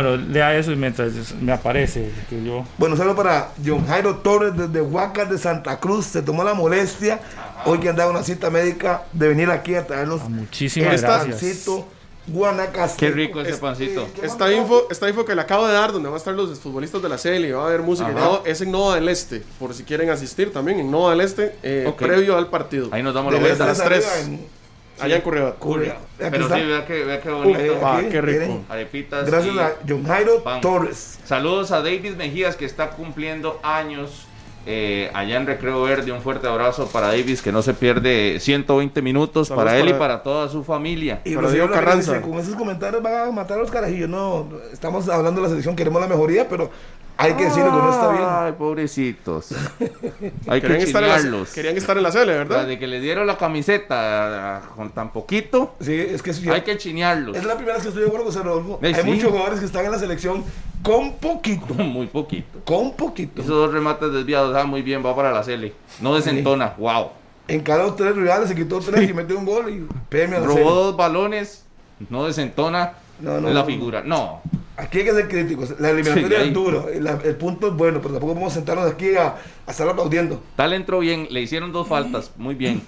Bueno, 0.00 0.16
lea 0.16 0.56
eso 0.56 0.70
y 0.70 0.76
mientras 0.76 1.34
me 1.40 1.50
aparece. 1.50 2.12
Yo... 2.30 2.64
Bueno, 2.76 2.96
solo 2.96 3.16
para 3.16 3.48
John 3.66 3.84
Jairo 3.84 4.18
Torres 4.18 4.56
desde 4.56 4.80
Huacas 4.80 5.28
de 5.28 5.38
Santa 5.38 5.80
Cruz. 5.80 6.06
Se 6.06 6.22
tomó 6.22 6.44
la 6.44 6.54
molestia. 6.54 7.18
Hoy 7.64 7.80
que 7.80 7.88
han 7.88 7.98
una 8.08 8.22
cita 8.22 8.48
médica 8.48 9.02
de 9.12 9.26
venir 9.26 9.50
aquí 9.50 9.74
a 9.74 9.84
traernos. 9.84 10.20
Ah, 10.22 10.28
muchísimas 10.28 10.94
el 10.94 11.00
gracias. 11.00 11.34
Pancito 11.34 11.88
Guanacaste. 12.28 13.06
Qué 13.06 13.10
rico 13.10 13.40
ese 13.40 13.50
este, 13.50 13.60
pancito. 13.60 14.08
Esta, 14.22 14.52
info, 14.52 14.86
esta 14.88 15.08
info 15.08 15.24
que 15.24 15.34
le 15.34 15.40
acabo 15.40 15.66
de 15.66 15.72
dar, 15.72 15.92
donde 15.92 16.08
van 16.08 16.14
a 16.14 16.18
estar 16.18 16.32
los 16.32 16.56
futbolistas 16.60 17.02
de 17.02 17.08
la 17.08 17.16
CL 17.16 17.44
y 17.46 17.50
va 17.50 17.64
a 17.64 17.66
haber 17.66 17.82
música. 17.82 18.10
No, 18.10 18.42
es 18.44 18.60
en 18.60 18.70
Nova 18.70 18.94
del 18.94 19.08
Este, 19.08 19.42
por 19.58 19.74
si 19.74 19.82
quieren 19.82 20.10
asistir 20.10 20.52
también 20.52 20.78
en 20.78 20.92
Nova 20.92 21.10
del 21.10 21.22
Este, 21.22 21.56
eh, 21.64 21.92
previo 21.98 22.36
al 22.36 22.46
partido. 22.48 22.88
Ahí 22.92 23.02
nos 23.02 23.14
damos 23.14 23.32
la 23.32 23.40
vuelta 23.40 23.64
a 23.64 23.72
este 23.72 23.90
las 23.90 24.04
3. 24.04 24.28
Allá 25.00 25.16
en 25.16 25.22
Curridabat. 25.22 25.58
Curia. 25.58 25.92
Aquí 25.92 26.00
Pero 26.30 26.44
está. 26.44 26.56
sí, 26.56 26.62
vea 26.64 26.86
que, 26.86 27.04
vea 27.04 27.20
que 27.20 27.30
bonito. 27.30 27.80
Ah, 27.84 27.98
aquí, 27.98 28.08
qué 28.08 28.20
rico. 28.20 28.40
miren. 28.40 28.64
Arepitas. 28.68 29.26
Gracias 29.26 29.54
y 29.54 29.58
a 29.58 29.74
John 29.88 30.04
Jairo 30.04 30.42
pan. 30.42 30.60
Torres. 30.60 31.18
Saludos 31.24 31.70
a 31.72 31.78
David 31.82 32.14
Mejías 32.16 32.56
que 32.56 32.64
está 32.64 32.90
cumpliendo 32.90 33.60
años 33.62 34.26
eh, 34.66 35.10
allá 35.14 35.36
en 35.36 35.46
Recreo 35.46 35.82
Verde. 35.82 36.12
Un 36.12 36.20
fuerte 36.20 36.46
abrazo 36.46 36.86
para 36.88 37.06
Davis 37.08 37.40
que 37.40 37.52
no 37.52 37.62
se 37.62 37.72
pierde 37.74 38.38
120 38.40 39.00
minutos 39.00 39.48
Saludos 39.48 39.64
para 39.64 39.78
él 39.78 39.86
y 39.88 39.92
para- 39.92 39.98
para 39.98 40.22
toda 40.22 40.48
su 40.48 40.62
familia. 40.64 41.20
Y 41.24 41.34
Pero 41.34 41.50
Diego 41.50 41.66
Ramírez 41.68 41.84
Carranza. 41.84 42.14
dice, 42.16 42.28
con 42.28 42.38
esos 42.38 42.54
comentarios 42.54 43.02
van 43.02 43.28
a 43.28 43.30
matar 43.30 43.58
a 43.58 43.62
los 43.62 43.70
carajillos. 43.70 44.08
No, 44.10 44.48
estamos 44.72 45.08
hablando 45.08 45.40
de 45.40 45.44
la 45.44 45.48
selección, 45.50 45.74
queremos 45.76 46.00
la 46.02 46.08
mejoría, 46.08 46.48
pero 46.48 46.70
hay 47.20 47.32
que 47.34 47.44
decirle 47.44 47.70
que 47.70 47.76
no 47.76 47.90
está 47.90 48.12
bien. 48.12 48.24
Ay, 48.26 48.52
pobrecitos. 48.52 49.48
Hay 50.48 50.60
que 50.60 50.76
estar, 50.78 51.02
en 51.02 51.08
la, 51.10 51.16
chinearlos. 51.16 51.50
querían 51.52 51.76
estar 51.76 51.96
en 51.96 52.02
la 52.04 52.10
CL, 52.10 52.18
La 52.26 52.32
¿verdad? 52.34 52.66
de 52.66 52.78
que 52.78 52.86
le 52.86 53.00
dieron 53.00 53.26
la 53.26 53.36
camiseta 53.36 54.62
con 54.76 54.90
tan 54.90 55.12
poquito, 55.12 55.74
Sí, 55.80 55.94
es 55.94 56.22
que 56.22 56.32
sí, 56.32 56.48
hay 56.48 56.62
que 56.62 56.78
chinearlos. 56.78 57.36
es 57.36 57.44
la 57.44 57.54
primera 57.56 57.74
vez 57.74 57.82
que 57.82 57.88
estoy 57.88 58.02
de 58.02 58.08
acuerdo 58.08 58.26
con 58.26 58.32
José 58.34 58.44
Rodolfo. 58.44 58.78
Eh, 58.82 58.92
Hay 58.94 59.02
sí. 59.02 59.08
muchos 59.10 59.30
jugadores 59.30 59.60
que 59.60 59.66
están 59.66 59.84
en 59.84 59.90
la 59.92 59.98
selección 59.98 60.44
con 60.82 61.14
poquito, 61.16 61.74
Muy 61.84 62.06
poquito. 62.06 62.60
con 62.64 62.92
poquito. 62.92 63.42
Esos 63.42 63.54
dos 63.54 63.72
remates 63.72 64.12
desviados, 64.12 64.56
ah, 64.56 64.64
muy 64.64 64.82
bien, 64.82 65.04
va 65.04 65.14
para 65.16 65.32
la 65.32 65.42
Cele. 65.42 65.74
No 66.00 66.14
desentona, 66.14 66.74
wow. 66.78 67.08
Encaró 67.48 67.94
tres 67.94 68.14
rivales, 68.14 68.48
se 68.48 68.54
quitó 68.54 68.78
tres 68.80 69.08
y 69.10 69.12
metió 69.14 69.36
un 69.38 69.44
gol 69.46 69.70
y 69.70 69.86
premio 70.08 70.36
a 70.38 70.40
la 70.40 70.46
Robó 70.46 70.70
dos 70.72 70.96
balones, 70.96 71.64
no 72.10 72.26
desentona 72.26 72.92
No, 73.20 73.40
no, 73.40 73.48
es 73.48 73.54
la 73.54 73.60
no, 73.60 73.66
figura. 73.66 74.02
No, 74.04 74.40
Aquí 74.78 74.98
hay 74.98 75.04
que 75.04 75.12
ser 75.12 75.28
críticos. 75.28 75.74
La 75.80 75.90
eliminatoria 75.90 76.38
Sí, 76.42 76.48
es 76.48 76.54
duro. 76.54 76.86
la- 77.00 77.18
el 77.24 77.34
punto 77.36 77.66
es 77.68 77.74
bueno, 77.74 77.98
pero 78.00 78.14
tampoco 78.14 78.34
vamos 78.34 78.52
a 78.52 78.54
sentarnos 78.56 78.90
aquí 78.90 79.14
a, 79.16 79.34
a 79.66 79.70
estar 79.70 79.88
aplaudiendo. 79.88 80.42
tal 80.56 80.72
entró 80.72 81.00
bien, 81.00 81.26
le 81.30 81.40
hicieron 81.42 81.72
dos 81.72 81.88
faltas, 81.88 82.30
muy 82.36 82.54
bien. 82.54 82.80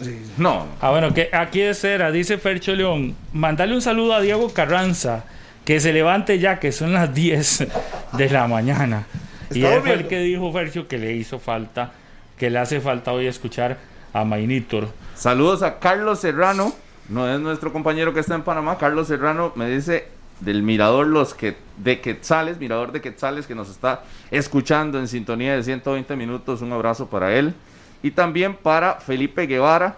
Sí. 0.00 0.18
No, 0.36 0.66
Ah, 0.80 0.90
bueno, 0.90 1.14
que 1.14 1.30
aquí 1.32 1.62
es 1.62 1.82
era, 1.84 2.10
dice 2.10 2.36
Fercho 2.36 2.74
León. 2.74 3.14
Mandale 3.32 3.74
un 3.74 3.80
saludo 3.80 4.12
a 4.14 4.20
Diego 4.20 4.52
Carranza, 4.52 5.24
que 5.64 5.80
se 5.80 5.92
levante 5.92 6.38
ya, 6.38 6.58
que 6.58 6.70
son 6.72 6.92
las 6.92 7.14
10 7.14 7.66
de 8.12 8.28
la 8.30 8.46
mañana. 8.48 9.06
Y 9.52 9.64
él 9.64 9.80
fue 9.82 9.92
el 9.94 10.08
que 10.08 10.18
dijo, 10.18 10.52
Fercho, 10.52 10.86
que 10.88 10.98
le 10.98 11.12
hizo 11.14 11.38
falta, 11.38 11.92
que 12.36 12.50
le 12.50 12.58
hace 12.58 12.80
falta 12.80 13.12
hoy 13.12 13.26
escuchar 13.26 13.78
a 14.12 14.24
Mainitor. 14.24 14.88
Saludos 15.14 15.62
a 15.62 15.78
Carlos 15.78 16.18
Serrano, 16.20 16.74
no 17.08 17.32
es 17.32 17.38
nuestro 17.40 17.72
compañero 17.72 18.12
que 18.12 18.20
está 18.20 18.34
en 18.34 18.42
Panamá. 18.42 18.76
Carlos 18.78 19.06
Serrano 19.06 19.52
me 19.54 19.68
dice 19.70 20.08
del 20.40 20.62
Mirador 20.62 21.06
los 21.06 21.34
que 21.34 21.56
de 21.78 22.00
Quetzales, 22.00 22.58
Mirador 22.58 22.92
de 22.92 23.00
Quetzales 23.00 23.46
que 23.46 23.54
nos 23.54 23.68
está 23.70 24.02
escuchando 24.30 24.98
en 24.98 25.08
sintonía 25.08 25.54
de 25.56 25.62
120 25.62 26.14
minutos. 26.16 26.62
Un 26.62 26.72
abrazo 26.72 27.06
para 27.06 27.34
él 27.34 27.54
y 28.02 28.10
también 28.10 28.54
para 28.54 28.94
Felipe 28.94 29.46
Guevara, 29.46 29.96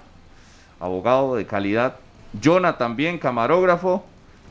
abogado 0.80 1.34
de 1.36 1.46
calidad. 1.46 1.96
Jonah 2.42 2.76
también, 2.78 3.18
camarógrafo. 3.18 4.04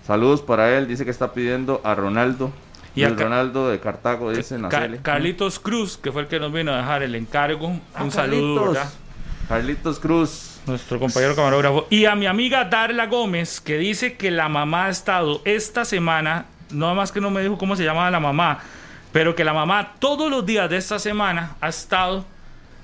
Saludos 0.05 0.41
para 0.41 0.77
él, 0.77 0.87
dice 0.87 1.05
que 1.05 1.11
está 1.11 1.33
pidiendo 1.33 1.81
a 1.83 1.95
Ronaldo. 1.95 2.51
Y 2.95 3.03
acá- 3.03 3.23
Ronaldo 3.25 3.69
de 3.69 3.79
Cartago, 3.79 4.31
dice 4.31 4.57
Ca-. 4.69 4.89
Carlitos 5.03 5.59
Cruz, 5.59 5.97
que 5.97 6.11
fue 6.11 6.23
el 6.23 6.27
que 6.27 6.39
nos 6.39 6.51
vino 6.51 6.73
a 6.73 6.77
dejar 6.77 7.03
el 7.03 7.13
encargo. 7.15 7.79
Ah, 7.93 8.03
un 8.03 8.11
saludo, 8.11 8.55
Carlitos. 8.55 8.73
¿verdad? 8.73 8.89
Carlitos 9.47 9.99
Cruz. 9.99 10.56
Nuestro 10.67 10.99
compañero 10.99 11.33
camarógrafo. 11.33 11.87
Y 11.89 12.05
a 12.05 12.15
mi 12.15 12.25
amiga 12.25 12.65
Darla 12.65 13.07
Gómez, 13.07 13.61
que 13.61 13.77
dice 13.77 14.17
que 14.17 14.31
la 14.31 14.49
mamá 14.49 14.87
ha 14.87 14.89
estado 14.89 15.41
esta 15.45 15.85
semana, 15.85 16.45
no 16.71 16.93
más 16.93 17.13
que 17.13 17.21
no 17.21 17.31
me 17.31 17.41
dijo 17.41 17.57
cómo 17.57 17.77
se 17.77 17.85
llamaba 17.85 18.11
la 18.11 18.19
mamá, 18.19 18.59
pero 19.13 19.33
que 19.33 19.45
la 19.45 19.53
mamá 19.53 19.93
todos 19.99 20.29
los 20.29 20.45
días 20.45 20.69
de 20.69 20.75
esta 20.75 20.99
semana 20.99 21.55
ha 21.61 21.69
estado 21.69 22.25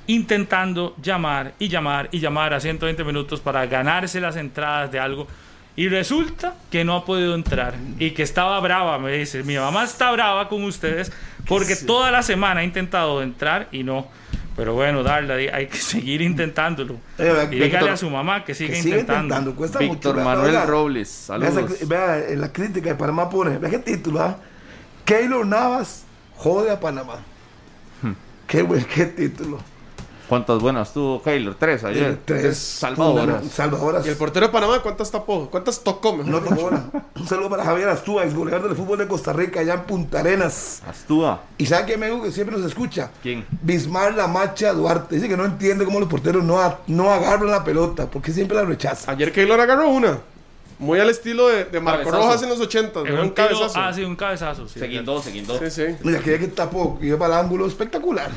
intentando 0.07 0.95
llamar 1.01 1.53
y 1.59 1.67
llamar 1.67 2.07
y 2.11 2.19
llamar 2.19 2.53
a 2.53 2.61
120 2.61 3.03
minutos 3.03 3.41
para 3.41 3.65
ganarse 3.65 4.21
las 4.21 4.37
entradas 4.37 4.89
de 4.89 4.99
algo. 4.99 5.27
Y 5.75 5.89
resulta 5.89 6.55
que 6.71 6.85
no 6.85 6.95
ha 6.95 7.05
podido 7.05 7.35
entrar 7.35 7.73
y 7.99 8.11
que 8.11 8.23
estaba 8.23 8.59
brava, 8.61 8.97
me 8.99 9.11
dice, 9.11 9.43
mi 9.43 9.57
mamá 9.57 9.83
está 9.83 10.11
brava 10.11 10.47
con 10.47 10.63
ustedes 10.63 11.11
porque 11.47 11.75
toda 11.75 12.11
la 12.11 12.23
semana 12.23 12.61
ha 12.61 12.63
intentado 12.63 13.21
entrar 13.21 13.67
y 13.71 13.83
no. 13.83 14.07
Pero 14.55 14.73
bueno, 14.73 15.01
darle, 15.03 15.51
hay 15.51 15.67
que 15.67 15.77
seguir 15.79 16.21
intentándolo. 16.21 16.97
Eh, 17.17 17.47
y 17.51 17.55
dígale 17.59 17.89
a 17.89 17.97
su 17.97 18.09
mamá 18.09 18.43
que 18.45 18.53
siga 18.53 18.73
que 18.73 18.81
sigue 18.81 18.99
intentando. 18.99 19.35
intentando, 19.35 19.55
cuesta 19.55 19.79
Víctor 19.79 20.15
mucho. 20.15 20.25
Manuel 20.25 20.67
Robles, 20.67 21.25
Vea, 21.27 21.51
saludos. 21.51 21.87
vea, 21.87 22.27
en 22.29 22.41
la 22.41 22.51
crítica 22.53 22.89
de 22.89 22.95
Panamá 22.95 23.29
pone, 23.29 23.57
vea 23.57 23.69
qué 23.71 23.79
título, 23.79 24.21
¿ah? 24.21 24.37
Keylor 25.05 25.45
Navas 25.45 26.03
jode 26.35 26.69
a 26.71 26.79
Panamá. 26.79 27.15
Hmm. 28.01 28.13
Qué 28.47 28.61
buen, 28.61 28.85
qué 28.85 29.05
título. 29.07 29.59
¿Cuántas 30.33 30.59
buenas 30.59 30.91
tuvo 30.91 31.21
Keylor? 31.21 31.53
Tres 31.59 31.83
ayer. 31.83 32.11
Eh, 32.13 32.17
Tres 32.25 32.57
Salvadoras. 32.57 33.43
Salvadoras. 33.51 34.03
¿Y 34.05 34.09
el 34.09 34.15
portero 34.15 34.47
de 34.47 34.51
Panamá 34.51 34.79
cuántas 34.81 35.11
tapó? 35.11 35.47
¿Cuántas 35.51 35.81
tocó? 35.83 36.15
Mejor 36.17 36.31
No 36.31 36.39
tocó 36.41 36.65
una. 36.69 36.89
Un 37.15 37.27
saludo 37.27 37.49
para 37.51 37.63
Javier 37.63 37.87
Astúa, 37.89 38.23
ex 38.25 38.33
goleador 38.33 38.67
del 38.69 38.75
fútbol 38.75 38.97
de 38.97 39.07
Costa 39.07 39.31
Rica, 39.31 39.59
allá 39.59 39.75
en 39.75 39.81
Punta 39.83 40.21
Arenas. 40.21 40.81
Astúa. 40.87 41.41
Y 41.59 41.67
sabe 41.67 41.85
que 41.85 41.97
me 41.97 42.07
dijo 42.07 42.23
que 42.23 42.31
siempre 42.31 42.57
nos 42.57 42.65
escucha. 42.65 43.11
¿Quién? 43.21 43.45
Bismar 43.61 44.15
La 44.15 44.27
Macha 44.27 44.73
Duarte. 44.73 45.13
Dice 45.15 45.29
que 45.29 45.37
no 45.37 45.45
entiende 45.45 45.85
cómo 45.85 45.99
los 45.99 46.09
porteros 46.09 46.43
no, 46.43 46.59
a- 46.59 46.79
no 46.87 47.11
agarran 47.13 47.51
la 47.51 47.63
pelota, 47.63 48.07
porque 48.09 48.31
siempre 48.31 48.57
la 48.57 48.63
rechazan. 48.65 49.13
Ayer 49.15 49.31
Keylor 49.31 49.59
agarró 49.61 49.87
una. 49.89 50.17
Muy 50.79 50.99
al 50.99 51.09
estilo 51.11 51.47
de, 51.47 51.65
de 51.65 51.79
Marco 51.79 52.05
Cabezazo. 52.09 52.23
Rojas 52.27 52.43
en 52.43 52.49
los 52.49 52.59
80. 52.59 52.99
En 53.01 53.13
Un, 53.13 53.19
un 53.19 53.33
tiro- 53.35 53.35
cabezazo. 53.35 53.79
ah, 53.79 53.93
sí, 53.93 54.03
un 54.03 54.15
cabezazo. 54.15 54.67
sí. 54.67 54.79
Se 54.79 54.87
guindó, 54.87 55.21
se 55.21 55.31
guindó. 55.31 55.59
Sí, 55.59 55.69
sí. 55.69 55.83
Mira, 56.03 56.19
que 56.19 56.39
que 56.39 56.47
tapó, 56.47 56.97
que 56.99 57.05
iba 57.05 57.19
para 57.19 57.35
el 57.35 57.45
ángulo 57.45 57.67
espectacular. 57.67 58.31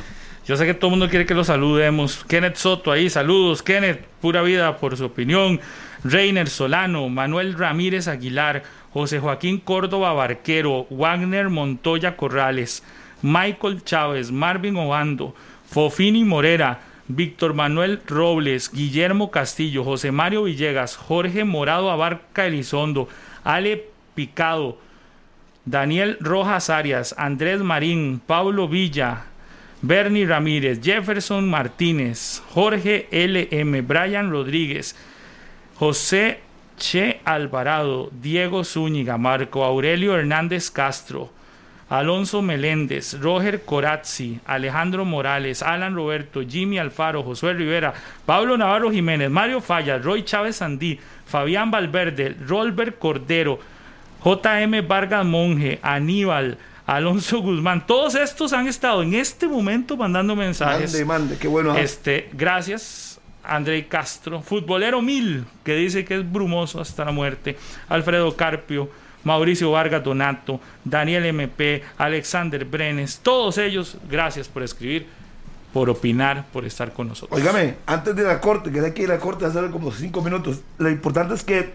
Yo 0.47 0.55
sé 0.55 0.65
que 0.65 0.73
todo 0.73 0.87
el 0.87 0.91
mundo 0.91 1.09
quiere 1.09 1.25
que 1.25 1.33
lo 1.33 1.43
saludemos. 1.43 2.23
Kenneth 2.23 2.55
Soto 2.55 2.93
ahí, 2.93 3.09
saludos. 3.09 3.61
Kenneth, 3.61 4.05
pura 4.21 4.41
vida 4.41 4.77
por 4.77 4.95
su 4.95 5.03
opinión. 5.03 5.59
Reiner 6.05 6.47
Solano, 6.47 7.09
Manuel 7.09 7.53
Ramírez 7.53 8.07
Aguilar, 8.07 8.63
José 8.93 9.19
Joaquín 9.19 9.59
Córdoba 9.59 10.13
Barquero, 10.13 10.87
Wagner 10.89 11.49
Montoya 11.49 12.15
Corrales, 12.15 12.81
Michael 13.21 13.83
Chávez, 13.83 14.31
Marvin 14.31 14.77
Obando, 14.77 15.35
Fofini 15.69 16.23
Morera, 16.23 16.79
Víctor 17.09 17.53
Manuel 17.53 17.99
Robles, 18.07 18.71
Guillermo 18.71 19.31
Castillo, 19.31 19.83
José 19.83 20.13
Mario 20.13 20.43
Villegas, 20.43 20.95
Jorge 20.95 21.43
Morado 21.43 21.91
Abarca 21.91 22.45
Elizondo, 22.45 23.09
Ale 23.43 23.87
Picado, 24.15 24.77
Daniel 25.65 26.15
Rojas 26.21 26.69
Arias, 26.69 27.13
Andrés 27.17 27.59
Marín, 27.59 28.21
Pablo 28.25 28.69
Villa, 28.69 29.25
Bernie 29.81 30.25
Ramírez, 30.25 30.81
Jefferson 30.81 31.47
Martínez, 31.47 32.41
Jorge 32.53 33.07
LM, 33.11 33.85
Brian 33.85 34.31
Rodríguez, 34.31 34.95
José 35.75 36.39
Che 36.77 37.21
Alvarado, 37.25 38.09
Diego 38.11 38.63
Zúñiga, 38.63 39.17
Marco 39.17 39.63
Aurelio 39.63 40.17
Hernández 40.17 40.71
Castro, 40.71 41.31
Alonso 41.89 42.41
Meléndez, 42.41 43.19
Roger 43.21 43.61
Corazzi, 43.63 44.39
Alejandro 44.45 45.05
Morales, 45.05 45.61
Alan 45.61 45.95
Roberto, 45.95 46.41
Jimmy 46.41 46.79
Alfaro, 46.79 47.23
Josué 47.23 47.53
Rivera, 47.53 47.93
Pablo 48.25 48.57
Navarro 48.57 48.91
Jiménez, 48.91 49.29
Mario 49.29 49.61
Falla, 49.61 49.97
Roy 49.97 50.23
Chávez 50.23 50.57
Sandí, 50.57 50.99
Fabián 51.25 51.71
Valverde, 51.71 52.35
Rolbert 52.45 52.97
Cordero, 52.99 53.59
JM 54.23 54.85
Vargas 54.87 55.25
Monje, 55.25 55.79
Aníbal, 55.81 56.57
Alonso 56.87 57.41
Guzmán, 57.41 57.85
todos 57.85 58.15
estos 58.15 58.53
han 58.53 58.65
estado 58.65 59.03
en 59.03 59.13
este 59.13 59.45
momento 59.45 59.97
mandando 59.97 60.37
mensajes. 60.37 60.91
Mande, 60.93 61.05
mande, 61.05 61.37
qué 61.37 61.49
bueno. 61.49 61.75
Este, 61.75 62.29
gracias, 62.31 63.19
André 63.43 63.87
Castro, 63.87 64.41
futbolero 64.41 65.01
mil, 65.01 65.43
que 65.65 65.75
dice 65.75 66.05
que 66.05 66.19
es 66.19 66.31
brumoso 66.31 66.79
hasta 66.79 67.03
la 67.03 67.11
muerte, 67.11 67.57
Alfredo 67.89 68.37
Carpio, 68.37 68.89
Mauricio 69.25 69.69
Vargas 69.71 70.01
Donato, 70.01 70.61
Daniel 70.85 71.25
MP, 71.25 71.83
Alexander 71.97 72.63
Brenes, 72.63 73.19
todos 73.21 73.57
ellos, 73.57 73.97
gracias 74.09 74.47
por 74.47 74.63
escribir, 74.63 75.07
por 75.73 75.89
opinar, 75.89 76.45
por 76.53 76.63
estar 76.63 76.93
con 76.93 77.09
nosotros. 77.09 77.37
Óigame, 77.37 77.75
antes 77.85 78.15
de 78.15 78.23
la 78.23 78.39
corte, 78.39 78.71
que 78.71 78.79
hay 78.79 78.93
que 78.93 79.03
ir 79.03 79.11
a 79.11 79.15
la 79.15 79.19
corte 79.19 79.45
hace 79.45 79.59
como 79.71 79.91
cinco 79.91 80.21
minutos. 80.21 80.61
Lo 80.77 80.89
importante 80.89 81.33
es 81.33 81.43
que 81.43 81.73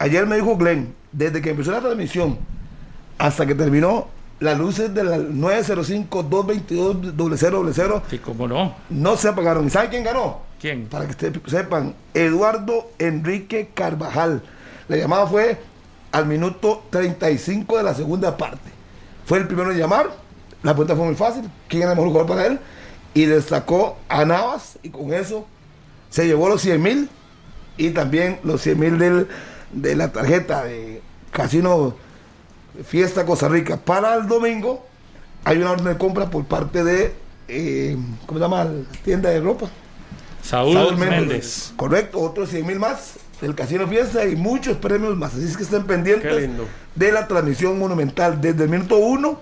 ayer 0.00 0.26
me 0.26 0.34
dijo 0.34 0.56
Glenn, 0.56 0.92
desde 1.12 1.40
que 1.40 1.50
empezó 1.50 1.70
la 1.70 1.80
transmisión 1.80 2.36
hasta 3.16 3.46
que 3.46 3.54
terminó, 3.54 4.08
las 4.40 4.58
luces 4.58 4.92
de 4.94 5.04
la 5.04 5.18
905-222-0000 5.18 8.02
Sí, 8.10 8.18
cómo 8.18 8.48
no. 8.48 8.74
no 8.88 9.16
se 9.16 9.28
apagaron. 9.28 9.66
¿Y 9.66 9.70
sabe 9.70 9.88
quién 9.88 10.04
ganó? 10.04 10.40
¿Quién? 10.60 10.86
Para 10.86 11.04
que 11.06 11.10
ustedes 11.12 11.38
sepan, 11.46 11.94
Eduardo 12.14 12.90
Enrique 12.98 13.70
Carvajal. 13.74 14.42
La 14.88 14.96
llamada 14.96 15.26
fue 15.26 15.58
al 16.12 16.26
minuto 16.26 16.82
35 16.90 17.78
de 17.78 17.82
la 17.82 17.94
segunda 17.94 18.36
parte. 18.36 18.70
Fue 19.26 19.38
el 19.38 19.46
primero 19.46 19.70
en 19.72 19.78
llamar. 19.78 20.10
La 20.62 20.72
pregunta 20.72 20.96
fue 20.96 21.06
muy 21.06 21.14
fácil. 21.14 21.48
¿Quién 21.68 21.82
era 21.82 21.92
el 21.92 21.96
mejor 21.96 22.12
jugador 22.12 22.36
para 22.36 22.46
él? 22.46 22.58
Y 23.14 23.24
destacó 23.26 23.96
a 24.08 24.24
Navas. 24.24 24.78
Y 24.82 24.90
con 24.90 25.12
eso 25.14 25.46
se 26.10 26.26
llevó 26.26 26.48
los 26.48 26.60
100 26.62 26.82
mil. 26.82 27.08
Y 27.76 27.90
también 27.90 28.40
los 28.42 28.60
100 28.60 28.78
mil 28.78 28.98
de 29.72 29.96
la 29.96 30.12
tarjeta 30.12 30.64
de 30.64 31.00
Casino 31.30 31.94
Fiesta 32.84 33.24
Costa 33.24 33.48
Rica. 33.48 33.76
Para 33.76 34.14
el 34.14 34.26
domingo 34.26 34.84
hay 35.44 35.58
una 35.58 35.72
orden 35.72 35.86
de 35.86 35.98
compra 35.98 36.30
por 36.30 36.44
parte 36.44 36.84
de, 36.84 37.12
eh, 37.48 37.96
¿cómo 38.26 38.38
se 38.38 38.44
llama? 38.44 38.64
La 38.64 38.84
tienda 39.04 39.30
de 39.30 39.40
ropa. 39.40 39.68
Saúl, 40.42 40.74
Saúl 40.74 40.96
Méndez. 40.96 41.72
Correcto, 41.76 42.18
otros 42.20 42.48
100 42.50 42.66
mil 42.66 42.78
más 42.78 43.14
del 43.40 43.54
Casino 43.54 43.86
Fiesta 43.86 44.26
y 44.26 44.36
muchos 44.36 44.76
premios 44.78 45.16
más. 45.16 45.34
Así 45.34 45.44
es 45.44 45.56
que 45.56 45.62
estén 45.62 45.84
pendientes 45.84 46.32
Qué 46.32 46.40
lindo. 46.42 46.66
de 46.94 47.12
la 47.12 47.26
transmisión 47.26 47.78
monumental 47.78 48.40
desde 48.40 48.64
el 48.64 48.70
minuto 48.70 48.96
1 48.96 49.40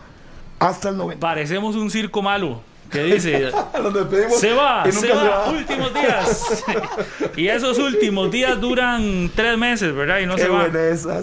hasta 0.59 0.89
el 0.89 0.97
90. 0.97 1.21
Parecemos 1.21 1.77
un 1.77 1.91
circo 1.91 2.23
malo, 2.23 2.63
que 2.91 3.05
dice... 3.05 3.51
Se 4.31 4.53
va, 4.53 4.91
se 4.91 5.13
va, 5.13 5.51
últimos 5.51 5.95
días. 5.95 6.65
y 7.37 7.49
esos 7.49 7.79
últimos 7.79 8.31
días 8.31 8.61
duran 8.61 9.31
tres 9.35 9.57
meses, 9.57 9.95
¿verdad? 9.95 10.21
Y 10.21 10.27
no 10.27 10.37
Qué 10.37 10.43
se 10.43 10.49
va. 10.49 10.69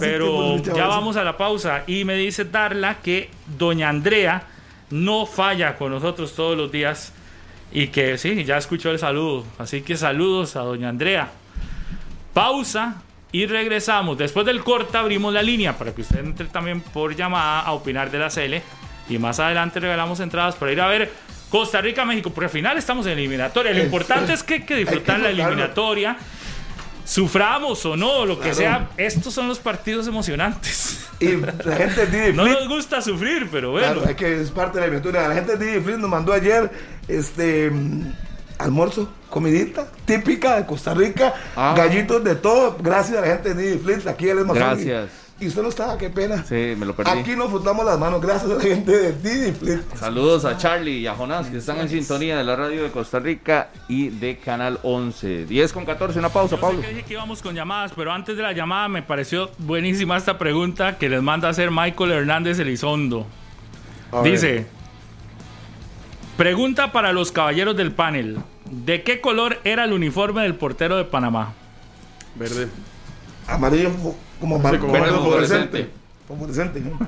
Pero 0.00 0.56
ya 0.58 0.86
vamos 0.86 1.16
a 1.16 1.24
la 1.24 1.36
pausa. 1.36 1.82
Y 1.86 2.04
me 2.04 2.14
dice 2.14 2.44
Darla 2.44 2.96
que 3.02 3.30
Doña 3.58 3.88
Andrea 3.88 4.44
no 4.90 5.26
falla 5.26 5.76
con 5.76 5.92
nosotros 5.92 6.34
todos 6.34 6.56
los 6.56 6.70
días. 6.72 7.12
Y 7.72 7.88
que 7.88 8.16
sí, 8.18 8.44
ya 8.44 8.56
escuchó 8.56 8.90
el 8.90 8.98
saludo. 8.98 9.44
Así 9.58 9.82
que 9.82 9.96
saludos 9.96 10.56
a 10.56 10.60
Doña 10.60 10.88
Andrea. 10.88 11.30
Pausa 12.32 13.02
y 13.32 13.46
regresamos. 13.46 14.16
Después 14.18 14.46
del 14.46 14.62
corte 14.62 14.96
abrimos 14.96 15.32
la 15.32 15.42
línea 15.42 15.76
para 15.76 15.94
que 15.94 16.02
usted 16.02 16.20
entre 16.20 16.46
también 16.46 16.80
por 16.80 17.14
llamada 17.14 17.60
a 17.60 17.72
opinar 17.72 18.10
de 18.10 18.18
la 18.18 18.28
CL. 18.28 18.62
Y 19.08 19.18
más 19.18 19.38
adelante 19.40 19.80
regalamos 19.80 20.20
entradas 20.20 20.56
para 20.56 20.72
ir 20.72 20.80
a 20.80 20.88
ver 20.88 21.12
Costa 21.50 21.80
Rica, 21.80 22.04
México. 22.04 22.30
Porque 22.30 22.46
al 22.46 22.50
final 22.50 22.76
estamos 22.78 23.06
en 23.06 23.12
eliminatoria. 23.12 23.72
Lo 23.72 23.78
Es- 23.78 23.84
importante 23.84 24.32
es 24.32 24.42
que 24.42 24.54
hay 24.54 24.60
que 24.60 24.74
hay 24.74 24.80
que 24.84 24.84
disfrutar 24.90 25.20
la 25.20 25.30
eliminatoria. 25.30 26.16
Suframos 27.04 27.86
o 27.86 27.96
no, 27.96 28.26
lo 28.26 28.40
que 28.40 28.52
sea. 28.52 28.88
Estos 28.96 29.32
son 29.32 29.46
los 29.46 29.58
partidos 29.60 30.08
emocionantes. 30.08 31.06
Y 31.20 31.28
la 31.36 31.76
gente 31.76 32.06
de 32.06 32.20
Didi 32.26 32.32
No 32.36 32.42
Flip, 32.44 32.58
nos 32.58 32.68
gusta 32.68 33.00
sufrir, 33.00 33.48
pero 33.50 33.70
bueno. 33.70 33.86
claro, 33.94 34.10
es 34.10 34.16
que 34.16 34.40
es 34.40 34.50
parte 34.50 34.78
de 34.78 34.86
la 34.86 34.90
aventura. 34.90 35.28
La 35.28 35.34
gente 35.34 35.56
de 35.56 35.64
Didi 35.66 35.80
Flip 35.80 35.96
nos 35.98 36.10
mandó 36.10 36.32
ayer 36.32 36.68
este 37.06 37.70
mm, 37.70 38.12
almuerzo, 38.58 39.08
comidita 39.30 39.86
típica 40.04 40.56
de 40.56 40.66
Costa 40.66 40.94
Rica, 40.94 41.32
Ah. 41.54 41.74
gallitos 41.76 42.24
de 42.24 42.34
todo. 42.34 42.76
Gracias 42.80 43.16
a 43.16 43.20
la 43.20 43.28
gente 43.28 43.54
de 43.54 43.62
Didi 43.62 43.78
Flip, 43.78 44.06
aquí 44.08 44.28
él 44.28 44.40
es 44.40 44.44
más 44.46 44.56
Gracias. 44.56 45.08
Y 45.38 45.48
usted 45.48 45.60
no 45.62 45.68
estaba, 45.68 45.98
qué 45.98 46.08
pena. 46.08 46.42
Sí, 46.44 46.74
me 46.78 46.86
lo 46.86 46.96
perdí. 46.96 47.10
Aquí 47.10 47.36
nos 47.36 47.50
frotamos 47.50 47.84
las 47.84 47.98
manos, 47.98 48.22
gracias 48.22 48.50
a 48.50 48.54
la 48.54 48.60
gente 48.62 48.90
de 48.96 49.52
Flip. 49.52 49.82
Saludos 49.94 50.46
a 50.46 50.56
Charlie 50.56 51.00
y 51.00 51.06
a 51.06 51.14
Jonás 51.14 51.48
que 51.48 51.58
están 51.58 51.76
en 51.78 51.90
sintonía 51.90 52.38
de 52.38 52.44
la 52.44 52.56
radio 52.56 52.82
de 52.82 52.90
Costa 52.90 53.18
Rica 53.18 53.68
y 53.86 54.08
de 54.08 54.38
Canal 54.38 54.78
11. 54.82 55.44
10 55.44 55.72
con 55.74 55.84
14, 55.84 56.18
una 56.20 56.30
pausa, 56.30 56.52
Yo 56.52 56.56
sé 56.56 56.60
Pablo. 56.62 56.80
que 56.80 56.88
dije 56.88 57.02
que 57.02 57.12
íbamos 57.12 57.42
con 57.42 57.54
llamadas, 57.54 57.92
pero 57.94 58.12
antes 58.12 58.34
de 58.34 58.42
la 58.42 58.52
llamada 58.52 58.88
me 58.88 59.02
pareció 59.02 59.50
buenísima 59.58 60.16
esta 60.16 60.38
pregunta 60.38 60.96
que 60.96 61.10
les 61.10 61.20
manda 61.22 61.48
a 61.48 61.50
hacer 61.50 61.70
Michael 61.70 62.12
Hernández 62.12 62.58
Elizondo. 62.58 63.26
A 64.12 64.22
ver. 64.22 64.32
Dice, 64.32 64.66
pregunta 66.38 66.92
para 66.92 67.12
los 67.12 67.30
caballeros 67.30 67.76
del 67.76 67.92
panel. 67.92 68.38
¿De 68.70 69.02
qué 69.02 69.20
color 69.20 69.58
era 69.64 69.84
el 69.84 69.92
uniforme 69.92 70.42
del 70.44 70.54
portero 70.54 70.96
de 70.96 71.04
Panamá? 71.04 71.52
Verde. 72.36 72.68
Amarillo 73.46 73.90
como, 74.40 74.58
mar- 74.58 74.78
como 74.78 74.94
fosforescente. 74.94 75.88
Fosforescente, 76.28 76.80
¿no? 76.80 76.98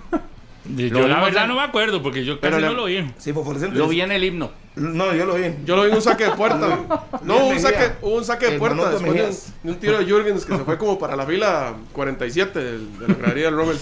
Yo 0.77 1.09
la 1.09 1.21
verdad 1.23 1.45
en- 1.45 1.49
no 1.49 1.57
me 1.57 1.63
acuerdo 1.63 2.03
porque 2.03 2.25
yo 2.25 2.39
Pero 2.41 2.57
casi 2.57 2.63
le- 2.63 2.69
no 2.69 2.75
lo 2.75 2.85
vi. 2.85 3.11
Sí, 3.19 3.33
fosforescente. 3.33 3.79
Lo 3.79 3.89
vi 3.89 4.01
en 4.03 4.13
el 4.13 4.23
himno. 4.23 4.51
No, 4.77 5.15
yo 5.15 5.25
lo 5.25 5.35
vi. 5.35 5.45
Yo 5.65 5.77
lo 5.77 5.83
vi 5.85 5.89
en 5.91 5.97
un 5.97 6.03
saque 6.03 6.25
de 6.25 6.31
puerta. 6.33 6.59
no, 7.23 7.37
un 7.47 7.55
Mejía. 7.55 7.71
saque, 7.71 7.91
un 8.03 8.25
saque 8.25 8.51
de 8.51 8.59
puerta 8.59 8.91
después 8.91 9.03
de 9.03 9.09
un, 9.11 9.15
Mejías. 9.17 9.53
de 9.63 9.71
un 9.71 9.77
tiro 9.79 9.99
de 9.99 10.05
Jürgens 10.05 10.45
que 10.45 10.57
se 10.57 10.65
fue 10.65 10.77
como 10.79 10.99
para 10.99 11.17
la 11.17 11.25
fila 11.27 11.75
47 11.93 12.59
del- 12.63 12.99
de 12.99 13.09
la 13.09 13.15
gradería 13.15 13.45
del 13.47 13.55
Rommel. 13.57 13.79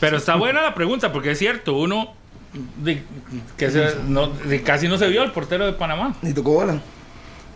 Pero 0.00 0.16
está 0.16 0.36
buena 0.36 0.62
la 0.62 0.74
pregunta 0.74 1.12
porque 1.12 1.32
es 1.32 1.38
cierto, 1.38 1.74
uno 1.76 2.14
de- 2.82 3.02
que 3.58 3.70
se- 3.70 3.96
no- 4.08 4.28
de- 4.28 4.62
casi 4.62 4.88
no 4.88 4.96
se 4.96 5.08
vio 5.08 5.22
el 5.22 5.32
portero 5.32 5.66
de 5.66 5.74
Panamá. 5.74 6.14
Ni 6.22 6.32
tocó 6.32 6.52
bola. 6.54 6.80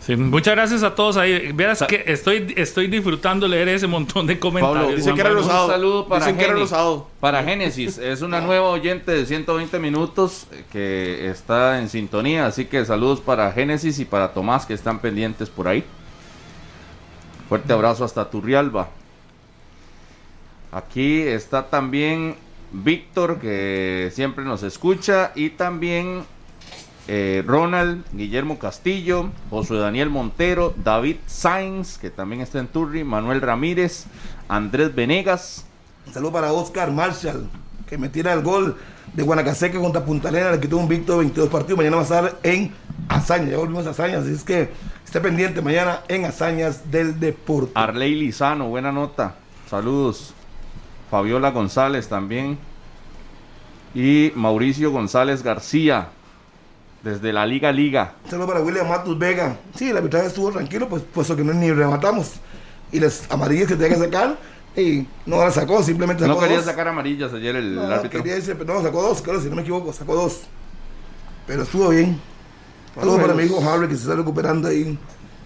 Sí, 0.05 0.15
muchas 0.15 0.53
gracias 0.53 0.83
a 0.83 0.93
todos 0.93 1.17
ahí. 1.17 1.51
Vieras 1.51 1.83
que 1.87 2.03
estoy, 2.05 2.53
estoy 2.55 2.85
disfrutando 2.85 3.47
leer 3.47 3.69
ese 3.69 3.87
montón 3.87 4.27
de 4.27 4.37
comentarios. 4.37 4.83
Pablo, 4.83 4.95
Dice 4.95 5.13
que 5.15 5.21
era 5.21 5.31
un 5.31 5.43
saludo 5.43 6.07
para 6.07 6.25
Dicen 6.25 6.37
que 6.37 6.43
era 6.43 6.53
Geni. 6.53 6.61
rosado. 6.61 7.07
Para 7.19 7.43
Génesis, 7.43 7.97
es 7.97 8.21
una 8.21 8.39
nueva 8.45 8.69
oyente 8.69 9.11
de 9.11 9.25
120 9.25 9.79
minutos 9.79 10.45
que 10.71 11.27
está 11.27 11.79
en 11.79 11.89
sintonía, 11.89 12.45
así 12.45 12.65
que 12.65 12.85
saludos 12.85 13.19
para 13.19 13.51
Génesis 13.51 13.97
y 13.97 14.05
para 14.05 14.31
Tomás 14.31 14.67
que 14.67 14.75
están 14.75 14.99
pendientes 14.99 15.49
por 15.49 15.67
ahí. 15.67 15.83
Fuerte 17.49 17.73
abrazo 17.73 18.05
hasta 18.05 18.29
Turrialba. 18.29 18.89
Aquí 20.71 21.21
está 21.21 21.65
también 21.65 22.35
Víctor 22.71 23.39
que 23.39 24.11
siempre 24.13 24.45
nos 24.45 24.61
escucha 24.61 25.31
y 25.33 25.49
también 25.49 26.25
eh, 27.07 27.43
Ronald, 27.45 28.03
Guillermo 28.13 28.57
Castillo, 28.57 29.29
Josué 29.49 29.77
Daniel 29.77 30.09
Montero, 30.09 30.73
David 30.83 31.17
Sainz 31.27 31.97
que 31.97 32.09
también 32.09 32.41
está 32.41 32.59
en 32.59 32.67
Turri, 32.67 33.03
Manuel 33.03 33.41
Ramírez, 33.41 34.05
Andrés 34.47 34.93
Venegas. 34.93 35.65
Un 36.07 36.13
saludo 36.13 36.31
para 36.31 36.51
Oscar 36.51 36.91
Marshall, 36.91 37.47
que 37.87 37.97
me 37.97 38.09
tira 38.09 38.33
el 38.33 38.41
gol 38.41 38.77
de 39.13 39.23
Guanacaseque 39.23 39.79
contra 39.79 40.03
Punta 40.03 40.29
Arena, 40.29 40.51
le 40.51 40.59
quitó 40.59 40.77
un 40.77 40.87
victo 40.87 41.13
de 41.13 41.19
22 41.19 41.49
partidos. 41.49 41.77
Mañana 41.77 41.97
va 41.97 42.01
a 42.01 42.05
estar 42.05 42.39
en 42.43 42.71
Hazaña, 43.07 43.51
ya 43.51 43.57
volvimos 43.57 43.85
a 43.87 43.91
Hazañas, 43.91 44.23
así 44.23 44.33
es 44.33 44.43
que 44.43 44.69
esté 45.05 45.21
pendiente 45.21 45.61
mañana 45.61 46.01
en 46.07 46.25
Hazañas 46.25 46.91
del 46.91 47.19
Deporte. 47.19 47.71
Arley 47.75 48.15
Lizano, 48.15 48.67
buena 48.69 48.91
nota. 48.91 49.35
Saludos. 49.69 50.33
Fabiola 51.09 51.51
González 51.51 52.07
también. 52.07 52.57
Y 53.93 54.31
Mauricio 54.35 54.91
González 54.91 55.41
García, 55.41 56.09
desde 57.05 57.31
la 57.31 57.45
Liga 57.45 57.71
Liga. 57.71 58.15
Saludo 58.27 58.47
para 58.47 58.61
William 58.61 58.89
Matus 58.89 59.15
Vega. 59.17 59.55
Sí, 59.75 59.89
el 59.91 59.97
arbitraje 59.97 60.25
estuvo 60.27 60.51
tranquilo, 60.51 60.89
pues 60.89 61.03
puesto 61.13 61.35
que 61.35 61.43
no 61.43 61.53
ni 61.53 61.71
rematamos. 61.71 62.31
Y 62.91 62.99
las 62.99 63.25
amarillas 63.29 63.67
que 63.67 63.75
tenía 63.75 63.89
que 63.95 64.03
sacar, 64.03 64.37
y 64.75 65.05
no 65.27 65.37
las 65.37 65.53
sacó, 65.53 65.83
simplemente 65.83 66.23
sacó 66.23 66.33
No 66.33 66.39
quería 66.41 66.57
dos. 66.57 66.65
sacar 66.65 66.87
amarillas 66.87 67.31
ayer 67.31 67.55
el, 67.55 67.75
No, 67.75 67.83
árbitro. 67.83 68.21
quería 68.21 68.33
decir, 68.35 68.55
pero 68.57 68.73
no, 68.73 68.81
sacó 68.81 69.03
dos, 69.03 69.21
creo, 69.21 69.39
si 69.39 69.49
no 69.49 69.55
me 69.55 69.61
equivoco, 69.61 69.93
sacó 69.93 70.15
dos. 70.15 70.41
Pero 71.45 71.61
estuvo 71.61 71.89
bien. 71.89 72.19
Saludos 72.95 73.21
para 73.21 73.35
mi 73.35 73.43
hijo 73.43 73.61
Harry, 73.69 73.87
que 73.87 73.93
se 73.95 74.01
está 74.01 74.15
recuperando 74.15 74.67
ahí 74.67 74.97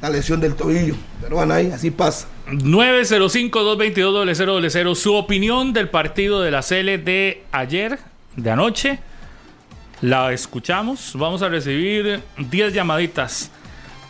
la 0.02 0.10
lesión 0.10 0.40
del 0.40 0.56
tobillo. 0.56 0.95
Pero 1.22 1.36
bueno, 1.36 1.53
ahí, 1.53 1.69
así 1.72 1.91
pasa. 1.91 2.26
905-222-0000. 2.49 4.95
Su 4.95 5.14
opinión 5.15 5.73
del 5.73 5.90
partido 5.90 6.40
de 6.41 6.52
la 6.52 6.61
CL 6.61 7.03
de 7.03 7.44
ayer, 7.52 7.99
de 8.38 8.49
anoche. 8.52 8.99
La 10.02 10.32
escuchamos. 10.32 11.14
Vamos 11.16 11.42
a 11.42 11.50
recibir 11.50 12.22
10 12.38 12.74
llamaditas 12.74 13.52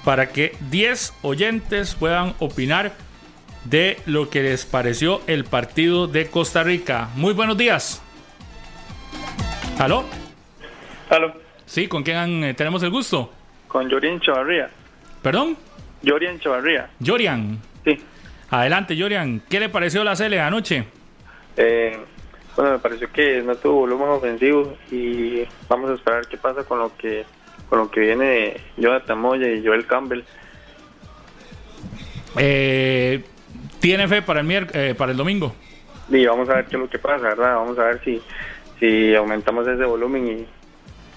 para 0.06 0.30
que 0.30 0.56
10 0.70 1.14
oyentes 1.24 1.96
puedan 1.96 2.36
opinar 2.40 2.94
de 3.66 3.98
lo 4.06 4.30
que 4.30 4.44
les 4.44 4.66
pareció 4.66 5.22
el 5.28 5.46
partido 5.46 6.08
de 6.08 6.28
Costa 6.30 6.64
Rica. 6.64 7.10
Muy 7.16 7.34
buenos 7.34 7.58
días. 7.58 8.02
¿Aló? 9.80 10.06
Aló, 11.10 11.34
Sí, 11.66 11.88
¿con 11.88 12.04
quién 12.04 12.44
eh, 12.44 12.54
tenemos 12.54 12.82
el 12.84 12.90
gusto? 12.90 13.32
con 13.68 13.88
Yorian 13.88 14.20
Chavarría. 14.20 14.70
¿Perdón? 15.22 15.56
Yorian 16.02 16.40
Chavarría, 16.40 16.90
Yorian. 17.00 17.60
sí. 17.86 17.98
Adelante, 18.50 18.96
Yorian. 18.96 19.44
¿Qué 19.48 19.60
le 19.60 19.70
pareció 19.70 20.04
la 20.04 20.16
CL 20.16 20.32
de 20.32 20.40
anoche? 20.42 20.86
Eh, 21.56 22.00
bueno, 22.60 22.74
me 22.74 22.80
pareció 22.80 23.10
que 23.10 23.42
no 23.42 23.56
tuvo 23.56 23.76
volumen 23.88 24.10
ofensivo 24.10 24.76
y 24.92 25.44
vamos 25.70 25.92
a 25.92 25.94
esperar 25.94 26.28
qué 26.28 26.36
pasa 26.36 26.66
con 26.66 26.80
lo 26.80 26.92
que 26.98 27.26
con 27.70 27.80
lo 27.80 27.90
que 27.90 28.02
viene 28.02 28.26
de 28.26 28.62
Jonathan 28.76 29.18
Moya 29.18 29.48
y 29.50 29.66
Joel 29.66 29.86
Campbell. 29.88 30.24
Eh, 32.38 33.24
¿Tiene 33.80 34.10
fe 34.10 34.22
para 34.22 34.42
el, 34.42 34.68
eh, 34.74 34.94
para 34.98 35.12
el 35.14 35.18
domingo? 35.18 35.56
Y 36.10 36.26
vamos 36.26 36.50
a 36.50 36.56
ver 36.56 36.66
qué 36.66 36.76
es 36.76 36.82
lo 36.82 36.90
que 36.90 37.00
pasa, 37.00 37.30
¿verdad? 37.30 37.56
Vamos 37.56 37.80
a 37.80 37.84
ver 37.86 38.02
si, 38.04 38.22
si 38.78 39.16
aumentamos 39.16 39.66
ese 39.66 39.86
volumen 39.86 40.28
y, 40.28 40.46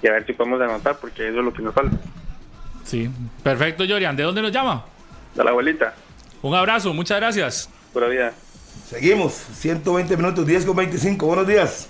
y 0.01 0.09
a 0.09 0.13
ver 0.13 0.25
si 0.25 0.35
podemos 0.35 0.61
anotar, 0.61 0.97
porque 1.01 1.27
eso 1.29 1.41
es 1.41 1.45
lo 1.45 1.53
que 1.53 1.63
nos 1.63 1.75
falta. 1.75 1.97
Sí. 2.85 3.11
Perfecto, 3.43 3.83
Yorian. 3.83 4.15
¿De 4.15 4.23
dónde 4.23 4.43
nos 4.43 4.53
llama? 4.53 4.85
Da 5.35 5.43
la 5.43 5.51
abuelita, 5.51 5.93
Un 6.43 6.55
abrazo, 6.55 6.95
muchas 6.95 7.19
gracias. 7.19 7.69
pura 7.93 8.07
vida. 8.07 8.33
Seguimos, 8.93 9.33
120 9.33 10.17
minutos, 10.19 10.47
10 10.47 10.67
con 10.67 10.77
25. 10.77 11.27
Buenos 11.27 11.47
días. 11.47 11.89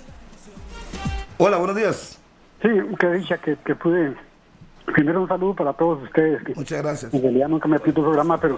Hola, 1.37 1.57
buenos 1.57 1.75
días. 1.75 2.17
Sí, 2.61 2.69
qué 2.97 3.07
dicha 3.11 3.37
que, 3.39 3.57
que 3.65 3.75
pude. 3.75 4.15
Primero 4.85 5.21
un 5.21 5.27
saludo 5.27 5.53
para 5.53 5.73
todos 5.73 6.01
ustedes. 6.03 6.41
Que 6.45 6.53
Muchas 6.55 6.81
gracias. 6.81 7.13
en 7.13 7.21
realidad 7.21 7.49
nunca 7.49 7.67
me 7.67 7.77
pido 7.77 8.01
programa, 8.03 8.37
pero 8.39 8.57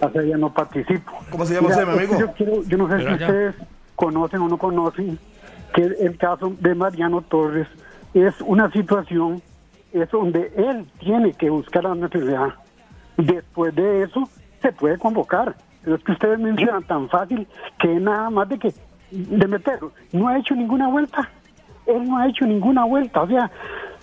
hace 0.00 0.28
ya 0.28 0.36
no 0.36 0.54
participo. 0.54 1.10
¿Cómo 1.30 1.44
se 1.44 1.54
llama 1.54 1.68
Mira, 1.70 1.80
usted, 1.80 1.92
mi 1.92 1.98
amigo? 1.98 2.20
Yo, 2.20 2.32
quiero- 2.34 2.62
yo 2.62 2.78
no 2.78 2.86
sé 2.88 2.94
Pero 2.94 3.08
si 3.08 3.14
allá. 3.16 3.26
ustedes 3.26 3.54
conocen 3.96 4.40
o 4.42 4.48
no 4.48 4.56
conocen 4.56 5.18
que 5.74 5.82
el 5.82 6.16
caso 6.16 6.52
de 6.60 6.74
Mariano 6.76 7.22
Torres 7.22 7.66
es 8.14 8.34
una 8.42 8.70
situación 8.70 9.42
es 9.92 10.08
donde 10.12 10.52
él 10.56 10.86
tiene 11.00 11.32
que 11.32 11.50
buscar 11.50 11.82
la 11.82 11.96
necesidad. 11.96 12.50
Después 13.16 13.74
de 13.74 14.04
eso 14.04 14.28
se 14.62 14.70
puede 14.70 14.96
convocar. 14.96 15.56
Es 15.86 16.02
que 16.04 16.12
ustedes 16.12 16.38
mencionan 16.38 16.82
tan 16.84 17.08
fácil 17.08 17.46
que 17.78 17.88
nada 17.88 18.30
más 18.30 18.48
de 18.48 18.58
que 18.58 18.72
de 19.10 19.46
meterlo. 19.48 19.92
No 20.12 20.28
ha 20.28 20.38
hecho 20.38 20.54
ninguna 20.54 20.88
vuelta. 20.88 21.28
Él 21.86 22.04
no 22.08 22.18
ha 22.18 22.28
hecho 22.28 22.44
ninguna 22.46 22.84
vuelta. 22.84 23.22
O 23.22 23.26
sea, 23.26 23.50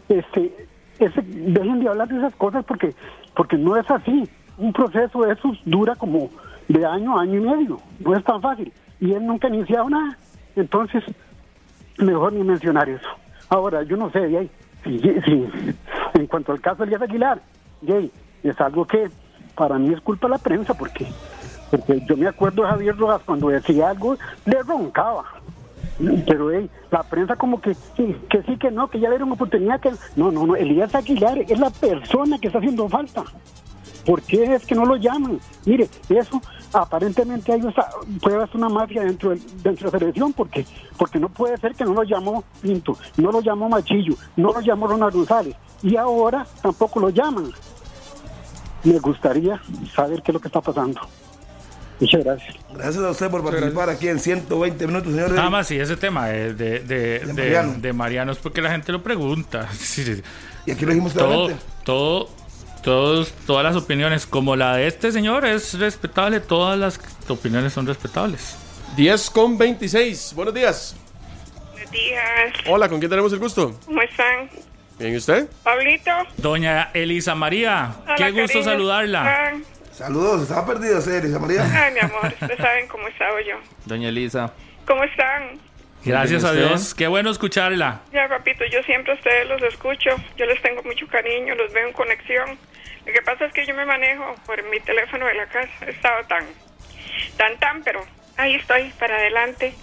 este, 0.10 0.68
ese, 1.00 1.22
dejen 1.22 1.80
de 1.80 1.88
hablar 1.90 2.08
de 2.08 2.18
esas 2.18 2.36
cosas 2.36 2.66
porque, 2.66 2.94
porque 3.36 3.58
no 3.58 3.78
es 3.78 3.90
así. 3.92 4.28
Un 4.58 4.74
proceso 4.74 5.22
de 5.22 5.34
esos 5.34 5.60
dura 5.66 5.96
como 5.96 6.30
de 6.68 6.86
año 6.86 7.18
a 7.18 7.22
año 7.22 7.36
y 7.36 7.42
medio. 7.42 7.80
No 8.00 8.16
es 8.16 8.24
tan 8.24 8.42
fácil. 8.42 8.74
Y 9.00 9.14
él 9.14 9.26
nunca 9.26 9.48
ha 9.48 9.54
iniciado 9.54 9.88
nada. 9.90 10.18
Entonces, 10.56 11.04
mejor 12.00 12.34
ni 12.34 12.44
mencionar 12.44 12.90
eso. 12.90 13.08
Ahora, 13.50 13.84
yo 13.84 13.96
no 13.96 14.10
sé, 14.10 14.20
Jay, 14.32 14.50
si, 14.84 15.00
si- 15.00 15.46
en 16.16 16.28
cuanto 16.28 16.52
al 16.52 16.60
caso 16.60 16.78
de 16.78 16.86
Elías 16.86 17.02
Aguilar, 17.04 17.40
Jay, 17.86 18.12
es 18.44 18.60
algo 18.60 18.86
que 18.86 19.10
para 19.56 19.78
mí 19.78 19.94
es 19.94 20.02
culpa 20.02 20.28
de 20.28 20.32
la 20.32 20.38
prensa, 20.40 20.74
porque, 20.74 21.06
porque 21.72 22.02
yo 22.08 22.18
me 22.18 22.28
acuerdo 22.28 22.64
de 22.64 22.70
Javier 22.70 22.98
Rojas 22.98 23.22
cuando 23.26 23.50
decía 23.50 23.90
algo, 23.90 24.18
le 24.46 24.64
roncaba. 24.64 25.24
Pero 26.28 26.52
hey, 26.52 26.70
la 26.92 27.02
prensa 27.04 27.36
como 27.36 27.60
que, 27.60 27.74
sí, 27.74 28.16
que 28.30 28.44
sí, 28.44 28.56
que 28.58 28.70
no, 28.70 28.88
que 28.88 29.00
ya 29.00 29.10
le 29.10 29.16
dieron 29.16 29.32
oportunidad, 29.32 29.80
que 29.80 29.92
no, 30.16 30.32
no, 30.32 30.46
no, 30.46 30.56
Elías 30.56 30.94
Aguilar 30.94 31.40
es 31.40 31.60
la 31.60 31.72
persona 31.72 32.38
que 32.38 32.48
está 32.48 32.60
haciendo 32.60 32.88
falta. 32.88 33.24
¿Por 34.06 34.22
qué 34.22 34.54
es 34.56 34.66
que 34.66 34.76
no 34.76 34.86
lo 34.86 34.96
llaman? 34.96 35.40
Mire, 35.66 35.90
eso 36.08 36.40
aparentemente 36.72 37.52
hay 37.52 37.60
haber 37.60 38.50
una 38.54 38.70
mafia 38.70 39.02
dentro, 39.04 39.32
del- 39.32 39.42
dentro 39.64 39.90
de 39.90 39.92
la 39.92 40.00
selección 40.00 40.32
porque, 40.34 40.66
porque 40.98 41.20
no 41.20 41.28
puede 41.30 41.58
ser 41.58 41.74
que 41.76 41.84
no 41.84 41.94
lo 41.94 42.04
llamó 42.04 42.44
Pinto, 42.62 42.96
no 43.18 43.32
lo 43.32 43.42
llamó 43.42 43.68
Machillo, 43.68 44.14
no 44.38 44.54
lo 44.54 44.62
llamó 44.62 44.88
Ronald 44.88 45.14
González 45.14 45.56
y 45.82 45.98
ahora 45.98 46.46
tampoco 46.62 47.00
lo 47.02 47.10
llaman. 47.10 47.52
Me 48.84 49.00
gustaría 49.00 49.60
saber 49.94 50.22
qué 50.22 50.32
es 50.32 50.34
lo 50.36 50.40
que 50.40 50.48
está 50.48 50.62
pasando. 50.62 51.02
Muchas 52.00 52.24
gracias. 52.24 52.56
Gracias 52.74 53.04
a 53.04 53.10
usted 53.10 53.30
por 53.30 53.44
participar 53.44 53.90
aquí 53.90 54.08
en 54.08 54.20
120 54.20 54.88
minutos, 54.88 55.12
señores. 55.12 55.34
Nada 55.34 55.50
más, 55.50 55.68
si 55.68 55.80
ese 55.80 55.98
tema 55.98 56.28
de, 56.28 56.54
de, 56.54 56.80
de, 56.80 57.20
de- 57.20 57.34
Mariano. 57.34 57.74
de 57.78 57.94
Mariano 57.94 58.32
es 58.32 58.38
porque 58.38 58.62
la 58.62 58.70
gente 58.72 58.92
lo 58.92 59.02
pregunta. 59.02 59.68
Sí, 59.74 60.04
sí. 60.04 60.22
Y 60.66 60.72
aquí 60.72 60.86
lo 60.86 60.92
dijimos 60.92 61.14
Todo, 61.14 61.28
claramente. 61.28 61.64
todo, 61.86 62.30
todos, 62.84 63.32
todas 63.48 63.64
las 63.64 63.76
opiniones, 63.76 64.26
como 64.28 64.56
la 64.56 64.76
de 64.76 64.88
este 64.88 65.12
señor, 65.12 65.46
es 65.46 65.78
respetable. 65.80 66.40
Todas 66.40 66.78
las 66.78 67.00
opiniones 67.30 67.74
son 67.74 67.88
respetables. 67.88 68.56
10 68.96 69.30
con 69.32 69.58
26. 69.58 70.34
Buenos 70.36 70.54
días. 70.54 70.96
Buenos 71.72 71.92
días, 71.92 72.22
Hola, 72.68 72.90
¿con 72.90 73.00
quién 73.00 73.10
tenemos 73.10 73.32
el 73.34 73.40
gusto? 73.40 73.80
¿cómo 73.86 74.02
están? 74.02 74.50
Bien, 75.00 75.14
¿y 75.14 75.18
usted? 75.18 75.48
Pablito. 75.64 76.12
Doña 76.38 76.90
Elisa 76.94 77.34
María, 77.36 77.94
Hola, 78.06 78.16
qué 78.18 78.32
gusto 78.32 78.48
cariño. 78.48 78.64
saludarla. 78.66 79.24
Ah, 79.26 79.54
Saludos, 79.98 80.44
estaba 80.44 80.64
perdido, 80.64 81.00
Elisa 81.00 81.40
María. 81.40 81.64
Ay, 81.74 81.92
mi 81.92 82.00
amor, 82.02 82.26
ustedes 82.26 82.60
saben 82.60 82.88
cómo 82.88 83.08
estaba 83.08 83.42
yo. 83.42 83.58
Doña 83.86 84.10
Elisa. 84.10 84.54
¿Cómo 84.86 85.04
están? 85.04 85.60
Gracias 86.06 86.44
a. 86.44 86.54
Dios, 86.54 86.94
qué 86.94 87.08
bueno 87.08 87.32
escucharla. 87.32 88.02
Ya, 88.14 88.30
papito, 88.30 88.64
yo 88.66 88.84
siempre 88.84 89.14
a 89.14 89.16
ustedes 89.16 89.48
los 89.48 89.60
escucho. 89.64 90.12
Yo 90.36 90.46
les 90.46 90.62
tengo 90.62 90.84
mucho 90.84 91.08
cariño, 91.08 91.56
los 91.56 91.74
veo 91.74 91.88
en 91.88 91.94
conexión. 91.94 92.60
Lo 93.08 93.12
que 93.12 93.24
pasa 93.24 93.46
es 93.46 93.54
que 93.54 93.66
yo 93.66 93.74
me 93.74 93.86
manejo 93.86 94.36
por 94.46 94.62
mi 94.70 94.80
teléfono 94.82 95.26
de 95.26 95.34
la 95.34 95.48
casa. 95.48 95.72
He 95.88 95.90
estado 95.90 96.24
tan, 96.26 96.46
tan, 97.36 97.58
tan, 97.58 97.82
pero 97.82 98.06
ahí 98.38 98.54
estoy, 98.54 98.94
para 99.00 99.16
adelante. 99.16 99.74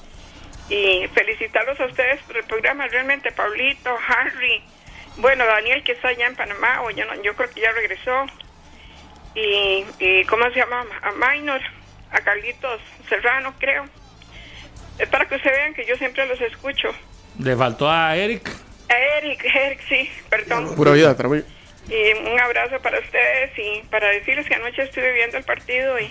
Y 0.69 1.09
felicitarlos 1.13 1.81
a 1.81 1.87
ustedes 1.87 2.23
por 2.23 2.37
el 2.37 2.45
programa. 2.45 2.87
Realmente, 2.87 3.33
Pablito, 3.33 3.91
Harry, 4.07 4.63
bueno, 5.17 5.45
Daniel, 5.45 5.83
que 5.83 5.91
está 5.91 6.07
allá 6.07 6.29
en 6.29 6.37
Panamá, 6.37 6.83
o 6.83 6.91
ya 6.91 7.05
no, 7.05 7.21
yo 7.21 7.35
creo 7.35 7.51
que 7.51 7.63
ya 7.63 7.73
regresó. 7.73 8.27
Y, 9.35 9.85
y 9.99 10.25
¿cómo 10.27 10.49
se 10.51 10.57
llama? 10.57 10.85
A 11.03 11.13
Minor, 11.13 11.61
a 12.11 12.21
Carlitos 12.21 12.81
Serrano, 13.09 13.55
creo. 13.59 13.85
Es 14.99 15.09
para 15.09 15.27
que 15.27 15.35
ustedes 15.35 15.57
vean 15.57 15.75
que 15.75 15.85
yo 15.85 15.97
siempre 15.97 16.27
los 16.27 16.41
escucho. 16.41 16.95
Le 17.39 17.57
faltó 17.57 17.91
a 17.91 18.17
Eric. 18.17 18.49
A 18.89 18.97
Eric, 19.19 19.45
Eric, 19.45 19.81
sí, 19.89 20.11
perdón. 20.31 20.75
Pura 20.77 20.93
vida. 20.93 21.17
Y 21.89 22.13
un 22.13 22.41
abrazo 22.41 22.81
para 22.81 22.99
ustedes 22.99 23.51
y 23.59 23.83
para 23.91 24.09
decirles 24.09 24.47
que 24.47 24.55
anoche 24.55 24.83
estuve 24.83 25.13
viendo 25.13 25.37
el 25.37 25.45
partido 25.45 25.99
y, 25.99 26.11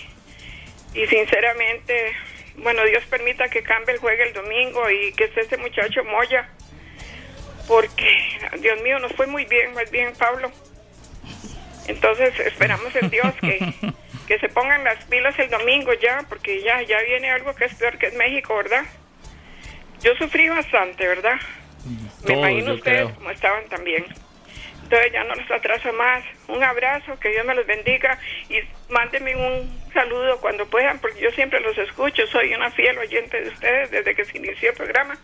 y 0.93 1.07
sinceramente, 1.07 2.13
bueno, 2.57 2.83
Dios 2.83 3.03
permita 3.05 3.47
que 3.49 3.63
cambie 3.63 3.95
el 3.95 3.99
juego 3.99 4.21
el 4.23 4.33
domingo 4.33 4.89
y 4.89 5.13
que 5.13 5.23
esté 5.25 5.41
ese 5.41 5.57
muchacho 5.57 6.03
Moya, 6.03 6.47
porque, 7.67 8.39
Dios 8.59 8.81
mío, 8.81 8.99
nos 8.99 9.13
fue 9.13 9.25
muy 9.25 9.45
bien, 9.45 9.73
más 9.73 9.89
bien, 9.89 10.13
Pablo. 10.15 10.51
Entonces 11.87 12.37
esperamos 12.39 12.95
en 12.95 13.09
Dios 13.09 13.33
que, 13.41 13.73
que 14.27 14.39
se 14.39 14.49
pongan 14.49 14.83
las 14.83 15.03
pilas 15.05 15.37
el 15.39 15.49
domingo 15.49 15.93
ya, 15.93 16.23
porque 16.29 16.61
ya, 16.61 16.81
ya 16.81 17.01
viene 17.01 17.29
algo 17.31 17.53
que 17.55 17.65
es 17.65 17.75
peor 17.75 17.97
que 17.97 18.07
es 18.07 18.13
México, 18.15 18.55
¿verdad? 18.55 18.83
Yo 20.01 20.15
sufrí 20.15 20.49
bastante, 20.49 21.07
¿verdad? 21.07 21.39
Me 22.23 22.35
Todos, 22.35 22.37
imagino 22.37 22.73
ustedes 22.73 23.03
creo. 23.03 23.15
como 23.15 23.29
estaban 23.31 23.65
también. 23.69 24.05
Entonces 24.83 25.11
ya 25.13 25.23
no 25.23 25.35
los 25.35 25.49
atraso 25.49 25.91
más. 25.93 26.23
Un 26.47 26.63
abrazo, 26.63 27.17
que 27.19 27.29
Dios 27.29 27.45
me 27.45 27.55
los 27.55 27.65
bendiga 27.65 28.19
y 28.49 28.59
mándenme 28.89 29.35
un 29.35 29.83
saludo 29.93 30.39
cuando 30.39 30.65
puedan, 30.67 30.99
porque 30.99 31.21
yo 31.21 31.31
siempre 31.31 31.59
los 31.61 31.77
escucho. 31.77 32.27
Soy 32.27 32.53
una 32.53 32.69
fiel 32.71 32.97
oyente 32.97 33.41
de 33.41 33.49
ustedes 33.49 33.91
desde 33.91 34.13
que 34.15 34.25
se 34.25 34.37
inició 34.37 34.69
el 34.71 34.75
programa. 34.75 35.17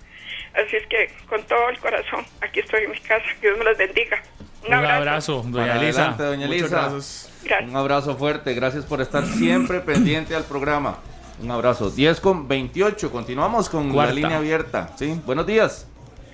Así 0.54 0.76
es 0.76 0.88
que 0.88 1.10
con 1.28 1.42
todo 1.44 1.70
el 1.70 1.78
corazón, 1.80 2.26
aquí 2.42 2.60
estoy 2.62 2.84
en 2.84 2.92
mi 2.92 3.00
casa. 3.00 3.26
Que 3.40 3.48
Dios 3.48 3.58
me 3.60 3.66
los 3.66 3.78
bendiga. 3.78 4.22
Un 4.68 4.74
Un 4.74 4.86
abrazo. 4.86 5.44
doña 5.46 5.78
Elisa. 5.78 6.10
adelante, 6.10 6.24
doña. 6.24 7.68
Un 7.68 7.76
abrazo 7.76 8.16
fuerte, 8.18 8.54
gracias 8.54 8.86
por 8.86 9.00
estar 9.02 9.26
siempre 9.26 9.80
pendiente 9.80 10.36
al 10.36 10.44
programa. 10.44 10.98
Un 11.42 11.50
abrazo. 11.52 11.90
10 11.90 12.20
con 12.20 12.48
28, 12.48 13.12
continuamos 13.12 13.70
con 13.70 13.94
Cuarta. 13.94 14.14
la 14.14 14.20
línea 14.20 14.38
abierta. 14.38 14.90
¿sí? 14.98 15.20
Buenos 15.26 15.48
días. 15.48 15.88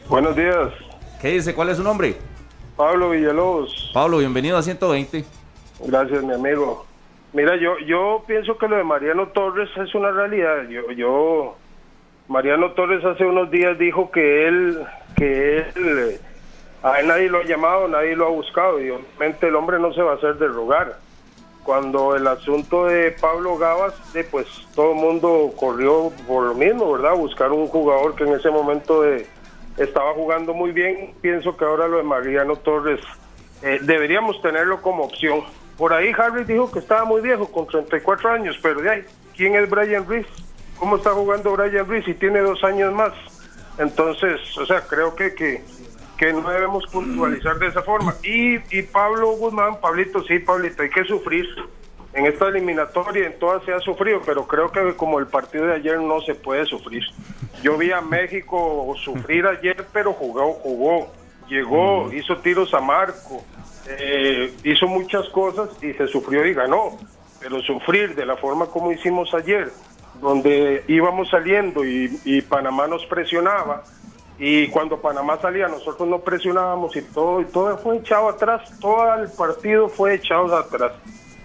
Buenos 0.08 0.36
días, 0.36 0.70
¿Qué 1.22 1.30
dice? 1.30 1.54
¿Cuál 1.54 1.70
es 1.70 1.78
su 1.78 1.84
nombre? 1.84 2.16
Pablo 2.76 3.12
Villalobos. 3.12 3.92
Pablo, 3.94 4.18
bienvenido 4.18 4.58
a 4.58 4.64
120. 4.64 5.24
Gracias, 5.86 6.24
mi 6.24 6.34
amigo. 6.34 6.86
Mira, 7.34 7.56
yo 7.58 7.78
yo 7.86 8.24
pienso 8.28 8.58
que 8.58 8.68
lo 8.68 8.78
de 8.78 8.84
Mariano 8.84 9.28
Torres 9.28 9.70
es 9.78 9.94
una 9.96 10.12
realidad. 10.12 10.68
Yo 10.70 10.92
yo 10.92 11.56
Mariano 12.28 12.72
Torres 12.72 13.04
hace 13.06 13.26
unos 13.26 13.52
días 13.52 13.78
dijo 13.78 14.10
que 14.10 14.48
él 14.48 14.86
que 15.16 15.60
él 15.60 16.00
eh, 16.00 16.20
a 16.82 17.00
él 17.00 17.08
nadie 17.08 17.30
lo 17.30 17.40
ha 17.40 17.44
llamado, 17.44 17.88
nadie 17.88 18.16
lo 18.16 18.28
ha 18.28 18.30
buscado 18.30 18.82
y 18.82 18.90
obviamente 18.90 19.48
el 19.48 19.56
hombre 19.56 19.80
no 19.80 19.94
se 19.94 20.02
va 20.02 20.14
a 20.14 20.16
hacer 20.16 20.36
de 20.36 20.48
rogar. 20.48 21.00
Cuando 21.64 22.16
el 22.16 22.28
asunto 22.28 22.86
de 22.86 23.12
Pablo 23.12 23.58
Gavas, 23.58 24.14
de, 24.14 24.24
pues 24.24 24.48
todo 24.76 24.92
el 24.92 24.98
mundo 24.98 25.52
corrió 25.58 26.12
por 26.28 26.44
lo 26.44 26.54
mismo, 26.54 26.92
¿verdad? 26.92 27.16
Buscar 27.16 27.52
un 27.52 27.66
jugador 27.68 28.16
que 28.16 28.24
en 28.24 28.34
ese 28.34 28.52
momento 28.52 29.02
de, 29.02 29.26
estaba 29.78 30.14
jugando 30.14 30.54
muy 30.54 30.72
bien. 30.72 31.16
Pienso 31.22 31.58
que 31.58 31.66
ahora 31.66 31.88
lo 31.88 31.98
de 31.98 32.04
Mariano 32.04 32.56
Torres 32.58 33.02
eh, 33.64 33.80
deberíamos 33.82 34.40
tenerlo 34.44 34.80
como 34.82 35.06
opción. 35.06 35.42
Por 35.78 35.92
ahí 35.92 36.12
Harry 36.16 36.44
dijo 36.44 36.72
que 36.72 36.80
estaba 36.80 37.04
muy 37.04 37.22
viejo, 37.22 37.52
con 37.52 37.66
34 37.66 38.30
años, 38.30 38.60
pero 38.62 38.82
de 38.82 38.90
ahí, 38.92 39.06
¿quién 39.36 39.56
es 39.56 39.68
Brian 39.68 40.08
Reese? 40.08 40.30
¿Cómo 40.78 40.98
está 40.98 41.12
jugando 41.12 41.52
Brian 41.52 41.88
Reese? 41.88 42.12
Y 42.12 42.14
tiene 42.16 42.40
dos 42.40 42.64
años 42.64 42.94
más. 42.94 43.14
Entonces, 43.78 44.40
o 44.58 44.66
sea, 44.66 44.82
creo 44.82 45.16
que, 45.16 45.34
que, 45.34 45.64
que 46.18 46.34
no 46.34 46.50
debemos 46.50 46.86
puntualizar 46.88 47.58
de 47.60 47.68
esa 47.68 47.82
forma. 47.82 48.16
Y, 48.24 48.56
y 48.78 48.82
Pablo 48.84 49.32
Guzmán, 49.32 49.80
Pablito, 49.80 50.24
sí, 50.24 50.40
Pablito, 50.40 50.84
hay 50.84 50.90
que 50.90 51.04
sufrir. 51.04 51.46
En 52.14 52.26
esta 52.26 52.48
eliminatoria, 52.48 53.26
en 53.26 53.38
todas 53.40 53.64
se 53.66 53.74
ha 53.74 53.80
sufrido, 53.82 54.22
pero 54.26 54.48
creo 54.48 54.72
que 54.72 54.96
como 54.96 55.20
el 55.20 55.28
partido 55.28 55.66
de 55.66 55.74
ayer 55.74 56.00
no 56.00 56.22
se 56.22 56.34
puede 56.34 56.66
sufrir. 56.66 57.04
Yo 57.62 57.78
vi 57.78 57.92
a 57.92 58.00
México 58.00 58.96
sufrir 59.04 59.46
ayer, 59.46 59.86
pero 59.92 60.14
jugó, 60.14 60.54
jugó, 60.54 61.12
llegó, 61.50 62.10
hizo 62.14 62.38
tiros 62.38 62.74
a 62.74 62.80
marco, 62.80 63.44
eh, 63.88 64.54
hizo 64.64 64.88
muchas 64.88 65.28
cosas 65.28 65.70
y 65.84 65.92
se 65.92 66.08
sufrió 66.08 66.46
y 66.46 66.54
ganó. 66.54 66.98
Pero 67.42 67.62
sufrir 67.62 68.16
de 68.16 68.26
la 68.26 68.38
forma 68.38 68.68
como 68.68 68.94
hicimos 68.94 69.34
ayer, 69.34 69.70
donde 70.22 70.84
íbamos 70.88 71.30
saliendo 71.30 71.86
y, 71.86 72.42
Panamá 72.48 72.88
nos 72.88 73.06
presionaba, 73.06 73.84
y 74.38 74.68
cuando 74.68 75.00
Panamá 75.00 75.40
salía 75.42 75.68
nosotros 75.68 76.08
no 76.08 76.20
presionábamos 76.20 76.96
y 76.96 77.02
todo, 77.02 77.42
y 77.42 77.46
todo 77.46 77.76
fue 77.78 77.98
echado 77.98 78.30
atrás, 78.30 78.62
todo 78.80 79.16
el 79.16 79.30
partido 79.30 79.88
fue 79.88 80.16
echado 80.16 80.56
atrás. 80.56 80.92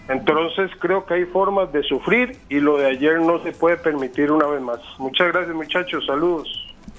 Entonces 0.09 0.71
creo 0.81 1.07
que 1.07 1.15
hay 1.15 1.25
formas 1.27 1.73
de 1.73 1.85
sufrir 1.85 2.37
y 2.49 2.59
lo 2.59 2.79
de 2.79 2.87
ayer 2.87 3.21
no 3.21 3.41
se 3.45 3.53
puede 3.53 3.77
permitir 3.77 4.33
una 4.33 4.47
vez 4.47 4.61
más. 4.61 4.81
Muchas 4.99 5.29
gracias 5.29 5.55
muchachos, 5.55 6.05
saludos. 6.05 6.49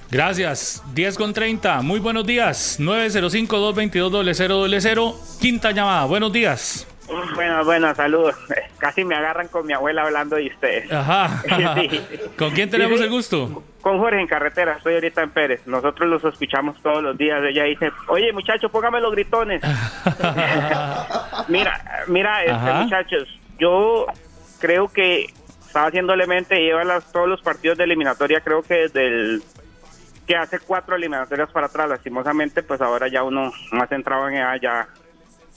Gracias. 0.10 0.82
10 0.94 1.18
con 1.18 1.34
30. 1.34 1.82
Muy 1.82 2.00
buenos 2.00 2.26
días. 2.26 2.80
905-222-0000. 2.80 5.40
Quinta 5.40 5.72
llamada. 5.72 6.06
Buenos 6.06 6.32
días. 6.34 6.91
Bueno, 7.36 7.64
bueno, 7.66 7.94
saludos. 7.96 8.36
Casi 8.78 9.04
me 9.04 9.16
agarran 9.16 9.48
con 9.48 9.66
mi 9.66 9.74
abuela 9.74 10.04
hablando 10.04 10.36
de 10.36 10.48
ustedes. 10.48 10.92
Ajá. 10.92 11.42
Sí. 11.82 12.02
¿Con 12.38 12.52
quién 12.52 12.70
tenemos 12.70 12.98
Sí, 12.98 13.06
el 13.06 13.10
gusto? 13.10 13.64
Con 13.82 14.00
Jorge 14.00 14.20
en 14.20 14.28
carretera, 14.28 14.74
estoy 14.74 14.96
ahorita 14.96 15.24
en 15.24 15.30
Pérez. 15.32 15.66
Nosotros 15.66 16.10
los 16.10 16.24
escuchamos 16.24 16.82
todos 16.82 17.02
los 17.02 17.18
días. 17.18 17.42
Ella 17.44 17.64
dice, 17.64 17.92
oye 18.08 18.32
muchacho, 18.34 18.70
póngame 18.70 19.00
los 19.00 19.12
gritones. 19.12 19.62
mira, 21.48 22.04
mira, 22.08 22.44
este, 22.44 22.74
muchachos, 22.74 23.28
yo 23.58 24.06
creo 24.60 24.88
que 24.88 25.28
estaba 25.66 25.88
haciéndole 25.88 26.28
mente, 26.28 26.60
lleva 26.60 26.84
las, 26.84 27.12
todos 27.12 27.28
los 27.30 27.42
partidos 27.42 27.78
de 27.78 27.86
eliminatoria, 27.86 28.42
creo 28.42 28.62
que 28.62 28.74
desde 28.76 29.08
el 29.08 29.44
que 30.28 30.36
hace 30.36 30.60
cuatro 30.60 30.96
eliminatorias 30.96 31.50
para 31.52 31.68
atrás, 31.68 31.90
lastimosamente, 31.90 32.62
pues 32.64 32.82
ahora 32.82 33.08
ya 33.08 33.24
uno 33.24 33.52
más 33.72 33.90
centrado 33.90 34.28
en 34.30 34.36
edad 34.36 34.56
ya 34.62 34.88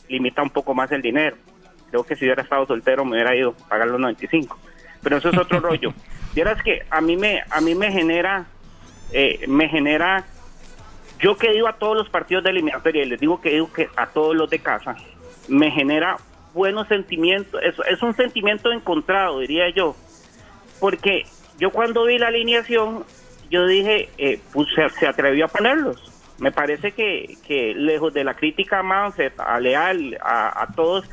limita 0.08 0.42
un 0.42 0.50
poco 0.50 0.74
más 0.74 0.90
el 0.92 1.02
dinero. 1.02 1.36
Creo 1.90 2.04
que 2.04 2.16
si 2.16 2.24
hubiera 2.24 2.42
estado 2.42 2.66
soltero 2.66 3.04
me 3.04 3.12
hubiera 3.12 3.36
ido 3.36 3.54
a 3.64 3.68
pagar 3.68 3.88
los 3.88 4.00
95. 4.00 4.58
Pero 5.02 5.16
eso 5.18 5.30
es 5.30 5.38
otro 5.38 5.60
rollo. 5.60 5.92
Vieras 6.34 6.62
que 6.62 6.82
a 6.90 7.00
mí 7.00 7.16
me, 7.16 7.42
a 7.50 7.60
mí 7.60 7.74
me 7.74 7.92
genera, 7.92 8.46
eh, 9.12 9.44
me 9.46 9.68
genera, 9.68 10.24
yo 11.20 11.36
que 11.36 11.54
ido 11.54 11.68
a 11.68 11.74
todos 11.74 11.96
los 11.96 12.08
partidos 12.08 12.42
de 12.44 12.50
eliminatoria 12.50 13.04
y 13.04 13.08
les 13.08 13.20
digo 13.20 13.40
que 13.40 13.54
ido 13.54 13.72
que 13.72 13.88
a 13.96 14.08
todos 14.08 14.34
los 14.34 14.50
de 14.50 14.58
casa, 14.58 14.96
me 15.48 15.70
genera 15.70 16.16
buenos 16.52 16.88
sentimientos, 16.88 17.60
es, 17.62 17.74
es 17.88 18.02
un 18.02 18.14
sentimiento 18.14 18.72
encontrado, 18.72 19.40
diría 19.40 19.68
yo, 19.70 19.94
porque 20.80 21.26
yo 21.58 21.70
cuando 21.70 22.04
vi 22.04 22.18
la 22.18 22.28
alineación, 22.28 23.04
yo 23.50 23.66
dije, 23.66 24.08
eh, 24.18 24.40
pues 24.52 24.68
se, 24.74 24.88
se 24.90 25.06
atrevió 25.06 25.44
a 25.44 25.48
ponerlos. 25.48 26.13
Me 26.44 26.52
parece 26.52 26.92
que, 26.92 27.38
que 27.46 27.72
lejos 27.74 28.12
de 28.12 28.22
la 28.22 28.34
crítica 28.34 28.80
a 28.80 28.82
Manfred, 28.82 29.32
a 29.38 29.58
Leal, 29.58 30.18
a, 30.20 30.66
todos, 30.76 31.08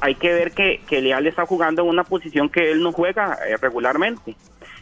hay 0.00 0.14
que 0.14 0.32
ver 0.32 0.52
que, 0.52 0.80
que 0.86 1.00
Leal 1.00 1.26
está 1.26 1.44
jugando 1.46 1.82
en 1.82 1.88
una 1.88 2.04
posición 2.04 2.48
que 2.48 2.70
él 2.70 2.80
no 2.80 2.92
juega 2.92 3.36
eh, 3.44 3.56
regularmente. 3.60 4.36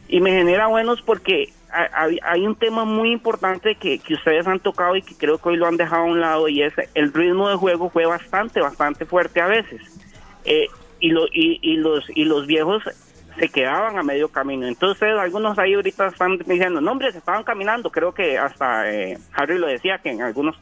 Y 0.07 0.21
me 0.21 0.33
genera 0.33 0.67
buenos 0.67 1.01
porque 1.01 1.55
ha- 1.73 1.89
hay, 1.95 2.19
hay 2.23 2.47
un 2.47 2.57
tema 2.57 2.85
muy 2.85 3.11
importante 3.11 3.75
que, 3.77 3.99
que 4.01 4.13
ustedes 4.13 4.47
han 4.47 4.61
tocado 4.61 4.97
y 4.97 5.01
que 5.01 5.15
creo 5.15 5.39
que 5.39 5.49
hoy 5.49 5.57
lo 5.57 5.67
han 5.67 5.79
dejado 5.79 6.03
a 6.03 6.13
un 6.13 6.21
lado 6.21 6.47
y 6.47 6.61
es 6.63 6.75
el 6.95 7.11
ritmo 7.15 7.49
de 7.49 7.57
juego 7.57 7.89
fue 7.89 8.05
bastante, 8.05 8.61
bastante 8.61 9.07
fuerte 9.07 9.41
a 9.41 9.47
veces. 9.47 9.81
Eh, 10.45 10.67
y, 11.01 11.09
lo, 11.09 11.25
y, 11.33 11.59
y 11.63 11.77
los, 11.79 12.05
y 12.15 12.27
los 12.27 12.47
viejos 12.47 12.83
se 13.39 13.49
quedaban 13.49 13.99
a 13.99 14.03
medio 14.03 14.29
camino. 14.29 14.67
Entonces 14.67 15.09
algunos 15.19 15.59
ahí 15.59 15.75
ahorita 15.75 16.09
están 16.09 16.39
diciendo, 16.39 16.81
no 16.81 16.93
hombre, 16.93 17.13
se 17.13 17.19
estaban 17.19 17.45
caminando. 17.45 17.91
Creo 17.91 18.13
que 18.13 18.39
hasta 18.39 18.91
eh, 18.91 19.19
Harry 19.35 19.59
lo 19.59 19.67
decía, 19.67 19.99
que 19.99 20.11
en 20.11 20.23
algunos, 20.23 20.57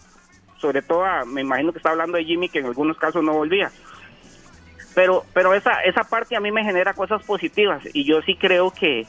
sobre 0.58 0.82
todo 0.82 1.04
a- 1.04 1.24
me 1.24 1.40
imagino 1.40 1.72
que 1.72 1.78
está 1.78 1.90
hablando 1.90 2.16
de 2.18 2.24
Jimmy, 2.24 2.48
que 2.48 2.58
en 2.60 2.66
algunos 2.66 2.96
casos 2.98 3.22
no 3.22 3.32
volvía 3.32 3.70
pero 4.94 5.24
pero 5.32 5.54
esa 5.54 5.82
esa 5.84 6.02
parte 6.02 6.34
a 6.34 6.40
mí 6.40 6.50
me 6.50 6.64
genera 6.64 6.92
cosas 6.94 7.22
positivas 7.22 7.82
y 7.92 8.04
yo 8.04 8.20
sí 8.22 8.34
creo 8.34 8.70
que 8.72 9.06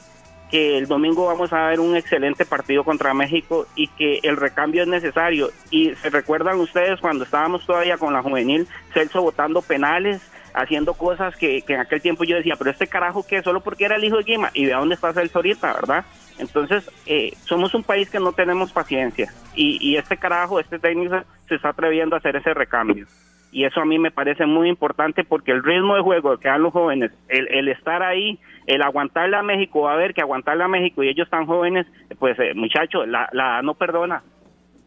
que 0.50 0.76
el 0.78 0.86
domingo 0.86 1.26
vamos 1.26 1.52
a 1.52 1.66
ver 1.68 1.80
un 1.80 1.96
excelente 1.96 2.44
partido 2.44 2.84
contra 2.84 3.14
México 3.14 3.66
y 3.76 3.86
que 3.88 4.18
el 4.22 4.36
recambio 4.36 4.82
es 4.82 4.88
necesario 4.88 5.50
y 5.70 5.94
se 5.96 6.10
recuerdan 6.10 6.60
ustedes 6.60 7.00
cuando 7.00 7.24
estábamos 7.24 7.64
todavía 7.66 7.96
con 7.98 8.12
la 8.12 8.22
juvenil 8.22 8.68
Celso 8.92 9.22
votando 9.22 9.62
penales 9.62 10.20
haciendo 10.54 10.94
cosas 10.94 11.36
que, 11.36 11.64
en 11.66 11.80
aquel 11.80 12.00
tiempo 12.00 12.24
yo 12.24 12.36
decía 12.36 12.56
pero 12.56 12.70
este 12.70 12.86
carajo 12.86 13.26
que 13.26 13.42
solo 13.42 13.60
porque 13.60 13.84
era 13.84 13.96
el 13.96 14.04
hijo 14.04 14.16
de 14.16 14.24
Guima 14.24 14.50
y 14.54 14.64
de 14.64 14.72
dónde 14.72 14.94
está 14.94 15.12
Celso 15.12 15.38
ahorita 15.38 15.72
verdad 15.74 16.04
entonces 16.40 16.90
eh, 17.06 17.32
somos 17.44 17.74
un 17.74 17.84
país 17.84 18.10
que 18.10 18.18
no 18.18 18.32
tenemos 18.32 18.72
paciencia. 18.72 19.30
Y, 19.54 19.96
este 19.96 20.16
carajo 20.16 20.58
este 20.58 20.78
técnico 20.78 21.20
se 21.48 21.56
está 21.56 21.68
atreviendo 21.68 22.16
a 22.16 22.18
hacer 22.18 22.34
ese 22.34 22.54
recambio. 22.54 23.06
Y 23.52 23.64
eso 23.64 23.80
a 23.80 23.84
mí 23.84 23.98
me 23.98 24.10
parece 24.10 24.46
muy 24.46 24.68
importante 24.68 25.24
porque 25.24 25.52
el 25.52 25.62
ritmo 25.62 25.96
de 25.96 26.02
juego 26.02 26.38
que 26.38 26.48
dan 26.48 26.62
los 26.62 26.72
jóvenes, 26.72 27.10
el, 27.28 27.68
estar 27.68 28.02
ahí, 28.02 28.38
el 28.66 28.80
aguantarle 28.80 29.36
a 29.36 29.42
México, 29.42 29.82
va 29.82 29.94
a 29.94 29.96
ver 29.96 30.14
que 30.14 30.22
aguantarle 30.22 30.64
a 30.64 30.68
México 30.68 31.02
y 31.02 31.08
ellos 31.08 31.28
tan 31.28 31.46
jóvenes, 31.46 31.86
pues 32.18 32.38
eh, 32.38 32.54
muchachos, 32.54 33.06
la, 33.06 33.28
la 33.32 33.60
no 33.60 33.74
perdona, 33.74 34.22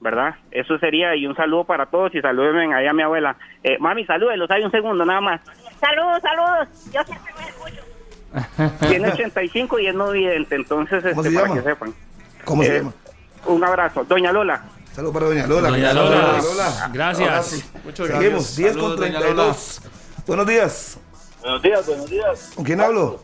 ¿verdad? 0.03 0.35
Eso 0.51 0.77
sería, 0.77 1.15
y 1.15 1.25
un 1.25 1.35
saludo 1.35 1.63
para 1.63 1.85
todos 1.88 2.13
y 2.13 2.21
salúdenme 2.21 2.75
ahí 2.75 2.85
a 2.85 2.93
mi 2.93 3.01
abuela. 3.01 3.35
Eh, 3.63 3.77
mami, 3.80 4.05
salúdenlos, 4.05 4.51
hay 4.51 4.63
un 4.63 4.69
segundo 4.71 5.05
nada 5.05 5.21
más. 5.21 5.41
Saludos, 5.80 6.21
saludos. 6.21 6.67
Yo 6.93 7.01
siempre 7.03 7.34
me 7.38 7.49
escucho. 7.49 8.77
Tiene 8.88 9.09
85 9.11 9.80
y 9.80 9.88
es 9.88 9.95
no 9.95 10.11
vidente, 10.11 10.55
entonces 10.55 11.03
este, 11.05 11.23
se 11.23 11.31
para 11.31 11.47
llama? 11.47 11.55
que 11.55 11.61
sepan. 11.69 11.93
¿Cómo 12.45 12.63
se 12.63 12.75
Eh, 12.75 12.80
llama? 12.80 12.93
Un 13.45 13.63
abrazo. 13.63 14.03
Doña 14.03 14.31
Lola. 14.31 14.63
Saludos 14.91 15.13
para 15.13 15.25
Doña 15.27 15.47
Lola. 15.47 15.69
Doña 15.69 15.93
Lola. 15.93 16.89
Gracias. 16.93 17.71
Muchas 17.84 18.07
Seguimos, 18.07 18.19
gracias. 18.19 18.55
10 18.57 18.71
con 18.73 18.81
Saludos, 18.81 18.99
Doña 18.99 19.19
32. 19.19 19.81
Buenos 20.27 20.47
días. 20.47 20.99
Buenos 21.41 21.61
días, 21.61 21.88
buenos 21.88 22.09
días. 22.09 22.51
¿Con 22.55 22.65
quién 22.65 22.81
hablo? 22.81 23.19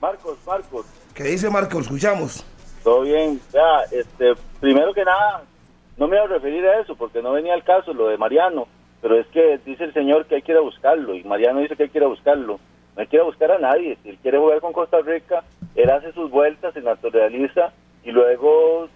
Marcos, 0.00 0.38
Marcos. 0.46 0.86
¿Qué 1.14 1.24
dice 1.24 1.50
Marco? 1.50 1.80
Escuchamos. 1.80 2.44
Todo 2.84 3.02
bien. 3.02 3.40
Ya, 3.52 3.60
este, 3.90 4.34
primero 4.60 4.92
que 4.94 5.04
nada, 5.04 5.42
no 5.96 6.08
me 6.08 6.16
voy 6.16 6.26
a 6.26 6.28
referir 6.28 6.66
a 6.66 6.80
eso 6.80 6.96
porque 6.96 7.22
no 7.22 7.32
venía 7.32 7.54
al 7.54 7.64
caso 7.64 7.92
lo 7.92 8.08
de 8.08 8.18
Mariano, 8.18 8.68
pero 9.00 9.16
es 9.16 9.26
que 9.28 9.58
dice 9.64 9.84
el 9.84 9.94
señor 9.94 10.26
que 10.26 10.36
hay 10.36 10.42
que 10.42 10.52
ir 10.52 10.58
a 10.58 10.62
buscarlo 10.62 11.14
y 11.14 11.24
Mariano 11.24 11.60
dice 11.60 11.76
que 11.76 11.84
hay 11.84 11.88
que 11.88 11.98
ir 11.98 12.04
a 12.04 12.08
buscarlo. 12.08 12.58
No 12.94 13.02
hay 13.02 13.08
que 13.08 13.16
ir 13.16 13.22
a 13.22 13.26
buscar 13.26 13.52
a 13.52 13.58
nadie. 13.58 13.98
Si 14.02 14.08
él 14.08 14.18
quiere 14.22 14.38
jugar 14.38 14.60
con 14.60 14.72
Costa 14.72 14.98
Rica, 15.00 15.44
él 15.74 15.90
hace 15.90 16.12
sus 16.12 16.30
vueltas, 16.30 16.72
se 16.72 16.80
naturaliza 16.80 17.72
y 18.04 18.10
luego, 18.10 18.88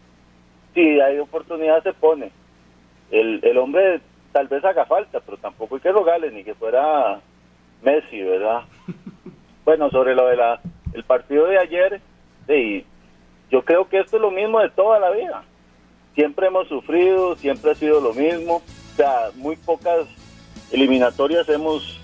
si 0.75 1.01
hay 1.01 1.19
oportunidad, 1.19 1.83
se 1.83 1.93
pone. 1.93 2.31
El, 3.11 3.41
el 3.43 3.59
hombre 3.59 4.01
tal 4.33 4.49
vez 4.49 4.65
haga 4.65 4.87
falta, 4.87 5.21
pero 5.21 5.37
tampoco 5.37 5.75
hay 5.75 5.81
que 5.83 5.93
rogarle 5.93 6.31
ni 6.31 6.45
que 6.45 6.55
fuera 6.55 7.21
Messi, 7.83 8.23
¿verdad? 8.23 8.63
Bueno, 9.63 9.91
sobre 9.91 10.15
lo 10.15 10.27
de 10.27 10.37
la 10.37 10.61
el 10.95 11.05
partido 11.05 11.47
de 11.47 11.59
ayer, 11.59 12.01
sí, 12.49 12.85
yo 13.51 13.63
creo 13.63 13.89
que 13.89 14.01
esto 14.01 14.17
es 14.17 14.23
lo 14.23 14.31
mismo 14.31 14.59
de 14.59 14.71
toda 14.71 14.99
la 14.99 15.11
vida. 15.11 15.45
Siempre 16.15 16.49
hemos 16.49 16.69
sufrido, 16.69 17.37
siempre 17.37 17.73
ha 17.73 17.75
sido 17.75 18.01
lo 18.01 18.13
mismo. 18.13 18.57
O 18.57 18.97
sea, 18.97 19.31
muy 19.37 19.57
pocas 19.57 20.07
eliminatorias 20.71 21.49
hemos 21.49 22.01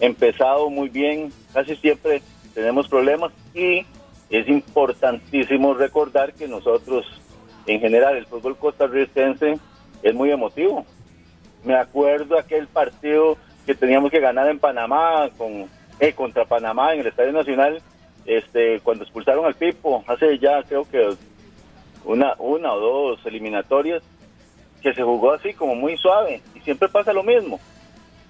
empezado 0.00 0.70
muy 0.70 0.88
bien, 0.88 1.32
casi 1.52 1.76
siempre 1.76 2.22
tenemos 2.54 2.88
problemas 2.88 3.32
y 3.54 3.84
es 4.30 4.48
importantísimo 4.48 5.74
recordar 5.74 6.34
que 6.34 6.46
nosotros, 6.46 7.06
en 7.66 7.80
general, 7.80 8.16
el 8.16 8.26
fútbol 8.26 8.56
costarricense 8.56 9.58
es 10.02 10.14
muy 10.14 10.30
emotivo. 10.30 10.86
Me 11.64 11.74
acuerdo 11.74 12.38
aquel 12.38 12.68
partido 12.68 13.36
que 13.66 13.74
teníamos 13.74 14.10
que 14.10 14.20
ganar 14.20 14.48
en 14.48 14.58
Panamá 14.58 15.28
con 15.36 15.68
eh, 16.00 16.12
contra 16.12 16.44
Panamá 16.44 16.94
en 16.94 17.00
el 17.00 17.08
Estadio 17.08 17.32
Nacional, 17.32 17.82
este 18.24 18.80
cuando 18.80 19.04
expulsaron 19.04 19.44
al 19.44 19.54
Pipo, 19.54 20.04
hace 20.06 20.38
ya 20.38 20.62
creo 20.62 20.84
que 20.88 21.16
una 22.08 22.34
una 22.38 22.72
o 22.72 22.80
dos 22.80 23.26
eliminatorias 23.26 24.02
que 24.82 24.94
se 24.94 25.02
jugó 25.02 25.32
así 25.32 25.52
como 25.52 25.74
muy 25.74 25.96
suave 25.98 26.40
y 26.54 26.60
siempre 26.60 26.88
pasa 26.88 27.12
lo 27.12 27.22
mismo. 27.22 27.60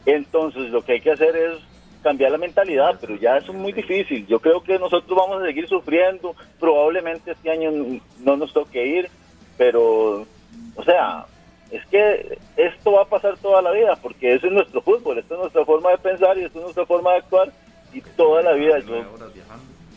Entonces 0.04 0.70
lo 0.70 0.82
que 0.82 0.92
hay 0.92 1.00
que 1.00 1.12
hacer 1.12 1.36
es 1.36 1.58
cambiar 2.02 2.32
la 2.32 2.38
mentalidad, 2.38 2.98
pero 3.00 3.16
ya 3.16 3.36
eso 3.36 3.52
es 3.52 3.58
muy 3.58 3.72
difícil. 3.72 4.26
Yo 4.26 4.40
creo 4.40 4.62
que 4.62 4.78
nosotros 4.78 5.16
vamos 5.16 5.42
a 5.42 5.46
seguir 5.46 5.68
sufriendo, 5.68 6.34
probablemente 6.58 7.32
este 7.32 7.50
año 7.50 7.70
no 8.20 8.36
nos 8.36 8.52
toque 8.52 8.84
ir, 8.84 9.10
pero 9.56 10.26
o 10.74 10.84
sea, 10.84 11.26
es 11.70 11.84
que 11.86 12.38
esto 12.56 12.92
va 12.92 13.02
a 13.02 13.08
pasar 13.08 13.36
toda 13.38 13.62
la 13.62 13.70
vida, 13.72 13.96
porque 14.02 14.34
ese 14.34 14.46
es 14.48 14.52
nuestro 14.52 14.80
fútbol, 14.82 15.18
esta 15.18 15.34
es 15.34 15.40
nuestra 15.40 15.64
forma 15.64 15.90
de 15.90 15.98
pensar 15.98 16.36
y 16.38 16.44
esta 16.44 16.58
es 16.58 16.64
nuestra 16.64 16.86
forma 16.86 17.12
de 17.12 17.18
actuar 17.18 17.52
y 17.92 18.00
toda 18.00 18.42
la 18.42 18.52
vida. 18.52 18.78
Yo, 18.80 19.04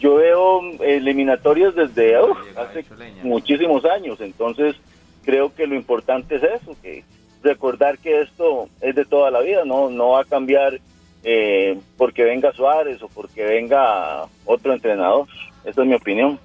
yo 0.02 0.16
veo 0.16 0.62
eliminatorias 0.82 1.76
desde 1.76 2.20
uf, 2.20 2.38
hace 2.58 2.84
muchísimos 3.24 3.86
años, 3.86 4.20
entonces 4.20 4.76
creo 5.24 5.54
que 5.54 5.68
lo 5.68 5.76
importante 5.76 6.36
es 6.36 6.44
eso, 6.44 6.76
que 6.82 7.04
recordar 7.44 8.00
que 8.00 8.22
esto 8.22 8.68
es 8.82 8.96
de 8.96 9.06
toda 9.06 9.30
la 9.30 9.42
vida, 9.42 9.64
no, 9.64 9.90
no 9.90 10.10
va 10.10 10.22
a 10.22 10.26
cambiar 10.26 10.80
eh, 11.24 11.80
porque 11.98 12.24
venga 12.24 12.52
Suárez 12.54 13.02
o 13.04 13.08
porque 13.08 13.44
venga 13.44 14.26
otro 14.46 14.74
entrenador. 14.74 15.28
Esa 15.64 15.82
es 15.82 15.88
mi 15.88 15.94
opinión. 15.94 16.40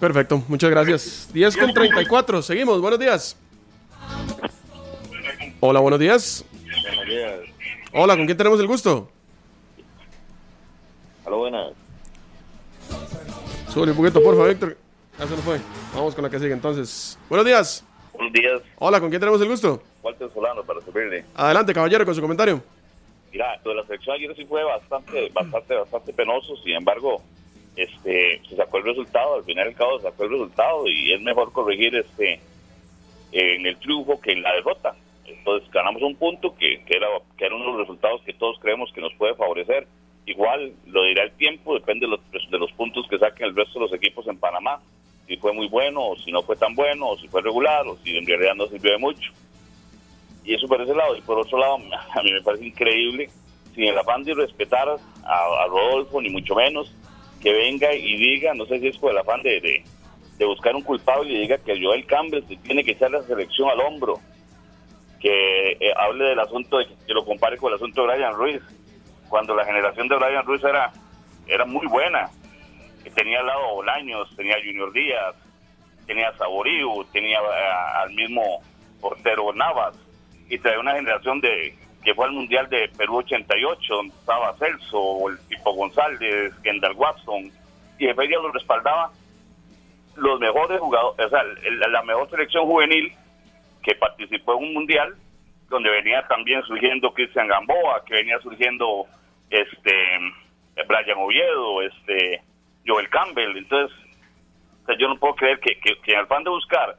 Perfecto, 0.00 0.42
muchas 0.48 0.70
gracias. 0.70 1.28
10 1.34 1.56
con 1.58 1.74
34, 1.74 2.40
seguimos, 2.40 2.80
buenos 2.80 2.98
días. 2.98 3.36
Hola, 5.60 5.80
buenos 5.80 6.00
días. 6.00 6.44
Buenos 6.82 7.06
días. 7.06 7.32
Hola, 7.92 8.16
¿con 8.16 8.24
quién 8.24 8.38
tenemos 8.38 8.60
el 8.60 8.66
gusto? 8.66 9.10
Hola, 11.24 11.36
buenas. 11.36 11.85
Sube 13.76 13.90
un 13.90 13.96
poquito, 13.98 14.22
porfa, 14.22 14.46
Víctor. 14.46 14.74
Ya 15.18 15.26
se 15.26 15.36
nos 15.36 15.44
fue. 15.44 15.58
Vamos 15.92 16.14
con 16.14 16.24
la 16.24 16.30
que 16.30 16.38
sigue 16.38 16.54
entonces. 16.54 17.18
Buenos 17.28 17.44
días. 17.44 17.84
Buenos 18.14 18.32
días. 18.32 18.62
Hola, 18.78 18.98
¿con 19.00 19.10
quién 19.10 19.20
tenemos 19.20 19.38
el 19.42 19.48
gusto? 19.48 19.82
Walter 20.02 20.30
Solano, 20.32 20.64
para 20.64 20.80
servirle. 20.80 21.26
Adelante, 21.34 21.74
caballero, 21.74 22.06
con 22.06 22.14
su 22.14 22.22
comentario. 22.22 22.62
Mira, 23.30 23.60
lo 23.62 23.72
de 23.72 23.76
la 23.76 23.84
selección 23.84 24.16
ayer 24.16 24.34
sí 24.34 24.46
fue 24.46 24.64
bastante, 24.64 25.28
bastante, 25.28 25.74
bastante 25.74 26.14
penoso. 26.14 26.56
Sin 26.64 26.72
embargo, 26.72 27.20
este, 27.76 28.40
se 28.48 28.56
sacó 28.56 28.78
el 28.78 28.84
resultado. 28.84 29.34
Al 29.34 29.44
final 29.44 29.66
del 29.66 29.76
cabo 29.76 29.98
se 29.98 30.04
sacó 30.04 30.24
el 30.24 30.30
resultado 30.30 30.88
y 30.88 31.12
es 31.12 31.20
mejor 31.20 31.52
corregir 31.52 31.94
este 31.96 32.40
en 33.32 33.66
el 33.66 33.76
triunfo 33.76 34.18
que 34.22 34.32
en 34.32 34.42
la 34.42 34.54
derrota. 34.54 34.96
Entonces 35.26 35.70
ganamos 35.70 36.00
un 36.00 36.16
punto 36.16 36.54
que, 36.56 36.82
que 36.86 36.96
era 36.96 37.08
que 37.36 37.44
era 37.44 37.54
uno 37.54 37.66
de 37.66 37.70
los 37.72 37.80
resultados 37.80 38.22
que 38.22 38.32
todos 38.32 38.58
creemos 38.58 38.90
que 38.94 39.02
nos 39.02 39.12
puede 39.16 39.34
favorecer. 39.34 39.86
Igual 40.26 40.72
lo 40.86 41.04
dirá 41.04 41.22
el 41.22 41.32
tiempo, 41.32 41.74
depende 41.74 42.06
de 42.06 42.10
los, 42.10 42.50
de 42.50 42.58
los 42.58 42.72
puntos 42.72 43.06
que 43.08 43.18
saquen 43.18 43.46
el 43.46 43.56
resto 43.56 43.78
de 43.78 43.86
los 43.86 43.92
equipos 43.94 44.26
en 44.26 44.38
Panamá. 44.38 44.80
Si 45.26 45.36
fue 45.36 45.52
muy 45.52 45.68
bueno, 45.68 46.08
o 46.08 46.16
si 46.16 46.32
no 46.32 46.42
fue 46.42 46.56
tan 46.56 46.74
bueno, 46.74 47.08
o 47.10 47.18
si 47.18 47.28
fue 47.28 47.42
regular, 47.42 47.86
o 47.86 47.96
si 47.98 48.16
en 48.16 48.26
realidad 48.26 48.54
no 48.56 48.66
sirvió 48.66 48.92
de 48.92 48.98
mucho. 48.98 49.32
Y 50.44 50.54
eso 50.54 50.66
por 50.66 50.80
ese 50.82 50.94
lado. 50.94 51.16
Y 51.16 51.20
por 51.22 51.38
otro 51.38 51.58
lado, 51.58 51.78
a 52.14 52.22
mí 52.22 52.32
me 52.32 52.42
parece 52.42 52.66
increíble, 52.66 53.30
sin 53.74 53.84
el 53.84 53.98
afán 53.98 54.24
de 54.24 54.34
respetar 54.34 54.88
a, 54.88 54.94
a 54.94 55.66
Rodolfo, 55.68 56.20
ni 56.20 56.28
mucho 56.28 56.56
menos, 56.56 56.92
que 57.40 57.52
venga 57.52 57.94
y 57.94 58.16
diga, 58.16 58.54
no 58.54 58.66
sé 58.66 58.80
si 58.80 58.88
es 58.88 58.98
por 58.98 59.12
el 59.12 59.18
afán 59.18 59.42
de, 59.42 59.60
de, 59.60 60.44
buscar 60.44 60.74
un 60.74 60.82
culpable 60.82 61.32
y 61.32 61.40
diga 61.42 61.58
que 61.58 61.80
Joel 61.80 62.04
Campbell 62.06 62.42
tiene 62.64 62.82
que 62.82 62.92
echar 62.92 63.10
la 63.10 63.22
selección 63.22 63.68
al 63.68 63.80
hombro, 63.80 64.18
que 65.20 65.72
eh, 65.72 65.92
hable 65.96 66.24
del 66.24 66.40
asunto, 66.40 66.78
de, 66.78 66.86
que 67.06 67.14
lo 67.14 67.24
compare 67.24 67.56
con 67.56 67.70
el 67.70 67.76
asunto 67.76 68.02
de 68.02 68.14
Brian 68.14 68.34
Ruiz, 68.34 68.62
cuando 69.28 69.54
la 69.54 69.64
generación 69.64 70.08
de 70.08 70.16
Brian 70.16 70.44
Ruiz 70.44 70.62
era, 70.64 70.92
era 71.46 71.64
muy 71.64 71.86
buena, 71.86 72.30
tenía 73.14 73.40
al 73.40 73.46
lado 73.46 73.74
Bolaños, 73.74 74.34
tenía 74.36 74.56
Junior 74.64 74.92
Díaz, 74.92 75.34
tenía 76.06 76.28
a 76.28 76.36
Saboriu, 76.36 77.04
tenía 77.12 77.38
al 78.02 78.12
mismo 78.12 78.62
portero 79.00 79.52
Navas, 79.52 79.96
y 80.48 80.58
trae 80.58 80.78
una 80.78 80.94
generación 80.94 81.40
de 81.40 81.76
que 82.04 82.14
fue 82.14 82.26
al 82.26 82.32
Mundial 82.32 82.68
de 82.68 82.88
Perú 82.96 83.16
88, 83.16 83.94
donde 83.94 84.14
estaba 84.14 84.54
Celso, 84.58 85.28
el 85.28 85.38
tipo 85.48 85.72
González, 85.74 86.54
Kendall 86.62 86.94
Watson, 86.94 87.50
y 87.98 88.06
Feria 88.12 88.38
lo 88.38 88.52
respaldaba 88.52 89.10
los 90.14 90.38
mejores 90.38 90.78
jugadores, 90.78 91.26
o 91.26 91.28
sea, 91.28 91.42
la 91.88 92.02
mejor 92.04 92.30
selección 92.30 92.64
juvenil 92.64 93.12
que 93.82 93.94
participó 93.96 94.56
en 94.56 94.64
un 94.64 94.74
mundial, 94.74 95.16
donde 95.68 95.90
venía 95.90 96.26
también 96.28 96.62
surgiendo 96.62 97.12
Cristian 97.12 97.48
Gamboa, 97.48 98.04
que 98.04 98.14
venía 98.14 98.38
surgiendo 98.40 99.06
este 99.50 99.92
Brian 100.86 101.18
Oviedo, 101.18 101.82
este 101.82 102.42
Joel 102.86 103.08
Campbell, 103.08 103.56
entonces 103.56 103.96
yo 104.98 105.08
no 105.08 105.18
puedo 105.18 105.34
creer 105.34 105.58
que, 105.60 105.78
que, 105.80 105.98
que 106.00 106.12
el 106.12 106.20
afán 106.20 106.44
de 106.44 106.50
buscar 106.50 106.96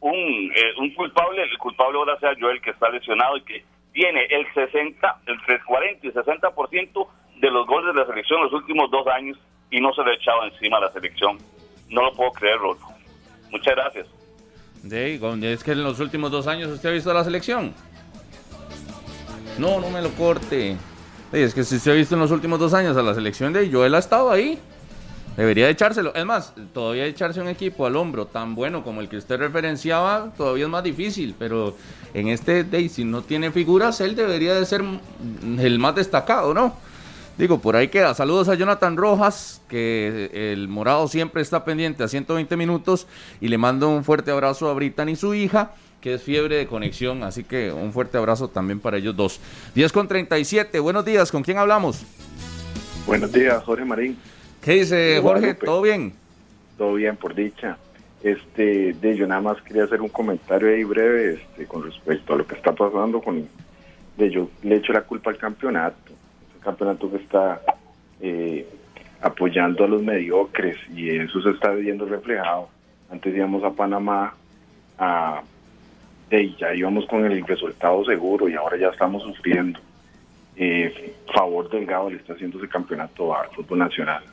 un, 0.00 0.52
eh, 0.54 0.72
un 0.78 0.94
culpable, 0.94 1.42
el 1.42 1.58
culpable 1.58 1.98
ahora 1.98 2.18
sea 2.20 2.34
Joel 2.38 2.60
que 2.60 2.70
está 2.70 2.88
lesionado 2.90 3.36
y 3.38 3.42
que 3.42 3.64
tiene 3.92 4.26
el 4.26 4.46
60, 4.52 5.20
entre 5.26 5.54
el 5.54 5.64
40 5.64 6.06
y 6.06 6.10
60% 6.10 7.08
de 7.40 7.50
los 7.50 7.66
goles 7.66 7.94
de 7.94 8.00
la 8.00 8.06
selección 8.06 8.38
en 8.38 8.44
los 8.44 8.52
últimos 8.52 8.90
dos 8.90 9.06
años 9.08 9.38
y 9.70 9.80
no 9.80 9.92
se 9.94 10.02
lo 10.02 10.10
ha 10.10 10.14
echado 10.14 10.44
encima 10.44 10.76
a 10.78 10.82
la 10.82 10.90
selección. 10.90 11.38
No 11.88 12.02
lo 12.02 12.12
puedo 12.12 12.30
creer, 12.32 12.58
Rodolfo. 12.58 12.88
Muchas 13.50 13.74
gracias. 13.74 14.06
De, 14.82 15.14
es 15.52 15.64
que 15.64 15.72
en 15.72 15.82
los 15.82 15.98
últimos 15.98 16.30
dos 16.30 16.46
años 16.46 16.70
usted 16.70 16.90
ha 16.90 16.92
visto 16.92 17.12
la 17.12 17.24
selección. 17.24 17.74
No, 19.58 19.80
no 19.80 19.90
me 19.90 20.02
lo 20.02 20.10
corte. 20.10 20.76
Es 21.32 21.54
que 21.54 21.64
si 21.64 21.76
usted 21.76 21.92
ha 21.92 21.94
visto 21.94 22.14
en 22.14 22.20
los 22.20 22.30
últimos 22.30 22.58
dos 22.58 22.74
años 22.74 22.96
a 22.96 23.02
la 23.02 23.14
selección 23.14 23.52
de 23.52 23.70
Joel 23.70 23.94
ha 23.94 23.98
estado 23.98 24.30
ahí. 24.30 24.58
Debería 25.36 25.66
de 25.66 25.72
echárselo. 25.72 26.14
Es 26.14 26.24
más, 26.24 26.54
todavía 26.72 27.04
echarse 27.04 27.40
un 27.40 27.48
equipo 27.48 27.84
al 27.84 27.96
hombro 27.96 28.26
tan 28.26 28.54
bueno 28.54 28.82
como 28.82 29.02
el 29.02 29.08
que 29.08 29.18
usted 29.18 29.38
referenciaba, 29.38 30.32
todavía 30.36 30.64
es 30.64 30.70
más 30.70 30.82
difícil. 30.82 31.34
Pero 31.38 31.76
en 32.14 32.28
este 32.28 32.64
day, 32.64 32.88
si 32.88 33.04
no 33.04 33.22
tiene 33.22 33.50
figuras, 33.50 34.00
él 34.00 34.16
debería 34.16 34.54
de 34.54 34.64
ser 34.64 34.82
el 35.58 35.78
más 35.78 35.94
destacado, 35.94 36.54
¿no? 36.54 36.74
Digo, 37.36 37.58
por 37.58 37.76
ahí 37.76 37.88
queda. 37.88 38.14
Saludos 38.14 38.48
a 38.48 38.54
Jonathan 38.54 38.96
Rojas, 38.96 39.60
que 39.68 40.52
el 40.52 40.68
morado 40.68 41.06
siempre 41.06 41.42
está 41.42 41.66
pendiente 41.66 42.02
a 42.02 42.08
120 42.08 42.56
minutos. 42.56 43.06
Y 43.42 43.48
le 43.48 43.58
mando 43.58 43.90
un 43.90 44.04
fuerte 44.04 44.30
abrazo 44.30 44.70
a 44.70 44.72
Brittany 44.72 45.10
y 45.10 45.16
su 45.16 45.34
hija, 45.34 45.72
que 46.06 46.14
es 46.14 46.22
fiebre 46.22 46.54
de 46.54 46.68
conexión. 46.68 47.24
Así 47.24 47.42
que 47.42 47.72
un 47.72 47.92
fuerte 47.92 48.16
abrazo 48.16 48.46
también 48.46 48.78
para 48.78 48.98
ellos 48.98 49.16
dos. 49.16 49.40
10 49.74 49.90
con 49.90 50.06
37. 50.06 50.78
Buenos 50.78 51.04
días, 51.04 51.32
¿con 51.32 51.42
quién 51.42 51.58
hablamos? 51.58 52.06
Buenos 53.08 53.32
días, 53.32 53.60
Jorge 53.64 53.84
Marín. 53.84 54.16
¿Qué 54.62 54.74
dice 54.74 55.18
Jorge? 55.20 55.54
¿Todo 55.54 55.82
bien? 55.82 56.12
Todo 56.78 56.94
bien, 56.94 57.16
por 57.16 57.34
dicha. 57.34 57.76
Este, 58.22 58.92
de, 58.92 59.16
yo 59.16 59.26
nada 59.26 59.40
más 59.40 59.60
quería 59.62 59.82
hacer 59.82 60.00
un 60.00 60.08
comentario 60.08 60.68
ahí 60.68 60.84
breve 60.84 61.40
este, 61.42 61.66
con 61.66 61.82
respecto 61.82 62.34
a 62.34 62.36
lo 62.36 62.46
que 62.46 62.54
está 62.54 62.72
pasando 62.72 63.20
con... 63.20 63.48
De, 64.16 64.30
yo 64.30 64.48
le 64.62 64.76
echo 64.76 64.92
la 64.92 65.02
culpa 65.02 65.30
al 65.30 65.38
campeonato. 65.38 66.12
Es 66.50 66.54
un 66.54 66.60
campeonato 66.60 67.10
que 67.10 67.16
está 67.16 67.62
eh, 68.20 68.64
apoyando 69.22 69.82
a 69.82 69.88
los 69.88 70.04
mediocres 70.04 70.76
y 70.94 71.10
eso 71.10 71.42
se 71.42 71.50
está 71.50 71.72
viendo 71.72 72.06
reflejado. 72.06 72.68
Antes 73.10 73.34
íbamos 73.34 73.64
a 73.64 73.70
Panamá 73.70 74.34
a, 74.98 75.42
de, 76.30 76.54
ya 76.56 76.74
íbamos 76.74 77.06
con 77.06 77.24
el 77.24 77.46
resultado 77.46 78.04
seguro 78.04 78.48
y 78.48 78.54
ahora 78.54 78.76
ya 78.76 78.88
estamos 78.88 79.22
sufriendo. 79.22 79.78
Eh, 80.56 81.14
favor 81.34 81.68
Delgado 81.68 82.10
le 82.10 82.16
está 82.16 82.32
haciendo 82.32 82.58
ese 82.58 82.68
campeonato 82.68 83.36
al 83.36 83.48
fútbol 83.50 83.78
nacional. 83.78 84.24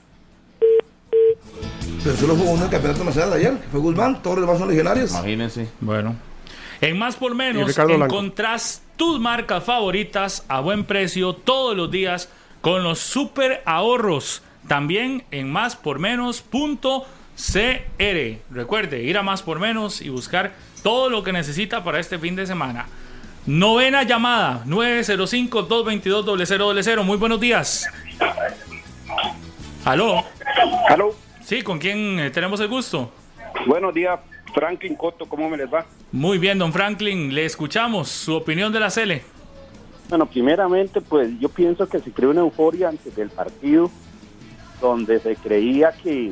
Pero 2.04 2.16
solo 2.16 2.36
jugó 2.36 2.52
uno 2.52 2.62
en 2.62 2.66
el 2.66 2.70
campeonato 2.70 3.04
nacional 3.04 3.34
ayer, 3.34 3.54
que 3.54 3.68
fue 3.68 3.80
Guzmán, 3.80 4.22
todos 4.22 4.38
los 4.38 4.46
demás 4.46 4.60
son 4.60 4.70
legionarios. 4.70 5.12
Imagínense. 5.12 5.70
Bueno. 5.80 6.16
En 6.82 6.98
más 6.98 7.16
por 7.16 7.34
menos 7.34 7.78
encontrás 7.78 8.84
tus 8.98 9.20
marcas 9.20 9.64
favoritas 9.64 10.46
a 10.50 10.60
buen 10.60 10.84
precio 10.84 11.34
todos 11.34 11.78
los 11.78 11.90
días 11.90 12.30
con 12.62 12.84
los 12.84 13.00
super 13.00 13.62
ahorros. 13.66 14.44
También 14.68 15.24
en 15.32 15.50
más 15.50 15.76
por 15.76 16.00
menos.cr. 16.00 17.04
Recuerde 18.52 19.04
ir 19.04 19.18
a 19.18 19.24
más 19.24 19.44
por 19.44 19.60
menos 19.60 20.02
y 20.02 20.10
buscar 20.10 20.54
todo 20.84 21.10
lo 21.10 21.24
que 21.24 21.34
necesita 21.34 21.84
para 21.84 22.00
este 22.00 22.20
fin 22.20 22.36
de 22.36 22.46
semana. 22.46 22.86
Novena 23.46 24.04
llamada 24.04 24.64
905-222-0000. 24.66 27.04
Muy 27.04 27.18
buenos 27.18 27.40
días. 27.40 27.88
Aló. 29.86 30.24
Aló. 30.88 31.16
Sí, 31.42 31.62
¿con 31.62 31.80
quién 31.80 32.20
eh, 32.20 32.30
tenemos 32.30 32.60
el 32.60 32.68
gusto? 32.68 33.12
Buenos 33.66 33.94
días, 33.94 34.20
Franklin 34.54 34.96
Coto, 34.96 35.26
¿cómo 35.26 35.50
me 35.50 35.58
les 35.58 35.74
va? 35.74 35.86
Muy 36.12 36.38
bien, 36.38 36.58
don 36.58 36.72
Franklin, 36.72 37.34
le 37.34 37.46
escuchamos. 37.46 38.10
Su 38.10 38.36
opinión 38.36 38.72
de 38.72 38.80
la 38.80 38.90
Cele. 38.90 39.24
Bueno, 40.10 40.26
primeramente, 40.26 41.02
pues 41.02 41.30
yo 41.40 41.50
pienso 41.50 41.88
que 41.88 42.00
se 42.00 42.12
creó 42.12 42.32
una 42.32 42.42
euforia 42.42 42.90
antes 42.90 43.16
del 43.16 43.30
partido, 43.30 43.90
donde 44.80 45.20
se 45.20 45.36
creía 45.36 45.92
que, 45.92 46.32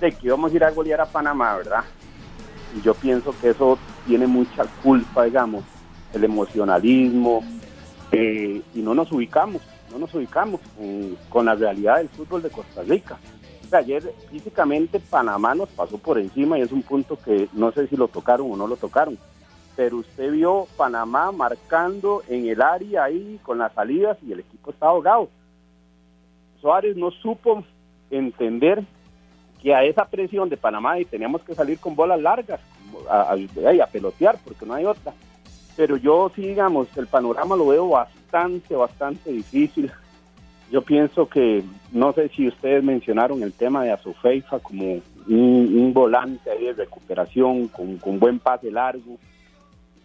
de 0.00 0.12
que 0.12 0.26
íbamos 0.26 0.52
a 0.52 0.56
ir 0.56 0.64
a 0.64 0.70
golear 0.70 1.00
a 1.00 1.06
Panamá, 1.06 1.56
¿verdad? 1.56 1.84
Y 2.76 2.82
yo 2.82 2.94
pienso 2.94 3.34
que 3.40 3.50
eso 3.50 3.78
tiene 4.06 4.26
mucha 4.26 4.64
culpa, 4.82 5.24
digamos, 5.24 5.64
el 6.12 6.24
emocionalismo, 6.24 7.42
eh, 8.12 8.62
y 8.74 8.80
no 8.80 8.94
nos 8.94 9.10
ubicamos, 9.12 9.62
no 9.90 9.98
nos 9.98 10.12
ubicamos 10.14 10.60
con, 10.76 11.16
con 11.28 11.46
la 11.46 11.54
realidad 11.54 11.98
del 11.98 12.08
fútbol 12.08 12.42
de 12.42 12.50
Costa 12.50 12.82
Rica. 12.82 13.18
Ayer 13.72 14.02
físicamente 14.30 14.98
Panamá 14.98 15.54
nos 15.54 15.68
pasó 15.68 15.96
por 15.96 16.18
encima 16.18 16.58
y 16.58 16.62
es 16.62 16.72
un 16.72 16.82
punto 16.82 17.16
que 17.16 17.48
no 17.52 17.70
sé 17.70 17.86
si 17.86 17.96
lo 17.96 18.08
tocaron 18.08 18.50
o 18.50 18.56
no 18.56 18.66
lo 18.66 18.76
tocaron. 18.76 19.16
Pero 19.76 19.98
usted 19.98 20.32
vio 20.32 20.66
Panamá 20.76 21.30
marcando 21.30 22.24
en 22.28 22.48
el 22.48 22.60
área 22.60 23.04
ahí 23.04 23.38
con 23.44 23.58
las 23.58 23.72
salidas 23.72 24.18
y 24.26 24.32
el 24.32 24.40
equipo 24.40 24.72
estaba 24.72 24.90
ahogado. 24.90 25.28
Suárez 26.60 26.96
no 26.96 27.12
supo 27.12 27.64
entender 28.10 28.84
que 29.62 29.74
a 29.74 29.84
esa 29.84 30.04
presión 30.06 30.48
de 30.48 30.56
Panamá 30.56 30.98
y 30.98 31.04
teníamos 31.04 31.42
que 31.42 31.54
salir 31.54 31.78
con 31.78 31.94
bolas 31.94 32.20
largas 32.20 32.60
a, 33.08 33.32
a- 33.32 33.86
pelotear 33.86 34.38
porque 34.44 34.66
no 34.66 34.74
hay 34.74 34.84
otra. 34.84 35.12
Pero 35.76 35.96
yo 35.96 36.30
sí, 36.34 36.42
digamos, 36.42 36.88
el 36.96 37.06
panorama 37.06 37.56
lo 37.56 37.68
veo 37.68 37.88
bastante, 37.88 38.74
bastante 38.74 39.32
difícil. 39.32 39.90
Yo 40.70 40.82
pienso 40.82 41.28
que, 41.28 41.64
no 41.92 42.12
sé 42.12 42.28
si 42.28 42.46
ustedes 42.48 42.82
mencionaron 42.84 43.42
el 43.42 43.52
tema 43.52 43.82
de 43.84 43.92
Azufeifa 43.92 44.58
como 44.60 45.00
un, 45.28 45.90
volante 45.92 46.50
de 46.50 46.72
recuperación 46.72 47.68
con, 47.68 47.96
con 47.98 48.18
buen 48.18 48.38
pase 48.38 48.70
largo. 48.70 49.16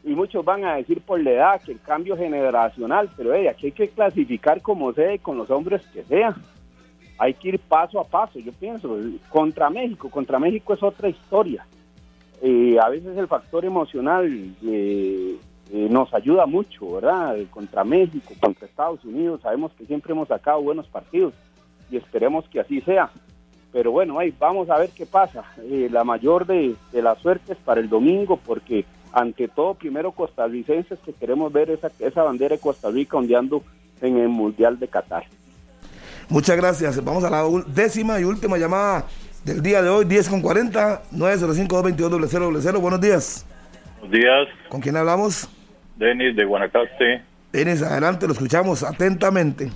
Y 0.03 0.09
muchos 0.15 0.45
van 0.45 0.65
a 0.65 0.75
decir 0.75 1.01
por 1.01 1.19
la 1.19 1.31
edad 1.31 1.61
que 1.61 1.71
el 1.71 1.81
cambio 1.81 2.15
generacional, 2.15 3.09
pero 3.17 3.33
hey, 3.33 3.47
aquí 3.47 3.67
hay 3.67 3.71
que 3.71 3.89
clasificar 3.89 4.61
como 4.61 4.93
sea 4.93 5.13
y 5.13 5.19
con 5.19 5.37
los 5.37 5.49
hombres 5.49 5.81
que 5.93 6.03
sea. 6.03 6.35
Hay 7.17 7.33
que 7.33 7.49
ir 7.49 7.59
paso 7.59 7.99
a 7.99 8.03
paso, 8.03 8.39
yo 8.39 8.51
pienso. 8.53 8.97
Contra 9.29 9.69
México, 9.69 10.09
contra 10.09 10.39
México 10.39 10.73
es 10.73 10.83
otra 10.83 11.09
historia. 11.09 11.65
Eh, 12.41 12.77
a 12.81 12.89
veces 12.89 13.17
el 13.17 13.27
factor 13.27 13.63
emocional 13.63 14.27
eh, 14.63 15.37
eh, 15.71 15.87
nos 15.89 16.13
ayuda 16.13 16.45
mucho, 16.45 16.93
¿verdad? 16.93 17.37
Contra 17.49 17.83
México, 17.83 18.33
contra 18.39 18.67
Estados 18.67 19.03
Unidos, 19.05 19.41
sabemos 19.41 19.71
que 19.73 19.85
siempre 19.85 20.11
hemos 20.11 20.27
sacado 20.27 20.61
buenos 20.61 20.87
partidos 20.87 21.33
y 21.89 21.97
esperemos 21.97 22.47
que 22.49 22.59
así 22.59 22.81
sea. 22.81 23.09
Pero 23.71 23.91
bueno, 23.91 24.19
ahí 24.19 24.33
vamos 24.37 24.69
a 24.69 24.77
ver 24.77 24.89
qué 24.95 25.05
pasa. 25.05 25.43
La 25.89 26.03
mayor 26.03 26.45
de, 26.45 26.75
de 26.91 27.01
las 27.01 27.19
suertes 27.19 27.57
para 27.57 27.81
el 27.81 27.89
domingo, 27.89 28.37
porque 28.37 28.85
ante 29.11 29.47
todo, 29.47 29.73
primero 29.73 30.11
costarricenses 30.11 30.99
que 30.99 31.13
queremos 31.13 31.51
ver 31.51 31.69
esa, 31.69 31.89
esa 31.99 32.23
bandera 32.23 32.55
de 32.55 32.61
Costa 32.61 32.89
Rica 32.89 33.17
ondeando 33.17 33.63
en 34.01 34.17
el 34.17 34.29
Mundial 34.29 34.77
de 34.77 34.87
Qatar. 34.87 35.25
Muchas 36.29 36.57
gracias. 36.57 37.03
Vamos 37.03 37.23
a 37.23 37.29
la 37.29 37.43
décima 37.67 38.19
y 38.19 38.23
última 38.23 38.57
llamada 38.57 39.05
del 39.43 39.61
día 39.61 39.81
de 39.81 39.89
hoy, 39.89 40.05
10 40.05 40.29
con 40.29 40.41
40, 40.41 41.03
905-222-0000. 41.11 42.81
Buenos 42.81 43.01
días. 43.01 43.45
Buenos 43.99 44.19
días, 44.19 44.47
¿Con 44.69 44.81
quién 44.81 44.97
hablamos? 44.97 45.49
Denis 45.95 46.35
de 46.35 46.43
Guanacaste. 46.43 47.21
Denis, 47.51 47.81
adelante, 47.81 48.27
lo 48.27 48.33
escuchamos 48.33 48.83
atentamente. 48.83 49.69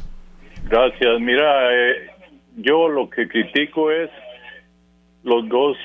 Gracias. 0.68 1.20
Mira, 1.20 1.74
eh, 1.74 2.10
yo 2.58 2.90
lo 2.90 3.10
que 3.10 3.28
critico 3.28 3.92
es 3.92 4.10
los 5.24 5.48
dos 5.48 5.78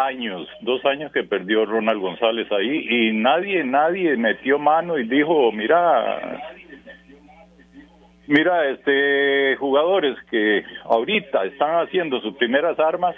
años, 0.00 0.48
dos 0.62 0.84
años 0.84 1.12
que 1.12 1.24
perdió 1.24 1.66
Ronald 1.66 2.00
González 2.00 2.50
ahí 2.52 2.86
y 2.88 3.12
nadie, 3.12 3.64
nadie 3.64 4.16
metió 4.16 4.58
mano 4.58 4.98
y 4.98 5.06
dijo, 5.08 5.50
mira, 5.52 6.40
mira, 8.26 8.68
este, 8.70 9.56
jugadores 9.56 10.16
que 10.30 10.64
ahorita 10.84 11.44
están 11.44 11.86
haciendo 11.86 12.20
sus 12.20 12.36
primeras 12.36 12.78
armas 12.78 13.14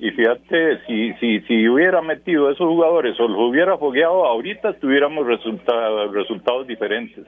y 0.00 0.10
fíjate, 0.12 0.78
si, 0.86 1.12
si, 1.14 1.40
si 1.40 1.68
hubiera 1.68 2.00
metido 2.00 2.50
esos 2.50 2.68
jugadores 2.68 3.18
o 3.18 3.26
los 3.26 3.50
hubiera 3.50 3.76
fogueado, 3.78 4.26
ahorita 4.26 4.74
tuviéramos 4.74 5.26
resulta- 5.26 6.06
resultados 6.12 6.68
diferentes. 6.68 7.26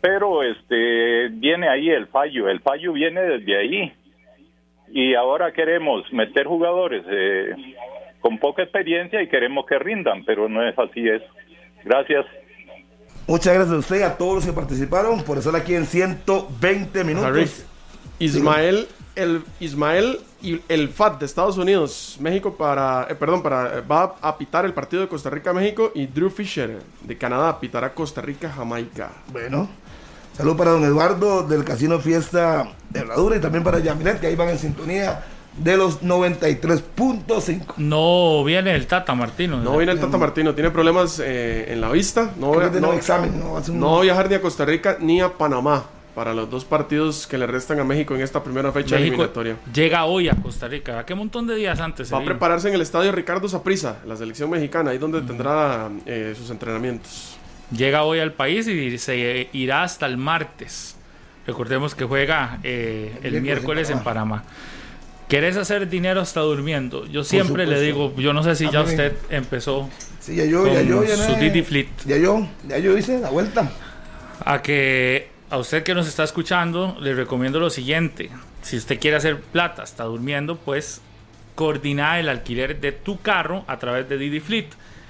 Pero 0.00 0.42
este 0.42 1.28
viene 1.28 1.68
ahí 1.68 1.90
el 1.90 2.08
fallo, 2.08 2.48
el 2.48 2.60
fallo 2.60 2.92
viene 2.92 3.20
desde 3.22 3.56
ahí. 3.56 3.92
Y 4.88 5.14
ahora 5.14 5.52
queremos 5.52 6.12
meter 6.12 6.46
jugadores 6.46 7.04
eh, 7.08 7.54
con 8.20 8.38
poca 8.38 8.62
experiencia 8.62 9.22
y 9.22 9.28
queremos 9.28 9.64
que 9.66 9.78
rindan, 9.78 10.24
pero 10.24 10.48
no 10.48 10.66
es 10.66 10.76
así 10.78 11.08
eso. 11.08 11.26
Gracias. 11.84 12.26
Muchas 13.26 13.54
gracias 13.54 13.74
a 13.74 13.78
usted 13.78 14.00
y 14.00 14.02
a 14.02 14.16
todos 14.16 14.36
los 14.36 14.44
que 14.44 14.52
participaron 14.52 15.22
por 15.22 15.38
estar 15.38 15.56
aquí 15.56 15.74
en 15.74 15.86
120 15.86 17.04
minutos. 17.04 17.28
Harry, 17.28 17.50
Ismael, 18.18 18.88
el 19.16 19.42
Ismael 19.58 20.20
y 20.40 20.60
el 20.68 20.88
FAT 20.88 21.18
de 21.18 21.26
Estados 21.26 21.58
Unidos, 21.58 22.16
México 22.20 22.56
para, 22.56 23.06
eh, 23.10 23.14
perdón, 23.14 23.42
para 23.42 23.80
va 23.80 24.14
a 24.20 24.38
pitar 24.38 24.64
el 24.64 24.74
partido 24.74 25.02
de 25.02 25.08
Costa 25.08 25.28
Rica 25.28 25.52
México 25.52 25.90
y 25.94 26.06
Drew 26.06 26.30
Fisher 26.30 26.78
de 27.02 27.18
Canadá 27.18 27.58
pitará 27.58 27.94
Costa 27.94 28.20
Rica 28.20 28.50
Jamaica. 28.50 29.10
Bueno, 29.32 29.68
Salud 30.36 30.54
para 30.54 30.72
don 30.72 30.84
Eduardo 30.84 31.44
del 31.44 31.64
Casino 31.64 31.98
Fiesta 31.98 32.68
de 32.90 33.00
Herradura 33.00 33.36
y 33.36 33.40
también 33.40 33.64
para 33.64 33.78
Yamilet, 33.78 34.20
que 34.20 34.26
ahí 34.26 34.36
van 34.36 34.50
en 34.50 34.58
sintonía 34.58 35.24
de 35.58 35.76
los 35.76 36.02
93.5. 36.02 37.74
No 37.78 38.44
viene 38.44 38.74
el 38.74 38.86
Tata 38.86 39.14
Martino. 39.14 39.58
No 39.58 39.76
viene 39.76 39.92
el 39.92 40.00
Tata 40.00 40.18
Martino, 40.18 40.54
tiene 40.54 40.70
problemas 40.70 41.20
eh, 41.24 41.72
en 41.72 41.80
la 41.80 41.90
vista. 41.90 42.30
No, 42.38 42.50
Creo 42.50 42.52
voy 42.52 42.62
a- 42.62 42.64
que 42.66 42.70
tiene 42.72 42.86
no- 42.86 42.92
examen, 42.92 43.40
¿no? 43.40 43.52
Un- 43.54 43.80
va 43.96 44.00
viajar 44.02 44.28
ni 44.28 44.34
a 44.36 44.40
Costa 44.42 44.64
Rica 44.64 44.96
ni 45.00 45.20
a 45.20 45.32
Panamá 45.32 45.84
para 46.14 46.32
los 46.32 46.48
dos 46.50 46.64
partidos 46.64 47.26
que 47.26 47.36
le 47.36 47.46
restan 47.46 47.78
a 47.78 47.84
México 47.84 48.14
en 48.14 48.22
esta 48.22 48.42
primera 48.42 48.72
fecha 48.72 48.96
México 48.96 49.14
eliminatoria. 49.24 49.56
llega 49.74 50.04
hoy 50.06 50.28
a 50.28 50.34
Costa 50.34 50.66
Rica. 50.68 50.98
¿A 51.00 51.04
qué 51.06 51.14
montón 51.14 51.46
de 51.46 51.54
días 51.56 51.78
antes? 51.80 52.12
Va 52.12 52.18
a 52.18 52.24
prepararse 52.24 52.68
en 52.68 52.74
el 52.74 52.80
estadio 52.80 53.12
Ricardo 53.12 53.48
Saprissa, 53.48 53.96
la 54.06 54.16
selección 54.16 54.48
mexicana, 54.50 54.92
ahí 54.92 54.98
donde 54.98 55.20
tendrá 55.22 55.90
eh, 56.06 56.34
sus 56.36 56.48
entrenamientos. 56.50 57.36
Llega 57.70 58.04
hoy 58.04 58.20
al 58.20 58.32
país 58.32 58.66
y 58.68 58.96
se 58.98 59.48
irá 59.52 59.82
hasta 59.82 60.06
el 60.06 60.16
martes. 60.16 60.96
Recordemos 61.46 61.94
que 61.94 62.04
juega 62.04 62.60
eh, 62.62 63.12
el 63.22 63.32
Miércoles 63.32 63.36
en 63.36 63.42
miércoles 63.42 63.90
en 63.90 63.98
Panamá. 64.00 64.36
Panamá. 64.42 64.44
¿Querés 65.28 65.56
hacer 65.56 65.88
dinero 65.88 66.20
hasta 66.20 66.40
durmiendo? 66.40 67.04
Yo 67.06 67.24
siempre 67.24 67.66
le 67.66 67.80
digo, 67.80 68.14
yo 68.16 68.32
no 68.32 68.42
sé 68.44 68.54
si 68.54 68.66
A 68.66 68.70
ya 68.70 68.82
me- 68.84 68.90
usted 68.90 69.12
empezó 69.30 69.88
Sí, 70.20 70.36
ya 70.36 70.44
yo, 70.44 70.66
ya 70.66 70.74
con 70.80 70.86
yo, 70.88 71.04
ya 71.04 71.16
su 71.16 71.34
Didi 71.36 71.62
Fleet. 71.62 71.88
Ya 72.04 72.16
yo, 72.16 72.46
ya 72.68 72.78
yo 72.78 72.96
hice 72.96 73.18
la 73.20 73.30
vuelta. 73.30 73.70
a 74.44 74.62
que 74.62 75.28
a 75.50 75.58
usted 75.58 75.82
que 75.82 75.94
nos 75.94 76.06
está 76.08 76.22
escuchando 76.24 76.96
le 77.00 77.14
recomiendo 77.14 77.58
lo 77.60 77.70
siguiente. 77.70 78.30
Si 78.62 78.76
usted 78.76 78.98
quiere 79.00 79.16
hacer 79.16 79.40
plata, 79.40 79.82
está 79.84 80.04
durmiendo, 80.04 80.56
pues 80.56 81.00
coordina 81.54 82.18
el 82.20 82.28
alquiler 82.28 82.80
de 82.80 82.92
tu 82.92 83.20
carro 83.20 83.64
a 83.66 83.78
través 83.78 84.08
de 84.08 84.18
Didi 84.18 84.40
Fleet 84.40 84.66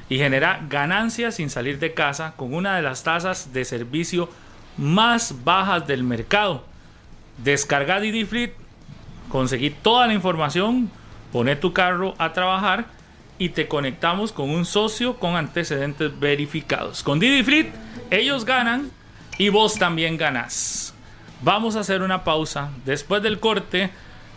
y 0.09 0.19
genera 0.19 0.65
ganancias 0.71 1.35
sin 1.37 1.51
salir 1.51 1.79
de 1.79 1.93
casa 1.93 2.35
con 2.37 2.55
una 2.55 2.77
de 2.77 2.83
las 2.83 3.03
tasas 3.03 3.53
de 3.53 3.65
servicio 3.65 4.29
más 4.79 5.45
bajas 5.45 5.87
del 5.87 6.03
mercado. 6.05 6.65
Descarga 7.43 8.01
Didi 8.01 8.25
Fleet, 8.25 8.53
conseguí 9.29 9.71
toda 9.71 10.07
la 10.07 10.15
información, 10.15 10.91
pone 11.33 11.57
tu 11.57 11.73
carro 11.73 12.15
a 12.19 12.33
trabajar 12.33 12.87
y 13.39 13.51
te 13.51 13.69
conectamos 13.69 14.33
con 14.33 14.51
un 14.51 14.65
socio 14.65 15.19
con 15.19 15.37
antecedentes 15.37 16.19
verificados. 16.19 17.03
Con 17.03 17.19
Didi 17.19 17.43
Fleet, 17.43 17.73
ellos 18.11 18.45
ganan 18.45 18.91
y 19.39 19.49
vos 19.51 19.75
también 19.75 20.17
ganás. 20.17 20.95
Vamos 21.43 21.77
a 21.77 21.81
hacer 21.81 22.03
una 22.03 22.25
pausa. 22.25 22.71
Después 22.85 23.23
del 23.23 23.41
corte, 23.41 23.91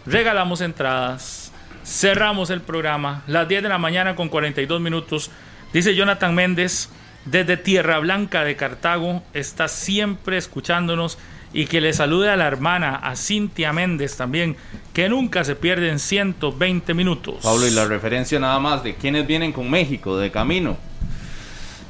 regalamos 0.05 0.61
entradas. 0.61 1.51
cerramos 1.85 2.49
el 2.49 2.61
programa. 2.61 3.23
Las 3.25 3.47
10 3.47 3.63
de 3.63 3.69
la 3.69 3.77
mañana 3.77 4.15
con 4.15 4.29
42 4.29 4.81
minutos. 4.81 5.31
Dice 5.73 5.95
Jonathan 5.95 6.35
Méndez, 6.35 6.89
desde 7.25 7.57
Tierra 7.57 7.99
Blanca 7.99 8.43
de 8.43 8.55
Cartago, 8.55 9.23
está 9.33 9.67
siempre 9.67 10.37
escuchándonos 10.37 11.17
y 11.53 11.65
que 11.65 11.81
le 11.81 11.93
salude 11.93 12.29
a 12.29 12.35
la 12.35 12.47
hermana, 12.47 12.95
a 12.95 13.15
Cintia 13.15 13.73
Méndez 13.73 14.15
también, 14.15 14.55
que 14.93 15.09
nunca 15.09 15.43
se 15.43 15.55
pierden 15.55 15.99
120 15.99 16.93
minutos. 16.93 17.37
Pablo, 17.43 17.67
y 17.67 17.71
la 17.71 17.85
referencia 17.85 18.39
nada 18.39 18.59
más 18.59 18.83
de 18.83 18.95
quienes 18.95 19.25
vienen 19.25 19.51
con 19.51 19.69
México 19.69 20.17
de 20.17 20.31
camino. 20.31 20.77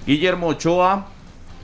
Guillermo 0.05 0.47
Ochoa, 0.47 1.07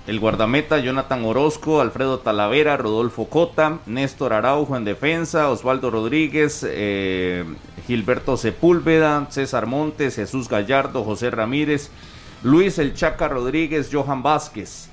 el 0.07 0.19
guardameta 0.19 0.77
Jonathan 0.77 1.25
Orozco, 1.25 1.81
Alfredo 1.81 2.19
Talavera, 2.19 2.77
Rodolfo 2.77 3.27
Cota, 3.27 3.79
Néstor 3.85 4.33
Araujo 4.33 4.75
en 4.77 4.85
defensa, 4.85 5.49
Osvaldo 5.49 5.89
Rodríguez, 5.89 6.65
eh, 6.67 7.43
Gilberto 7.87 8.37
Sepúlveda, 8.37 9.27
César 9.29 9.65
Montes, 9.65 10.15
Jesús 10.15 10.47
Gallardo, 10.47 11.03
José 11.03 11.31
Ramírez, 11.31 11.89
Luis 12.43 12.77
El 12.77 12.93
Chaca 12.93 13.27
Rodríguez, 13.27 13.89
Johan 13.91 14.21
Vázquez, 14.21 14.89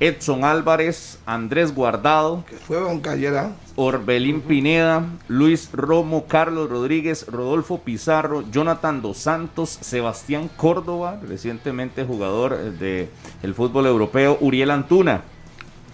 Edson 0.00 0.44
Álvarez, 0.44 1.18
Andrés 1.26 1.74
Guardado, 1.74 2.42
que 2.48 2.56
fue 2.56 2.78
Orbelín 3.76 4.40
Pineda, 4.40 5.04
Luis 5.28 5.68
Romo, 5.74 6.26
Carlos 6.26 6.70
Rodríguez, 6.70 7.26
Rodolfo 7.28 7.82
Pizarro, 7.82 8.42
Jonathan 8.50 9.02
Dos 9.02 9.18
Santos, 9.18 9.78
Sebastián 9.82 10.48
Córdoba, 10.56 11.20
recientemente 11.28 12.04
jugador 12.04 12.56
del 12.56 13.10
el 13.42 13.54
fútbol 13.54 13.86
europeo, 13.86 14.38
Uriel 14.40 14.70
Antuna, 14.70 15.20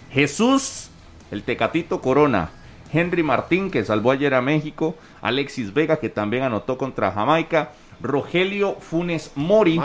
Jesús, 0.09 0.87
el 1.29 1.43
Tecatito 1.43 1.99
Corona, 1.99 2.51
Henry 2.93 3.23
Martín, 3.23 3.69
que 3.69 3.83
salvó 3.83 4.11
ayer 4.11 4.33
a 4.33 4.41
México, 4.41 4.95
Alexis 5.21 5.73
Vega, 5.73 5.97
que 5.97 6.07
también 6.07 6.43
anotó 6.43 6.77
contra 6.77 7.11
Jamaica, 7.11 7.71
Rogelio 8.01 8.77
Funes 8.79 9.31
Mori, 9.35 9.79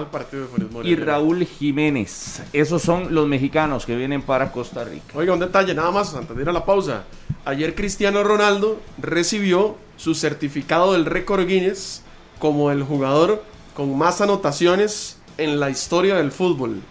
y 0.84 0.96
Raúl 0.96 1.44
Jiménez. 1.44 2.42
Esos 2.52 2.82
son 2.82 3.14
los 3.14 3.26
mexicanos 3.26 3.86
que 3.86 3.96
vienen 3.96 4.22
para 4.22 4.52
Costa 4.52 4.84
Rica. 4.84 5.14
Oiga, 5.14 5.32
un 5.32 5.40
detalle 5.40 5.74
nada 5.74 5.90
más 5.90 6.14
antes 6.14 6.36
de 6.36 6.42
ir 6.42 6.48
a 6.48 6.52
la 6.52 6.64
pausa. 6.64 7.04
Ayer 7.44 7.74
Cristiano 7.74 8.22
Ronaldo 8.22 8.80
recibió 8.98 9.76
su 9.96 10.14
certificado 10.14 10.92
del 10.92 11.06
récord 11.06 11.46
Guinness 11.46 12.02
como 12.38 12.70
el 12.70 12.82
jugador 12.82 13.42
con 13.74 13.96
más 13.96 14.20
anotaciones 14.20 15.18
en 15.38 15.58
la 15.58 15.70
historia 15.70 16.16
del 16.16 16.32
fútbol. 16.32 16.82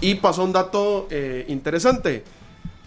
Y 0.00 0.16
pasó 0.16 0.44
un 0.44 0.52
dato 0.52 1.08
eh, 1.10 1.46
interesante. 1.48 2.24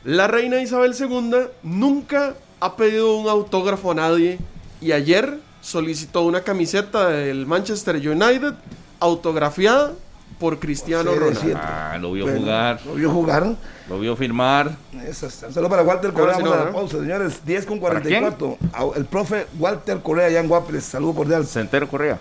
La 0.04 0.28
reina 0.28 0.62
Isabel 0.62 0.96
II 0.98 1.50
nunca 1.64 2.36
ha 2.60 2.76
pedido 2.76 3.16
un 3.18 3.28
autógrafo 3.28 3.92
a 3.92 3.96
nadie 3.96 4.38
y 4.80 4.92
ayer 4.92 5.40
solicitó 5.68 6.22
una 6.22 6.42
camiseta 6.42 7.10
del 7.10 7.46
Manchester 7.46 7.96
United 7.98 8.54
autografiada 9.02 9.92
por 10.40 10.60
Cristiano 10.60 11.12
Ronaldo. 11.14 11.60
Ah, 11.62 11.98
lo 12.00 12.14
vio 12.14 12.26
jugar. 12.26 12.80
Lo 12.86 12.94
vio 12.94 13.12
jugar. 13.12 13.56
Lo 13.90 14.00
vio 14.00 14.16
firmar. 14.16 14.78
Eso 15.06 15.30
Solo 15.30 15.68
para 15.68 15.84
Walter 15.84 16.14
Correa. 16.14 16.38
Vamos 16.38 16.54
a 16.54 16.66
la 16.66 16.72
pausa, 16.72 17.00
señores. 17.00 17.42
10 17.46 17.66
con 17.66 17.80
44. 17.80 18.58
El 18.96 19.06
profe 19.06 19.48
Walter 19.60 20.00
Correa, 20.00 20.28
allá 20.28 20.40
en 20.40 20.48
Guaples. 20.48 20.86
Saludos 20.86 21.18
cordial. 21.18 21.46
Centero 21.46 21.88
Correa. 21.90 22.18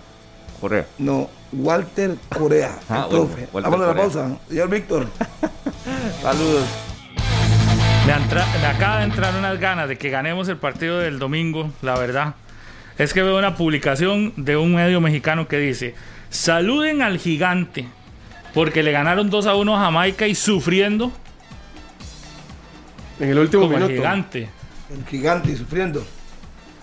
Correa. 0.60 0.86
No, 0.98 1.28
Walter 1.52 2.16
Correa. 2.36 2.76
Ah, 2.88 3.02
el 3.04 3.16
profe. 3.16 3.48
Vamos 3.52 3.80
a 3.80 3.86
la 3.86 3.94
pausa. 3.94 4.38
Señor 4.48 4.70
Víctor. 4.70 5.06
Saludos. 6.22 6.64
Me, 8.06 8.60
me 8.60 8.66
acaba 8.66 8.98
de 8.98 9.04
entrar 9.04 9.36
unas 9.36 9.60
ganas 9.60 9.88
de 9.88 9.96
que 9.96 10.10
ganemos 10.10 10.48
el 10.48 10.56
partido 10.56 10.98
del 10.98 11.20
domingo, 11.20 11.70
la 11.82 11.96
verdad 11.96 12.34
es 12.98 13.12
que 13.12 13.22
veo 13.22 13.38
una 13.38 13.56
publicación 13.56 14.32
de 14.36 14.56
un 14.56 14.74
medio 14.74 15.00
mexicano 15.00 15.48
que 15.48 15.58
dice, 15.58 15.94
saluden 16.30 17.02
al 17.02 17.18
gigante, 17.18 17.86
porque 18.54 18.82
le 18.82 18.92
ganaron 18.92 19.28
2 19.28 19.46
a 19.46 19.54
1 19.54 19.76
a 19.76 19.80
Jamaica 19.80 20.26
y 20.26 20.34
sufriendo. 20.34 21.12
En 23.20 23.30
el 23.30 23.38
último 23.38 23.64
como 23.64 23.74
minuto. 23.74 23.92
El 23.92 23.98
gigante. 23.98 24.48
El 24.90 25.06
gigante 25.06 25.50
y 25.52 25.56
sufriendo. 25.56 26.06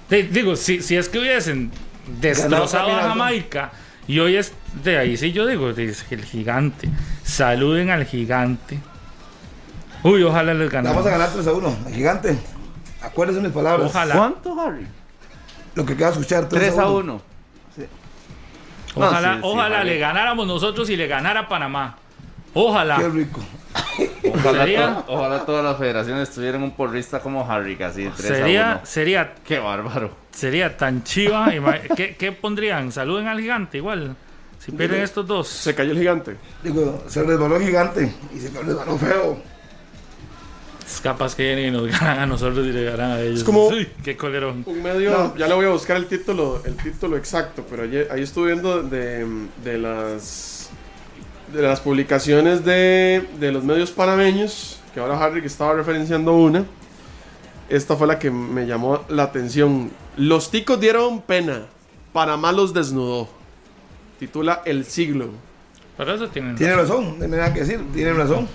digo, 0.10 0.56
si, 0.56 0.82
si 0.82 0.96
es 0.96 1.10
que 1.10 1.20
hubiesen 1.20 1.72
destrozado 2.20 2.92
a 2.92 3.04
Jamaica 3.10 3.72
y 4.08 4.20
hoy 4.20 4.36
es 4.36 4.54
de 4.84 4.98
ahí, 4.98 5.18
sí 5.18 5.32
yo 5.32 5.48
digo, 5.48 5.74
dice 5.74 6.06
el 6.12 6.26
gigante. 6.26 6.90
Saluden 7.24 7.90
al 7.90 8.06
gigante. 8.06 8.80
Uy, 10.04 10.22
ojalá 10.24 10.54
les 10.54 10.70
ganemos. 10.70 10.96
Vamos 10.96 11.08
a 11.08 11.12
ganar 11.18 11.34
3 11.34 11.48
a 11.48 11.54
1. 11.54 11.78
El 11.88 11.94
gigante. 11.96 12.38
Acuérdense 13.02 13.42
mis 13.42 13.52
palabras. 13.52 13.90
Ojalá. 13.90 14.16
¿Cuánto, 14.16 14.60
Harry? 14.60 14.86
Lo 15.76 15.86
que 15.86 15.96
queda 15.98 16.10
escuchar 16.10 16.48
3, 16.50 16.78
a 16.78 16.90
1. 16.90 17.22
Sí. 17.76 17.84
Ojalá, 18.96 19.34
sí, 19.34 19.40
sí, 19.42 19.48
ojalá 19.52 19.80
Harry. 19.80 19.90
le 19.90 19.98
ganáramos 20.00 20.46
nosotros 20.48 20.90
y 20.90 20.96
le 20.96 21.08
ganara 21.08 21.48
Panamá. 21.48 21.98
Ojalá. 22.54 22.98
Qué 22.98 23.10
rico. 23.10 23.42
Ojalá, 24.36 24.60
Sería- 24.60 24.96
to- 24.96 25.06
ojalá 25.14 25.46
todas 25.46 25.64
las 25.66 25.78
federaciones 25.78 26.30
tuvieran 26.32 26.62
un 26.64 26.72
porrista 26.72 27.20
como 27.20 27.50
Harry, 27.50 27.76
casi 27.76 28.04
3 28.10 28.32
a 28.32 28.36
Sería, 28.36 28.72
1. 28.78 28.86
sería, 28.86 29.36
Qué 29.44 29.58
bárbaro. 29.60 30.12
sería 30.32 30.78
tan 30.78 31.04
chiva. 31.04 31.50
¿Qué, 31.96 32.16
qué 32.16 32.32
pondrían? 32.32 32.92
Saluden 32.92 33.28
al 33.28 33.40
gigante 33.40 33.78
igual. 33.78 34.16
Si 34.60 34.72
pierden 34.72 35.02
estos 35.02 35.26
dos. 35.28 35.48
Se 35.50 35.74
cayó 35.76 35.92
el 35.92 35.98
gigante. 36.00 36.38
Digo, 36.64 37.04
se 37.08 37.22
resbaló 37.24 37.58
el 37.58 37.64
gigante 37.64 38.14
y 38.34 38.40
se 38.40 38.50
resbaló 38.62 38.98
feo. 38.98 39.42
Es 40.86 41.00
capaz 41.02 41.36
que 41.36 41.44
vienen 41.44 41.68
y 41.68 41.72
nos 41.72 41.88
ganan 42.00 42.20
a 42.20 42.26
nosotros 42.26 42.66
y 42.66 42.72
le 42.72 42.84
ganan 42.86 43.12
a 43.12 43.22
ellos. 43.22 43.40
Es 43.40 43.44
como- 43.44 43.68
Uy, 43.68 43.88
qué 44.04 44.16
colerón. 44.18 44.64
Un 44.66 44.84
medio, 44.84 45.12
No. 45.12 45.36
ya 45.38 45.48
le 45.48 45.54
voy 45.54 45.66
a 45.66 45.70
buscar 45.70 45.98
el 45.98 46.06
título, 46.08 46.62
el 46.66 46.76
título 46.76 47.18
exacto, 47.18 47.66
pero 47.70 47.84
ayer, 47.84 48.08
ahí 48.12 48.22
estuve 48.22 48.52
viendo 48.52 48.84
de, 48.84 49.26
de 49.64 49.78
las 49.78 50.70
de 51.54 51.62
las 51.62 51.82
publicaciones 51.82 52.66
de, 52.66 53.28
de 53.40 53.52
los 53.52 53.64
medios 53.64 53.92
panameños, 53.92 54.80
que 54.94 55.00
ahora 55.00 55.24
Harry 55.24 55.40
que 55.42 55.48
estaba 55.48 55.74
referenciando 55.74 56.34
una. 56.34 56.66
Esta 57.70 57.96
fue 57.96 58.08
la 58.08 58.18
que 58.20 58.32
me 58.32 58.66
llamó 58.66 59.04
la 59.08 59.24
atención. 59.24 59.92
Los 60.18 60.50
ticos 60.52 60.80
dieron 60.80 61.22
pena, 61.22 61.66
Panamá 62.12 62.52
los 62.52 62.74
desnudó. 62.74 63.30
Titula 64.20 64.62
El 64.66 64.84
siglo. 64.86 65.30
Pero 65.98 66.16
eso 66.16 66.28
tienen 66.30 66.56
Tiene 66.56 66.76
razón, 66.76 67.18
no 67.20 67.24
hay 67.26 67.30
nada 67.32 67.54
que 67.54 67.60
decir, 67.62 67.80
tiene 67.94 68.14
razón. 68.14 68.48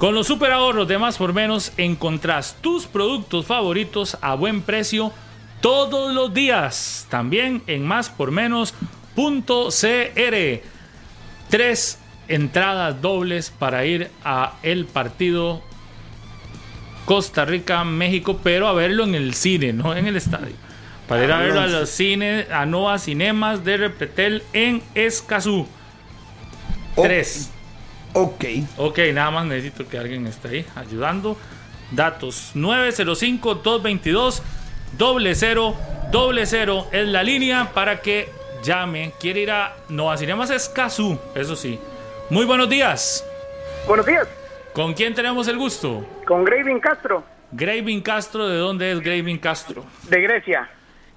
Con 0.00 0.14
los 0.14 0.28
super 0.28 0.50
ahorros 0.50 0.88
de 0.88 0.96
más 0.96 1.18
por 1.18 1.34
menos 1.34 1.74
encontrás 1.76 2.56
tus 2.62 2.86
productos 2.86 3.44
favoritos 3.44 4.16
a 4.22 4.34
buen 4.34 4.62
precio 4.62 5.12
todos 5.60 6.14
los 6.14 6.32
días. 6.32 7.06
También 7.10 7.62
en 7.66 7.86
máspormenos.cr. 7.86 8.74
Tres 11.50 11.98
entradas 12.28 13.02
dobles 13.02 13.50
para 13.50 13.84
ir 13.84 14.10
a 14.24 14.54
el 14.62 14.86
partido 14.86 15.60
Costa 17.04 17.44
Rica 17.44 17.84
México, 17.84 18.40
pero 18.42 18.68
a 18.68 18.72
verlo 18.72 19.04
en 19.04 19.14
el 19.14 19.34
cine, 19.34 19.74
no 19.74 19.94
en 19.94 20.06
el 20.06 20.16
estadio. 20.16 20.54
Para 21.08 21.24
ir 21.24 21.32
a 21.32 21.40
verlo 21.40 21.60
a 21.60 21.66
los 21.66 21.90
cines, 21.90 22.50
a 22.50 22.64
Nova 22.64 22.98
Cinemas 22.98 23.66
de 23.66 23.76
Repetel 23.76 24.44
en 24.54 24.82
Escazú. 24.94 25.68
Tres. 26.96 27.50
Ok. 28.12 28.44
Ok, 28.76 28.98
nada 29.12 29.30
más 29.30 29.46
necesito 29.46 29.88
que 29.88 29.98
alguien 29.98 30.26
esté 30.26 30.48
ahí 30.48 30.66
ayudando. 30.76 31.36
Datos 31.92 32.52
905-222 32.54 34.42
doble 34.98 35.34
cero 35.34 35.74
doble 36.10 36.46
cero 36.46 36.86
es 36.92 37.06
la 37.06 37.22
línea 37.22 37.70
para 37.72 38.00
que 38.00 38.28
llame. 38.64 39.12
Quiere 39.20 39.40
ir 39.40 39.50
a 39.50 39.74
Nova 39.88 40.16
Cinemas 40.16 40.50
Escazú, 40.50 41.18
eso 41.34 41.56
sí. 41.56 41.78
Muy 42.30 42.44
buenos 42.44 42.68
días. 42.68 43.24
Buenos 43.86 44.06
días, 44.06 44.28
¿Con 44.72 44.94
quién 44.94 45.14
tenemos 45.14 45.48
el 45.48 45.56
gusto? 45.58 46.04
con 46.26 46.44
Graving 46.44 46.78
Castro, 46.80 47.24
Graving 47.52 48.02
Castro, 48.02 48.46
¿de 48.48 48.58
dónde 48.58 48.92
es 48.92 49.00
Graving 49.00 49.38
Castro? 49.38 49.84
de 50.08 50.20
Grecia. 50.20 50.70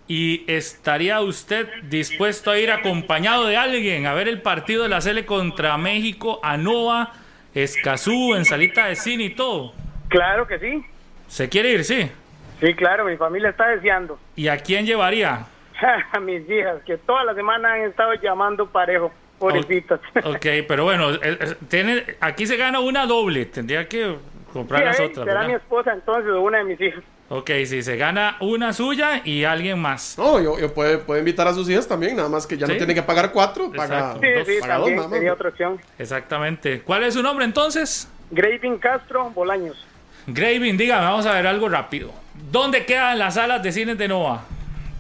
¿Y 0.08 0.44
estaría 0.52 1.22
usted 1.22 1.68
dispuesto 1.84 2.52
a 2.52 2.60
ir 2.60 2.72
acompañado 2.72 3.46
de 3.48 3.56
alguien 3.58 4.06
a 4.06 4.14
ver 4.14 4.28
el 4.28 4.42
partido 4.42 4.84
de 4.84 4.90
la 4.90 5.00
Sele 5.02 5.26
contra 5.26 5.78
México, 5.78 6.40
a 6.44 6.58
Nova, 6.58 7.14
Escazú, 7.54 8.36
en 8.36 8.46
salita 8.46 8.88
de 8.88 8.96
cine 8.96 9.24
y 9.26 9.30
todo? 9.36 9.74
Claro 10.10 10.46
que 10.48 10.60
sí. 10.60 10.86
¿Se 11.28 11.48
quiere 11.50 11.72
ir? 11.72 11.84
Sí. 11.86 12.12
Sí, 12.60 12.74
claro, 12.76 13.06
mi 13.06 13.16
familia 13.18 13.50
está 13.50 13.68
deseando. 13.70 14.20
¿Y 14.36 14.48
a 14.48 14.58
quién 14.58 14.86
llevaría? 14.86 15.46
A 16.14 16.20
mis 16.20 16.48
hijas, 16.50 16.82
que 16.86 16.98
toda 16.98 17.24
la 17.26 17.34
semana 17.34 17.74
han 17.74 17.82
estado 17.84 18.14
llamando 18.22 18.68
parejo, 18.68 19.12
pobrecitas. 19.40 20.00
Ok, 20.24 20.46
pero 20.68 20.84
bueno, 20.86 21.12
eh, 21.12 21.20
eh, 21.24 21.56
tiene, 21.70 22.04
aquí 22.22 22.46
se 22.46 22.56
gana 22.58 22.80
una 22.80 23.06
doble. 23.06 23.46
Tendría 23.48 23.88
que 23.90 24.16
comprar 24.54 24.82
Sí, 24.82 24.86
las 24.86 25.00
otras. 25.00 25.26
será 25.26 25.48
mi 25.48 25.54
esposa 25.54 25.92
entonces 25.94 26.32
o 26.32 26.42
una 26.42 26.60
de 26.60 26.64
mis 26.66 26.80
hijas. 26.80 27.04
Ok, 27.36 27.50
sí, 27.66 27.82
se 27.82 27.98
gana 27.98 28.38
una 28.42 28.74
suya 28.74 29.22
y 29.26 29.44
alguien 29.44 29.80
más. 29.80 30.16
No, 30.20 30.40
yo, 30.40 30.60
yo 30.60 30.72
puede, 30.72 31.00
puede 31.00 31.20
invitar 31.22 31.48
a 31.48 31.54
sus 31.54 31.68
hijas 31.68 31.88
también, 31.88 32.16
nada 32.16 32.30
más 32.30 32.46
que 32.46 32.58
ya 32.58 32.68
Sí. 32.68 32.74
no 32.74 32.78
tiene 32.78 32.94
que 32.94 33.02
pagar 33.02 33.32
cuatro, 33.32 33.72
paga, 33.72 33.84
Exacto. 33.86 34.20
Sí, 34.22 34.28
Dos. 34.34 34.48
sí, 34.48 34.54
paga 34.62 34.74
dos 34.76 34.82
también 34.84 34.96
nada 34.98 35.08
más. 35.10 35.18
sería 35.18 35.34
otra 35.34 35.50
opción. 35.50 35.80
Exactamente. 35.98 36.82
¿Cuál 36.82 37.04
es 37.06 37.16
su 37.16 37.24
nombre 37.24 37.44
entonces? 37.46 38.08
Graving 38.30 38.78
Castro 38.78 39.32
Bolaños. 39.32 39.84
Graving, 40.28 40.78
dígame, 40.78 41.06
vamos 41.06 41.26
a 41.26 41.34
ver 41.34 41.48
algo 41.48 41.68
rápido. 41.70 42.12
¿Dónde 42.52 42.86
quedan 42.86 43.18
las 43.18 43.34
salas 43.34 43.64
de 43.64 43.72
cines 43.72 43.98
de 43.98 44.08
Nova? 44.08 44.44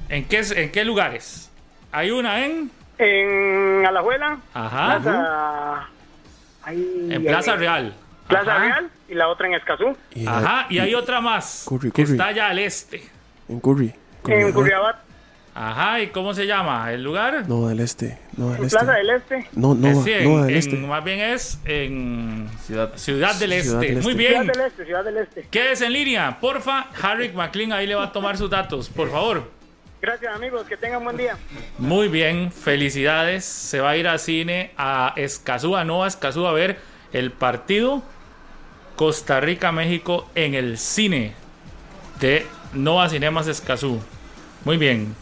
¿En 0.10 0.26
qué, 0.26 0.42
en 0.56 0.72
qué 0.72 0.84
lugares? 0.86 1.52
Hay 1.92 2.10
una 2.10 2.44
en. 2.46 2.72
En 2.98 3.86
Alajuela. 3.86 4.40
Ajá. 4.54 5.00
Plaza, 5.00 5.90
En 7.10 7.24
Plaza. 7.26 7.56
Real. 7.58 7.94
Plaza 8.28 8.52
Ajá. 8.56 8.64
Real 8.66 8.90
y 9.10 9.14
la 9.16 9.28
otra 9.28 9.48
en 9.48 9.54
Escazú. 9.54 9.96
Ajá, 10.28 10.66
y 10.70 10.80
hay 10.80 10.96
otra 10.96 11.22
más. 11.22 11.66
Curry, 11.68 11.92
que 11.92 12.04
Curry. 12.04 12.14
está 12.14 12.28
allá 12.28 12.48
al 12.50 12.60
este. 12.60 13.04
En 13.50 13.60
Curry. 13.60 13.94
En 14.28 14.52
Curriabat. 14.54 14.96
Ajá, 15.56 16.00
¿y 16.02 16.08
cómo 16.08 16.34
se 16.34 16.48
llama 16.48 16.92
el 16.92 17.04
lugar? 17.04 17.48
No, 17.48 17.68
del 17.68 17.80
este. 17.82 18.18
No, 18.38 18.50
del 18.50 18.58
En 18.60 18.66
este. 18.66 18.78
Plaza 18.78 18.94
del 18.94 19.10
Este. 19.12 19.48
No, 19.54 19.76
no, 19.76 19.88
Eh, 19.88 19.96
sí, 20.04 20.12
en- 20.12 20.24
no, 20.24 20.42
del 20.44 20.52
en- 20.54 20.58
este. 20.58 20.76
Más 20.78 21.04
bien 21.04 21.20
es 21.20 21.60
en 21.66 22.50
Ciudad, 22.66 22.88
del 22.90 22.94
Este. 22.96 23.00
Ciudad 23.04 23.36
del 23.36 23.52
Este. 23.54 24.02
Muy 24.02 24.02
Ciudad 24.14 24.16
bien. 24.16 24.48
del 24.48 24.62
Este, 24.62 24.86
Ciudad 24.86 25.04
del 25.04 25.18
Este. 25.18 25.48
Quédese 25.52 25.86
en 25.86 25.94
línea, 25.94 26.40
porfa. 26.40 26.88
Harry 27.00 27.30
McLean 27.34 27.72
ahí 27.72 27.86
le 27.86 27.94
va 27.94 28.06
a 28.06 28.12
tomar 28.12 28.36
sus 28.36 28.50
datos, 28.50 28.90
por 28.90 29.12
favor. 29.12 29.52
Gracias 30.02 30.36
amigos, 30.36 30.66
que 30.68 30.76
tengan 30.76 31.04
buen 31.04 31.18
día. 31.18 31.38
Muy 31.78 32.08
bien, 32.08 32.52
felicidades. 32.52 33.46
Se 33.46 33.80
va 33.80 33.92
a 33.92 33.98
ir 33.98 34.08
a 34.08 34.18
cine 34.18 34.72
a 34.76 35.14
Escazú, 35.18 35.76
a 35.76 35.86
Nova 35.86 36.08
Escazú, 36.08 36.48
a 36.48 36.52
ver 36.52 36.80
el 37.14 37.32
partido 37.32 38.02
Costa 38.96 39.40
Rica-México 39.40 40.30
en 40.36 40.54
el 40.54 40.78
cine 40.78 41.34
de 42.20 42.46
Nova 42.74 43.10
Cinemas 43.10 43.48
Escazú. 43.48 44.00
Muy 44.66 44.78
bien. 44.78 45.16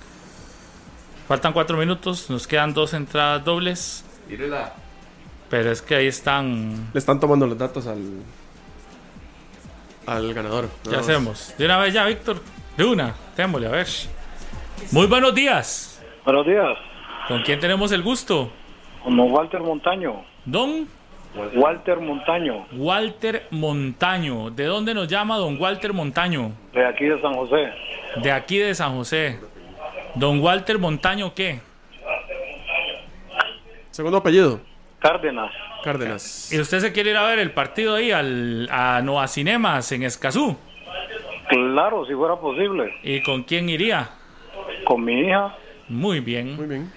Faltan 1.28 1.54
cuatro 1.54 1.78
minutos, 1.78 2.30
nos 2.30 2.48
quedan 2.48 2.74
dos 2.74 2.94
entradas 2.94 3.44
dobles. 3.44 4.06
Mírela. 4.28 4.74
Pero 5.50 5.72
es 5.72 5.82
que 5.82 5.96
ahí 5.96 6.08
están. 6.08 6.90
Le 6.94 7.00
están 7.00 7.20
tomando 7.20 7.48
los 7.48 7.58
datos 7.58 7.88
al. 7.88 8.02
Al 10.06 10.34
ganador. 10.34 10.70
Ya 10.90 11.00
hacemos. 11.00 11.54
De 11.58 11.66
una 11.66 11.78
vez 11.78 11.94
ya, 11.94 12.06
Víctor. 12.06 12.42
De 12.76 12.84
una. 12.86 13.14
Démosle, 13.38 13.68
a 13.68 13.72
ver. 13.72 13.88
Muy 14.92 15.08
buenos 15.08 15.34
días. 15.36 16.02
Buenos 16.26 16.46
días, 16.46 16.78
¿Con 17.28 17.42
quién 17.44 17.60
tenemos 17.60 17.92
el 17.92 18.04
gusto? 18.04 18.52
como 19.04 19.26
Walter 19.26 19.62
Montaño. 19.62 20.24
Don 20.46 20.88
Walter 21.56 22.00
Montaño, 22.00 22.66
Walter 22.74 23.48
Montaño. 23.52 24.50
¿De 24.50 24.66
dónde 24.66 24.94
nos 24.94 25.08
llama 25.08 25.38
don 25.38 25.60
Walter 25.60 25.94
Montaño? 25.94 26.52
de 26.74 26.86
aquí 26.86 27.06
de 27.06 27.22
San 27.22 27.34
José. 27.34 27.72
De 28.22 28.32
aquí 28.32 28.58
de 28.58 28.76
San 28.76 28.96
José. 28.96 29.40
Don 30.16 30.42
Walter 30.42 30.78
Montaño, 30.78 31.34
¿qué? 31.34 31.60
Segundo 33.92 34.18
apellido. 34.18 34.60
Cárdenas. 35.00 35.52
Cárdenas. 35.84 36.52
¿Y 36.52 36.60
usted 36.60 36.80
se 36.80 36.92
quiere 36.92 37.12
ir 37.12 37.18
a 37.18 37.26
ver 37.26 37.40
el 37.40 37.52
partido 37.52 37.96
ahí 37.96 38.12
al, 38.12 38.68
a 38.72 39.02
Nova 39.02 39.28
Cinemas 39.28 39.92
en 39.92 40.04
Escazú? 40.04 40.58
Claro, 41.50 42.06
si 42.06 42.14
fuera 42.14 42.36
posible. 42.36 42.94
¿Y 43.04 43.22
con 43.24 43.44
quién 43.44 43.68
iría? 43.70 44.10
Con 44.86 45.04
mi 45.04 45.22
hija. 45.22 45.56
Muy 45.90 46.20
bien. 46.20 46.56
Muy 46.56 46.68
bien. 46.68 46.92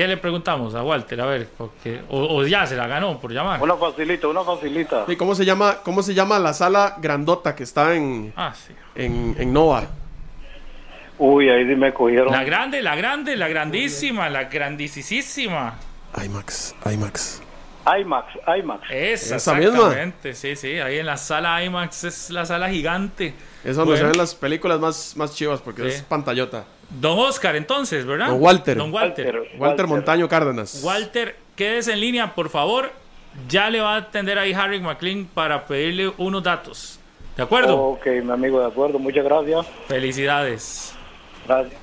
¿Qué 0.00 0.08
le 0.08 0.16
preguntamos 0.16 0.74
a 0.74 0.82
Walter? 0.82 1.20
A 1.20 1.26
ver, 1.26 1.46
porque, 1.58 2.00
o, 2.08 2.36
o 2.38 2.46
ya 2.46 2.66
se 2.66 2.74
la 2.74 2.86
ganó 2.86 3.20
por 3.20 3.30
llamar. 3.32 3.60
Una 3.62 3.76
facilita, 3.76 4.28
una 4.28 4.42
facilita. 4.42 5.04
¿Y 5.06 5.14
cómo 5.14 5.34
se 5.34 5.44
llama, 5.44 5.80
cómo 5.82 6.02
se 6.02 6.14
llama 6.14 6.38
la 6.38 6.54
sala 6.54 6.96
grandota 7.02 7.54
que 7.54 7.64
está 7.64 7.94
en, 7.94 8.32
Ah, 8.34 8.54
sí. 8.54 8.72
en, 8.94 9.36
en 9.38 9.52
Nova? 9.52 9.84
Uy, 11.18 11.50
ahí 11.50 11.66
sí 11.68 11.76
me 11.76 11.92
cogieron. 11.92 12.32
La 12.32 12.44
grande, 12.44 12.80
la 12.80 12.96
grande, 12.96 13.36
la 13.36 13.48
grandísima, 13.48 14.30
la 14.30 14.44
grandísima. 14.44 15.74
IMAX, 16.24 16.74
IMAX. 16.90 17.42
IMAX, 18.00 18.26
IMAX. 18.58 18.90
Esa, 18.90 19.36
Esa 19.36 19.52
misma. 19.52 19.74
exactamente, 19.76 20.32
sí, 20.32 20.56
sí, 20.56 20.78
ahí 20.80 20.96
en 20.96 21.04
la 21.04 21.18
sala 21.18 21.62
IMAX 21.62 22.04
es 22.04 22.30
la 22.30 22.46
sala 22.46 22.70
gigante. 22.70 23.34
Es 23.64 23.76
donde 23.76 23.98
se 23.98 24.04
ven 24.04 24.16
las 24.16 24.34
películas 24.34 24.80
más, 24.80 25.14
más 25.18 25.34
chivas 25.34 25.60
porque 25.60 25.82
Sí. 25.82 25.88
es 25.88 26.02
pantallota. 26.04 26.64
Don 26.90 27.18
Oscar, 27.18 27.54
entonces, 27.56 28.04
¿verdad? 28.04 28.28
Don 28.28 28.42
Walter. 28.42 28.76
Don 28.76 28.92
Walter. 28.92 29.42
Walter, 29.58 29.86
Montaño 29.86 30.28
Cárdenas. 30.28 30.80
Walter, 30.82 31.36
quédese 31.54 31.92
en 31.92 32.00
línea, 32.00 32.34
por 32.34 32.48
favor. 32.50 32.90
Ya 33.48 33.70
le 33.70 33.80
va 33.80 33.94
a 33.94 33.98
atender 33.98 34.38
ahí 34.38 34.52
Harry 34.52 34.80
McLean 34.80 35.28
para 35.32 35.64
pedirle 35.66 36.12
unos 36.18 36.42
datos. 36.42 36.98
¿De 37.36 37.44
acuerdo? 37.44 37.76
Ok, 37.80 38.06
mi 38.24 38.32
amigo, 38.32 38.58
de 38.60 38.66
acuerdo. 38.66 38.98
Muchas 38.98 39.24
gracias. 39.24 39.66
Felicidades. 39.86 40.92
Gracias. 41.46 41.80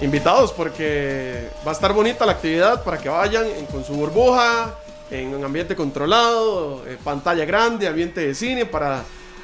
Invitados 0.00 0.52
porque 0.52 1.48
va 1.66 1.72
a 1.72 1.74
estar 1.74 1.92
bonita 1.92 2.24
la 2.24 2.32
actividad 2.32 2.82
para 2.82 2.96
que 2.96 3.08
vayan 3.10 3.44
en- 3.46 3.66
con 3.66 3.84
su 3.84 3.92
burbuja, 3.92 4.74
en 5.10 5.34
un 5.34 5.44
ambiente 5.44 5.76
controlado, 5.76 6.82
eh, 6.86 6.96
pantalla 7.04 7.44
grande, 7.44 7.86
ambiente 7.86 8.20
de 8.26 8.34
cine 8.34 8.64
para 8.64 9.02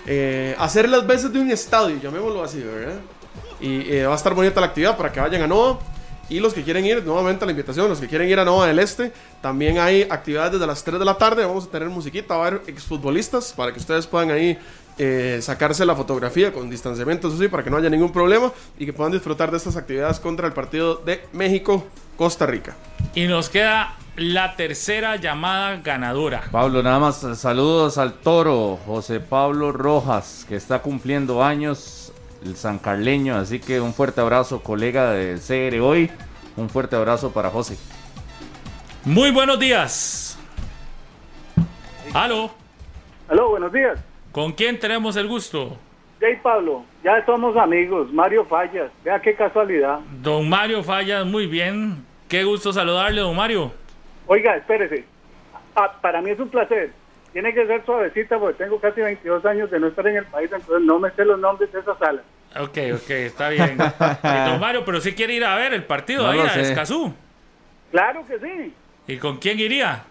eh, 0.08 0.54
hacer 0.58 0.88
las 0.88 1.04
veces 1.04 1.32
de 1.32 1.40
un 1.40 1.50
estadio, 1.50 1.98
llamémoslo 2.00 2.42
así, 2.44 2.60
¿verdad? 2.60 2.94
Y 3.60 3.90
eh, 3.92 4.06
va 4.06 4.12
a 4.12 4.16
estar 4.16 4.34
bonita 4.34 4.60
la 4.60 4.66
actividad 4.66 4.96
para 4.96 5.12
que 5.12 5.20
vayan 5.20 5.42
a 5.42 5.46
Nova. 5.46 5.78
Y 6.28 6.40
los 6.40 6.52
que 6.52 6.64
quieren 6.64 6.84
ir, 6.84 7.04
nuevamente 7.04 7.44
la 7.46 7.52
invitación, 7.52 7.88
los 7.88 8.00
que 8.00 8.08
quieren 8.08 8.28
ir 8.28 8.40
a 8.40 8.44
Nova 8.44 8.66
del 8.66 8.80
Este, 8.80 9.12
también 9.40 9.78
hay 9.78 10.02
actividades 10.10 10.52
desde 10.52 10.66
las 10.66 10.82
3 10.82 10.98
de 10.98 11.04
la 11.04 11.16
tarde. 11.16 11.44
Vamos 11.44 11.66
a 11.66 11.70
tener 11.70 11.88
musiquita, 11.88 12.36
va 12.36 12.44
a 12.44 12.48
haber 12.48 12.62
exfutbolistas 12.66 13.52
para 13.52 13.72
que 13.72 13.78
ustedes 13.78 14.08
puedan 14.08 14.32
ahí 14.32 14.58
eh, 14.98 15.40
sacarse 15.42 15.84
la 15.84 15.94
fotografía 15.94 16.54
con 16.54 16.70
distanciamiento, 16.70 17.28
eso 17.28 17.38
sí, 17.38 17.48
para 17.48 17.62
que 17.62 17.70
no 17.70 17.76
haya 17.76 17.90
ningún 17.90 18.12
problema 18.12 18.50
y 18.78 18.86
que 18.86 18.94
puedan 18.94 19.12
disfrutar 19.12 19.50
de 19.50 19.58
estas 19.58 19.76
actividades 19.76 20.18
contra 20.18 20.46
el 20.46 20.54
partido 20.54 20.96
de 20.96 21.22
México-Costa 21.32 22.46
Rica. 22.46 22.74
Y 23.14 23.26
nos 23.26 23.50
queda 23.50 23.94
la 24.16 24.56
tercera 24.56 25.16
llamada 25.16 25.76
ganadora. 25.76 26.44
Pablo, 26.50 26.82
nada 26.82 26.98
más 26.98 27.26
saludos 27.38 27.98
al 27.98 28.14
toro, 28.14 28.78
José 28.86 29.20
Pablo 29.20 29.70
Rojas, 29.70 30.46
que 30.48 30.56
está 30.56 30.80
cumpliendo 30.80 31.44
años, 31.44 32.05
el 32.44 32.56
sancarleño, 32.56 33.36
así 33.36 33.60
que 33.60 33.80
un 33.80 33.92
fuerte 33.94 34.20
abrazo, 34.20 34.62
colega 34.62 35.10
de 35.12 35.34
CR 35.36 35.80
hoy, 35.80 36.10
un 36.56 36.68
fuerte 36.68 36.96
abrazo 36.96 37.32
para 37.32 37.50
José. 37.50 37.76
Muy 39.04 39.30
buenos 39.30 39.58
días. 39.58 40.38
Aló, 42.12 42.50
Aló, 43.28 43.50
buenos 43.50 43.72
días. 43.72 43.98
¿con 44.32 44.52
quién 44.52 44.78
tenemos 44.78 45.16
el 45.16 45.26
gusto? 45.26 45.76
Jay 46.20 46.36
Pablo, 46.42 46.84
ya 47.04 47.24
somos 47.26 47.56
amigos. 47.56 48.12
Mario 48.12 48.44
Fallas, 48.46 48.90
vea 49.04 49.20
qué 49.20 49.34
casualidad. 49.34 50.00
Don 50.22 50.48
Mario 50.48 50.82
Fallas, 50.82 51.26
muy 51.26 51.46
bien. 51.46 52.04
Qué 52.28 52.44
gusto 52.44 52.72
saludarle, 52.72 53.20
don 53.20 53.36
Mario. 53.36 53.72
Oiga, 54.26 54.56
espérese. 54.56 55.04
Ah, 55.74 55.92
para 56.00 56.22
mí 56.22 56.30
es 56.30 56.40
un 56.40 56.48
placer. 56.48 56.92
Tiene 57.36 57.52
que 57.52 57.66
ser 57.66 57.84
suavecita 57.84 58.38
porque 58.38 58.64
tengo 58.64 58.80
casi 58.80 59.02
22 59.02 59.44
años 59.44 59.70
de 59.70 59.78
no 59.78 59.88
estar 59.88 60.06
en 60.06 60.16
el 60.16 60.24
país, 60.24 60.50
entonces 60.50 60.86
no 60.86 60.98
me 60.98 61.10
sé 61.10 61.22
los 61.22 61.38
nombres 61.38 61.70
de 61.70 61.80
esa 61.80 61.94
sala. 61.98 62.22
Ok, 62.58 62.78
ok, 62.94 63.10
está 63.10 63.50
bien. 63.50 63.76
Y 64.24 64.50
don 64.50 64.58
Mario, 64.58 64.86
pero 64.86 65.02
sí 65.02 65.12
quiere 65.14 65.34
ir 65.34 65.44
a 65.44 65.54
ver 65.56 65.74
el 65.74 65.84
partido 65.84 66.22
No 66.22 66.30
ahí 66.30 66.40
a 66.40 66.48
sé. 66.48 66.62
Escazú. 66.62 67.12
Claro 67.90 68.24
que 68.26 68.38
sí. 68.38 68.72
¿Y 69.06 69.18
con 69.18 69.36
quién 69.36 69.60
iría? 69.60 70.04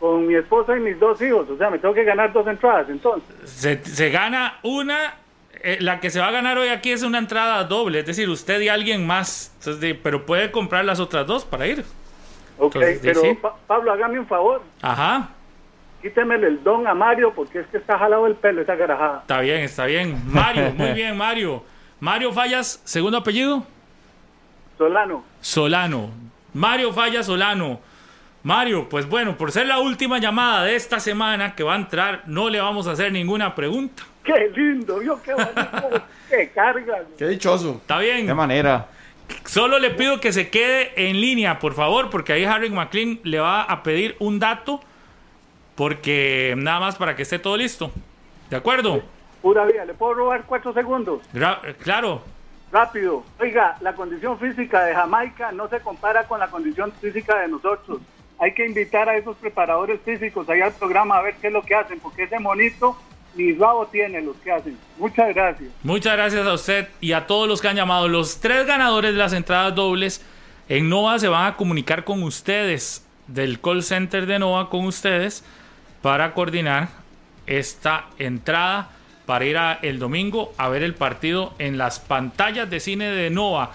Con 0.00 0.26
mi 0.26 0.34
esposa 0.34 0.74
y 0.74 0.80
mis 0.80 0.98
dos 0.98 1.20
hijos. 1.20 1.46
O 1.50 1.58
sea, 1.58 1.68
me 1.68 1.78
tengo 1.78 1.92
que 1.92 2.04
ganar 2.04 2.32
dos 2.32 2.46
entradas 2.46 2.88
entonces. 2.88 3.28
Se, 3.44 3.84
se 3.84 4.08
gana 4.08 4.60
una. 4.62 5.16
eh, 5.62 5.76
la 5.80 6.00
que 6.00 6.08
se 6.08 6.20
va 6.20 6.28
a 6.28 6.32
ganar 6.32 6.56
hoy 6.56 6.68
aquí 6.68 6.90
es 6.90 7.02
una 7.02 7.18
entrada 7.18 7.62
doble, 7.64 7.98
es 7.98 8.06
decir, 8.06 8.30
usted 8.30 8.62
y 8.62 8.68
alguien 8.70 9.06
más. 9.06 9.52
Entonces, 9.58 9.80
de- 9.82 9.94
pero 9.94 10.24
puede 10.24 10.50
comprar 10.50 10.86
las 10.86 11.00
otras 11.00 11.26
dos 11.26 11.44
para 11.44 11.66
ir. 11.66 11.84
Ok, 12.58 12.76
Entonces, 12.76 13.00
pero 13.02 13.20
sí. 13.20 13.34
Pa- 13.34 13.56
Pablo, 13.66 13.92
hágame 13.92 14.18
un 14.18 14.26
favor. 14.26 14.62
Ajá, 14.80 15.28
Quítemele 16.04 16.48
el 16.48 16.62
don 16.62 16.86
a 16.86 16.92
Mario 16.92 17.32
porque 17.34 17.60
es 17.60 17.66
que 17.68 17.78
está 17.78 17.98
jalado 17.98 18.26
el 18.26 18.34
pelo 18.34 18.60
esa 18.60 18.74
garajada. 18.74 19.20
está 19.20 19.40
bien, 19.40 19.60
está 19.62 19.86
bien. 19.86 20.20
Mario, 20.26 20.70
muy 20.76 20.92
bien, 20.94 21.16
Mario. 21.16 21.64
Mario 21.98 22.30
Fallas, 22.30 22.82
segundo 22.84 23.16
apellido. 23.16 23.64
Solano. 24.76 25.24
Solano. 25.40 26.10
Mario 26.52 26.92
Fallas 26.92 27.24
Solano. 27.24 27.80
Mario, 28.42 28.86
pues 28.90 29.08
bueno, 29.08 29.38
por 29.38 29.50
ser 29.50 29.66
la 29.66 29.78
última 29.78 30.18
llamada 30.18 30.64
de 30.64 30.76
esta 30.76 31.00
semana 31.00 31.54
que 31.54 31.62
va 31.62 31.72
a 31.72 31.76
entrar, 31.76 32.24
no 32.26 32.50
le 32.50 32.60
vamos 32.60 32.86
a 32.86 32.90
hacer 32.92 33.10
ninguna 33.10 33.54
pregunta. 33.54 34.02
Qué 34.22 34.52
lindo, 34.54 35.00
yo 35.02 35.22
qué 35.22 35.32
bonito. 35.32 36.02
qué 36.28 36.50
carga. 36.50 36.98
Qué 37.16 37.28
dichoso. 37.28 37.78
¿Está 37.80 37.98
bien? 38.00 38.26
De 38.26 38.34
manera. 38.34 38.88
Solo 39.46 39.78
le 39.78 39.88
pido 39.88 40.20
que 40.20 40.34
se 40.34 40.50
quede 40.50 41.08
en 41.08 41.18
línea, 41.18 41.58
por 41.58 41.72
favor, 41.72 42.10
porque 42.10 42.34
ahí 42.34 42.44
Harry 42.44 42.68
McLean 42.68 43.20
le 43.22 43.38
va 43.40 43.62
a 43.62 43.82
pedir 43.82 44.16
un 44.18 44.38
dato, 44.38 44.82
porque 45.74 46.54
nada 46.56 46.80
más 46.80 46.96
para 46.96 47.16
que 47.16 47.22
esté 47.22 47.38
todo 47.38 47.56
listo. 47.56 47.90
¿De 48.50 48.56
acuerdo? 48.56 49.02
Pura 49.42 49.64
vida, 49.64 49.84
¿le 49.84 49.94
puedo 49.94 50.14
robar 50.14 50.44
cuatro 50.46 50.72
segundos? 50.72 51.20
Eh, 51.34 51.74
claro. 51.82 52.22
Rápido. 52.72 53.22
Oiga, 53.38 53.76
la 53.80 53.94
condición 53.94 54.38
física 54.38 54.84
de 54.84 54.94
Jamaica 54.94 55.52
no 55.52 55.68
se 55.68 55.80
compara 55.80 56.26
con 56.26 56.40
la 56.40 56.48
condición 56.48 56.92
física 57.00 57.38
de 57.40 57.48
nosotros. 57.48 57.98
Hay 58.38 58.52
que 58.52 58.66
invitar 58.66 59.08
a 59.08 59.16
esos 59.16 59.36
preparadores 59.36 60.00
físicos 60.00 60.48
ahí 60.48 60.60
al 60.60 60.72
programa 60.72 61.18
a 61.18 61.22
ver 61.22 61.36
qué 61.40 61.48
es 61.48 61.52
lo 61.52 61.62
que 61.62 61.74
hacen, 61.74 62.00
porque 62.00 62.24
ese 62.24 62.38
monito 62.38 62.96
ni 63.36 63.52
rabo 63.52 63.86
tiene 63.86 64.22
los 64.22 64.36
que 64.36 64.50
hacen. 64.50 64.78
Muchas 64.98 65.34
gracias. 65.34 65.70
Muchas 65.82 66.14
gracias 66.14 66.46
a 66.46 66.52
usted 66.52 66.88
y 67.00 67.12
a 67.12 67.26
todos 67.26 67.48
los 67.48 67.60
que 67.60 67.68
han 67.68 67.76
llamado. 67.76 68.08
Los 68.08 68.40
tres 68.40 68.66
ganadores 68.66 69.12
de 69.12 69.18
las 69.18 69.32
entradas 69.32 69.74
dobles 69.74 70.24
en 70.68 70.88
Nova 70.88 71.18
se 71.18 71.28
van 71.28 71.46
a 71.46 71.56
comunicar 71.56 72.04
con 72.04 72.22
ustedes, 72.22 73.06
del 73.26 73.60
call 73.60 73.82
center 73.82 74.26
de 74.26 74.38
Nova 74.38 74.70
con 74.70 74.84
ustedes, 74.86 75.44
para 76.04 76.34
coordinar 76.34 76.90
esta 77.46 78.08
entrada 78.18 78.90
para 79.24 79.46
ir 79.46 79.56
a 79.56 79.78
el 79.80 79.98
domingo 79.98 80.52
a 80.58 80.68
ver 80.68 80.82
el 80.82 80.92
partido 80.92 81.54
en 81.58 81.78
las 81.78 81.98
pantallas 81.98 82.68
de 82.68 82.78
cine 82.78 83.06
de 83.06 83.30
Nova. 83.30 83.70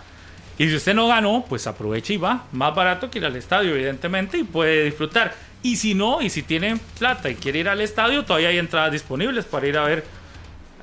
Y 0.60 0.70
si 0.70 0.76
usted 0.76 0.94
no 0.94 1.08
ganó, 1.08 1.44
pues 1.50 1.66
aproveche 1.66 2.14
y 2.14 2.18
va. 2.18 2.44
Más 2.52 2.76
barato 2.76 3.10
que 3.10 3.18
ir 3.18 3.26
al 3.26 3.36
estadio, 3.36 3.74
evidentemente, 3.74 4.38
y 4.38 4.44
puede 4.44 4.84
disfrutar. 4.84 5.34
Y 5.64 5.78
si 5.78 5.96
no, 5.96 6.22
y 6.22 6.30
si 6.30 6.44
tiene 6.44 6.78
plata 7.00 7.32
y 7.32 7.36
quiere 7.36 7.58
ir 7.58 7.70
al 7.70 7.82
estadio, 7.82 8.24
todavía 8.24 8.50
hay 8.50 8.60
entradas 8.60 8.92
disponibles 8.92 9.46
para 9.46 9.66
ir 9.66 9.76
a 9.80 9.84
ver 9.86 10.06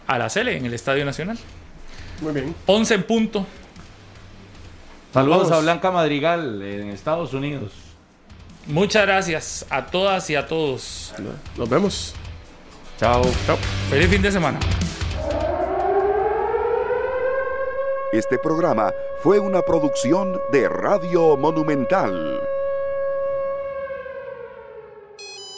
a 0.08 0.18
la 0.18 0.28
Cele 0.28 0.56
en 0.56 0.66
el 0.66 0.74
Estadio 0.74 1.04
Nacional. 1.04 1.38
Muy 2.22 2.32
bien. 2.32 2.56
11 2.66 2.92
en 2.92 3.02
punto. 3.04 3.46
Saludos 5.14 5.44
Vamos. 5.44 5.52
a 5.52 5.60
Blanca 5.60 5.92
Madrigal 5.92 6.60
en 6.60 6.88
Estados 6.88 7.34
Unidos. 7.34 7.85
Muchas 8.66 9.06
gracias 9.06 9.66
a 9.70 9.86
todas 9.86 10.28
y 10.30 10.34
a 10.34 10.46
todos. 10.46 11.14
Nos 11.56 11.68
vemos. 11.68 12.14
Chao. 12.98 13.22
Chao. 13.46 13.56
Feliz 13.90 14.08
fin 14.08 14.22
de 14.22 14.32
semana. 14.32 14.58
Este 18.12 18.38
programa 18.38 18.92
fue 19.22 19.38
una 19.38 19.62
producción 19.62 20.40
de 20.50 20.68
Radio 20.68 21.36
Monumental. 21.36 22.40